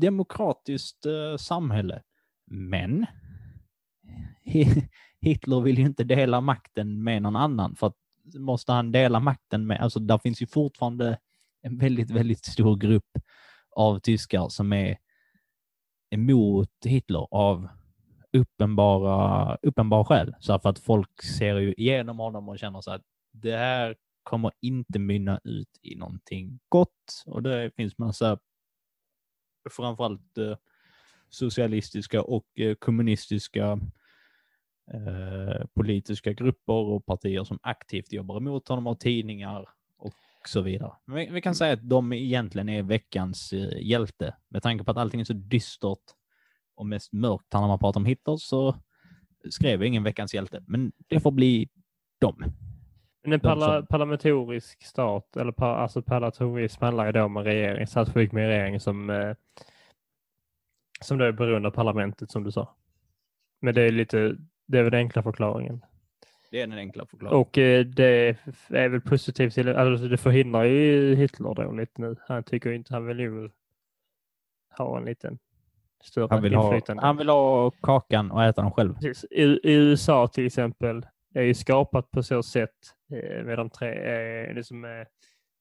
demokratiskt 0.00 1.06
uh, 1.06 1.36
samhälle. 1.36 2.02
Men 2.50 3.06
Hitler 5.20 5.60
vill 5.60 5.78
ju 5.78 5.84
inte 5.84 6.04
dela 6.04 6.40
makten 6.40 7.04
med 7.04 7.22
någon 7.22 7.36
annan 7.36 7.76
för 7.76 7.86
att 7.86 7.96
måste 8.34 8.72
han 8.72 8.92
dela 8.92 9.20
makten 9.20 9.66
med, 9.66 9.80
alltså 9.80 10.00
där 10.00 10.18
finns 10.18 10.42
ju 10.42 10.46
fortfarande 10.46 11.18
en 11.62 11.78
väldigt, 11.78 12.10
väldigt 12.10 12.44
stor 12.44 12.76
grupp 12.76 13.18
av 13.70 13.98
tyskar 13.98 14.48
som 14.48 14.72
är 14.72 14.98
emot 16.10 16.70
Hitler 16.84 17.26
av 17.30 17.68
uppenbara, 18.32 19.56
uppenbara 19.62 20.04
skäl. 20.04 20.34
Så 20.40 20.58
för 20.58 20.68
att 20.68 20.78
folk 20.78 21.22
ser 21.22 21.56
ju 21.56 21.74
igenom 21.74 22.18
honom 22.18 22.48
och 22.48 22.58
känner 22.58 22.80
så 22.80 22.90
att 22.90 23.02
det 23.32 23.56
här 23.56 23.96
kommer 24.26 24.52
inte 24.60 24.98
mynna 24.98 25.40
ut 25.44 25.78
i 25.82 25.94
någonting 25.94 26.60
gott 26.68 27.22
och 27.26 27.42
det 27.42 27.70
finns 27.76 27.98
massa 27.98 28.38
framförallt 29.70 30.38
eh, 30.38 30.56
socialistiska 31.30 32.22
och 32.22 32.46
eh, 32.54 32.74
kommunistiska 32.74 33.80
eh, 34.92 35.66
politiska 35.74 36.32
grupper 36.32 36.72
och 36.72 37.06
partier 37.06 37.44
som 37.44 37.58
aktivt 37.62 38.12
jobbar 38.12 38.36
emot 38.36 38.68
honom 38.68 38.86
och 38.86 39.00
tidningar 39.00 39.68
och 39.96 40.48
så 40.48 40.60
vidare. 40.60 40.92
Men 41.04 41.16
vi, 41.16 41.30
vi 41.30 41.42
kan 41.42 41.54
säga 41.54 41.72
att 41.72 41.88
de 41.88 42.12
egentligen 42.12 42.68
är 42.68 42.82
veckans 42.82 43.52
eh, 43.52 43.78
hjälte. 43.82 44.36
Med 44.48 44.62
tanke 44.62 44.84
på 44.84 44.90
att 44.90 44.96
allting 44.96 45.20
är 45.20 45.24
så 45.24 45.32
dystert 45.32 46.04
och 46.74 46.86
mest 46.86 47.12
mörkt 47.12 47.52
när 47.52 47.60
man 47.60 47.78
pratar 47.78 48.00
om 48.00 48.06
Hitler 48.06 48.36
så 48.36 48.76
skrev 49.50 49.80
jag 49.80 49.86
ingen 49.86 50.04
veckans 50.04 50.34
hjälte. 50.34 50.64
Men 50.66 50.92
det 51.06 51.20
får 51.20 51.30
bli 51.30 51.68
dem. 52.20 52.44
Men 53.26 53.32
en 53.32 53.40
parla 53.40 53.82
parlamentarisk 53.82 54.84
stat, 54.84 55.36
eller 55.36 55.52
par 55.52 55.74
alltså 55.76 56.02
parlamentarism 56.02 56.84
handlar 56.84 57.06
ju 57.06 57.12
då 57.12 57.22
om 57.22 57.36
en 57.36 57.44
regering, 57.44 57.86
statsskick 57.86 58.32
med 58.32 58.44
en 58.44 58.50
regering 58.50 58.80
som, 58.80 59.10
eh, 59.10 59.34
som 61.00 61.18
då 61.18 61.24
är 61.24 61.32
beroende 61.32 61.68
av 61.68 61.72
parlamentet 61.72 62.30
som 62.30 62.44
du 62.44 62.52
sa. 62.52 62.74
Men 63.60 63.74
det 63.74 63.82
är 63.82 63.92
lite, 63.92 64.36
det 64.66 64.78
är 64.78 64.82
väl 64.82 64.90
den 64.90 65.00
enkla 65.00 65.22
förklaringen. 65.22 65.84
Det 66.50 66.60
är 66.60 66.66
den 66.66 66.78
enkla 66.78 67.06
förklaringen. 67.06 67.40
Och 67.40 67.58
eh, 67.58 67.84
det 67.84 68.36
är 68.68 68.88
väl 68.88 69.00
positivt 69.00 69.54
till, 69.54 69.68
alltså 69.68 70.08
det 70.08 70.16
förhindrar 70.18 70.64
ju 70.64 71.14
Hitler 71.14 71.54
då 71.54 71.72
lite 71.72 72.00
nu. 72.00 72.16
Han 72.28 72.42
tycker 72.42 72.72
inte, 72.72 72.94
han 72.94 73.06
vill 73.06 73.20
ju 73.20 73.50
ha 74.78 74.98
en 74.98 75.04
liten 75.04 75.38
större 76.02 76.28
han, 76.30 76.42
vill 76.42 76.54
ha, 76.54 76.74
inflytande. 76.74 77.02
han 77.02 77.16
vill 77.16 77.28
ha 77.28 77.70
kakan 77.70 78.30
och 78.30 78.44
äta 78.44 78.62
den 78.62 78.70
själv. 78.70 78.94
Precis. 78.94 79.24
I, 79.30 79.42
I 79.42 79.72
USA 79.72 80.28
till 80.28 80.46
exempel 80.46 81.06
är 81.40 81.42
ju 81.42 81.54
skapat 81.54 82.10
på 82.10 82.22
så 82.22 82.42
sätt 82.42 82.70
eh, 83.12 83.44
med 83.44 83.58
de 83.58 83.70
tre, 83.70 83.88
eh, 83.88 84.54
liksom, 84.54 84.84
eh, 84.84 85.06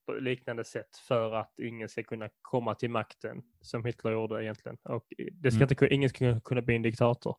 på 0.05 0.13
liknande 0.13 0.63
sätt 0.65 0.97
för 1.07 1.35
att 1.35 1.53
ingen 1.59 1.89
ska 1.89 2.03
kunna 2.03 2.29
komma 2.41 2.75
till 2.75 2.89
makten 2.89 3.41
som 3.61 3.85
Hitler 3.85 4.11
gjorde 4.11 4.43
egentligen. 4.43 4.77
Och 4.83 5.05
det 5.31 5.51
ska 5.51 5.63
Mm. 5.63 5.69
inte, 5.71 5.87
ingen 5.95 6.09
ska 6.09 6.39
kunna- 6.39 6.61
bli 6.61 6.75
en 6.75 6.81
diktator. 6.81 7.35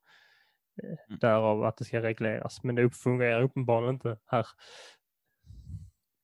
Eh, 0.82 0.88
Mm. 1.08 1.18
Därav 1.20 1.64
att 1.64 1.76
det 1.76 1.84
ska 1.84 2.02
regleras. 2.02 2.64
Men 2.64 2.74
det 2.74 2.90
fungerar 2.90 3.42
uppenbarligen 3.42 3.94
inte 3.94 4.18
här. 4.26 4.46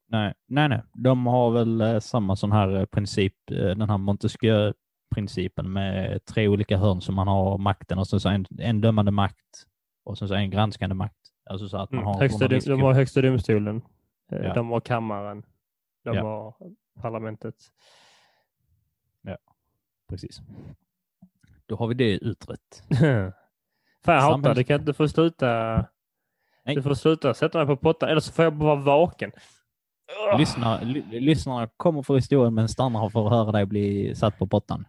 Nej, 0.08 0.34
nej, 0.46 0.68
nej. 0.68 0.82
De 0.94 1.26
har 1.26 1.50
väl 1.50 2.00
samma 2.02 2.36
sån 2.36 2.52
här 2.52 2.86
princip, 2.86 3.34
den 3.46 3.90
här 3.90 3.98
Montesquieu-principen 3.98 5.72
med 5.72 6.24
tre 6.24 6.48
olika 6.48 6.76
hörn 6.76 7.00
som 7.00 7.14
man 7.14 7.28
har 7.28 7.58
makten 7.58 7.98
och 7.98 8.06
så, 8.08 8.20
så 8.20 8.28
en, 8.28 8.46
en 8.58 8.80
dömande 8.80 9.10
makt 9.12 9.66
och 10.04 10.18
sen 10.18 10.28
så 10.28 10.34
en 10.34 10.50
granskande 10.50 10.94
makt. 10.94 11.16
Alltså 11.50 11.68
så 11.68 11.76
att 11.76 11.90
man 11.90 11.98
Mm. 12.02 12.06
har 12.06 12.20
Högsta, 12.20 12.48
de 12.48 12.82
har 12.82 12.92
högsta 12.92 13.22
domstolen. 13.22 13.82
Eh, 14.32 14.38
Ja. 14.38 14.54
De 14.54 14.70
har 14.70 14.80
kammaren. 14.80 15.42
De 16.04 16.16
Ja. 16.16 16.22
har 16.22 16.54
parlamentet. 17.02 17.54
Precis. 20.08 20.40
Då 21.66 21.76
har 21.76 21.86
vi 21.86 21.94
det 21.94 22.10
utrett. 22.18 22.82
Fan 24.04 24.14
jag 24.14 24.20
hatar 24.22 24.54
det. 24.54 24.64
kan 24.64 24.80
inte 24.80 24.92
få 24.94 25.08
sluta. 25.08 25.74
Nej. 26.64 26.74
Du 26.76 26.82
får 26.82 26.94
sluta 26.94 27.34
sätta 27.34 27.58
mig 27.58 27.66
på 27.66 27.76
pottan 27.76 28.08
eller 28.08 28.20
så 28.20 28.32
får 28.32 28.44
jag 28.44 28.50
vara 28.54 28.74
vaken. 28.74 29.32
Lyssna, 30.38 30.80
ly, 30.82 31.02
lyssnarna 31.20 31.68
kommer 31.76 32.02
få 32.02 32.14
historien 32.16 32.54
men 32.54 32.68
stannar 32.68 33.08
för 33.08 33.26
att 33.26 33.32
höra 33.32 33.52
dig 33.52 33.66
bli 33.66 34.14
satt 34.14 34.38
på 34.38 34.46
pottan. 34.46 34.84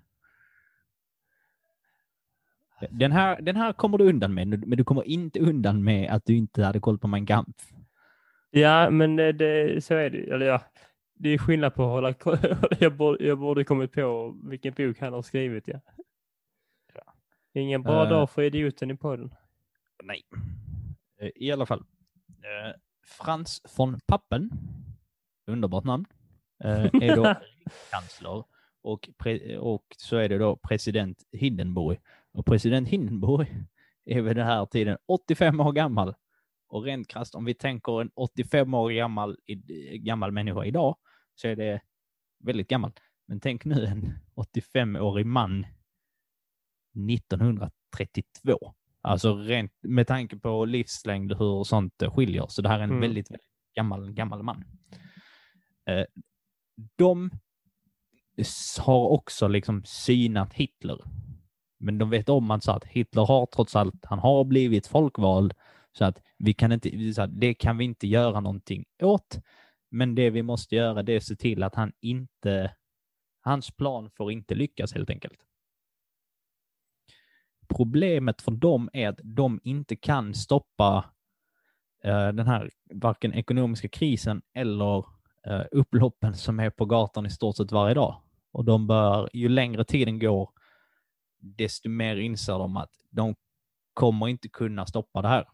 Den 2.92 3.12
här, 3.12 3.42
den 3.42 3.56
här 3.56 3.74
kommer 3.74 3.98
du 3.98 4.10
undan 4.10 4.34
med, 4.34 4.48
men 4.68 4.78
du 4.78 4.84
kommer 4.84 5.04
inte 5.08 5.40
undan 5.40 5.84
med 5.84 6.12
att 6.12 6.26
du 6.26 6.36
inte 6.36 6.64
hade 6.64 6.80
koll 6.80 6.98
på 7.00 7.08
Mein 7.08 7.26
Kampf. 7.26 7.70
Ja, 8.52 8.90
men 8.90 9.16
det, 9.16 9.32
det, 9.32 9.84
så 9.84 9.94
är 9.94 10.10
det. 10.10 10.18
Eller 10.32 10.46
ja, 10.46 10.62
det 11.16 11.30
är 11.30 11.38
skillnad 11.38 11.76
på 11.76 11.84
att 11.84 11.90
hålla 11.90 12.14
koll. 12.14 12.38
Jag 12.80 12.96
borde, 12.98 13.26
jag 13.26 13.40
borde 13.40 13.64
kommit 13.64 13.92
på 13.92 14.36
vilken 14.44 14.74
bok 14.74 15.00
han 15.00 15.14
har 15.14 15.22
skrivit. 15.22 15.68
Ja. 15.68 15.80
Ingen 17.54 17.84
bra 17.84 18.04
Eh. 18.04 18.10
dag 18.10 18.30
för 18.30 18.42
idioten 18.42 18.92
i 18.92 18.98
podden. 18.98 19.36
Nej. 20.04 20.22
Eh, 21.22 21.30
I 21.36 21.52
alla 21.52 21.66
fall. 21.66 21.80
Eh, 22.28 22.76
Frans 23.06 23.62
von 23.78 24.00
Pappen, 24.08 24.50
underbart 25.48 25.84
namn, 25.84 26.06
eh, 26.64 26.86
är 26.86 27.16
då 27.16 27.36
kansler 27.92 28.44
och, 28.82 29.10
och 29.60 29.86
så 29.98 30.18
är 30.18 30.30
det 30.30 30.38
då 30.38 30.56
president 30.56 31.18
Hindenburg. 31.32 32.00
Och 32.34 32.46
president 32.46 32.88
Hindenburg 32.88 33.48
är 34.06 34.22
vid 34.22 34.36
den 34.36 34.46
här 34.46 34.66
tiden 34.66 34.98
85 35.08 35.60
år 35.60 35.72
gammal. 35.72 36.14
Och 36.68 36.84
rent 36.84 37.08
krasst, 37.08 37.36
om 37.36 37.46
vi 37.46 37.54
tänker 37.54 38.02
en 38.02 38.12
85 38.16 38.74
år 38.74 38.92
gammal, 38.92 39.38
gammal 39.94 40.32
människa 40.32 40.66
idag, 40.66 40.98
så 41.36 41.48
är 41.48 41.56
det 41.56 41.82
väldigt 42.44 42.68
gammalt. 42.68 43.00
Men 43.28 43.40
tänk 43.40 43.66
nu 43.66 43.86
en 43.86 44.14
85-årig 44.36 45.26
man 45.26 45.66
1932. 47.10 48.74
Alltså 49.02 49.36
rent 49.36 49.72
med 49.82 50.08
tanke 50.08 50.38
på 50.38 50.66
livslängd 50.66 51.34
hur 51.34 51.64
sånt 51.64 52.04
skiljer. 52.16 52.46
Så 52.50 52.62
det 52.62 52.70
här 52.70 52.80
är 52.80 52.84
en 52.84 52.90
Mm. 52.90 53.02
väldigt, 53.02 53.32
väldigt 53.32 53.48
gammal, 53.76 54.12
gammal 54.12 54.44
man. 54.44 54.64
Eh, 55.90 56.06
de 56.96 57.32
har 58.80 59.08
också 59.10 59.48
liksom 59.48 59.84
synat 59.86 60.54
Hitler. 60.54 60.98
Men 61.84 61.98
de 61.98 62.10
vet 62.10 62.30
om 62.30 62.52
att, 62.52 62.64
så 62.64 62.72
att 62.72 62.84
Hitler 62.84 63.26
har 63.26 63.46
trots 63.46 63.76
allt, 63.76 64.06
han 64.06 64.20
har 64.20 64.44
blivit 64.44 64.88
folkvald. 64.88 65.54
Så 65.92 66.06
att 66.06 66.22
vi 66.38 66.54
kan 66.54 66.72
inte, 66.72 67.14
så 67.14 67.22
att 67.22 67.40
det 67.40 67.54
kan 67.54 67.78
vi 67.78 67.86
inte 67.86 68.08
göra 68.08 68.40
någonting 68.40 68.86
åt. 69.02 69.40
Men 69.92 70.16
det 70.16 70.30
vi 70.30 70.44
måste 70.44 70.76
göra 70.76 71.04
det 71.04 71.14
är 71.14 71.18
att 71.18 71.24
se 71.24 71.36
till 71.36 71.64
att 71.64 71.76
han 71.76 71.92
inte, 72.02 72.74
hans 73.42 73.72
plan 73.72 74.10
får 74.18 74.32
inte 74.32 74.56
lyckas 74.56 74.94
helt 74.94 75.10
enkelt. 75.10 75.40
Problemet 77.68 78.42
för 78.42 78.52
dem 78.52 78.90
är 78.94 79.10
att 79.10 79.20
de 79.24 79.60
inte 79.64 79.96
kan 79.96 80.34
stoppa 80.34 81.06
eh, 82.04 82.28
den 82.28 82.48
här 82.48 82.70
varken 82.94 83.34
ekonomiska 83.34 83.88
krisen 83.88 84.42
eller 84.54 84.98
eh, 85.48 85.64
upploppen 85.72 86.34
som 86.34 86.60
är 86.60 86.70
på 86.70 86.86
gatan 86.86 87.26
i 87.26 87.30
stort 87.30 87.58
sett 87.58 87.72
varje 87.72 87.94
dag. 87.94 88.22
Och 88.52 88.66
de 88.66 88.88
bör, 88.88 89.30
ju 89.34 89.50
längre 89.50 89.84
tiden 89.84 90.20
går, 90.20 90.50
desto 91.44 91.90
mer 91.90 92.16
inser 92.16 92.54
de 92.54 92.78
att 92.78 92.92
de 93.10 93.36
kommer 93.94 94.28
inte 94.28 94.50
kunna 94.50 94.86
stoppa 94.86 95.22
det 95.22 95.28
här. 95.28 95.48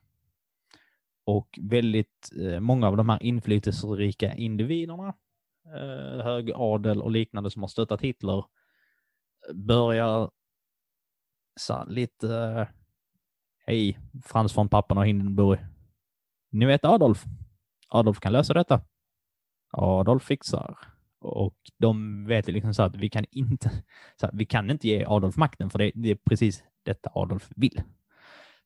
Och 1.26 1.60
väldigt 1.62 2.30
eh, 2.42 2.60
många 2.60 2.88
av 2.88 2.98
de 2.98 3.10
här 3.10 3.24
inflytelserika 3.24 4.34
individerna, 4.36 5.14
eh, 5.66 6.24
hög 6.24 6.52
adel 6.56 7.02
och 7.02 7.12
liknande 7.12 7.52
som 7.52 7.64
har 7.64 7.68
stöttat 7.68 8.02
Hitler, 8.02 8.46
börjar 9.54 10.32
så 11.60 11.86
lite, 11.88 12.36
eh, 12.36 12.68
hej, 13.66 14.00
Frans 14.26 14.58
von 14.58 14.70
Pappen 14.70 14.98
och 14.98 15.08
Hindenburg. 15.08 15.60
Ni 16.52 16.66
vet 16.66 16.86
Adolf? 16.86 17.24
Adolf 17.90 18.20
kan 18.20 18.34
lösa 18.34 18.54
detta. 18.54 18.82
Adolf 19.72 20.24
fixar. 20.24 20.78
Och 21.20 21.56
de 21.78 22.26
vet 22.26 22.48
liksom 22.48 22.74
så 22.74 22.84
att 22.84 22.96
vi 22.96 23.10
kan 23.10 23.26
inte, 23.32 23.70
så 24.20 24.26
här, 24.26 24.34
vi 24.34 24.46
kan 24.46 24.70
inte 24.70 24.88
ge 24.88 25.06
Adolf 25.06 25.38
makten 25.38 25.70
för 25.70 25.80
det, 25.80 25.92
det 25.96 26.12
är 26.12 26.16
precis 26.16 26.64
detta 26.84 27.12
Adolf 27.14 27.50
vill. 27.56 27.82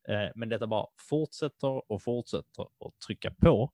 Eh, 0.07 0.31
men 0.35 0.49
detta 0.49 0.67
bara 0.67 0.87
fortsätter 1.09 1.91
och 1.91 2.03
fortsätter 2.03 2.61
att 2.61 2.99
trycka 3.07 3.31
på 3.31 3.71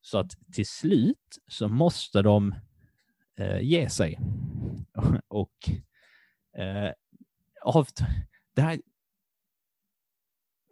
så 0.00 0.18
att 0.18 0.32
till 0.52 0.66
slut 0.66 1.38
så 1.46 1.68
måste 1.68 2.22
de 2.22 2.54
eh, 3.38 3.60
ge 3.60 3.90
sig. 3.90 4.18
och 5.28 5.70
eh, 6.56 6.92
av, 7.62 7.86
det 8.54 8.62
här, 8.62 8.80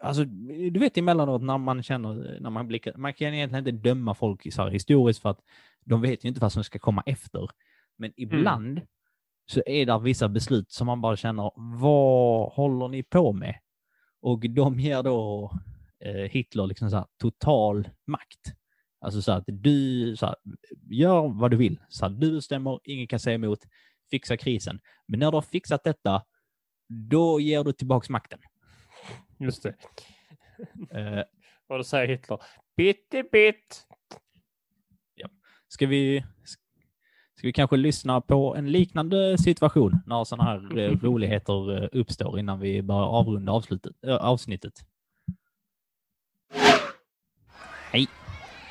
alltså 0.01 0.25
du 0.71 0.81
vet 0.81 0.99
emellanåt 0.99 1.43
när 1.43 1.59
man 1.59 1.83
känner, 1.83 2.41
när 2.41 2.51
man 2.51 2.69
blickar, 2.69 2.95
man 2.97 3.15
kan 3.15 3.35
egentligen 3.35 3.69
inte 3.69 3.89
döma 3.89 4.15
folk 4.15 4.53
så 4.53 4.63
här 4.63 4.71
historiskt 4.71 5.23
för 5.23 5.31
att 5.31 5.41
de 5.85 6.01
vet 6.01 6.25
ju 6.25 6.29
inte 6.29 6.41
vad 6.41 6.53
som 6.53 6.65
ska 6.65 6.79
komma 6.79 7.03
efter. 7.07 7.49
Men 7.99 8.13
ibland 8.17 8.79
mm. 8.79 8.89
så 9.47 9.63
är 9.67 9.87
det 9.87 9.99
vissa 9.99 10.29
beslut 10.29 10.73
som 10.73 10.87
man 10.87 11.01
bara 11.01 11.17
känner, 11.17 11.53
vad 11.81 12.53
håller 12.53 12.89
ni 12.89 13.03
på 13.03 13.33
med? 13.33 13.55
Och 14.23 14.51
de 14.51 14.81
ger 14.81 15.03
då 15.03 15.51
eh, 16.05 16.31
Hitler 16.31 16.67
liksom 16.67 16.91
så 16.91 16.97
här, 16.97 17.07
total 17.19 17.89
makt. 18.07 18.55
Alltså 19.01 19.23
så 19.23 19.33
att 19.33 19.45
du 19.47 20.17
så 20.17 20.27
här, 20.27 20.35
gör 20.91 21.41
vad 21.41 21.51
du 21.51 21.57
vill. 21.57 21.81
Så 21.89 22.07
här, 22.07 22.13
du 22.13 22.33
bestämmer, 22.33 22.81
ingen 22.85 23.07
kan 23.07 23.21
säga 23.21 23.35
emot, 23.35 23.59
fixa 24.11 24.37
krisen. 24.37 24.81
Men 25.09 25.21
när 25.21 25.31
du 25.31 25.37
har 25.37 25.43
fixat 25.43 25.85
detta, 25.85 26.23
då 26.89 27.41
ger 27.41 27.65
du 27.65 27.73
tillbaks 27.73 28.11
makten. 28.11 28.39
Just 29.41 29.63
det. 29.63 29.75
Uh, 30.95 31.23
och 31.69 31.77
då 31.77 31.85
säger 31.85 32.09
Hitler, 32.09 32.39
bitte 32.77 33.25
bit. 33.33 33.87
Ja. 35.15 35.29
Ska 35.69 35.87
vi, 35.87 36.25
ska 37.35 37.47
vi 37.47 37.53
kanske 37.53 37.77
lyssna 37.77 38.21
på 38.21 38.57
en 38.57 38.73
liknande 38.73 39.39
situation 39.39 39.99
när 40.07 40.25
sådana 40.25 40.51
här 40.51 40.79
eh, 40.79 40.91
roligheter 41.03 41.83
eh, 41.83 41.89
uppstår 41.93 42.39
innan 42.39 42.61
vi 42.61 42.83
börjar 42.83 43.07
avrunda 43.07 43.53
avslutet, 43.53 43.93
äh, 44.07 44.15
avsnittet? 44.15 44.73
Hej, 47.91 48.09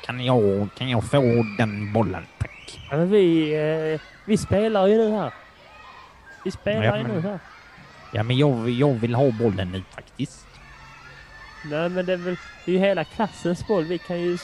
kan 0.04 0.24
jag, 0.24 0.68
kan 0.74 0.88
jag 0.88 1.10
få 1.10 1.44
den 1.58 1.92
bollen 1.92 2.24
tack? 2.38 2.80
Ja, 2.90 2.96
men 2.96 3.10
vi, 3.10 3.54
eh, 3.94 4.00
vi 4.26 4.36
spelar 4.36 4.86
ju 4.86 4.96
nu 4.96 5.10
här. 5.10 5.34
Vi 6.44 6.50
spelar 6.50 6.84
ja, 6.84 6.92
men, 6.92 7.06
ju 7.06 7.12
nu 7.12 7.20
här. 7.20 7.38
Ja, 8.12 8.22
men 8.22 8.36
jag, 8.36 8.70
jag 8.70 8.94
vill 8.94 9.14
ha 9.14 9.30
bollen 9.38 9.72
nu 9.72 9.82
faktiskt. 9.82 10.49
Nej, 11.64 11.88
men 11.88 12.06
det 12.06 12.12
är 12.12 12.16
väl 12.16 12.36
det 12.64 12.70
är 12.70 12.74
ju 12.74 12.80
hela 12.80 13.04
klassens 13.04 13.66
boll. 13.66 13.84
Vi 13.84 13.98
kan 13.98 14.20
ju... 14.20 14.38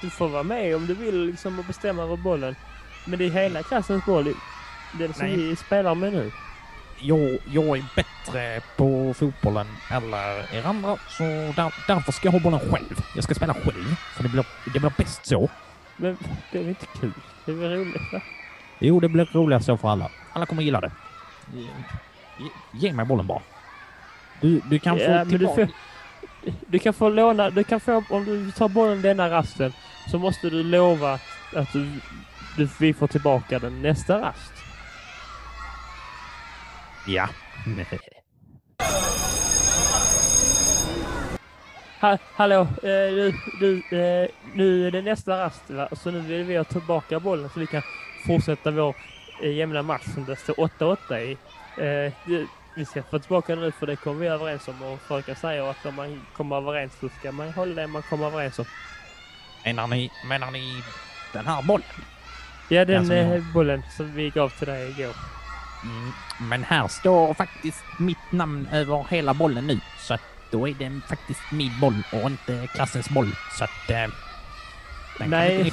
Du 0.00 0.10
får 0.10 0.28
vara 0.28 0.42
med 0.42 0.76
om 0.76 0.86
du 0.86 0.94
vill 0.94 1.26
liksom 1.26 1.58
och 1.58 1.64
bestämma 1.64 2.02
över 2.02 2.16
bollen. 2.16 2.56
Men 3.04 3.18
det 3.18 3.24
är 3.24 3.30
hela 3.30 3.62
klassens 3.62 4.04
boll. 4.04 4.34
Den 4.92 5.14
som 5.14 5.26
Nej. 5.26 5.36
vi 5.36 5.56
spelar 5.56 5.94
med 5.94 6.12
nu. 6.12 6.32
Jag, 7.00 7.38
jag 7.50 7.78
är 7.78 7.84
bättre 7.96 8.60
på 8.76 9.14
fotbollen 9.14 9.66
eller 9.90 10.54
er 10.54 10.66
andra, 10.66 10.96
så 11.08 11.22
där, 11.22 11.74
därför 11.86 12.12
ska 12.12 12.28
jag 12.28 12.32
ha 12.32 12.40
bollen 12.40 12.60
själv. 12.60 13.04
Jag 13.14 13.24
ska 13.24 13.34
spela 13.34 13.54
själv, 13.54 13.96
för 14.16 14.22
det 14.22 14.28
blir, 14.28 14.46
det 14.72 14.80
blir 14.80 14.92
bäst 14.98 15.26
så. 15.26 15.50
Men 15.96 16.18
det 16.52 16.58
är 16.58 16.62
väl 16.62 16.68
inte 16.68 16.86
kul? 17.00 17.12
Det 17.44 17.52
är 17.52 17.56
väl 17.56 17.70
roligt, 17.70 18.12
va? 18.12 18.22
Jo, 18.78 19.00
det 19.00 19.08
blir 19.08 19.24
roligast 19.24 19.66
så 19.66 19.76
för 19.76 19.88
alla. 19.88 20.10
Alla 20.32 20.46
kommer 20.46 20.62
gilla 20.62 20.80
det. 20.80 20.90
Ge, 21.54 22.48
ge 22.72 22.92
mig 22.92 23.06
bollen 23.06 23.26
bara. 23.26 23.42
Du, 24.40 24.60
du 24.70 24.78
kan 24.78 24.98
ja, 24.98 25.24
få 25.24 25.30
tillbaka... 25.30 25.60
Du, 25.60 25.68
du 26.66 26.78
kan 26.78 26.94
få 26.94 27.08
låna, 27.08 27.50
du 27.50 27.64
kan 27.64 27.80
få, 27.80 28.04
om 28.08 28.24
du 28.24 28.50
tar 28.50 28.68
bollen 28.68 29.02
denna 29.02 29.30
rasten, 29.30 29.72
så 30.10 30.18
måste 30.18 30.50
du 30.50 30.62
lova 30.62 31.18
att 31.54 31.72
du 31.72 31.86
du, 32.56 32.68
vi 32.80 32.94
får 32.94 33.06
tillbaka 33.06 33.58
den 33.58 33.82
nästa 33.82 34.20
rast. 34.20 34.52
Ja. 37.06 37.28
ha, 42.00 42.18
hallå, 42.34 42.60
eh, 42.60 43.12
du, 43.12 43.34
du, 43.60 43.98
eh, 43.98 44.28
nu 44.54 44.86
är 44.86 44.90
det 44.90 45.02
nästa 45.02 45.38
rast 45.38 45.70
va? 45.70 45.88
så 45.92 46.10
nu 46.10 46.20
vill 46.20 46.44
vi 46.44 46.56
ha 46.56 46.64
tillbaka 46.64 47.20
bollen 47.20 47.50
så 47.50 47.60
vi 47.60 47.66
kan 47.66 47.82
fortsätta 48.26 48.70
vår 48.70 48.94
eh, 49.42 49.52
jämna 49.52 49.82
match 49.82 50.04
som 50.14 50.24
det 50.24 50.36
står 50.36 50.54
8-8 50.54 51.18
i. 51.18 51.32
Eh, 51.76 52.12
det, 52.26 52.46
vi 52.74 52.84
ska 52.84 53.02
få 53.02 53.18
tillbaka 53.18 53.54
den 53.54 53.64
nu 53.64 53.72
för 53.72 53.86
det 53.86 53.96
kommer 53.96 54.20
vi 54.20 54.26
överens 54.26 54.68
om 54.68 54.82
och 54.82 55.00
fröken 55.00 55.36
säger 55.36 55.70
att 55.70 55.86
om 55.86 55.94
man 55.94 56.26
kommer 56.36 56.56
överens 56.56 56.92
så 57.00 57.08
ska 57.08 57.32
man 57.32 57.52
hålla 57.52 57.74
det 57.74 57.86
man 57.86 58.02
kommer 58.02 58.26
överens 58.26 58.58
om. 58.58 58.64
Menar 59.64 59.86
ni, 59.86 60.10
menar 60.28 60.50
ni 60.50 60.82
den 61.32 61.46
här 61.46 61.62
bollen? 61.62 61.86
Ja, 62.68 62.84
den 62.84 63.10
eh, 63.10 63.42
bollen 63.54 63.82
som 63.96 64.14
vi 64.14 64.30
gav 64.30 64.48
till 64.48 64.66
dig 64.66 64.90
igår. 64.90 65.14
Mm, 65.84 66.12
men 66.40 66.64
här 66.64 66.88
står 66.88 67.34
faktiskt 67.34 67.84
mitt 67.98 68.32
namn 68.32 68.68
över 68.72 69.06
hela 69.10 69.34
bollen 69.34 69.66
nu, 69.66 69.80
så 69.98 70.14
att 70.14 70.22
då 70.50 70.68
är 70.68 70.74
det 70.74 71.00
faktiskt 71.08 71.40
min 71.52 71.80
boll 71.80 72.02
och 72.12 72.30
inte 72.30 72.66
klassens 72.66 73.08
boll. 73.08 73.30
Så 73.58 73.64
att... 73.64 73.90
Eh, 73.90 74.08
Nej, 75.26 75.72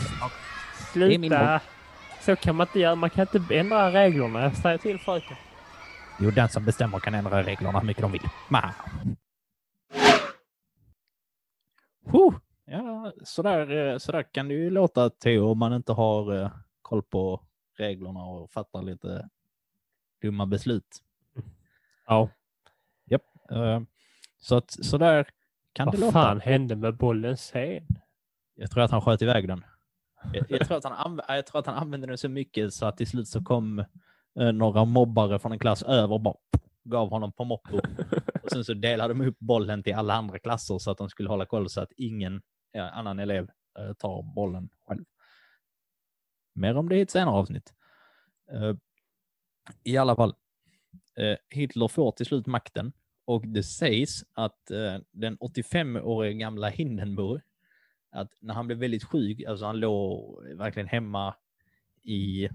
sluta. 0.94 1.60
Så 2.22 2.36
kan 2.36 2.56
man 2.56 2.68
inte 2.68 2.80
göra. 2.80 2.96
Man 2.96 3.10
kan 3.10 3.28
inte 3.34 3.56
ändra 3.56 3.92
reglerna. 3.92 4.44
Jag 4.44 4.58
säger 4.58 4.78
till 4.78 5.00
fröken. 5.00 5.38
Jo, 6.22 6.32
den 6.32 6.50
som 6.50 6.66
bestämmer 6.66 7.00
kan 7.00 7.14
ändra 7.14 7.44
reglerna 7.44 7.80
hur 7.80 7.88
mycket 7.88 8.02
de 8.02 8.12
vill. 8.12 8.30
Huh. 12.12 12.38
Ja, 12.66 13.14
sådär, 13.24 13.72
eh, 13.72 13.98
sådär 13.98 14.24
kan 14.24 14.48
det 14.48 14.54
ju 14.54 14.70
låta 14.70 15.10
Theo 15.10 15.52
om 15.52 15.60
man 15.60 15.74
inte 15.74 15.94
har 15.94 16.36
eh, 16.36 16.52
koll 16.82 17.04
på 17.04 17.42
reglerna 17.78 18.24
och 18.24 18.52
fattar 18.52 18.82
lite 18.82 19.30
dumma 20.22 20.46
beslut. 20.46 21.04
Ja. 22.08 22.30
Japp. 23.06 23.24
Uh, 23.52 23.82
så 24.38 24.56
att 24.56 24.72
så 24.72 24.98
där 24.98 25.28
kan 25.74 25.86
Vad 25.86 25.96
det 25.96 26.00
låta. 26.00 26.14
Vad 26.14 26.24
fan 26.24 26.42
hände 26.42 26.76
med 26.76 26.98
bollen 26.98 27.38
sen? 27.38 27.88
Jag 28.56 28.72
tror 28.72 28.84
att 28.84 28.92
han 28.92 29.02
sköt 29.02 29.22
iväg 29.22 29.48
den. 29.48 29.66
Jag, 30.34 30.46
jag, 30.50 30.68
tror 30.68 30.78
att 30.78 30.84
han 30.84 31.22
jag 31.28 31.46
tror 31.46 31.60
att 31.60 31.66
han 31.66 31.76
använde 31.76 32.08
den 32.08 32.18
så 32.18 32.30
mycket 32.30 32.74
så 32.74 32.86
att 32.86 32.98
till 32.98 33.08
slut 33.08 33.28
så 33.28 33.44
kom 33.44 33.86
några 34.36 34.86
mobbare 34.86 35.40
från 35.40 35.52
en 35.52 35.60
klass 35.60 35.84
över 35.84 36.14
och 36.14 36.22
bara 36.22 36.36
gav 36.84 37.10
honom 37.10 37.32
på 37.32 37.44
motto. 37.44 37.78
och 38.44 38.52
sen 38.52 38.66
så 38.66 38.74
delade 38.74 39.14
de 39.14 39.22
upp 39.22 39.40
bollen 39.40 39.84
till 39.84 39.96
alla 39.96 40.14
andra 40.14 40.40
klasser 40.40 40.78
så 40.78 40.92
att 40.92 40.98
de 40.98 41.10
skulle 41.10 41.30
hålla 41.30 41.46
koll 41.46 41.70
så 41.70 41.82
att 41.82 41.92
ingen 41.98 42.42
annan 42.94 43.20
elev 43.20 43.44
uh, 43.80 43.94
tar 43.94 44.36
bollen 44.36 44.70
själv. 44.88 45.06
Mer 46.54 46.78
om 46.78 46.90
det 46.90 46.98
i 46.98 47.02
ett 47.02 47.12
senare 47.12 47.36
avsnitt. 47.36 47.74
Uh, 48.54 48.76
I 49.84 49.98
alla 49.98 50.16
fall, 50.16 50.36
Hitler 51.50 51.88
får 51.88 52.12
till 52.12 52.26
slut 52.26 52.46
makten 52.48 52.94
och 53.26 53.48
det 53.48 53.64
sägs 53.64 54.24
att 54.34 54.66
den 55.12 55.38
85-åriga 55.38 56.34
gamla 56.34 56.70
Hindenburg, 56.70 57.42
att 58.12 58.32
när 58.42 58.54
han 58.54 58.68
blev 58.68 58.80
väldigt 58.80 59.04
sjuk, 59.04 59.44
alltså 59.44 59.66
han 59.66 59.80
låg 59.80 60.44
verkligen 60.58 60.88
hemma 60.88 61.36
i 62.04 62.50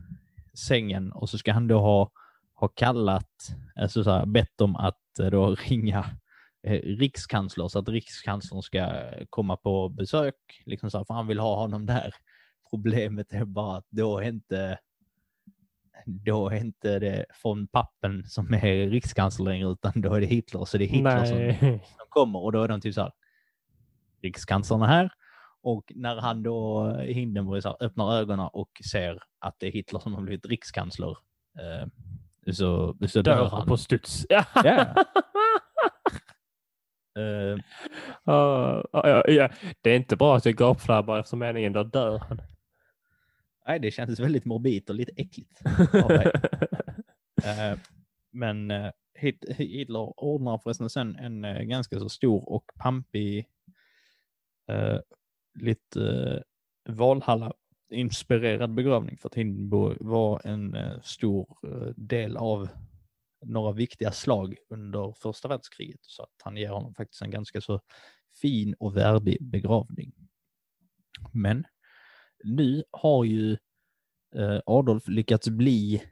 sängen 0.55 1.13
och 1.13 1.31
så 1.31 1.39
ska 1.39 1.53
han 1.53 1.69
då 1.69 1.79
ha, 1.79 2.11
ha 2.55 2.69
kallat, 2.69 3.31
alltså 3.77 4.05
så 4.05 4.11
här, 4.11 4.27
bett 4.27 4.61
om 4.61 4.77
att 4.77 5.01
då 5.31 5.55
ringa 5.55 6.05
rikskansler 6.73 7.69
så 7.69 7.79
att 7.79 7.89
rikskanslern 7.89 8.63
ska 8.63 9.11
komma 9.31 9.57
på 9.57 9.89
besök, 9.89 10.35
liksom 10.67 10.91
så 10.91 10.99
här, 10.99 11.05
för 11.05 11.15
han 11.15 11.27
vill 11.27 11.39
ha 11.39 11.57
honom 11.57 11.87
där. 11.87 12.15
Problemet 12.71 13.33
är 13.33 13.45
bara 13.45 13.77
att 13.77 13.87
då 13.91 14.19
är 14.19 14.29
inte 14.29 14.79
då 16.07 16.49
är 16.49 16.57
inte 16.57 16.99
det 16.99 17.27
från 17.43 17.67
pappen 17.67 18.25
som 18.25 18.55
är 18.55 18.89
rikskansler 18.89 19.45
längre, 19.45 19.69
utan 19.69 19.93
då 19.95 20.15
är 20.15 20.21
det 20.21 20.27
Hitler. 20.27 20.65
Så 20.65 20.79
det 20.79 20.85
är 20.85 20.89
Hitler 20.89 21.25
som, 21.25 21.79
som, 21.79 22.07
kommer 22.09 22.39
och 22.39 22.53
då 22.53 22.63
är 22.63 22.69
de 22.69 22.81
typ 22.81 22.95
så 22.95 23.01
här, 23.01 23.13
rikskanslern 24.23 24.83
är 24.83 24.87
här 24.87 25.11
Och 25.65 25.93
när 25.95 26.17
han 26.21 26.43
då, 26.43 26.87
Hindenburg, 26.99 27.63
öppnar 27.81 28.13
ögonen 28.19 28.49
och 28.53 28.71
ser 28.93 29.23
att 29.39 29.55
det 29.59 29.67
är 29.67 29.73
Hitler 29.73 29.99
som 30.01 30.15
har 30.15 30.23
blivit 30.23 30.47
rikskansler, 30.47 31.17
eh, 31.59 31.89
så, 32.53 32.97
så 33.09 33.23
dör 33.23 33.37
Dör 33.37 33.49
han. 33.49 33.67
på 33.69 33.77
studs. 33.77 34.27
Ja. 34.29 34.45
Eh, 37.19 37.59
Ja, 38.25 38.85
ja, 38.93 39.25
ja. 39.31 39.51
Det 39.81 39.91
är 39.91 39.97
inte 39.97 40.17
bra 40.17 40.37
att 40.37 40.45
jag 40.45 40.55
gapflabbar 40.55 41.19
efter 41.21 41.37
meningen, 41.37 41.73
då 41.73 41.83
dör 41.83 42.19
han. 42.19 42.41
nej, 43.67 43.81
det 43.81 43.91
kändes 43.91 44.21
väldigt 44.21 44.45
morbid 44.45 44.89
och 44.91 44.95
lite 44.97 45.13
äckligt. 45.17 45.61
Eh, 47.45 47.79
men 48.33 48.71
eh, 48.71 48.91
Hit- 49.21 49.45
Hitler 49.57 50.21
ordnar 50.25 50.59
förresten 50.59 50.91
sen 50.91 51.17
en 51.17 51.69
ganska 51.69 51.99
så 51.99 52.09
stor 52.09 52.49
och 52.53 52.65
pampig 52.79 53.47
lite 55.55 56.01
eh, 56.01 56.41
Valhalla-inspirerad 56.93 58.75
begravning 58.75 59.19
för 59.19 59.29
att 59.29 59.35
Hindenburg 59.35 59.97
var 60.01 60.41
en 60.45 60.75
eh, 60.75 61.01
stor 61.01 61.59
eh, 61.67 61.93
del 61.97 62.37
av 62.37 62.69
några 63.45 63.73
viktiga 63.73 64.13
slag 64.13 64.57
under 64.69 65.13
första 65.13 65.49
världskriget 65.49 66.01
så 66.03 66.23
att 66.23 66.43
han 66.43 66.57
ger 66.57 66.71
honom 66.71 66.95
faktiskt 66.95 67.23
en 67.23 67.31
ganska 67.31 67.61
så 67.61 67.81
fin 68.41 68.75
och 68.79 68.97
värdig 68.97 69.39
begravning. 69.41 70.13
Men 71.33 71.65
nu 72.45 72.85
har 72.91 73.25
ju 73.25 73.53
eh, 74.35 74.61
Adolf 74.67 75.09
lyckats 75.09 75.49
bli 75.49 76.03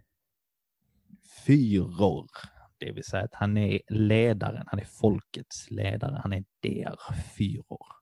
fyror. 1.47 2.31
det 2.79 2.93
vill 2.93 3.05
säga 3.05 3.25
att 3.25 3.35
han 3.35 3.57
är 3.57 3.81
ledaren, 3.89 4.65
han 4.67 4.81
är 4.81 4.85
folkets 4.85 5.71
ledare, 5.71 6.21
han 6.23 6.33
är 6.33 6.45
der 6.61 6.97
fyror. 7.37 8.02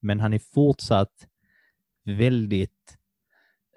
Men 0.00 0.20
han 0.20 0.32
är 0.32 0.38
fortsatt 0.38 1.26
väldigt, 2.04 2.96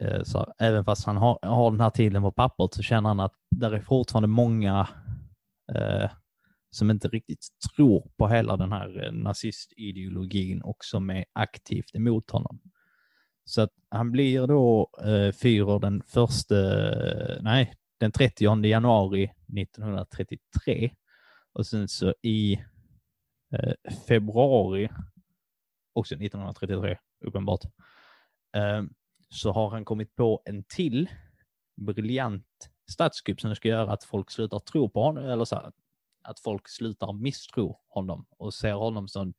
eh, 0.01 0.23
så, 0.23 0.53
även 0.59 0.85
fast 0.85 1.05
han 1.05 1.17
har, 1.17 1.39
har 1.41 1.71
den 1.71 1.81
här 1.81 1.89
tiden 1.89 2.21
på 2.21 2.31
pappret 2.31 2.73
så 2.73 2.83
känner 2.83 3.09
han 3.09 3.19
att 3.19 3.33
där 3.51 3.71
är 3.71 3.81
fortfarande 3.81 4.27
många 4.27 4.87
eh, 5.75 6.09
som 6.71 6.91
inte 6.91 7.07
riktigt 7.07 7.47
tror 7.75 8.11
på 8.17 8.27
hela 8.27 8.57
den 8.57 8.71
här 8.71 9.05
eh, 9.05 9.11
nazistideologin 9.11 10.61
och 10.61 10.77
som 10.79 11.09
är 11.09 11.25
aktivt 11.33 11.95
emot 11.95 12.31
honom. 12.31 12.59
Så 13.45 13.61
att 13.61 13.71
han 13.89 14.11
blir 14.11 14.47
då 14.47 14.89
eh, 15.01 15.31
Führer 15.31 15.79
den 15.79 16.01
första, 16.07 16.55
nej, 17.41 17.73
den 17.99 18.11
30 18.11 18.65
januari 18.65 19.23
1933. 19.23 20.91
Och 21.53 21.67
sen 21.67 21.87
så 21.87 22.13
i 22.21 22.53
eh, 23.53 23.91
februari, 24.07 24.89
också 25.99 26.15
1933 26.15 26.97
uppenbart, 27.25 27.61
ehm, 28.55 28.93
så 29.29 29.51
har 29.51 29.69
han 29.69 29.85
kommit 29.85 30.15
på 30.15 30.41
en 30.45 30.63
till 30.63 31.09
briljant 31.75 32.45
statskupp 32.91 33.41
som 33.41 33.55
ska 33.55 33.67
göra 33.67 33.91
att 33.91 34.03
folk 34.03 34.31
slutar 34.31 34.59
tro 34.59 34.89
på 34.89 35.03
honom, 35.03 35.23
eller 35.23 35.45
så 35.45 35.55
här, 35.55 35.71
att 36.21 36.39
folk 36.39 36.69
slutar 36.69 37.13
misstro 37.13 37.79
honom 37.87 38.25
och 38.37 38.53
ser 38.53 38.73
honom 38.73 39.07
som 39.07 39.33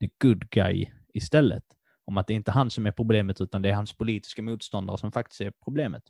the 0.00 0.10
good 0.18 0.50
guy 0.50 0.86
istället. 1.14 1.64
Om 2.04 2.18
att 2.18 2.26
det 2.26 2.34
inte 2.34 2.50
är 2.50 2.52
han 2.52 2.70
som 2.70 2.86
är 2.86 2.92
problemet 2.92 3.40
utan 3.40 3.62
det 3.62 3.68
är 3.68 3.74
hans 3.74 3.92
politiska 3.92 4.42
motståndare 4.42 4.98
som 4.98 5.12
faktiskt 5.12 5.40
är 5.40 5.52
problemet. 5.64 6.02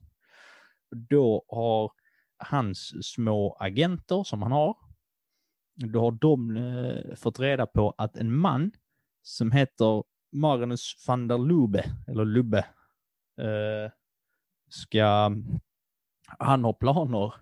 Då 0.91 1.45
har 1.49 1.93
hans 2.39 3.07
små 3.15 3.57
agenter 3.61 4.25
som 4.25 4.43
han 4.43 4.53
har, 4.53 4.77
då 5.75 6.01
har 6.01 6.13
de 6.13 6.57
eh, 6.57 7.15
fått 7.15 7.41
reda 7.41 7.67
på 7.67 7.95
att 7.99 8.17
en 8.17 8.37
man 8.37 8.73
som 9.23 9.53
heter 9.53 10.03
Marinus 10.33 11.05
van 11.07 11.29
der 11.29 11.39
Lubbe, 11.39 11.85
eller 12.09 12.25
Lubbe, 12.25 12.59
eh, 13.39 13.91
ska, 14.69 15.31
han 16.39 16.65
har 16.65 16.73
planer 16.73 17.35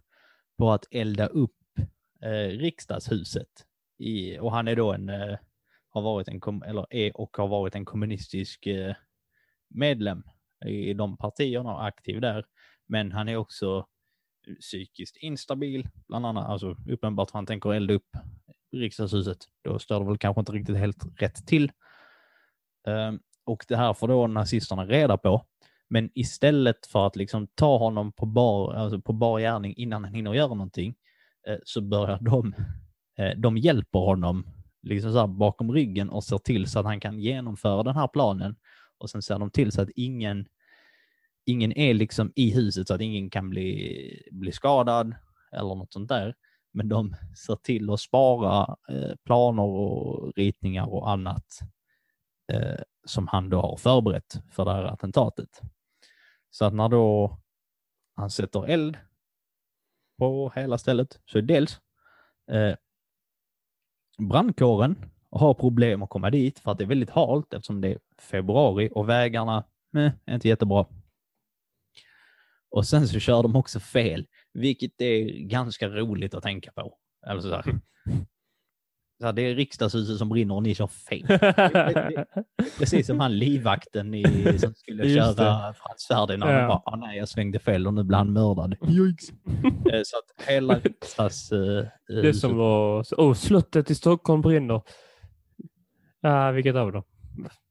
på 0.59 0.73
att 0.73 0.87
elda 0.91 1.27
upp 1.27 1.79
eh, 2.23 2.59
riksdagshuset. 2.59 3.67
I, 3.99 4.39
och 4.39 4.53
han 4.53 4.69
är 4.69 4.77
då 4.77 4.93
en, 4.93 5.09
eh, 5.09 5.39
har 5.89 6.03
varit 6.03 6.29
en, 6.29 6.63
eller 6.63 6.87
är 6.91 7.17
och 7.17 7.37
har 7.37 7.49
varit 7.49 7.75
en 7.75 7.85
kommunistisk 7.85 8.67
eh, 8.67 8.95
medlem 9.69 10.23
i 10.67 10.95
de 10.95 11.17
partierna 11.17 11.75
och 11.75 11.87
aktiv 11.87 12.21
där. 12.21 12.45
Men 12.89 13.13
han 13.13 13.29
är 13.29 13.37
också 13.37 13.87
psykiskt 14.61 15.17
instabil, 15.17 15.89
bland 16.09 16.27
annat, 16.27 16.49
alltså 16.49 16.77
uppenbart 16.89 17.31
han 17.31 17.47
tänker 17.47 17.75
elda 17.75 17.95
upp 17.95 18.17
riksdagshuset. 18.73 19.39
Då 19.63 19.79
står 19.79 20.01
det 20.01 20.07
väl 20.07 20.19
kanske 20.19 20.41
inte 20.41 20.53
riktigt 20.53 20.77
helt 20.77 21.23
rätt 21.23 21.47
till. 21.47 21.73
Ehm, 22.87 23.19
och 23.45 23.65
det 23.69 23.77
här 23.77 23.95
får 23.95 24.09
då 24.09 24.27
nazisterna 24.27 24.87
reda 24.87 25.17
på. 25.17 25.47
Men 25.89 26.11
istället 26.15 26.87
för 26.87 27.07
att 27.07 27.17
liksom 27.17 27.47
ta 27.55 27.79
honom 27.79 28.13
på 28.13 28.27
bar, 28.27 28.75
alltså 28.75 29.01
på 29.01 29.13
bar 29.13 29.39
gärning 29.41 29.75
innan 29.77 30.05
han 30.05 30.15
hinner 30.15 30.35
göra 30.35 30.49
någonting, 30.49 30.95
eh, 31.47 31.59
så 31.65 31.81
börjar 31.81 32.19
de, 32.21 32.55
eh, 33.19 33.39
de 33.39 33.57
hjälper 33.57 33.99
honom 33.99 34.47
liksom 34.83 35.13
så 35.13 35.19
här 35.19 35.27
bakom 35.27 35.73
ryggen 35.73 36.11
och 36.11 36.25
ser 36.25 36.39
till 36.39 36.67
så 36.71 36.79
att 36.79 36.87
han 36.87 37.01
kan 37.01 37.19
genomföra 37.19 37.83
den 37.83 37.95
här 37.95 38.09
planen. 38.09 38.57
Och 38.99 39.11
sen 39.11 39.23
ser 39.23 39.39
de 39.39 39.51
till 39.51 39.73
så 39.73 39.83
att 39.83 39.91
ingen, 39.97 40.47
ingen 41.45 41.73
är 41.73 41.95
liksom 41.95 42.33
i 42.37 42.55
huset 42.55 42.89
så 42.89 42.95
att 42.95 43.01
ingen 43.01 43.31
kan 43.31 43.51
bli, 43.51 44.29
bli 44.33 44.53
skadad 44.53 45.15
eller 45.53 45.75
något 45.75 45.93
sånt 45.93 46.09
där. 46.09 46.35
Men 46.73 46.89
de 46.89 47.15
ser 47.47 47.57
till 47.57 47.91
att 47.91 48.01
spara 48.01 48.77
eh, 48.89 49.17
planer 49.25 49.63
och 49.63 50.33
ritningar 50.37 50.87
och 50.87 51.11
annat 51.11 51.47
eh, 52.53 52.81
som 53.05 53.29
han 53.29 53.51
då 53.51 53.61
har 53.61 53.77
förberett 53.77 54.43
för 54.51 54.65
det 54.65 54.73
här 54.73 54.85
attentatet. 54.85 55.61
Så 56.51 56.65
att 56.65 56.75
när 56.75 56.89
då 56.89 57.39
han 58.17 58.31
sätter 58.31 58.67
eld 58.67 58.99
på 60.19 60.53
hela 60.55 60.79
stället 60.79 61.21
så 61.27 61.39
är 61.39 61.43
dels 61.43 61.81
eh, 62.51 62.75
brandkåren 64.19 65.11
har 65.31 65.55
problem 65.55 66.03
att 66.03 66.11
komma 66.11 66.31
dit 66.31 66.59
för 66.59 66.71
att 66.71 66.79
det 66.79 66.85
är 66.85 66.89
väldigt 66.89 67.11
halt 67.11 67.55
eftersom 67.55 67.81
det 67.81 67.89
är 67.89 67.99
februari 68.19 68.91
och 68.95 69.09
vägarna 69.09 69.65
eh, 69.97 70.13
är 70.25 70.35
inte 70.35 70.49
jättebra. 70.49 70.87
Och 72.71 72.87
sen 72.87 73.09
så 73.09 73.19
kör 73.19 73.43
de 73.43 73.57
också 73.57 73.81
fel, 73.81 74.27
vilket 74.53 75.01
är 75.01 75.39
ganska 75.49 75.89
roligt 75.89 76.35
att 76.35 76.43
tänka 76.43 76.73
på. 76.73 76.95
Alltså 77.27 77.49
så 77.49 77.55
här. 77.55 77.65
Så 79.21 79.27
här, 79.27 79.33
det 79.33 79.43
är 79.43 79.55
riksdagshuset 79.55 80.19
som 80.19 80.29
brinner 80.29 80.55
och 80.55 80.63
ni 80.63 80.75
kör 80.75 80.87
fel. 80.87 81.27
Precis 82.79 83.07
som 83.07 83.21
han 83.21 83.39
livvakten 83.39 84.15
i, 84.15 84.59
som 84.59 84.75
skulle 84.75 85.05
Just 85.07 85.39
köra 85.39 85.75
Frans 85.75 86.07
Ferdinand. 86.09 86.53
Ja. 86.53 86.67
Bara, 86.69 86.83
"Ah, 86.85 86.97
nej, 86.97 87.19
jag 87.19 87.29
svängde 87.29 87.59
fel 87.59 87.87
och 87.87 87.95
nu 87.95 88.03
blir 88.05 88.19
han 88.19 88.33
mördad. 88.33 88.77
Eh, 89.93 90.01
så 90.05 90.17
att 90.19 90.47
hela 90.49 90.79
riksdags... 90.79 91.53
eh, 91.53 91.85
Det 92.23 92.35
som 92.35 92.57
var, 92.57 93.05
åh, 93.21 93.35
slottet 93.35 93.91
i 93.91 93.95
Stockholm 93.95 94.41
brinner. 94.43 94.83
Ah, 96.23 96.51
vilket 96.51 96.77
av 96.77 96.93
dem? 96.93 97.03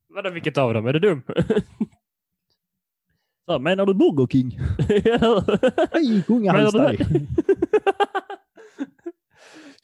Vadå 0.09 0.29
vilket 0.29 0.57
av 0.57 0.73
dem? 0.73 0.87
Är 0.87 0.93
du 0.93 0.99
dum? 0.99 1.23
Så 3.49 3.53
här, 3.53 3.59
menar 3.59 3.85
du 3.85 3.93
Burger 3.93 4.27
King? 4.27 4.49
Dig! 5.91 6.23
det? 6.71 6.97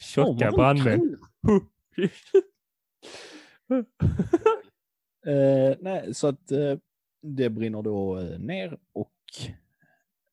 Tjocka 0.00 0.50
brandmän. 0.50 1.16
Eh, 5.26 5.76
nej, 5.80 6.14
så 6.14 6.26
att 6.26 6.50
eh, 6.50 6.78
det 7.22 7.50
brinner 7.50 7.82
då 7.82 8.18
eh, 8.18 8.38
ner 8.38 8.78
och 8.92 9.12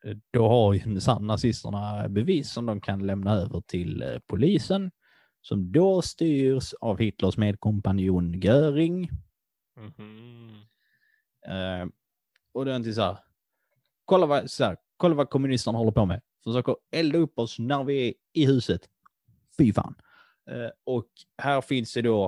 eh, 0.05 0.17
då 0.31 0.47
har 0.47 0.73
ju 0.73 0.99
nazisterna 1.19 2.09
bevis 2.09 2.51
som 2.51 2.65
de 2.65 2.81
kan 2.81 3.05
lämna 3.05 3.33
över 3.33 3.61
till 3.61 4.01
eh, 4.01 4.19
polisen 4.25 4.91
som 5.41 5.71
då 5.71 6.01
styrs 6.01 6.73
av 6.73 6.99
Hitlers 6.99 7.37
medkompanjon 7.37 8.33
Göring. 8.33 9.09
Mhm. 9.77 10.49
Eh, 11.47 11.87
och 12.53 12.65
det 12.65 12.71
är 12.71 12.75
inte 12.75 12.89
typ 12.89 12.95
så 12.95 13.01
här, 13.01 13.17
kolla 14.05 14.25
vad, 14.25 14.51
så 14.51 14.63
här, 14.63 14.77
kolla 14.97 15.15
vad 15.15 15.29
kommunisterna 15.29 15.77
håller 15.77 15.91
på 15.91 16.05
med. 16.05 16.21
Försöker 16.43 16.75
elda 16.91 17.17
upp 17.17 17.39
oss 17.39 17.59
när 17.59 17.83
vi 17.83 18.07
är 18.07 18.13
i 18.33 18.45
huset. 18.45 18.81
Fy 19.57 19.73
fan. 19.73 19.95
Eh, 20.49 20.69
och 20.83 21.07
här 21.37 21.61
finns 21.61 21.93
det 21.93 22.01
då, 22.01 22.25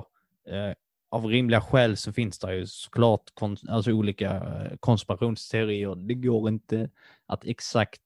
eh, 0.48 0.74
av 1.10 1.26
rimliga 1.26 1.60
skäl 1.60 1.96
så 1.96 2.12
finns 2.12 2.38
det 2.38 2.54
ju 2.54 2.66
såklart 2.66 3.22
kon- 3.34 3.56
alltså 3.68 3.92
olika 3.92 4.36
eh, 4.36 4.76
konspirationsteorier. 4.80 5.94
Det 5.94 6.14
går 6.14 6.48
inte 6.48 6.90
att 7.26 7.44
exakt 7.44 8.02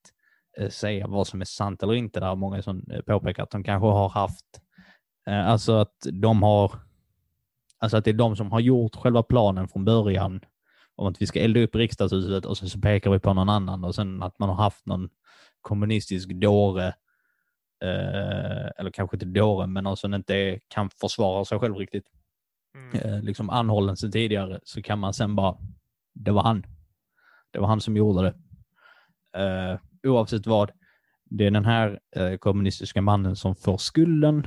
eh, 0.59 0.68
säga 0.68 1.06
vad 1.06 1.26
som 1.26 1.40
är 1.40 1.44
sant 1.44 1.82
eller 1.82 1.94
inte. 1.94 2.20
Det 2.20 2.26
är 2.26 2.34
många 2.34 2.62
som 2.62 2.84
eh, 2.90 3.01
påpekar 3.01 3.42
att 3.42 3.51
de 3.51 3.64
kanske 3.64 3.86
har 3.86 4.09
haft, 4.09 4.60
eh, 5.26 5.48
alltså 5.48 5.72
att 5.72 6.06
de 6.12 6.42
har, 6.42 6.72
alltså 7.78 7.97
att 7.97 8.05
det 8.05 8.10
är 8.10 8.14
de 8.14 8.36
som 8.36 8.52
har 8.52 8.60
gjort 8.60 8.97
själva 8.97 9.22
planen 9.22 9.68
från 9.68 9.84
början 9.84 10.40
om 11.01 11.06
att 11.06 11.22
vi 11.22 11.27
ska 11.27 11.40
elda 11.40 11.60
upp 11.60 11.74
riksdagshuset 11.74 12.47
och 12.47 12.59
sen 12.59 12.68
så 12.68 12.81
pekar 12.81 13.10
vi 13.10 13.18
på 13.18 13.35
någon 13.35 13.48
annan 13.48 13.85
och 13.85 13.94
sen 13.94 14.22
att 14.22 14.39
man 14.39 14.48
har 14.48 14.56
haft 14.56 14.86
någon 14.86 15.09
kommunistisk 15.60 16.28
dåre, 16.28 16.86
eh, 17.85 18.70
eller 18.78 18.90
kanske 18.90 19.16
inte 19.16 19.27
dåre, 19.27 19.66
men 19.66 19.85
någon 19.85 19.97
som 19.97 20.14
inte 20.14 20.60
kan 20.68 20.90
försvara 20.90 21.44
sig 21.44 21.59
själv 21.59 21.77
riktigt. 21.77 22.05
Mm. 22.74 23.14
eh, 23.14 23.22
liksom 23.22 23.51
anhållen 23.51 23.97
sedan 23.97 24.12
tidigare 24.12 24.60
så 24.62 24.82
kan 24.82 24.98
man 24.98 25.14
sen 25.14 25.36
bara, 25.36 25.56
det 26.14 26.31
var 26.31 26.43
han. 26.43 26.66
Det 27.51 27.59
var 27.59 27.68
han 27.68 27.81
som 27.81 27.97
gjorde 27.97 28.22
det. 28.22 28.35
Eh, 29.43 29.78
oavsett 30.02 30.47
vad, 30.47 30.70
det 31.24 31.47
är 31.47 31.51
den 31.51 31.64
här 31.64 32.01
eh, 32.16 32.36
kommunistiska 32.36 33.02
mannen 33.02 33.36
som 33.36 33.56
får 33.56 33.77
skulden 33.77 34.47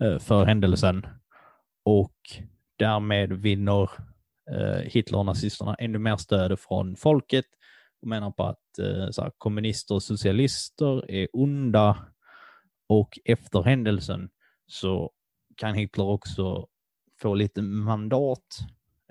eh, 0.00 0.18
för 0.18 0.44
händelsen 0.44 1.06
och 1.84 2.16
därmed 2.78 3.32
vinner 3.32 3.90
Eh, 4.50 4.80
Hitler 4.80 5.18
och 5.18 5.26
nazisterna 5.26 5.74
ännu 5.74 5.98
mer 5.98 6.16
stöd 6.16 6.60
från 6.60 6.96
folket 6.96 7.44
och 8.02 8.08
menar 8.08 8.30
på 8.30 8.44
att 8.44 8.78
eh, 8.78 9.10
så 9.10 9.22
här, 9.22 9.32
kommunister 9.38 9.94
och 9.94 10.02
socialister 10.02 11.10
är 11.10 11.28
onda 11.32 12.06
och 12.88 13.18
efter 13.24 13.62
händelsen 13.62 14.28
så 14.66 15.10
kan 15.56 15.74
Hitler 15.74 16.04
också 16.04 16.66
få 17.20 17.34
lite 17.34 17.62
mandat, 17.62 18.58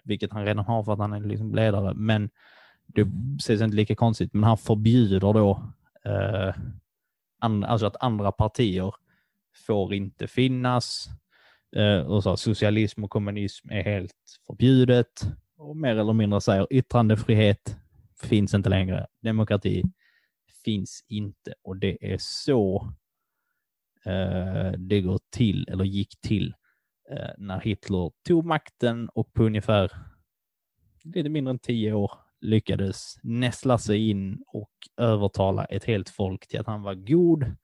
vilket 0.03 0.33
han 0.33 0.45
redan 0.45 0.65
har 0.65 0.83
för 0.83 0.93
att 0.93 0.99
han 0.99 1.13
är 1.13 1.19
liksom 1.19 1.55
ledare, 1.55 1.93
men 1.93 2.29
det 2.87 3.07
ses 3.39 3.61
inte 3.61 3.75
lika 3.75 3.95
konstigt, 3.95 4.33
men 4.33 4.43
han 4.43 4.57
förbjuder 4.57 5.19
då 5.19 5.73
eh, 6.05 6.55
and, 7.39 7.65
alltså 7.65 7.85
att 7.85 8.03
andra 8.03 8.31
partier 8.31 8.93
får 9.67 9.93
inte 9.93 10.27
finnas. 10.27 11.07
Eh, 11.75 11.99
och 11.99 12.23
så, 12.23 12.37
socialism 12.37 13.03
och 13.03 13.09
kommunism 13.09 13.69
är 13.69 13.83
helt 13.83 14.39
förbjudet. 14.47 15.27
Och 15.57 15.77
mer 15.77 15.95
eller 15.95 16.13
mindre 16.13 16.41
säger 16.41 16.67
yttrandefrihet 16.69 17.77
finns 18.21 18.53
inte 18.53 18.69
längre. 18.69 19.07
Demokrati 19.21 19.83
finns 20.65 21.05
inte. 21.07 21.53
Och 21.63 21.77
det 21.77 22.13
är 22.13 22.17
så 22.19 22.93
eh, 24.05 24.71
det 24.71 25.01
går 25.01 25.19
till, 25.29 25.67
eller 25.69 25.83
gick 25.83 26.21
till, 26.21 26.53
eh, 27.11 27.29
när 27.37 27.59
Hitler 27.59 28.11
tog 28.27 28.45
makten 28.45 29.09
och 29.09 29.33
på 29.33 29.43
ungefär 29.43 29.91
lite 31.03 31.29
mindre 31.29 31.51
än 31.51 31.59
tio 31.59 31.93
år 31.93 32.11
lyckades 32.41 33.17
näsla 33.23 33.77
sig 33.77 34.09
in 34.09 34.43
och 34.47 34.71
övertala 34.97 35.65
ett 35.65 35.83
helt 35.83 36.09
folk 36.09 36.47
till 36.47 36.59
att 36.59 36.67
han 36.67 36.81
var 36.81 36.95
god 36.95 37.55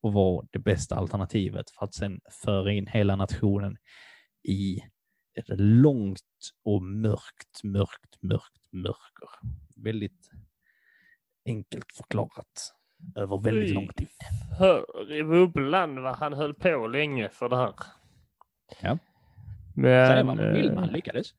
och 0.00 0.12
var 0.12 0.46
det 0.50 0.58
bästa 0.58 0.96
alternativet 0.96 1.70
för 1.70 1.84
att 1.84 1.94
sen 1.94 2.20
föra 2.44 2.72
in 2.72 2.86
hela 2.86 3.16
nationen 3.16 3.76
i 4.48 4.78
ett 5.38 5.58
långt 5.58 6.20
och 6.64 6.82
mörkt, 6.82 7.64
mörkt, 7.64 8.22
mörkt 8.22 8.72
mörker. 8.72 9.28
Väldigt 9.76 10.30
enkelt 11.46 11.92
förklarat 11.96 12.74
över 13.16 13.38
väldigt 13.38 13.74
lång 13.74 13.88
tid. 13.88 14.08
Hör 14.58 15.12
i 15.12 15.22
bubblan 15.22 16.02
vad 16.02 16.16
han 16.16 16.32
höll 16.32 16.54
på 16.54 16.86
länge 16.86 17.28
för 17.28 17.48
det 17.48 17.56
här. 17.56 17.74
Ja. 18.82 18.98
Men, 19.74 20.06
Säger 20.06 20.24
man 20.24 20.36
vill 20.52 20.68
eh, 20.68 20.74
man 20.74 20.88
lyckades. 20.88 21.34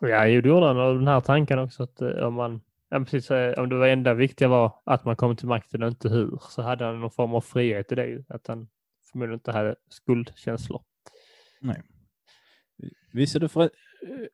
Ja, 0.00 0.24
det 0.24 0.30
gjorde 0.30 0.66
han 0.66 0.78
av 0.78 0.94
den 0.94 1.08
här 1.08 1.20
tanken 1.20 1.58
också 1.58 1.82
att 1.82 2.00
eh, 2.00 2.08
om 2.08 2.34
man, 2.34 2.60
ja, 2.90 2.98
precis, 3.00 3.30
eh, 3.30 3.58
om 3.62 3.68
det 3.68 3.76
var 3.76 3.86
enda 3.88 4.14
viktiga 4.14 4.48
var 4.48 4.72
att 4.84 5.04
man 5.04 5.16
kom 5.16 5.36
till 5.36 5.48
makten 5.48 5.82
och 5.82 5.88
inte 5.88 6.08
hur, 6.08 6.38
så 6.50 6.62
hade 6.62 6.84
han 6.84 7.00
någon 7.00 7.10
form 7.10 7.34
av 7.34 7.40
frihet 7.40 7.92
i 7.92 7.94
det 7.94 8.24
att 8.28 8.46
han 8.46 8.68
förmodligen 9.12 9.34
inte 9.34 9.52
hade 9.52 9.76
skuldkänslor. 9.88 10.82
Visst 13.12 13.36
är 13.36 13.40
du 13.40 13.48
för, 13.48 13.62
eh, 13.62 13.68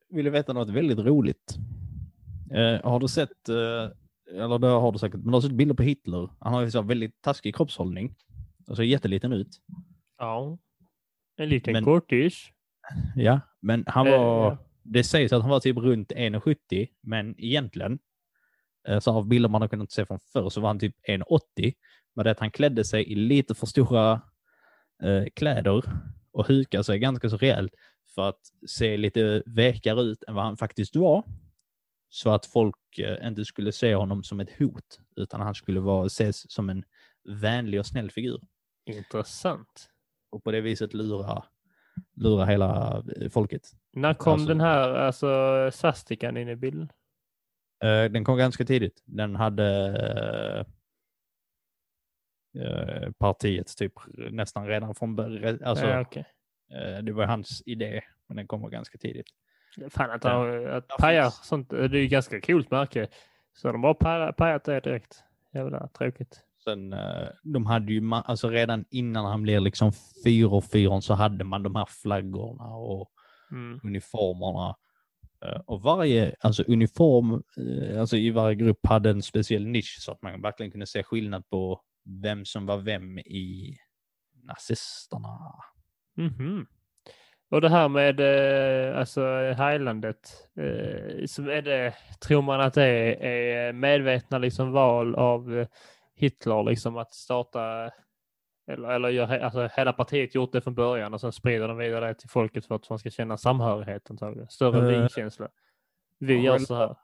vill 0.09 0.31
veta 0.31 0.53
något 0.53 0.69
väldigt 0.71 0.99
roligt? 0.99 1.57
Eh, 2.51 2.91
har 2.91 3.01
du 3.01 3.09
sett, 3.09 3.49
eh, 3.49 4.37
eller 4.43 4.59
det 4.59 4.67
har 4.67 4.93
du 4.93 4.99
säkert, 4.99 5.15
men 5.21 5.27
du 5.27 5.33
har 5.33 5.41
sett 5.41 5.53
bilder 5.53 5.75
på 5.75 5.83
Hitler. 5.83 6.31
Han 6.41 6.55
har 6.55 6.63
ju 6.63 6.71
så 6.71 6.83
väldigt 6.83 7.23
taskig 7.23 7.55
kroppshållning. 7.57 8.15
Och 8.69 8.77
ser 8.77 8.83
jätteliten 8.83 9.33
ut. 9.33 9.49
Ja, 10.19 10.59
en 11.37 11.49
liten 11.49 11.73
Men- 11.73 11.85
kortis. 11.85 12.49
Ja, 13.17 13.41
men 13.61 13.85
han 13.87 14.07
Eh, 14.07 14.13
var, 14.13 14.45
ja. 14.51 14.59
det 14.83 15.05
sägs 15.05 15.33
att 15.33 15.43
han 15.43 15.51
var 15.51 15.61
typ 15.61 15.77
runt 15.77 16.13
1,70, 16.13 16.89
men 17.01 17.35
egentligen, 17.39 17.93
eh, 17.93 17.99
så 19.01 19.11
av 19.13 19.27
bilder 19.27 19.49
man 19.49 19.61
har 19.61 19.69
kunnat 19.69 19.93
se 19.93 20.07
från 20.07 20.21
förr 20.33 20.49
så 20.49 20.61
var 20.61 20.69
han 20.69 20.79
typ 20.79 20.97
1,80. 21.09 21.75
Men 22.15 22.25
det 22.25 22.31
att 22.31 22.41
han 22.41 22.51
klädde 22.51 22.85
sig 22.85 23.13
i 23.13 23.15
lite 23.15 23.55
för 23.55 23.67
stora 23.67 24.21
eh, 25.03 25.25
kläder 25.35 25.83
och 26.33 26.47
hukade 26.47 26.85
sig 26.85 26.99
ganska 26.99 27.31
så 27.31 27.37
rejält 27.37 27.73
för 28.15 28.29
att 28.29 28.41
se 28.69 28.97
lite 28.97 29.43
vekare 29.47 30.01
ut 30.01 30.23
än 30.29 30.35
vad 30.35 30.45
han 30.45 30.57
faktiskt 30.57 30.97
var. 30.97 31.23
Så 32.09 32.31
att 32.31 32.47
folk 32.47 32.99
eh, 32.99 33.29
inte 33.29 33.45
skulle 33.45 33.73
se 33.73 33.95
honom 33.95 34.23
som 34.23 34.41
ett 34.41 34.59
hot, 34.59 35.01
utan 35.17 35.41
han 35.41 35.55
skulle 35.55 35.81
vara, 35.81 36.07
ses 36.07 36.53
som 36.53 36.69
en 36.71 36.85
vänlig 37.25 37.81
och 37.81 37.87
snäll 37.87 38.11
figur. 38.11 38.41
Intressant. 38.87 39.89
Och 40.31 40.45
på 40.45 40.51
det 40.51 40.61
viset 40.61 40.95
lura, 40.95 41.45
lura 42.17 42.45
hela 42.45 43.03
eh, 43.17 43.31
folket. 43.31 43.63
När 43.93 44.15
kom 44.15 44.33
Alltså- 44.33 44.49
den 44.49 44.61
här 44.61 44.95
alltså, 44.95 45.71
svastikan 45.73 46.37
in 46.37 46.49
i 46.49 46.57
bilden? 46.57 46.93
Eh, 47.85 48.05
den 48.13 48.25
kom 48.25 48.39
ganska 48.39 48.65
tidigt. 48.65 49.03
Den 49.05 49.37
hade 49.37 50.67
eh, 52.59 53.11
partiet 53.19 53.77
typ 53.77 53.93
nästan 54.31 54.67
redan 54.67 54.95
från 54.95 55.17
början. 55.17 55.59
Alltså, 55.65 55.87
ja, 55.87 56.01
okej. 56.01 56.25
eh, 56.73 57.03
det 57.05 57.13
var 57.13 57.25
hans 57.27 57.63
idé, 57.67 58.01
men 58.27 58.37
den 58.37 58.47
kommer 58.47 58.69
ganska 58.69 58.99
tidigt. 58.99 59.27
Fan 59.91 60.11
att, 60.11 60.25
han- 60.25 60.67
att 60.67 60.85
Ja, 60.89 60.97
paja 60.99 61.31
sånt, 61.31 61.71
det 61.71 61.77
är 61.85 61.95
ju 61.95 62.07
ganska 62.07 62.41
coolt 62.41 62.71
märke. 62.71 63.09
Så 63.55 63.73
de 63.73 63.81
bara 63.83 63.95
paja- 63.95 64.33
pajat 64.33 64.65
det 64.65 64.81
direkt. 64.81 65.23
Jävla 65.55 65.89
tråkigt. 65.89 66.41
Sen, 66.65 66.95
de 67.43 67.67
hade 67.67 67.93
ju, 67.93 68.11
alltså 68.13 68.49
redan 68.51 68.85
innan 68.91 69.25
han 69.25 69.43
blev 69.43 69.63
liksom 69.63 69.93
fyrofyron 70.25 71.03
så 71.03 71.15
hade 71.15 71.45
man 71.45 71.63
de 71.63 71.75
här 71.77 71.85
flaggorna 72.03 72.65
och 72.77 73.11
Mm. 73.51 73.81
uniformerna. 73.85 74.77
Eh, 75.45 75.61
och 75.67 75.83
varje 75.83 76.35
alltså 76.41 76.63
uniform 76.63 77.43
eh, 77.57 78.01
alltså 78.01 78.17
i 78.17 78.31
varje 78.31 78.55
grupp 78.55 78.87
hade 78.87 79.11
en 79.11 79.23
speciell 79.23 79.67
nisch 79.67 79.97
så 80.01 80.13
att 80.13 80.23
man 80.23 80.43
verkligen 80.43 80.73
kunde 80.73 80.87
se 80.87 81.03
skillnad 81.03 81.49
på 81.49 81.81
vem 82.23 82.45
som 82.45 82.67
var 82.67 82.79
vem 82.79 83.19
i 83.19 83.77
nazisterna. 84.43 85.39
Mhm. 86.17 86.67
Och 87.51 87.61
det 87.61 87.69
här 87.69 87.89
med 87.89 88.21
eh, 88.21 88.99
alltså 88.99 89.21
Highlandet, 89.49 90.51
så 91.27 91.51
är 91.51 91.63
det, 91.63 91.95
tror 92.21 92.43
man 92.43 92.61
att 92.61 92.75
det 92.75 92.87
är, 93.27 93.73
medvetna 93.73 94.39
liksom 94.39 94.73
val 94.73 95.15
av 95.15 95.67
Hitler 96.15 96.63
liksom 96.63 96.97
att 96.97 97.15
starta 97.15 97.91
eller, 98.67 98.89
eller 98.89 99.09
gör, 99.09 99.39
alltså, 99.39 99.69
hela 99.77 99.93
partiet 99.93 100.35
gjort 100.35 100.53
det 100.53 100.61
från 100.61 100.75
början 100.75 101.15
och 101.15 101.21
sen 101.21 101.33
sprider 101.33 101.69
de 101.69 101.77
vidare 101.77 102.07
det 102.07 102.15
till 102.15 102.29
folket 102.29 102.67
för 102.67 102.75
att 102.75 102.91
man 102.91 102.99
ska 102.99 103.11
känna 103.11 103.37
samhörighet 103.37 104.11
antagligen. 104.11 104.49
Större 104.49 104.97
Eh, 104.97 105.03
vi-känsla. 105.03 105.49
Vi 106.19 106.37
ja, 106.37 106.43
gör 106.43 106.59
så 106.59 106.75
här. 106.75 106.97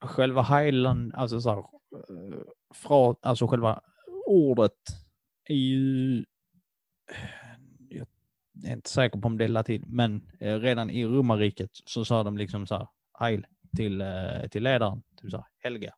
Själva 0.00 0.42
Highland, 0.42 1.14
alltså 1.14 1.40
så 1.40 1.50
här, 1.50 1.58
eh, 1.58 2.38
fra, 2.74 3.14
alltså 3.22 3.46
själva 3.46 3.80
ordet 4.26 4.72
är 5.44 5.54
ju, 5.54 6.24
jag 7.88 8.06
är 8.66 8.72
inte 8.72 8.90
säker 8.90 9.18
på 9.18 9.26
om 9.26 9.38
det 9.38 9.44
är 9.44 9.48
latin, 9.48 9.84
men 9.86 10.30
eh, 10.40 10.58
redan 10.58 10.90
i 10.90 11.06
romarriket 11.06 11.70
så 11.72 12.04
sa 12.04 12.22
de 12.22 12.38
liksom 12.38 12.66
så 12.66 12.74
här, 12.74 12.88
Heil 13.18 13.46
till, 13.76 14.00
eh, 14.00 14.48
till 14.50 14.62
ledaren, 14.62 15.02
typ 15.16 15.30
så 15.30 15.36
här, 15.36 15.46
Helga. 15.58 15.94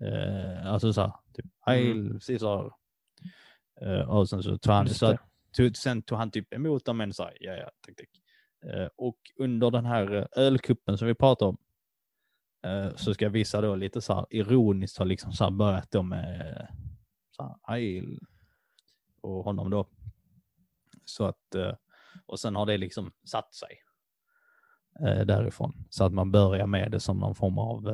Eh, 0.00 0.72
alltså 0.72 0.92
så 0.92 1.00
här, 1.00 1.12
typ 1.32 1.46
Heil 1.66 2.20
Caesar. 2.26 2.79
Eh, 3.82 4.10
och 4.10 4.28
sen 4.28 4.42
så 4.42 4.58
tog 4.58 4.72
han, 4.72 4.86
Just 4.86 4.98
så 4.98 5.18
tog, 5.56 5.76
sen 5.76 6.02
tog 6.02 6.18
han 6.18 6.30
typ 6.30 6.54
emot 6.54 6.84
dem 6.84 6.96
men 6.96 7.12
sa 7.12 7.30
ja, 7.40 7.52
ja, 7.52 7.70
tack, 7.86 7.96
tack. 7.96 8.08
Eh, 8.72 8.88
och 8.96 9.18
under 9.36 9.70
den 9.70 9.84
här 9.84 10.14
eh, 10.16 10.26
ölkuppen 10.36 10.98
som 10.98 11.08
vi 11.08 11.14
pratar 11.14 11.46
om 11.46 11.56
så 12.96 13.14
ska 13.14 13.28
vissa 13.28 13.60
då 13.60 13.76
lite 13.76 14.00
så 14.00 14.14
här 14.14 14.26
ironiskt 14.30 14.98
ha 14.98 15.04
liksom 15.04 15.32
så 15.32 15.44
här 15.44 15.50
börjat 15.50 15.90
då 15.90 16.02
med 16.02 16.68
så 17.30 17.58
här, 17.62 18.04
och 19.20 19.44
honom 19.44 19.70
då. 19.70 19.86
Så 21.04 21.24
att, 21.24 21.54
och 22.26 22.40
sen 22.40 22.56
har 22.56 22.66
det 22.66 22.78
liksom 22.78 23.12
satt 23.24 23.54
sig 23.54 23.82
därifrån. 25.26 25.84
Så 25.90 26.04
att 26.04 26.12
man 26.12 26.32
börjar 26.32 26.66
med 26.66 26.90
det 26.90 27.00
som 27.00 27.18
någon 27.18 27.34
form 27.34 27.58
av 27.58 27.88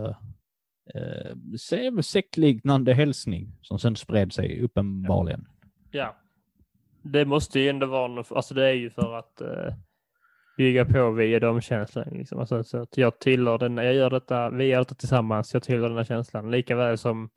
eh, 0.94 1.36
se- 1.58 2.02
sektliknande 2.02 2.94
hälsning 2.94 3.58
som 3.62 3.78
sen 3.78 3.96
spred 3.96 4.32
sig 4.32 4.60
uppenbarligen. 4.60 5.46
Ja. 5.96 6.16
Det 7.02 7.24
måste 7.24 7.60
ju 7.60 7.68
ändå 7.68 7.86
vara 7.86 8.08
något, 8.08 8.32
alltså 8.32 8.54
det 8.54 8.64
är 8.64 8.72
ju 8.72 8.90
för 8.90 9.18
att 9.18 9.40
eh, 9.40 9.74
bygga 10.56 10.84
på 10.84 11.10
via 11.10 11.40
de 11.40 11.60
känslan. 11.60 12.08
Liksom. 12.12 12.38
Alltså, 12.38 12.64
så 12.64 12.82
att 12.82 12.96
jag 12.96 13.20
tillhör 13.20 13.58
den, 13.58 13.76
jag 13.76 13.94
gör 13.94 14.10
detta, 14.10 14.50
vi 14.50 14.64
gör 14.64 14.78
detta 14.78 14.94
tillsammans, 14.94 15.54
jag 15.54 15.62
tillhör 15.62 15.88
den 15.88 15.96
här 15.96 16.04
känslan. 16.04 16.50
Likaväl 16.50 16.98
som 16.98 17.30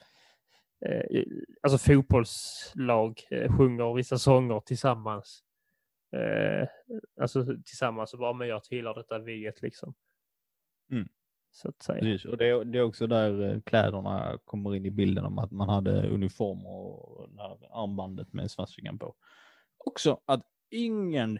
eh, 0.85 1.23
alltså 1.61 1.77
fotbollslag 1.77 3.19
eh, 3.31 3.57
sjunger 3.57 3.93
vissa 3.93 4.17
sånger 4.17 4.59
tillsammans. 4.59 5.43
Eh, 6.15 6.67
alltså 7.21 7.45
tillsammans 7.45 8.13
och 8.13 8.19
bara, 8.19 8.33
men 8.33 8.47
jag 8.47 8.63
tillhör 8.63 8.93
detta 8.93 9.19
viet 9.19 9.61
liksom. 9.61 9.93
Mm. 10.91 11.07
Så 11.51 11.69
att 11.69 11.83
säga. 11.83 11.99
Precis, 11.99 12.25
och 12.25 12.37
det 12.37 12.47
är, 12.49 12.65
det 12.65 12.77
är 12.77 12.83
också 12.83 13.07
där 13.07 13.51
eh, 13.51 13.61
kläderna 13.61 14.37
kommer 14.45 14.75
in 14.75 14.85
i 14.85 14.91
bilden 14.91 15.25
om 15.25 15.39
att 15.39 15.51
man 15.51 15.69
hade 15.69 16.07
uniformer 16.09 16.69
och 16.69 17.27
armbandet 17.71 18.33
med 18.33 18.51
svastikan 18.51 18.99
på. 18.99 19.15
Också 19.85 20.19
att 20.25 20.43
ingen, 20.69 21.39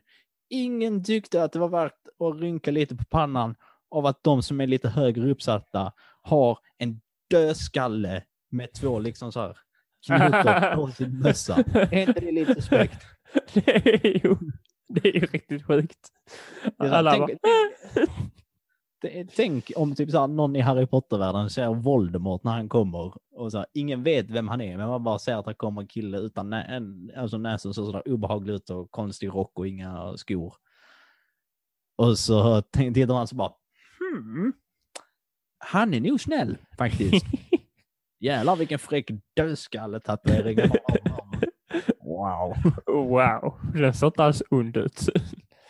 ingen 0.50 1.04
tyckte 1.04 1.44
att 1.44 1.52
det 1.52 1.60
var 1.60 1.70
värt 1.70 2.08
att 2.20 2.42
rynka 2.42 2.72
lite 2.72 2.96
på 2.96 3.06
pannan 3.06 3.56
av 3.92 4.06
att 4.06 4.24
de 4.24 4.44
som 4.44 4.62
är 4.62 4.68
lite 4.68 4.90
högre 4.90 5.32
uppsatta 5.32 5.94
har 6.22 6.60
en 6.78 7.02
dödskalle 7.30 8.24
med 8.50 8.74
två 8.74 9.00
liksom 9.00 9.32
så 9.32 9.40
här 9.40 9.58
knutar 10.06 10.76
på 10.76 10.88
sin 10.98 11.20
mössa. 11.20 11.64
Är 11.74 12.08
inte 12.08 12.20
det 12.20 12.32
lite 12.32 12.54
suspekt? 12.56 13.06
det 13.54 14.06
är 14.06 14.28
ju, 14.28 14.36
det 14.88 15.10
är 15.10 15.14
ju 15.14 15.26
riktigt 15.26 15.66
sjukt. 15.66 16.10
Alla 16.78 17.12
tänk, 17.12 17.42
bara, 17.42 18.18
tänk, 19.36 19.72
om 19.76 19.96
typ 19.96 20.12
så 20.12 20.20
här, 20.20 20.28
någon 20.28 20.56
i 20.56 20.62
Harry 20.62 20.86
Potter-världen 20.86 21.50
ser 21.50 21.74
Voldemort 21.74 22.44
när 22.44 22.52
han 22.52 22.70
kommer 22.70 23.14
och 23.32 23.52
så 23.52 23.58
här, 23.58 23.68
ingen 23.74 24.04
vet 24.04 24.30
vem 24.30 24.48
han 24.48 24.62
är, 24.62 24.78
men 24.78 24.88
man 24.88 25.04
bara 25.04 25.20
ser 25.20 25.36
att 25.36 25.46
han 25.46 25.56
kommer 25.56 25.82
en 25.82 25.88
kille 25.88 26.18
utan 26.18 26.50
nä 26.50 26.62
en, 26.64 27.12
alltså 27.18 27.38
näsan 27.38 27.74
så 27.74 27.86
sådär 27.86 28.12
obehaglig 28.14 28.54
ut 28.54 28.70
och 28.70 28.92
konstig 28.92 29.28
rock 29.28 29.60
och 29.60 29.68
inga 29.68 30.18
skor. 30.18 30.54
Och 31.98 32.18
så 32.20 32.62
tittar 32.62 33.14
man 33.14 33.28
så 33.28 33.36
bara, 33.36 33.52
hmm, 34.00 34.54
han 35.58 35.94
är 35.94 36.02
nog 36.02 36.22
snäll 36.22 36.58
faktiskt. 36.78 37.26
Jävlar 38.20 38.56
vilken 38.56 38.80
fräck 38.80 39.12
dödskalletatuering 39.36 40.60
han 40.60 40.70
har. 40.70 41.00
Wow. 42.04 42.56
wow, 42.86 43.60
den 43.74 43.94
ser 43.94 44.08
inte 44.08 44.24
alls 44.24 44.44
ond 44.50 44.78
ut. 44.78 45.02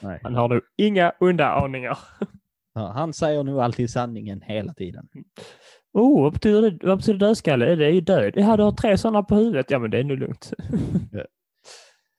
Nej. 0.02 0.20
Han 0.24 0.36
har 0.36 0.48
nog 0.48 0.62
inga 0.78 1.14
onda 1.20 1.52
aningar. 1.52 1.98
Han 2.88 3.14
säger 3.14 3.44
nog 3.44 3.60
alltid 3.60 3.90
sanningen 3.90 4.42
hela 4.42 4.74
tiden. 4.74 5.08
Oh, 5.94 6.22
vad 6.24 6.34
betyder, 6.34 6.72
det, 6.72 6.88
vad 6.88 6.98
betyder 6.98 7.20
dödskalle? 7.20 7.76
Det 7.76 7.86
är 7.86 7.90
ju 7.92 8.02
död. 8.02 8.34
Ja, 8.36 8.58
du 8.58 8.64
har 8.64 8.72
tre 8.72 8.98
sådana 8.98 9.24
på 9.24 9.36
huvudet. 9.36 9.72
Ja, 9.72 9.80
men 9.80 9.92
det 9.92 10.00
är 10.00 10.04
nog 10.04 10.18
lugnt. 10.18 10.54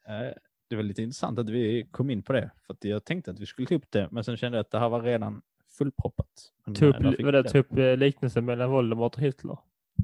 Eh, 0.08 0.32
Det 0.70 0.76
var 0.76 0.82
lite 0.82 1.02
intressant 1.02 1.38
att 1.38 1.48
vi 1.50 1.88
kom 1.90 2.10
in 2.10 2.22
på 2.22 2.32
det, 2.32 2.50
för 2.66 2.74
att 2.74 2.84
jag 2.84 3.04
tänkte 3.04 3.30
att 3.30 3.40
vi 3.40 3.46
skulle 3.46 3.68
ta 3.68 3.74
upp 3.74 3.90
det, 3.90 4.08
men 4.10 4.24
sen 4.24 4.36
kände 4.36 4.58
jag 4.58 4.60
att 4.64 4.70
det 4.70 4.78
här 4.78 4.88
var 4.88 5.02
redan 5.02 5.42
fullproppat. 5.78 6.26
Upp, 6.68 6.82
eh, 7.04 7.10
vi 7.18 7.30
det. 7.30 7.42
ta 7.44 7.58
upp 7.58 7.78
eh, 7.78 7.96
liknelsen 7.96 8.44
mellan 8.44 8.70
Voldemort 8.70 9.14
och 9.14 9.20
Hitler. 9.22 9.58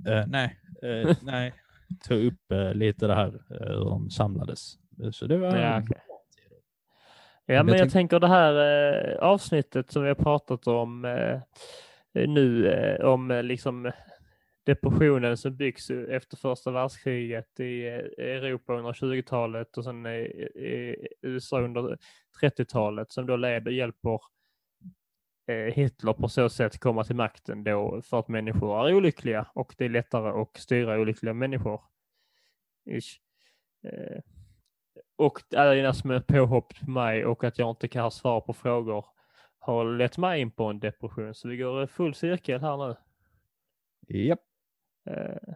Eh, 0.07 0.25
nej, 0.27 0.59
eh, 0.83 1.17
nej, 1.23 1.55
ta 2.09 2.15
upp 2.15 2.53
eh, 2.53 2.75
lite 2.75 3.07
det 3.07 3.15
här 3.15 3.43
hur 3.49 3.85
de 3.85 4.11
samlades. 4.11 4.79
Så 5.13 5.27
det 5.27 5.37
var... 5.39 5.57
Ja, 5.57 5.81
okej. 5.83 5.99
Ja, 7.47 7.55
jag 7.55 7.67
men 7.67 7.73
jag 7.75 7.81
tänk- 7.81 7.93
tänker 7.93 8.21
det 8.21 8.29
här 8.29 8.55
eh, 9.13 9.19
avsnittet 9.19 9.91
som 9.91 10.03
vi 10.03 10.09
har 10.09 10.15
pratat 10.15 10.67
om 10.67 11.05
eh, 11.05 11.41
nu, 12.29 12.69
eh, 12.69 13.05
om 13.07 13.31
eh, 13.31 13.43
liksom 13.43 13.93
depressionen 14.65 15.37
som 15.37 15.57
byggs 15.57 15.91
efter 15.91 16.37
första 16.37 16.71
världskriget 16.71 17.61
i 17.61 17.87
eh, 17.87 18.25
Europa 18.27 18.73
under 18.75 18.93
20-talet 18.93 19.77
och 19.79 19.85
sen 19.85 20.07
i, 20.07 20.19
i 20.55 20.97
USA 21.23 21.61
under 21.61 21.99
30-talet 22.43 23.13
som 23.13 23.27
då 23.27 23.37
leder, 23.37 23.71
hjälper 23.71 24.21
eh, 25.51 25.75
Hitler 25.75 26.13
på 26.13 26.29
så 26.29 26.49
sätt 26.49 26.79
komma 26.81 27.05
till 27.05 27.17
makten 27.17 27.65
då 27.65 28.03
för 28.03 28.19
att 28.19 28.29
människor 28.29 28.89
är 28.89 28.95
olyckliga 28.95 29.47
och 29.55 29.75
det 29.79 29.85
är 29.85 29.89
lättare 29.89 30.43
att 30.43 30.57
styra 30.57 31.01
olyckliga 31.01 31.35
människor. 31.35 31.81
Ish. 32.91 33.21
Och 35.17 35.55
alla 35.57 35.75
dina 35.75 35.93
små 35.95 36.21
påhopp 36.21 36.81
på 36.81 36.91
mig 36.91 37.25
och 37.27 37.45
att 37.45 37.59
jag 37.59 37.71
inte 37.71 37.89
kan 37.89 38.03
ha 38.03 38.11
svar 38.11 38.41
på 38.41 38.53
frågor 38.53 39.05
har 39.59 39.85
lett 39.97 40.19
mig 40.19 40.41
in 40.41 40.51
på 40.51 40.65
en 40.65 40.79
depression. 40.81 41.35
Så 41.35 41.49
vi 41.49 41.57
går 41.57 41.87
full 41.87 42.15
cirkel 42.15 42.61
här 42.61 42.77
nu. 42.89 42.97
Japp, 44.27 44.41
Eh, 45.11 45.55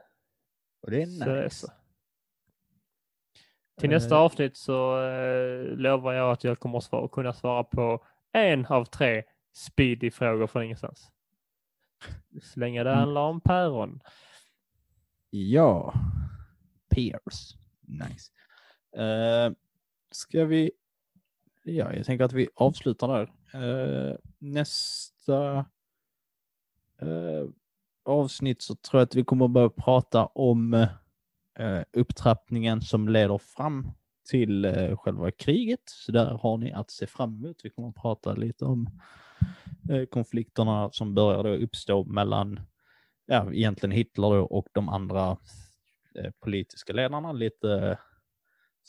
och 0.82 0.90
det 0.90 1.02
är 1.02 1.06
så 1.06 1.34
nice. 1.34 1.56
så. 1.66 1.72
Till 3.80 3.90
Eh, 3.90 3.94
nästa 3.94 4.16
avsnitt 4.16 4.56
så 4.56 5.02
eh, 5.02 5.64
lovar 5.76 6.12
jag 6.12 6.32
att 6.32 6.44
jag 6.44 6.60
kommer 6.60 6.78
att 6.78 6.84
svara, 6.84 7.08
kunna 7.08 7.32
svara 7.32 7.64
på 7.64 8.04
en 8.32 8.66
av 8.66 8.84
tre 8.84 9.22
speedy-frågor 9.52 10.46
från 10.46 10.62
ingenstans. 10.64 11.10
Så 12.42 12.60
länge 12.60 12.82
det 12.84 12.90
Mm. 12.90 13.00
handlar 13.00 13.20
om 13.20 13.40
päron. 13.40 14.00
Ja, 15.30 15.94
Pierce. 16.94 17.56
Nice. 17.80 18.32
Uh, 18.98 19.54
ska 20.10 20.44
vi... 20.44 20.70
Ja, 21.64 21.94
jag 21.94 22.06
tänker 22.06 22.24
att 22.24 22.32
vi 22.32 22.48
avslutar 22.54 23.08
där. 23.08 23.32
Uh, 23.54 24.16
nästa 24.38 25.58
uh, 27.02 27.48
avsnitt 28.04 28.62
så 28.62 28.74
tror 28.74 29.00
jag 29.00 29.06
att 29.06 29.14
vi 29.14 29.24
kommer 29.24 29.44
att 29.44 29.50
börja 29.50 29.70
prata 29.70 30.26
om 30.26 30.74
uh, 30.74 31.82
upptrappningen 31.92 32.82
som 32.82 33.08
leder 33.08 33.38
fram 33.38 33.90
till 34.30 34.64
uh, 34.64 34.96
själva 34.96 35.30
kriget. 35.30 35.82
Så 35.84 36.12
där 36.12 36.38
har 36.42 36.56
ni 36.56 36.72
att 36.72 36.90
se 36.90 37.06
fram 37.06 37.34
emot. 37.34 37.60
Vi 37.64 37.70
kommer 37.70 37.88
att 37.88 37.94
prata 38.02 38.34
lite 38.34 38.64
om 38.64 39.00
konflikterna 40.10 40.90
som 40.92 41.14
börjar 41.14 41.42
då 41.42 41.50
uppstå 41.50 42.04
mellan 42.04 42.60
ja, 43.30 43.52
egentligen 43.52 43.90
Hitler 43.90 44.30
då 44.30 44.44
och 44.44 44.68
de 44.72 44.88
andra 44.88 45.36
eh, 46.14 46.30
politiska 46.40 46.92
ledarna. 46.92 47.32
Lite 47.32 47.98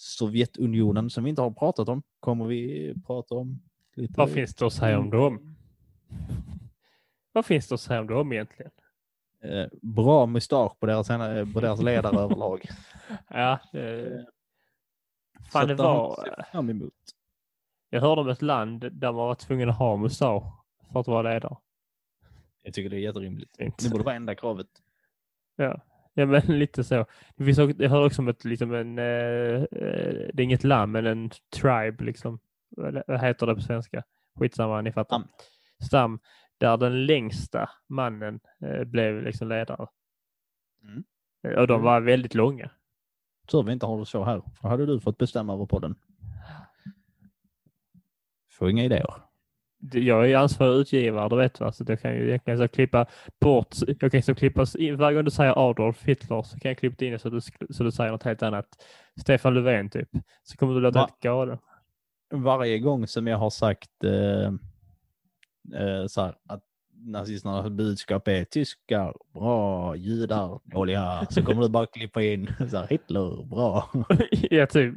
Sovjetunionen 0.01 1.09
som 1.09 1.23
vi 1.23 1.29
inte 1.29 1.41
har 1.41 1.51
pratat 1.51 1.89
om 1.89 2.03
kommer 2.19 2.45
vi 2.45 2.93
prata 3.07 3.35
om. 3.35 3.61
Lite 3.95 4.13
Vad 4.17 4.31
finns 4.31 4.55
det 4.55 4.65
att 4.65 4.73
säga 4.73 4.99
om 4.99 5.09
dem? 5.09 5.55
Vad 7.31 7.45
finns 7.45 7.67
det 7.67 7.75
att 7.75 7.81
säga 7.81 7.99
om 8.01 8.07
dem 8.07 8.33
egentligen? 8.33 8.71
Eh, 9.43 9.67
bra 9.81 10.25
mustasch 10.25 10.79
på 10.79 10.85
deras, 10.85 11.07
på 11.53 11.59
deras 11.59 11.81
ledare 11.81 12.19
överlag. 12.23 12.65
Ja, 13.27 13.59
eh, 13.73 14.21
Fan, 15.51 15.67
det 15.67 15.75
var- 15.75 16.45
Fram 16.51 16.69
emot. 16.69 16.93
jag 17.89 18.01
hörde 18.01 18.21
om 18.21 18.29
ett 18.29 18.41
land 18.41 18.79
där 18.91 19.07
man 19.11 19.15
var 19.15 19.35
tvungen 19.35 19.69
att 19.69 19.77
ha 19.77 19.97
mustasch 19.97 20.43
för 20.91 20.99
att 20.99 21.07
vara 21.07 21.33
ledare. 21.33 21.57
Jag 22.63 22.73
tycker 22.73 22.89
det 22.89 22.95
är 22.95 22.99
jätterimligt. 22.99 23.57
Det 23.57 23.89
borde 23.91 24.03
vara 24.03 24.15
enda 24.15 24.35
kravet. 24.35 24.67
Ja. 25.55 25.81
Ja, 26.13 26.25
men 26.25 26.41
lite 26.59 26.83
så. 26.83 27.05
Det 27.35 27.45
finns 27.45 27.59
också, 27.59 27.83
jag 27.83 27.89
hörde 27.89 28.05
också 28.05 28.21
om 28.21 28.27
ett, 28.27 28.45
liksom 28.45 28.73
en, 28.73 28.99
eh, 28.99 29.05
eh, 29.05 30.29
det 30.33 30.37
är 30.37 30.41
inget 30.41 30.63
land, 30.63 30.91
men 30.91 31.05
en 31.05 31.29
tribe 31.55 32.03
liksom. 32.03 32.39
Vad 33.07 33.21
heter 33.21 33.47
det 33.47 33.55
på 33.55 33.61
svenska? 33.61 34.03
Skitsamma, 34.39 34.81
ni 34.81 34.91
fattar. 34.91 35.17
Stam. 35.17 35.29
Stam. 35.87 36.19
Där 36.57 36.77
den 36.77 37.05
längsta 37.05 37.69
mannen 37.89 38.39
eh, 38.65 38.83
blev 38.83 39.23
liksom 39.23 39.47
ledare. 39.47 39.87
Mm. 40.83 41.03
Och 41.61 41.67
de 41.67 41.73
Mm. 41.73 41.85
var 41.85 42.01
väldigt 42.01 42.33
långa. 42.35 42.71
Tur 43.47 43.63
vi 43.63 43.71
inte 43.73 43.85
har 43.85 43.99
det 43.99 44.05
så 44.05 44.23
här. 44.23 44.41
För 44.61 44.69
hade 44.69 44.85
du 44.85 44.99
fått 44.99 45.17
bestämma 45.17 45.53
över 45.53 45.65
podden. 45.65 45.95
Får 48.51 48.69
inga 48.69 48.83
idéer. 48.83 49.13
Jag 49.93 50.31
är 50.31 50.37
ansvarig 50.37 50.75
utgivare, 50.79 51.29
det 51.29 51.35
vet 51.35 51.53
du. 51.59 51.63
va? 51.65 51.71
Så 51.71 51.83
jag 51.87 52.01
kan 52.01 52.13
ju 52.15 52.39
kan 52.39 52.57
så 52.57 52.67
klippa 52.67 53.05
bort, 53.41 53.75
jag 53.99 54.11
kan 54.11 54.23
så 54.23 54.35
klippa, 54.35 54.65
in- 54.77 54.97
varje 54.97 55.15
gång 55.15 55.25
du 55.25 55.31
säger 55.31 55.69
Adolf 55.69 56.03
Hitler 56.03 56.41
så 56.43 56.59
kan 56.59 56.69
jag 56.69 56.77
klippa 56.77 57.05
in 57.05 57.11
det 57.11 57.19
så 57.19 57.29
du, 57.29 57.41
så 57.69 57.83
du 57.83 57.91
säger 57.91 58.11
något 58.11 58.23
helt 58.23 58.43
annat. 58.43 58.65
Stefan 59.21 59.53
Löfven 59.53 59.89
typ. 59.89 60.09
Så 60.43 60.57
kommer 60.57 60.73
du 60.73 60.79
låta 60.79 60.99
Va? 60.99 61.05
helt 61.05 61.19
galen. 61.19 61.57
Varje 62.33 62.79
gång 62.79 63.07
som 63.07 63.27
jag 63.27 63.37
har 63.37 63.49
sagt 63.49 64.03
eh, 64.03 64.43
eh, 65.81 66.05
så 66.07 66.21
här, 66.21 66.35
att 66.49 66.63
nazisternas 67.05 67.69
budskap 67.69 68.27
är 68.27 68.43
tyskar, 68.43 69.13
bra, 69.33 69.95
judar, 69.95 70.59
dåliga, 70.63 71.27
så 71.29 71.43
kommer 71.43 71.61
du 71.61 71.69
bara 71.69 71.85
klippa 71.85 72.23
in 72.23 72.47
så 72.69 72.77
här, 72.77 72.87
Hitler, 72.89 73.45
bra. 73.49 73.89
ja, 74.31 74.65
typ. 74.67 74.95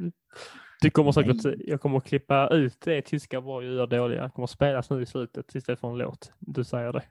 Du 0.85 0.91
kommer 0.91 1.11
säkert, 1.11 1.43
Nej. 1.43 1.61
jag 1.67 1.81
kommer 1.81 1.97
att 1.97 2.05
klippa 2.05 2.47
ut 2.47 2.81
det 2.81 3.01
tyska 3.01 3.41
bra 3.41 3.63
judar 3.63 3.87
dåliga. 3.87 4.21
Jag 4.21 4.33
kommer 4.33 4.43
att 4.43 4.49
spelas 4.49 4.89
nu 4.89 5.01
i 5.01 5.05
slutet 5.05 5.55
istället 5.55 5.79
för 5.79 5.87
en 5.87 5.97
låt. 5.97 6.33
Du 6.39 6.63
säger 6.63 6.93
det. 6.93 7.03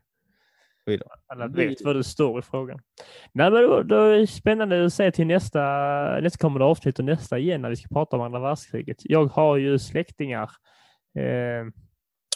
Alla 1.26 1.46
vet 1.46 1.84
vad 1.84 1.96
det 1.96 2.04
står 2.04 2.38
i 2.38 2.42
frågan. 2.42 2.80
Nej, 3.32 3.50
men 3.50 3.62
då, 3.62 3.82
då 3.82 3.96
är 3.96 4.18
det 4.18 4.26
spännande 4.26 4.86
att 4.86 4.92
se 4.92 5.10
till 5.10 5.26
nästa, 5.26 5.60
nästkommande 6.20 6.64
avsnitt 6.64 6.98
och 6.98 7.04
nästa 7.04 7.38
igen 7.38 7.62
när 7.62 7.70
vi 7.70 7.76
ska 7.76 7.88
prata 7.88 8.16
om 8.16 8.22
andra 8.22 8.40
världskriget. 8.40 8.96
Jag 9.04 9.26
har 9.26 9.56
ju 9.56 9.78
släktingar 9.78 10.50
eh, 11.18 11.66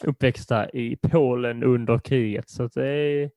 uppväxta 0.05 0.70
i 0.70 0.97
Polen 0.97 1.62
under 1.62 1.98
kriget 1.98 2.51
så 2.51 2.66
det 2.66 2.89
är, 2.89 3.31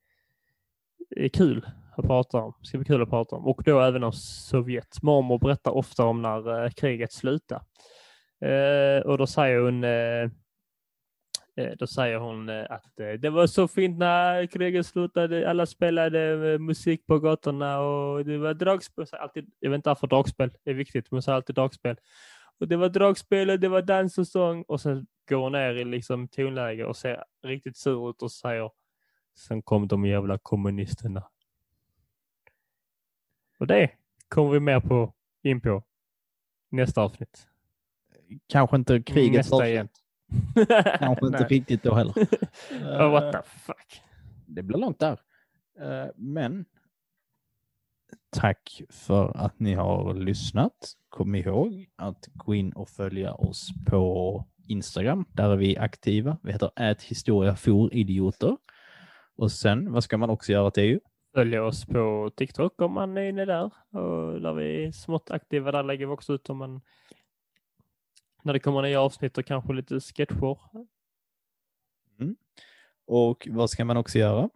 det 1.10 1.26
är 1.26 1.30
kul 1.30 1.66
att 1.98 2.06
prata 2.06 2.38
om. 2.38 2.54
Det 2.60 2.68
ska 2.68 2.78
bli 2.78 2.86
kul 2.86 3.02
att 3.02 3.10
prata 3.10 3.36
om. 3.36 3.48
Och 3.48 3.62
då 3.66 3.80
även 3.80 4.04
om 4.04 4.14
Sovjet. 4.14 5.02
Mormor 5.02 5.40
berättar 5.40 5.72
ofta 5.72 6.06
om 6.06 6.22
när 6.22 6.64
eh, 6.64 6.70
kriget 6.70 7.14
slutade. 7.14 7.62
Eh, 8.42 9.02
och 9.06 9.18
då 9.18 9.28
säger 9.28 9.60
hon 9.60 9.84
eh, 9.84 10.30
eh, 11.56 11.76
Då 11.78 11.88
säger 11.88 12.18
hon 12.18 12.50
eh, 12.50 12.66
att 12.70 13.00
eh, 13.00 13.12
det 13.12 13.30
var 13.30 13.48
så 13.48 13.68
fint 13.68 13.98
när 13.98 14.46
kriget 14.46 14.86
slutade. 14.86 15.50
Alla 15.50 15.66
spelade 15.66 16.52
eh, 16.54 16.60
musik 16.60 17.06
på 17.08 17.20
gatorna 17.20 17.80
och 17.80 18.26
det 18.26 18.38
var 18.38 18.54
dragspel. 18.54 19.06
Alltid, 19.12 19.52
jag 19.60 19.70
vet 19.70 19.76
inte 19.76 19.90
varför 19.90 20.08
dragspel 20.08 20.52
är 20.64 20.74
viktigt, 20.74 21.12
men 21.12 21.16
hon 21.16 21.22
säger 21.22 21.36
alltid 21.36 21.56
dragspel. 21.56 21.96
Och 22.60 22.68
det 22.68 22.78
var 22.78 22.90
dragspel 22.90 23.50
och 23.50 23.60
det 23.60 23.68
var 23.70 23.82
dans 23.82 24.18
och 24.18 24.28
sång. 24.28 24.64
Och 24.68 24.82
sen 24.82 25.08
går 25.30 25.38
hon 25.38 25.52
ner 25.52 25.76
i 25.76 25.86
liksom 25.86 26.28
tonläge 26.28 26.86
och 26.86 26.98
ser 26.98 27.24
riktigt 27.44 27.78
sur 27.78 28.10
ut 28.10 28.22
och 28.22 28.32
säger 28.32 28.72
Sen 29.36 29.62
kom 29.62 29.88
de 29.88 30.06
jävla 30.06 30.38
kommunisterna. 30.38 31.24
Och 33.60 33.68
det 33.68 33.90
kommer 34.28 34.52
vi 34.52 34.60
mer 34.60 34.80
på 34.80 35.14
in 35.44 35.62
på 35.62 35.84
nästa 36.70 37.02
avsnitt. 37.02 37.51
Kanske 38.48 38.76
inte 38.76 39.04
Nästa 39.16 39.56
avsnitt. 39.56 39.70
igen. 39.70 39.88
Kanske 41.00 41.26
inte 41.28 41.44
riktigt 41.44 41.84
då 41.84 41.96
heller. 41.96 42.14
Oh, 43.00 43.12
what 43.12 43.32
the 43.34 43.40
fuck. 43.60 44.02
det 44.46 44.64
blir 44.64 44.78
långt 44.78 45.00
där. 45.00 45.20
Eh, 45.80 46.08
Men 46.16 46.66
tack 48.30 48.82
för 48.90 49.38
att 49.38 49.60
ni 49.60 49.74
har 49.74 50.14
lyssnat. 50.14 50.74
Kom 51.10 51.36
ihåg 51.36 51.90
att 51.96 52.28
gå 52.34 52.56
in 52.56 52.74
och 52.74 52.90
följa 52.90 53.34
oss 53.34 53.70
på 53.88 54.46
Instagram. 54.68 55.26
Där 55.34 55.50
är 55.50 55.56
vi 55.56 55.78
aktiva. 55.78 56.38
Vi 56.44 56.52
heter 56.52 56.72
äthistoriaforidioter. 56.76 58.58
Och 59.36 59.52
sen, 59.52 59.92
vad 59.92 60.04
ska 60.04 60.18
man 60.18 60.30
också 60.30 60.52
göra 60.52 60.72
till 60.72 61.00
Följ 61.34 61.60
oss 61.60 61.86
på 61.86 62.32
TikTok 62.36 62.82
om 62.82 62.94
man 62.94 63.18
är 63.18 63.22
inne 63.30 63.46
där. 63.46 63.66
Och 63.92 64.42
där 64.42 64.54
vi 64.54 64.86
är 64.86 64.92
smått 64.92 65.32
aktiva. 65.32 65.72
Där 65.72 65.84
lägger 65.84 66.06
vi 66.06 66.12
också 66.12 66.34
ut 66.34 66.50
om 66.50 66.58
man 66.58 66.82
när 68.44 68.54
det 68.54 68.60
kommer 68.60 68.82
nya 68.82 69.02
avsnitt 69.02 69.38
och 69.38 69.46
kanske 69.46 69.74
lite 69.74 70.00
sketcher. 70.00 70.58
Och 73.08 73.48
vad 73.52 73.70
ska 73.70 73.86
man 73.86 73.98
också 73.98 74.20
göra? 74.20 74.50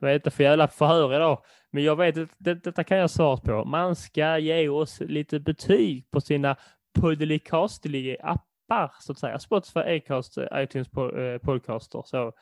Vad 0.00 0.10
är 0.10 0.18
det 0.18 0.30
för 0.30 0.44
jävla 0.44 0.68
förhör 0.68 1.14
idag? 1.14 1.42
Men 1.70 1.84
jag 1.84 1.96
vet 1.96 2.18
att 2.18 2.30
det, 2.38 2.54
detta 2.54 2.84
kan 2.84 2.98
jag 2.98 3.10
svara 3.10 3.36
på. 3.36 3.64
Man 3.64 3.96
ska 3.96 4.38
ge 4.38 4.68
oss 4.68 5.00
lite 5.00 5.40
betyg 5.40 6.10
på 6.10 6.20
sina 6.20 6.56
podcastiga 7.00 8.16
appar 8.22 8.94
så 9.00 9.12
att 9.12 9.18
säga. 9.18 9.38
Spotify, 9.38 9.80
Acast, 9.80 10.38
iTunes 10.54 10.88
eh, 10.92 11.38
podcaster. 11.38 12.02
Så 12.06 12.32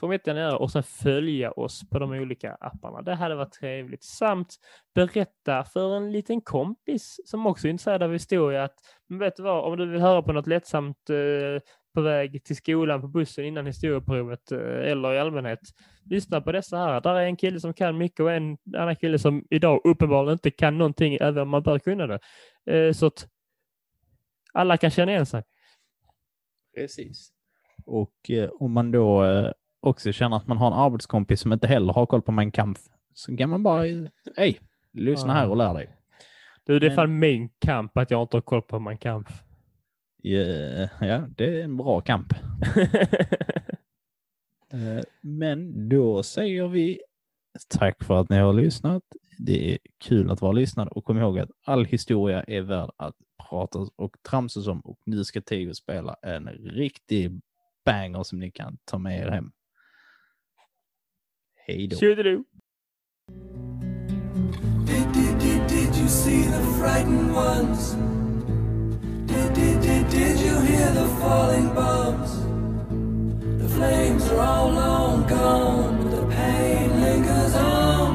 får 0.00 0.08
vi 0.08 0.14
jättegärna 0.14 0.40
göra 0.40 0.56
och 0.56 0.70
sen 0.70 0.82
följa 0.82 1.52
oss 1.52 1.88
på 1.90 1.98
de 1.98 2.10
olika 2.12 2.54
apparna. 2.54 3.02
Det 3.02 3.14
hade 3.14 3.34
varit 3.34 3.52
trevligt. 3.52 4.04
Samt 4.04 4.56
berätta 4.94 5.64
för 5.64 5.96
en 5.96 6.12
liten 6.12 6.40
kompis 6.40 7.20
som 7.24 7.46
också 7.46 7.66
är 7.66 7.70
intresserad 7.70 8.02
av 8.02 8.12
historia 8.12 8.64
att 8.64 8.74
vet 9.08 9.36
du 9.36 9.42
vad, 9.42 9.64
om 9.64 9.76
du 9.78 9.86
vill 9.86 10.00
höra 10.00 10.22
på 10.22 10.32
något 10.32 10.46
lättsamt 10.46 11.10
eh, 11.10 11.62
på 11.94 12.00
väg 12.00 12.44
till 12.44 12.56
skolan 12.56 13.00
på 13.00 13.08
bussen 13.08 13.44
innan 13.44 13.66
historieprovet 13.66 14.52
eh, 14.52 14.90
eller 14.90 15.14
i 15.14 15.18
allmänhet 15.18 15.60
lyssna 16.04 16.40
på 16.40 16.52
dessa 16.52 16.76
här. 16.76 17.00
Där 17.00 17.14
är 17.14 17.24
en 17.24 17.36
kille 17.36 17.60
som 17.60 17.74
kan 17.74 17.98
mycket 17.98 18.20
och 18.20 18.32
en 18.32 18.58
annan 18.76 18.96
kille 18.96 19.18
som 19.18 19.44
idag 19.50 19.80
uppenbarligen 19.84 20.32
inte 20.32 20.50
kan 20.50 20.78
någonting, 20.78 21.14
även 21.20 21.42
om 21.42 21.48
man 21.48 21.62
bör 21.62 21.78
kunna 21.78 22.06
det. 22.06 22.18
Eh, 22.66 22.92
så 22.92 23.06
att 23.06 23.28
alla 24.52 24.76
kan 24.76 24.90
känna 24.90 25.12
igen 25.12 25.26
sig. 25.26 25.42
Precis. 26.74 27.32
Och 27.86 28.30
eh, 28.30 28.50
om 28.50 28.72
man 28.72 28.90
då 28.90 29.24
eh, 29.24 29.52
också 29.80 30.12
känner 30.12 30.36
att 30.36 30.46
man 30.46 30.56
har 30.56 30.66
en 30.66 30.72
arbetskompis 30.72 31.40
som 31.40 31.52
inte 31.52 31.66
heller 31.66 31.92
har 31.92 32.06
koll 32.06 32.22
på 32.22 32.32
Mein 32.32 32.50
Kampf 32.52 32.80
så 33.14 33.36
kan 33.36 33.50
man 33.50 33.62
bara, 33.62 33.82
hej, 34.36 34.60
lyssna 34.92 35.32
här 35.32 35.48
och 35.48 35.56
lär 35.56 35.74
dig. 35.74 35.94
Du, 36.64 36.78
det 36.78 36.86
är 36.86 36.90
Men- 36.90 36.96
fan 36.96 37.18
min 37.18 37.48
kamp 37.58 37.96
att 37.96 38.10
jag 38.10 38.22
inte 38.22 38.36
har 38.36 38.42
koll 38.42 38.62
på 38.62 38.78
min 38.78 38.98
kamp. 38.98 39.28
Ja, 40.22 40.40
ja, 41.00 41.26
det 41.36 41.60
är 41.60 41.64
en 41.64 41.76
bra 41.76 42.00
kamp. 42.00 42.32
Eh, 44.72 45.02
Men 45.20 45.88
då 45.88 46.22
säger 46.22 46.68
vi 46.68 47.00
tack 47.68 48.04
för 48.04 48.20
att 48.20 48.28
ni 48.28 48.36
har 48.36 48.52
lyssnat. 48.52 49.02
Det 49.38 49.72
är 49.72 49.78
kul 49.98 50.30
att 50.30 50.40
vara 50.40 50.52
lyssnad 50.52 50.88
och 50.88 51.04
kom 51.04 51.18
ihåg 51.18 51.38
att 51.38 51.50
all 51.64 51.84
historia 51.84 52.42
är 52.42 52.60
värd 52.60 52.90
att 52.96 53.14
prata 53.48 53.78
och 53.96 54.16
tramsas 54.22 54.66
om 54.66 54.80
och 54.80 54.98
nu 55.06 55.24
ska 55.24 55.40
Teo 55.40 55.74
spela 55.74 56.16
en 56.22 56.48
riktig 56.48 57.40
banger 57.84 58.22
som 58.22 58.38
ni 58.38 58.50
kan 58.50 58.78
ta 58.84 58.98
med 58.98 59.18
er 59.20 59.30
hem. 59.30 59.50
Did, 64.86 65.12
did, 65.12 65.38
did, 65.38 65.66
did 65.66 65.94
you 65.96 66.08
see 66.08 66.40
the 66.44 66.62
frightened 66.78 67.34
ones? 67.34 67.92
Did, 69.26 69.52
did, 69.52 69.82
did, 69.82 70.08
did 70.08 70.40
you 70.40 70.58
hear 70.60 70.90
the 70.92 71.06
falling 71.20 71.68
bombs? 71.74 72.40
The 73.62 73.68
flames 73.68 74.26
are 74.30 74.40
all 74.40 74.70
long 74.70 75.26
gone, 75.26 76.02
but 76.02 76.10
the 76.16 76.26
pain 76.34 77.02
lingers 77.02 77.54
on. 77.54 78.07